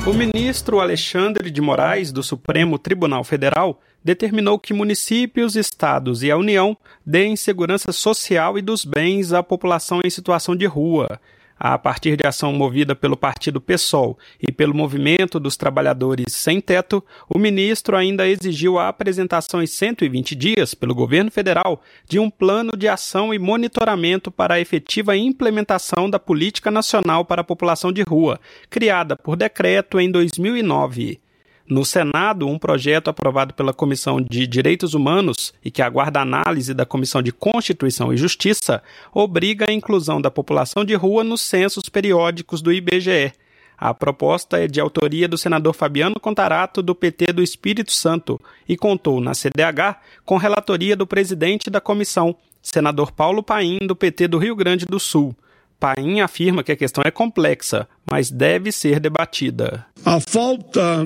O 0.07 0.13
ministro 0.13 0.81
Alexandre 0.81 1.51
de 1.51 1.63
Moraes, 1.63 2.13
do 2.13 2.23
Supremo 2.23 2.79
Tribunal 2.79 3.25
Federal, 3.25 3.81
determinou 4.05 4.59
que 4.59 4.75
municípios, 4.75 5.57
estados 5.57 6.23
e 6.23 6.31
a 6.31 6.37
União 6.37 6.77
deem 7.07 7.37
segurança 7.37 7.91
social 7.91 8.59
e 8.59 8.63
dos 8.63 8.85
bens 8.85 9.33
à 9.33 9.43
população 9.43 10.01
em 10.05 10.11
situação 10.11 10.55
de 10.55 10.67
rua. 10.67 11.19
A 11.59 11.79
partir 11.79 12.17
de 12.17 12.27
ação 12.27 12.53
movida 12.53 12.97
pelo 12.97 13.17
partido 13.17 13.61
PSOL 13.61 14.19
e 14.41 14.51
pelo 14.51 14.75
Movimento 14.75 15.39
dos 15.39 15.57
Trabalhadores 15.57 16.33
Sem 16.35 16.61
Teto, 16.61 17.03
o 17.33 17.39
ministro 17.39 17.97
ainda 17.97 18.27
exigiu 18.27 18.79
a 18.79 18.89
apresentação 18.89 19.63
em 19.63 19.67
120 19.67 20.35
dias 20.35 20.75
pelo 20.75 20.95
governo 20.95 21.31
federal 21.31 21.81
de 22.09 22.19
um 22.19 22.29
plano 22.29 22.77
de 22.77 22.89
ação 22.89 23.33
e 23.33 23.39
monitoramento 23.39 24.31
para 24.31 24.55
a 24.55 24.61
efetiva 24.61 25.17
implementação 25.17 26.11
da 26.11 26.19
Política 26.19 26.71
Nacional 26.71 27.25
para 27.25 27.43
a 27.43 27.45
População 27.45 27.93
de 27.93 28.03
Rua, 28.03 28.41
criada 28.69 29.17
por 29.17 29.37
decreto 29.37 30.01
em 30.01 30.11
2009. 30.11 31.21
No 31.67 31.83
Senado, 31.83 32.47
um 32.47 32.59
projeto 32.59 33.09
aprovado 33.09 33.55
pela 33.55 33.73
Comissão 33.73 34.21
de 34.21 34.47
Direitos 34.47 34.93
Humanos 34.93 35.55
e 35.65 35.71
que 35.71 35.81
aguarda 35.81 36.21
análise 36.21 36.75
da 36.75 36.85
Comissão 36.85 37.23
de 37.23 37.33
Constituição 37.33 38.13
e 38.13 38.19
Justiça 38.19 38.83
obriga 39.15 39.65
a 39.69 39.73
inclusão 39.73 40.21
da 40.21 40.31
população 40.31 40.85
de 40.85 40.95
rua 40.95 41.25
nos 41.25 41.41
censos 41.41 41.89
periódicos 41.89 42.61
do 42.61 42.71
IBGE. 42.71 43.33
A 43.79 43.95
proposta 43.95 44.59
é 44.59 44.69
de 44.69 44.79
autoria 44.79 45.27
do 45.27 45.39
senador 45.39 45.75
Fabiano 45.75 46.21
Contarato, 46.21 46.83
do 46.83 46.95
PT 46.95 47.33
do 47.33 47.43
Espírito 47.43 47.93
Santo, 47.93 48.39
e 48.69 48.77
contou 48.77 49.21
na 49.21 49.33
CDH 49.35 49.97
com 50.25 50.37
relatoria 50.37 50.95
do 50.95 51.07
presidente 51.07 51.71
da 51.71 51.81
comissão, 51.81 52.37
senador 52.63 53.11
Paulo 53.11 53.43
Paim, 53.43 53.79
do 53.79 53.97
PT 53.97 54.29
do 54.29 54.39
Rio 54.39 54.55
Grande 54.55 54.85
do 54.85 55.01
Sul. 55.01 55.35
Paim 55.81 56.21
afirma 56.21 56.63
que 56.63 56.73
a 56.73 56.77
questão 56.77 57.03
é 57.05 57.11
complexa, 57.11 57.89
mas 58.11 58.31
deve 58.31 58.71
ser 58.71 59.01
debatida. 59.01 59.85
A 60.05 60.21
falta 60.21 61.05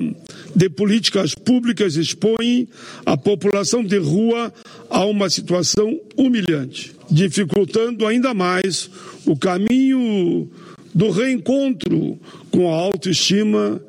de 0.55 0.69
políticas 0.69 1.35
públicas 1.35 1.97
expõe 1.97 2.69
a 3.05 3.17
população 3.17 3.83
de 3.85 3.99
rua 3.99 4.53
a 4.91 5.05
uma 5.05 5.29
situação 5.29 6.01
humilhante, 6.17 6.95
dificultando 7.11 8.07
ainda 8.07 8.33
mais 8.35 8.91
o 9.27 9.37
caminho 9.37 10.51
do 10.95 11.11
reencontro 11.11 12.19
com 12.51 12.73
a 12.73 12.77
autoestima 12.77 13.81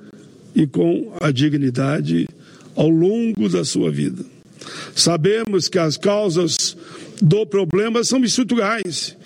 e 0.56 0.68
com 0.68 1.14
a 1.20 1.32
dignidade 1.32 2.28
ao 2.76 2.90
longo 2.90 3.48
da 3.50 3.64
sua 3.64 3.92
vida. 3.92 4.24
Sabemos 4.96 5.68
que 5.68 5.80
as 5.80 5.98
causas 5.98 6.76
do 7.22 7.46
problema 7.46 8.04
são 8.04 8.24
estruturais 8.24 9.18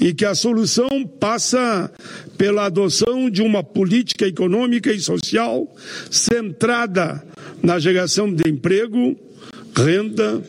e 0.00 0.14
que 0.14 0.24
a 0.24 0.34
solução 0.34 1.06
passa 1.06 1.92
pela 2.36 2.66
adoção 2.66 3.28
de 3.28 3.42
uma 3.42 3.62
política 3.62 4.26
econômica 4.26 4.92
e 4.92 5.00
social 5.00 5.68
centrada 6.10 7.24
na 7.62 7.78
geração 7.78 8.32
de 8.32 8.48
emprego, 8.48 9.16
renda 9.76 10.42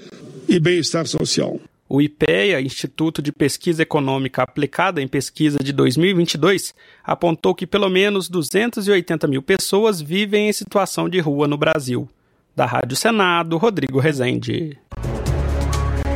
e 0.48 0.60
bem-estar 0.60 1.06
social. 1.08 1.60
O 1.92 2.00
IPEA, 2.00 2.62
Instituto 2.62 3.20
de 3.20 3.32
Pesquisa 3.32 3.82
Econômica 3.82 4.44
Aplicada 4.44 5.02
em 5.02 5.08
Pesquisa 5.08 5.58
de 5.58 5.74
2022, 5.74 6.76
apontou 7.04 7.56
que 7.56 7.66
pelo 7.66 7.90
menos 7.90 8.30
280 8.30 9.28
mil 9.28 9.42
pessoas 9.42 10.00
vivem 10.00 10.50
em 10.50 10.54
situação 10.54 11.10
de 11.10 11.20
rua 11.20 11.48
no 11.48 11.58
Brasil. 11.58 12.08
Da 12.56 12.68
Rádio 12.68 12.96
Senado, 12.96 13.58
Rodrigo 13.58 14.00
Rezende. 14.00 14.78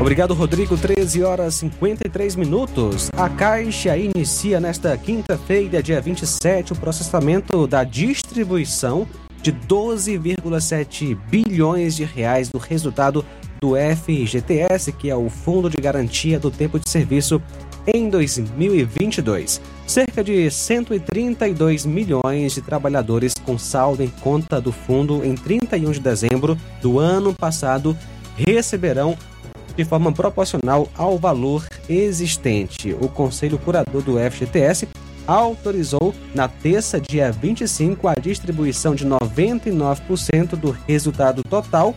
Obrigado, 0.04 0.34
Rodrigo. 0.34 0.76
13 0.76 1.24
horas 1.24 1.56
53 1.56 2.36
minutos. 2.36 3.10
A 3.16 3.30
Caixa 3.30 3.96
inicia 3.98 4.60
nesta 4.60 4.98
quinta-feira, 4.98 5.82
dia 5.82 6.02
27, 6.02 6.74
o 6.74 6.76
processamento 6.76 7.66
da 7.66 7.86
distribuição 7.86 9.08
de 9.42 9.54
12,7 9.54 11.18
bilhões 11.30 11.96
de 11.96 12.04
reais 12.04 12.50
do 12.50 12.58
resultado 12.58 13.24
do 13.62 13.76
FGTS, 13.78 14.92
que 14.92 15.10
é 15.10 15.16
o 15.16 15.30
Fundo 15.30 15.70
de 15.70 15.78
Garantia 15.78 16.38
do 16.38 16.52
Tempo 16.52 16.78
de 16.78 16.90
Serviço, 16.90 17.42
em 17.88 18.10
2022. 18.10 19.62
Cerca 19.88 20.22
de 20.22 20.52
132 20.52 21.86
milhões 21.86 22.54
de 22.54 22.62
trabalhadores 22.62 23.36
com 23.46 23.58
saldo 23.58 24.04
em 24.04 24.10
conta 24.20 24.60
do 24.60 24.74
fundo 24.74 25.24
em 25.24 25.34
31 25.34 25.92
de 25.92 26.02
dezembro 26.02 26.58
do 26.82 27.00
ano 27.00 27.34
passado 27.34 27.98
receberão 28.36 29.18
de 29.76 29.84
forma 29.84 30.12
proporcional 30.12 30.88
ao 30.96 31.18
valor 31.18 31.66
existente. 31.90 32.96
O 33.00 33.08
Conselho 33.08 33.58
Curador 33.58 34.02
do 34.02 34.18
FGTS 34.18 34.88
autorizou 35.26 36.14
na 36.34 36.48
terça, 36.48 37.00
dia 37.00 37.32
25, 37.32 38.08
a 38.08 38.16
distribuição 38.16 38.94
de 38.94 39.06
99% 39.06 40.56
do 40.56 40.72
resultado 40.88 41.44
total, 41.44 41.96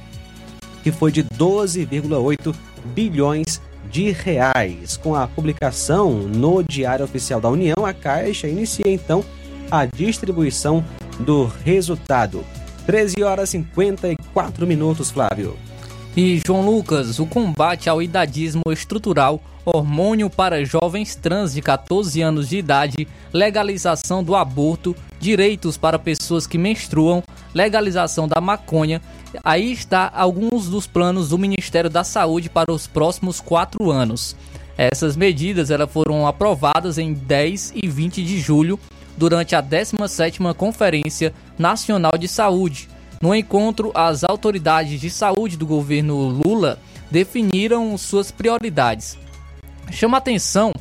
que 0.83 0.93
foi 0.93 1.11
de 1.11 1.25
12,8 1.25 2.55
bilhões 2.95 3.61
de 3.91 4.11
reais. 4.11 4.97
Com 4.97 5.15
a 5.15 5.27
publicação 5.27 6.13
no 6.13 6.63
Diário 6.63 7.05
Oficial 7.05 7.41
da 7.41 7.49
União, 7.49 7.85
a 7.85 7.93
Caixa 7.93 8.49
inicia 8.49 8.89
então 8.89 9.25
a 9.71 9.85
distribuição 9.85 10.85
do 11.19 11.51
resultado. 11.65 12.45
13 12.87 13.23
horas 13.25 13.49
e 13.49 13.59
54 13.59 14.67
minutos, 14.67 15.11
Flávio. 15.11 15.57
E 16.17 16.41
João 16.47 16.65
Lucas, 16.65 17.19
o 17.19 17.27
combate 17.27 17.91
ao 17.91 18.01
idadismo 18.01 18.63
estrutural, 18.71 19.39
hormônio 19.67 20.31
para 20.31 20.65
jovens 20.65 21.15
trans 21.15 21.53
de 21.53 21.61
14 21.61 22.23
anos 22.23 22.49
de 22.49 22.57
idade, 22.57 23.07
legalização 23.35 24.25
do 24.25 24.35
aborto, 24.35 24.97
direitos 25.21 25.77
para 25.77 25.99
pessoas 25.99 26.47
que 26.47 26.57
menstruam, 26.57 27.23
legalização 27.55 28.27
da 28.27 28.41
maconha. 28.41 29.03
Aí 29.45 29.71
está 29.71 30.11
alguns 30.15 30.71
dos 30.71 30.87
planos 30.87 31.29
do 31.29 31.37
Ministério 31.37 31.91
da 31.91 32.03
Saúde 32.03 32.49
para 32.49 32.73
os 32.73 32.87
próximos 32.87 33.39
quatro 33.39 33.91
anos. 33.91 34.35
Essas 34.79 35.17
medidas 35.17 35.71
elas 35.71 35.93
foram 35.93 36.27
aprovadas 36.27 36.97
em 36.97 37.13
10 37.13 37.75
e 37.77 37.87
20 37.87 38.25
de 38.25 38.41
julho 38.41 38.81
durante 39.19 39.55
a 39.55 39.63
17ª 39.63 40.55
Conferência 40.55 41.35
Nacional 41.59 42.13
de 42.19 42.27
Saúde, 42.27 42.89
no 43.21 43.35
encontro, 43.35 43.91
as 43.95 44.25
autoridades 44.25 45.01
de 45.01 45.11
saúde 45.11 45.57
do 45.57 45.67
governo 45.67 46.29
Lula 46.29 46.79
definiram 47.11 47.97
suas 47.97 48.31
prioridades. 48.31 49.19
Chama 49.91 50.19
atenção 50.19 50.73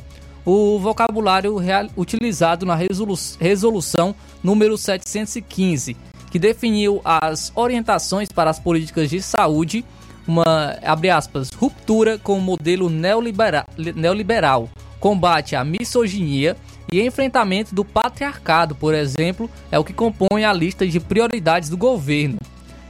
o 0.44 0.78
vocabulário 0.78 1.56
utilizado 1.96 2.64
na 2.64 2.74
resolu 2.74 3.14
resolução 3.40 4.14
número 4.42 4.76
715, 4.78 5.96
que 6.30 6.38
definiu 6.38 7.00
as 7.04 7.52
orientações 7.54 8.28
para 8.28 8.50
as 8.50 8.60
políticas 8.60 9.10
de 9.10 9.20
saúde, 9.20 9.84
uma 10.26 10.76
abre 10.84 11.10
aspas, 11.10 11.50
ruptura 11.50 12.18
com 12.18 12.38
o 12.38 12.40
modelo 12.40 12.90
neoliberal, 12.90 13.66
neoliberal 13.94 14.68
combate 15.00 15.54
à 15.54 15.64
misoginia 15.64 16.56
e 16.92 17.00
enfrentamento 17.00 17.74
do 17.74 17.84
patriarcado, 17.84 18.74
por 18.74 18.94
exemplo, 18.94 19.50
é 19.70 19.78
o 19.78 19.84
que 19.84 19.92
compõe 19.92 20.44
a 20.44 20.52
lista 20.52 20.86
de 20.86 21.00
prioridades 21.00 21.68
do 21.68 21.76
governo. 21.76 22.38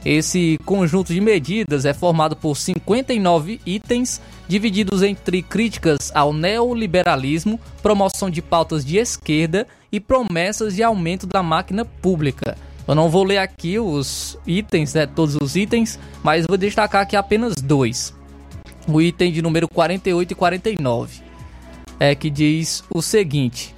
Esse 0.05 0.57
conjunto 0.63 1.13
de 1.13 1.19
medidas 1.19 1.83
é 1.83 1.93
formado 1.93 2.35
por 2.35 2.55
59 2.55 3.59
itens, 3.65 4.21
divididos 4.47 5.03
entre 5.03 5.41
críticas 5.41 6.11
ao 6.15 6.31
neoliberalismo, 6.31 7.59
promoção 7.81 8.29
de 8.29 8.41
pautas 8.41 8.85
de 8.85 8.97
esquerda 8.97 9.67
e 9.91 9.99
promessas 9.99 10.75
de 10.75 10.83
aumento 10.83 11.27
da 11.27 11.43
máquina 11.43 11.83
pública. 11.83 12.57
Eu 12.87 12.95
não 12.95 13.09
vou 13.09 13.25
ler 13.25 13.39
aqui 13.39 13.77
os 13.79 14.37
itens, 14.47 14.93
né, 14.93 15.05
todos 15.05 15.35
os 15.41 15.57
itens, 15.57 15.99
mas 16.23 16.45
vou 16.47 16.57
destacar 16.57 17.01
aqui 17.01 17.17
apenas 17.17 17.55
dois. 17.55 18.13
O 18.87 19.01
item 19.01 19.33
de 19.33 19.41
número 19.41 19.67
48 19.67 20.31
e 20.31 20.35
49 20.35 21.21
é 21.99 22.15
que 22.15 22.29
diz 22.29 22.81
o 22.89 23.01
seguinte: 23.01 23.75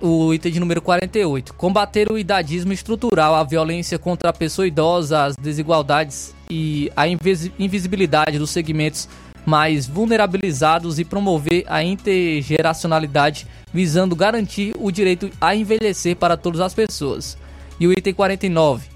O 0.00 0.32
item 0.32 0.52
de 0.52 0.58
número 0.58 0.80
48. 0.80 1.52
Combater 1.52 2.10
o 2.10 2.16
idadismo 2.16 2.72
estrutural, 2.72 3.34
a 3.34 3.44
violência 3.44 3.98
contra 3.98 4.30
a 4.30 4.32
pessoa 4.32 4.66
idosa, 4.66 5.24
as 5.24 5.36
desigualdades 5.36 6.34
e 6.50 6.90
a 6.96 7.06
invisibilidade 7.06 8.38
dos 8.38 8.48
segmentos 8.48 9.06
mais 9.44 9.86
vulnerabilizados 9.86 10.98
e 10.98 11.04
promover 11.04 11.66
a 11.68 11.84
intergeracionalidade, 11.84 13.46
visando 13.70 14.16
garantir 14.16 14.74
o 14.78 14.90
direito 14.90 15.30
a 15.38 15.54
envelhecer 15.54 16.16
para 16.16 16.38
todas 16.38 16.62
as 16.62 16.72
pessoas. 16.72 17.36
E 17.78 17.86
o 17.86 17.92
item 17.92 18.14
49. 18.14 18.88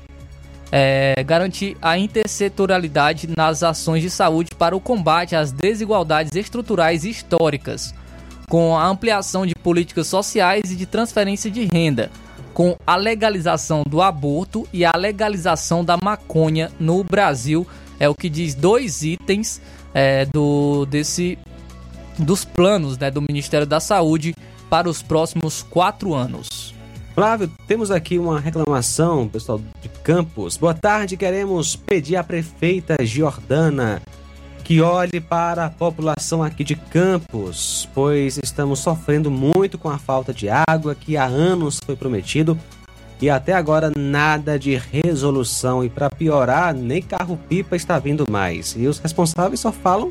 É, 0.73 1.23
garantir 1.25 1.77
a 1.83 1.99
intersetorialidade 1.99 3.29
nas 3.37 3.63
ações 3.63 4.01
de 4.01 4.09
saúde 4.09 4.53
para 4.59 4.75
o 4.75 4.81
combate 4.81 5.37
às 5.37 5.53
desigualdades 5.53 6.35
estruturais 6.35 7.05
e 7.05 7.11
históricas 7.11 7.95
com 8.49 8.77
a 8.77 8.87
ampliação 8.87 9.47
de 9.47 9.55
políticas 9.55 10.07
sociais 10.07 10.71
e 10.71 10.77
de 10.77 10.87
transferência 10.87 11.51
de 11.51 11.65
renda, 11.65 12.11
com 12.53 12.77
a 12.87 12.97
legalização 12.97 13.83
do 13.89 14.01
aborto 14.01 14.67
e 14.73 14.85
a 14.85 14.93
legalização 14.97 15.85
da 15.85 15.97
maconha 15.97 16.71
no 16.79 17.03
Brasil. 17.03 17.67
É 17.99 18.09
o 18.09 18.15
que 18.15 18.29
diz 18.29 18.55
dois 18.55 19.03
itens 19.03 19.61
é, 19.93 20.27
do 20.27 20.87
desse 20.87 21.39
dos 22.19 22.45
planos 22.45 22.97
né, 22.99 23.11
do 23.11 23.21
Ministério 23.21 23.67
da 23.67 23.81
Saúde 23.81 24.35
para 24.71 24.89
os 24.89 25.03
próximos 25.03 25.63
quatro 25.63 26.15
anos. 26.15 26.75
Flávio, 27.15 27.51
temos 27.69 27.93
aqui 27.93 28.19
uma 28.19 28.41
reclamação, 28.41 29.29
pessoal 29.29 29.61
de 29.81 29.89
Campos. 30.03 30.57
Boa 30.57 30.75
tarde, 30.75 31.17
queremos 31.17 31.77
pedir 31.77 32.17
à 32.17 32.25
prefeita 32.25 32.97
Giordana 33.05 34.03
que 34.65 34.81
olhe 34.81 35.21
para 35.21 35.67
a 35.67 35.71
população 35.71 36.43
aqui 36.43 36.65
de 36.65 36.75
Campos, 36.75 37.87
pois 37.95 38.39
estamos 38.43 38.79
sofrendo 38.79 39.31
muito 39.31 39.77
com 39.77 39.91
a 39.91 39.99
falta 39.99 40.33
de 40.33 40.49
água 40.49 40.95
que 40.95 41.19
há 41.19 41.27
anos 41.27 41.79
foi 41.85 41.95
prometido 41.95 42.59
e 43.21 43.29
até 43.29 43.53
agora 43.53 43.93
nada 43.95 44.59
de 44.59 44.75
resolução 44.75 45.85
e 45.85 45.91
para 45.91 46.09
piorar, 46.09 46.75
nem 46.75 47.03
carro-pipa 47.03 47.77
está 47.77 47.99
vindo 47.99 48.25
mais. 48.29 48.75
E 48.77 48.87
os 48.87 48.99
responsáveis 48.99 49.61
só 49.61 49.71
falam 49.71 50.11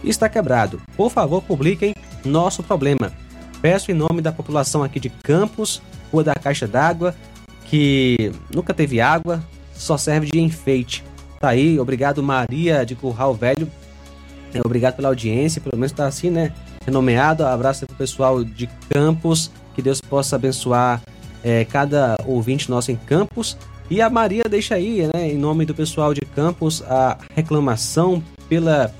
que 0.00 0.08
está 0.08 0.30
quebrado. 0.30 0.80
Por 0.96 1.10
favor, 1.10 1.42
publiquem 1.42 1.94
nosso 2.24 2.62
problema. 2.62 3.12
Peço 3.60 3.90
em 3.90 3.94
nome 3.94 4.22
da 4.22 4.32
população 4.32 4.82
aqui 4.82 4.98
de 4.98 5.10
Campos, 5.10 5.82
Rua 6.10 6.24
da 6.24 6.34
Caixa 6.34 6.66
d'Água, 6.66 7.14
que 7.66 8.32
nunca 8.52 8.72
teve 8.72 8.98
água, 8.98 9.44
só 9.74 9.98
serve 9.98 10.30
de 10.30 10.40
enfeite. 10.40 11.04
Tá 11.38 11.50
aí, 11.50 11.78
obrigado 11.78 12.22
Maria 12.22 12.84
de 12.84 12.94
Curral 12.94 13.34
Velho 13.34 13.70
obrigado 14.64 14.96
pela 14.96 15.08
audiência, 15.08 15.60
pelo 15.60 15.76
menos 15.76 15.92
está 15.92 16.06
assim, 16.06 16.30
né? 16.30 16.52
Renomeado. 16.84 17.44
Abraço 17.44 17.86
para 17.86 17.94
o 17.94 17.96
pessoal 17.96 18.42
de 18.42 18.68
Campos. 18.88 19.50
Que 19.74 19.82
Deus 19.82 20.00
possa 20.00 20.36
abençoar 20.36 21.00
é, 21.44 21.64
cada 21.64 22.16
ouvinte 22.26 22.70
nosso 22.70 22.90
em 22.90 22.96
Campos. 22.96 23.56
E 23.90 24.00
a 24.00 24.08
Maria 24.08 24.44
deixa 24.48 24.76
aí, 24.76 25.08
né, 25.12 25.32
em 25.32 25.36
nome 25.36 25.66
do 25.66 25.74
pessoal 25.74 26.14
de 26.14 26.20
Campos, 26.20 26.80
a 26.86 27.18
reclamação 27.34 28.22
pela, 28.48 28.94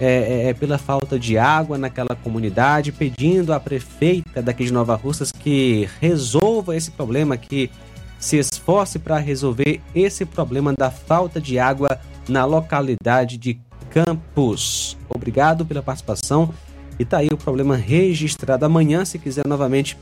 é, 0.00 0.06
é, 0.06 0.48
é 0.48 0.54
pela 0.54 0.78
falta 0.78 1.18
de 1.18 1.36
água 1.36 1.76
naquela 1.76 2.16
comunidade, 2.16 2.90
pedindo 2.90 3.52
à 3.52 3.60
prefeita 3.60 4.40
daqui 4.40 4.64
de 4.64 4.72
Nova 4.72 4.94
Russas 4.94 5.30
que 5.30 5.86
resolva 6.00 6.74
esse 6.74 6.90
problema, 6.90 7.36
que 7.36 7.70
se 8.18 8.38
esforce 8.38 8.98
para 8.98 9.18
resolver 9.18 9.80
esse 9.94 10.24
problema 10.24 10.72
da 10.72 10.90
falta 10.90 11.38
de 11.38 11.58
água 11.58 12.00
na 12.26 12.46
localidade 12.46 13.36
de 13.36 13.60
Campos. 13.90 14.96
Obrigado 15.08 15.66
pela 15.66 15.82
participação. 15.82 16.54
E 16.98 17.04
tá 17.04 17.18
aí 17.18 17.28
o 17.32 17.36
problema 17.36 17.76
registrado. 17.76 18.64
Amanhã, 18.64 19.04
se 19.04 19.18
quiser 19.18 19.46
novamente 19.46 19.96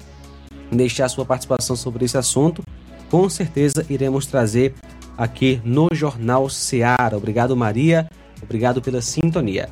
deixar 0.70 1.08
sua 1.08 1.24
participação 1.24 1.76
sobre 1.76 2.04
esse 2.04 2.18
assunto, 2.18 2.62
com 3.10 3.28
certeza 3.28 3.86
iremos 3.88 4.26
trazer 4.26 4.74
aqui 5.16 5.60
no 5.64 5.88
Jornal 5.92 6.48
Seara. 6.48 7.16
Obrigado, 7.16 7.56
Maria. 7.56 8.08
Obrigado 8.42 8.82
pela 8.82 9.00
sintonia. 9.00 9.68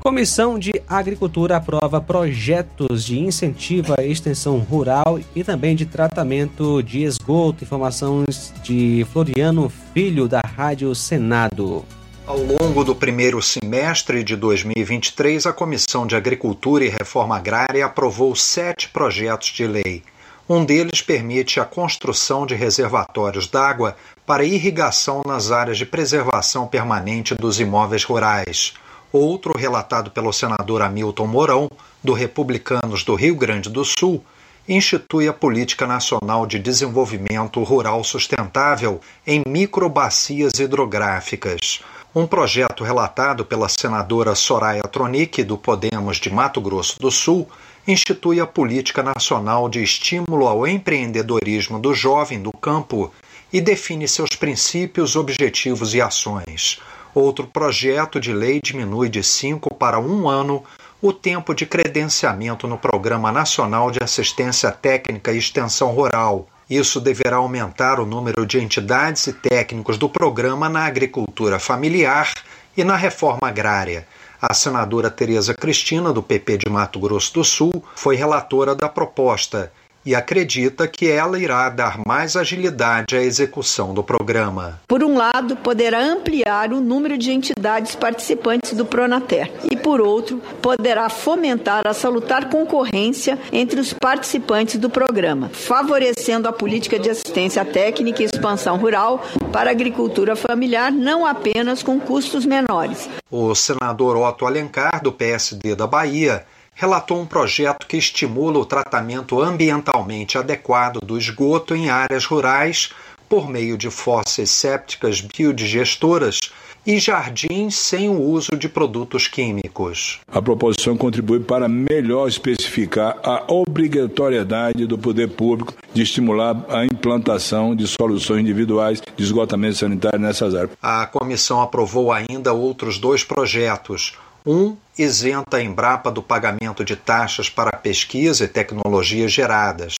Comissão 0.00 0.56
de 0.56 0.72
Agricultura 0.86 1.56
aprova 1.56 2.00
projetos 2.00 3.04
de 3.04 3.18
incentivo 3.18 3.92
à 3.98 4.04
extensão 4.04 4.58
rural 4.58 5.18
e 5.34 5.42
também 5.42 5.74
de 5.74 5.84
tratamento 5.84 6.80
de 6.80 7.02
esgoto. 7.02 7.64
Informações 7.64 8.54
de 8.62 9.04
Floriano 9.12 9.68
Filho, 9.92 10.28
da 10.28 10.40
Rádio 10.40 10.94
Senado. 10.94 11.84
Ao 12.26 12.38
longo 12.38 12.82
do 12.82 12.92
primeiro 12.92 13.40
semestre 13.40 14.24
de 14.24 14.34
2023, 14.34 15.46
a 15.46 15.52
Comissão 15.52 16.04
de 16.04 16.16
Agricultura 16.16 16.84
e 16.84 16.88
Reforma 16.88 17.36
Agrária 17.36 17.86
aprovou 17.86 18.34
sete 18.34 18.88
projetos 18.88 19.50
de 19.50 19.64
lei. 19.64 20.02
Um 20.48 20.64
deles 20.64 21.00
permite 21.00 21.60
a 21.60 21.64
construção 21.64 22.44
de 22.44 22.56
reservatórios 22.56 23.46
d'água 23.46 23.96
para 24.26 24.42
irrigação 24.42 25.22
nas 25.24 25.52
áreas 25.52 25.78
de 25.78 25.86
preservação 25.86 26.66
permanente 26.66 27.32
dos 27.32 27.60
imóveis 27.60 28.02
rurais. 28.02 28.74
Outro, 29.12 29.56
relatado 29.56 30.10
pelo 30.10 30.32
senador 30.32 30.82
Hamilton 30.82 31.28
Mourão, 31.28 31.70
do 32.02 32.12
Republicanos 32.12 33.04
do 33.04 33.14
Rio 33.14 33.36
Grande 33.36 33.70
do 33.70 33.84
Sul, 33.84 34.20
institui 34.68 35.28
a 35.28 35.32
Política 35.32 35.86
Nacional 35.86 36.44
de 36.44 36.58
Desenvolvimento 36.58 37.62
Rural 37.62 38.02
Sustentável 38.02 39.00
em 39.24 39.42
microbacias 39.46 40.58
hidrográficas. 40.58 41.80
Um 42.18 42.26
projeto 42.26 42.82
relatado 42.82 43.44
pela 43.44 43.68
senadora 43.68 44.34
Soraya 44.34 44.84
Tronic, 44.84 45.44
do 45.44 45.58
Podemos 45.58 46.16
de 46.16 46.32
Mato 46.32 46.62
Grosso 46.62 46.98
do 46.98 47.10
Sul, 47.10 47.46
institui 47.86 48.40
a 48.40 48.46
Política 48.46 49.02
Nacional 49.02 49.68
de 49.68 49.82
Estímulo 49.82 50.48
ao 50.48 50.66
Empreendedorismo 50.66 51.78
do 51.78 51.92
Jovem 51.92 52.40
do 52.40 52.50
Campo 52.52 53.12
e 53.52 53.60
define 53.60 54.08
seus 54.08 54.30
princípios, 54.30 55.14
objetivos 55.14 55.92
e 55.92 56.00
ações. 56.00 56.80
Outro 57.14 57.46
projeto 57.46 58.18
de 58.18 58.32
lei 58.32 58.62
diminui 58.64 59.10
de 59.10 59.22
cinco 59.22 59.74
para 59.74 60.00
um 60.00 60.26
ano 60.26 60.64
o 61.02 61.12
tempo 61.12 61.54
de 61.54 61.66
credenciamento 61.66 62.66
no 62.66 62.78
Programa 62.78 63.30
Nacional 63.30 63.90
de 63.90 64.02
Assistência 64.02 64.72
Técnica 64.72 65.34
e 65.34 65.38
Extensão 65.38 65.90
Rural 65.90 66.48
isso 66.68 67.00
deverá 67.00 67.36
aumentar 67.36 68.00
o 68.00 68.06
número 68.06 68.44
de 68.44 68.58
entidades 68.58 69.26
e 69.28 69.32
técnicos 69.32 69.96
do 69.96 70.08
programa 70.08 70.68
na 70.68 70.84
agricultura 70.84 71.58
familiar 71.58 72.32
e 72.76 72.82
na 72.82 72.96
reforma 72.96 73.48
agrária. 73.48 74.06
A 74.42 74.52
senadora 74.52 75.10
Tereza 75.10 75.54
Cristina, 75.54 76.12
do 76.12 76.22
PP 76.22 76.58
de 76.58 76.70
Mato 76.70 76.98
Grosso 76.98 77.32
do 77.34 77.44
Sul, 77.44 77.84
foi 77.94 78.16
relatora 78.16 78.74
da 78.74 78.88
proposta 78.88 79.72
e 80.06 80.14
acredita 80.14 80.86
que 80.86 81.10
ela 81.10 81.36
irá 81.36 81.68
dar 81.68 81.98
mais 82.06 82.36
agilidade 82.36 83.16
à 83.16 83.20
execução 83.20 83.92
do 83.92 84.04
programa. 84.04 84.80
Por 84.86 85.02
um 85.02 85.16
lado, 85.16 85.56
poderá 85.56 86.00
ampliar 86.00 86.72
o 86.72 86.80
número 86.80 87.18
de 87.18 87.32
entidades 87.32 87.96
participantes 87.96 88.72
do 88.72 88.86
Pronater 88.86 89.50
e, 89.68 89.76
por 89.76 90.00
outro, 90.00 90.40
poderá 90.62 91.08
fomentar 91.08 91.88
a 91.88 91.92
salutar 91.92 92.48
concorrência 92.48 93.36
entre 93.52 93.80
os 93.80 93.92
participantes 93.92 94.78
do 94.78 94.88
programa, 94.88 95.50
favorecendo 95.52 96.48
a 96.48 96.52
política 96.52 97.00
de 97.00 97.10
assistência 97.10 97.64
técnica 97.64 98.22
e 98.22 98.26
expansão 98.26 98.76
rural 98.76 99.26
para 99.52 99.70
a 99.70 99.72
agricultura 99.72 100.36
familiar, 100.36 100.92
não 100.92 101.26
apenas 101.26 101.82
com 101.82 101.98
custos 101.98 102.46
menores. 102.46 103.08
O 103.28 103.52
senador 103.56 104.16
Otto 104.16 104.46
Alencar, 104.46 105.02
do 105.02 105.10
PSD 105.10 105.74
da 105.74 105.86
Bahia, 105.86 106.46
relatou 106.76 107.18
um 107.18 107.26
projeto 107.26 107.86
que 107.86 107.96
estimula 107.96 108.58
o 108.58 108.66
tratamento 108.66 109.40
ambientalmente 109.40 110.36
adequado 110.36 111.00
do 111.00 111.16
esgoto 111.18 111.74
em 111.74 111.88
áreas 111.88 112.26
rurais 112.26 112.90
por 113.28 113.48
meio 113.48 113.76
de 113.76 113.90
fossas 113.90 114.50
sépticas 114.50 115.20
biodigestoras 115.20 116.38
e 116.86 117.00
jardins 117.00 117.74
sem 117.74 118.08
o 118.08 118.20
uso 118.20 118.52
de 118.56 118.68
produtos 118.68 119.26
químicos. 119.26 120.20
A 120.28 120.40
proposição 120.40 120.96
contribui 120.96 121.40
para 121.40 121.66
melhor 121.66 122.28
especificar 122.28 123.18
a 123.24 123.42
obrigatoriedade 123.48 124.86
do 124.86 124.96
poder 124.96 125.30
público 125.30 125.74
de 125.92 126.02
estimular 126.02 126.64
a 126.68 126.84
implantação 126.84 127.74
de 127.74 127.88
soluções 127.88 128.42
individuais 128.42 129.02
de 129.16 129.24
esgotamento 129.24 129.78
sanitário 129.78 130.20
nessas 130.20 130.54
áreas. 130.54 130.70
A 130.80 131.06
comissão 131.06 131.60
aprovou 131.60 132.12
ainda 132.12 132.52
outros 132.52 132.98
dois 132.98 133.24
projetos 133.24 134.16
um, 134.46 134.76
isenta 134.96 135.56
a 135.56 135.62
Embrapa 135.62 136.10
do 136.10 136.22
pagamento 136.22 136.84
de 136.84 136.94
taxas 136.94 137.50
para 137.50 137.76
pesquisa 137.76 138.44
e 138.44 138.48
tecnologias 138.48 139.32
geradas. 139.32 139.96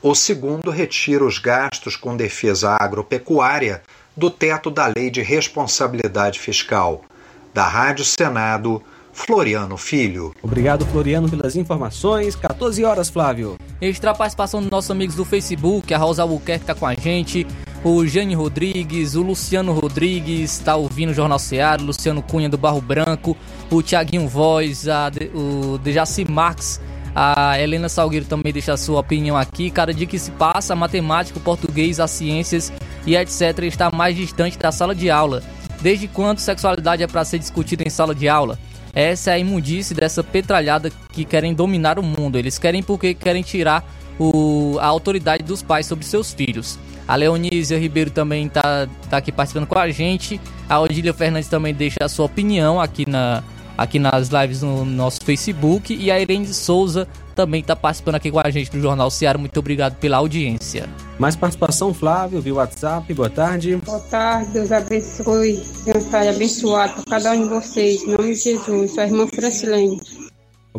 O 0.00 0.14
segundo, 0.14 0.70
retira 0.70 1.24
os 1.24 1.38
gastos 1.38 1.96
com 1.96 2.16
defesa 2.16 2.76
agropecuária 2.78 3.82
do 4.16 4.30
teto 4.30 4.70
da 4.70 4.86
Lei 4.86 5.10
de 5.10 5.22
Responsabilidade 5.22 6.38
Fiscal. 6.38 7.04
Da 7.52 7.66
Rádio 7.66 8.04
Senado, 8.04 8.80
Floriano 9.12 9.76
Filho. 9.76 10.32
Obrigado, 10.40 10.86
Floriano, 10.86 11.28
pelas 11.28 11.56
informações. 11.56 12.36
14 12.36 12.84
horas, 12.84 13.08
Flávio. 13.08 13.56
Extra 13.80 14.14
participação 14.14 14.60
dos 14.60 14.70
nossos 14.70 14.90
amigos 14.90 15.16
do 15.16 15.24
Facebook, 15.24 15.92
a 15.92 15.98
Rosa 15.98 16.22
Albuquerque 16.22 16.62
está 16.62 16.74
com 16.74 16.86
a 16.86 16.94
gente, 16.94 17.44
o 17.84 18.06
Jane 18.06 18.34
Rodrigues, 18.34 19.14
o 19.14 19.22
Luciano 19.22 19.72
Rodrigues 19.72 20.58
está 20.58 20.76
ouvindo 20.76 21.10
o 21.10 21.14
Jornal 21.14 21.38
Seara, 21.38 21.80
Luciano 21.80 22.22
Cunha 22.22 22.48
do 22.48 22.58
Barro 22.58 22.80
Branco, 22.80 23.36
o 23.70 23.82
Tiaguinho 23.82 24.28
Voz, 24.28 24.88
a, 24.88 25.10
o 25.34 25.78
Dejaci 25.78 26.24
Marques, 26.28 26.80
a 27.14 27.58
Helena 27.60 27.88
Salgueiro 27.88 28.26
também 28.26 28.52
deixa 28.52 28.72
a 28.72 28.76
sua 28.76 29.00
opinião 29.00 29.36
aqui. 29.36 29.70
Cada 29.70 29.92
dia 29.92 30.06
que 30.06 30.18
se 30.18 30.30
passa, 30.32 30.72
a 30.72 30.76
matemática, 30.76 31.38
o 31.38 31.42
português, 31.42 32.00
as 32.00 32.10
ciências 32.10 32.72
e 33.06 33.16
etc. 33.16 33.64
está 33.64 33.90
mais 33.90 34.16
distante 34.16 34.58
da 34.58 34.70
sala 34.70 34.94
de 34.94 35.10
aula. 35.10 35.42
Desde 35.80 36.08
quando 36.08 36.38
sexualidade 36.38 37.02
é 37.02 37.06
para 37.06 37.24
ser 37.24 37.38
discutida 37.38 37.84
em 37.86 37.90
sala 37.90 38.14
de 38.14 38.28
aula? 38.28 38.58
Essa 38.92 39.30
é 39.30 39.34
a 39.34 39.38
imundice 39.38 39.94
dessa 39.94 40.24
petralhada 40.24 40.90
que 41.12 41.24
querem 41.24 41.54
dominar 41.54 41.98
o 41.98 42.02
mundo. 42.02 42.36
Eles 42.36 42.58
querem 42.58 42.82
porque 42.82 43.14
querem 43.14 43.42
tirar 43.42 43.84
o, 44.18 44.76
a 44.80 44.86
autoridade 44.86 45.44
dos 45.44 45.62
pais 45.62 45.86
sobre 45.86 46.04
seus 46.04 46.32
filhos. 46.32 46.78
A 47.08 47.16
Leonísia 47.16 47.78
Ribeiro 47.78 48.10
também 48.10 48.46
está 48.46 48.86
tá 49.08 49.16
aqui 49.16 49.32
participando 49.32 49.66
com 49.66 49.78
a 49.78 49.88
gente. 49.90 50.38
A 50.68 50.78
Odília 50.78 51.14
Fernandes 51.14 51.48
também 51.48 51.72
deixa 51.72 51.96
a 52.02 52.08
sua 52.08 52.26
opinião 52.26 52.78
aqui, 52.78 53.08
na, 53.08 53.42
aqui 53.78 53.98
nas 53.98 54.28
lives 54.28 54.60
no 54.60 54.84
nosso 54.84 55.24
Facebook. 55.24 55.94
E 55.94 56.10
a 56.10 56.20
Irene 56.20 56.46
Souza 56.52 57.08
também 57.34 57.62
está 57.62 57.74
participando 57.74 58.16
aqui 58.16 58.30
com 58.30 58.38
a 58.38 58.50
gente 58.50 58.70
do 58.70 58.80
Jornal 58.80 59.10
Ceará. 59.10 59.38
Muito 59.38 59.58
obrigado 59.58 59.94
pela 59.94 60.18
audiência. 60.18 60.86
Mais 61.18 61.34
participação, 61.34 61.94
Flávio, 61.94 62.42
via 62.42 62.54
WhatsApp. 62.54 63.14
Boa 63.14 63.30
tarde. 63.30 63.76
Boa 63.76 64.00
tarde, 64.00 64.50
Deus 64.52 64.70
abençoe. 64.70 65.62
Mensagem 65.86 66.28
abençoada 66.28 66.92
para 66.92 67.04
cada 67.04 67.32
um 67.32 67.44
de 67.44 67.48
vocês. 67.48 68.02
Em 68.02 68.08
nome 68.08 68.34
de 68.34 68.40
Jesus. 68.40 68.92
Sua 68.92 69.04
irmã 69.04 69.26
Francilene. 69.26 69.98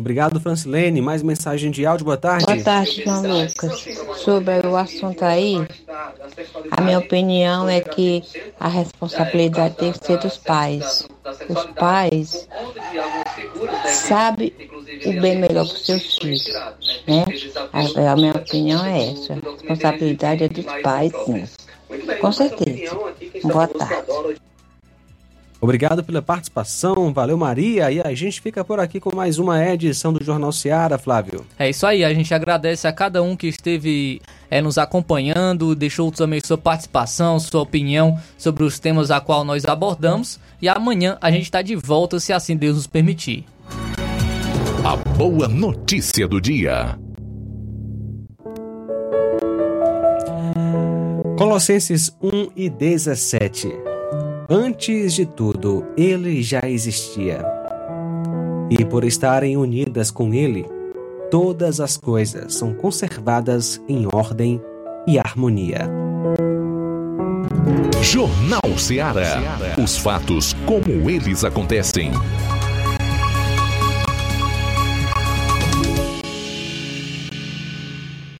Obrigado, 0.00 0.40
Francilene. 0.40 1.02
Mais 1.02 1.22
mensagem 1.22 1.70
de 1.70 1.84
áudio. 1.84 2.06
Boa 2.06 2.16
tarde. 2.16 2.46
Boa 2.46 2.64
tarde, 2.64 3.02
João 3.04 3.20
Lucas. 3.20 3.86
Sobre 4.16 4.66
o 4.66 4.74
assunto 4.74 5.22
aí, 5.22 5.56
a 6.70 6.80
minha 6.80 6.98
opinião 6.98 7.68
é 7.68 7.80
que 7.82 8.24
a 8.58 8.66
responsabilidade 8.66 9.76
tem 9.76 9.92
que 9.92 10.04
ser 10.04 10.18
dos 10.18 10.38
pais. 10.38 11.06
Os 11.48 11.64
pais 11.78 12.48
sabem 13.84 14.52
o 15.04 15.12
bem 15.20 15.38
melhor 15.38 15.66
para 15.66 15.74
os 15.74 15.84
seus 15.84 16.16
filhos. 16.16 16.48
Né? 17.06 17.24
A, 17.70 18.12
a 18.12 18.16
minha 18.16 18.32
opinião 18.32 18.84
é 18.84 19.12
essa. 19.12 19.34
A 19.34 19.36
responsabilidade 19.36 20.44
é 20.44 20.48
dos 20.48 20.64
pais, 20.82 21.12
sim. 21.26 21.44
Com 22.20 22.32
certeza. 22.32 22.98
Boa 23.44 23.68
tarde. 23.68 24.40
Obrigado 25.60 26.02
pela 26.02 26.22
participação, 26.22 27.12
valeu 27.12 27.36
Maria. 27.36 27.90
E 27.92 28.00
a 28.00 28.14
gente 28.14 28.40
fica 28.40 28.64
por 28.64 28.80
aqui 28.80 28.98
com 28.98 29.14
mais 29.14 29.38
uma 29.38 29.62
edição 29.62 30.10
do 30.12 30.24
Jornal 30.24 30.50
Seara, 30.52 30.96
Flávio. 30.96 31.44
É 31.58 31.68
isso 31.68 31.86
aí, 31.86 32.02
a 32.02 32.14
gente 32.14 32.32
agradece 32.32 32.88
a 32.88 32.92
cada 32.92 33.22
um 33.22 33.36
que 33.36 33.46
esteve 33.46 34.22
é, 34.50 34.62
nos 34.62 34.78
acompanhando, 34.78 35.74
deixou 35.74 36.10
também 36.10 36.40
sua 36.42 36.56
participação, 36.56 37.38
sua 37.38 37.60
opinião 37.60 38.18
sobre 38.38 38.64
os 38.64 38.78
temas 38.78 39.10
a 39.10 39.20
qual 39.20 39.44
nós 39.44 39.66
abordamos. 39.66 40.40
E 40.62 40.68
amanhã 40.68 41.18
a 41.20 41.30
gente 41.30 41.44
está 41.44 41.60
de 41.60 41.76
volta, 41.76 42.18
se 42.18 42.32
assim 42.32 42.56
Deus 42.56 42.76
nos 42.76 42.86
permitir. 42.86 43.44
A 44.82 44.96
boa 44.96 45.46
notícia 45.46 46.26
do 46.26 46.40
dia. 46.40 46.98
Colossenses 51.36 52.10
1 52.22 52.50
e 52.56 52.70
17. 52.70 53.89
Antes 54.52 55.12
de 55.12 55.24
tudo, 55.24 55.86
ele 55.96 56.42
já 56.42 56.62
existia. 56.64 57.40
E 58.68 58.84
por 58.84 59.04
estarem 59.04 59.56
unidas 59.56 60.10
com 60.10 60.34
ele, 60.34 60.66
todas 61.30 61.78
as 61.78 61.96
coisas 61.96 62.54
são 62.54 62.74
conservadas 62.74 63.80
em 63.88 64.08
ordem 64.12 64.60
e 65.06 65.20
harmonia. 65.20 65.88
Jornal 68.02 68.76
Ceará. 68.76 69.38
Os 69.80 69.96
fatos 69.96 70.52
como 70.66 71.08
eles 71.08 71.44
acontecem. 71.44 72.10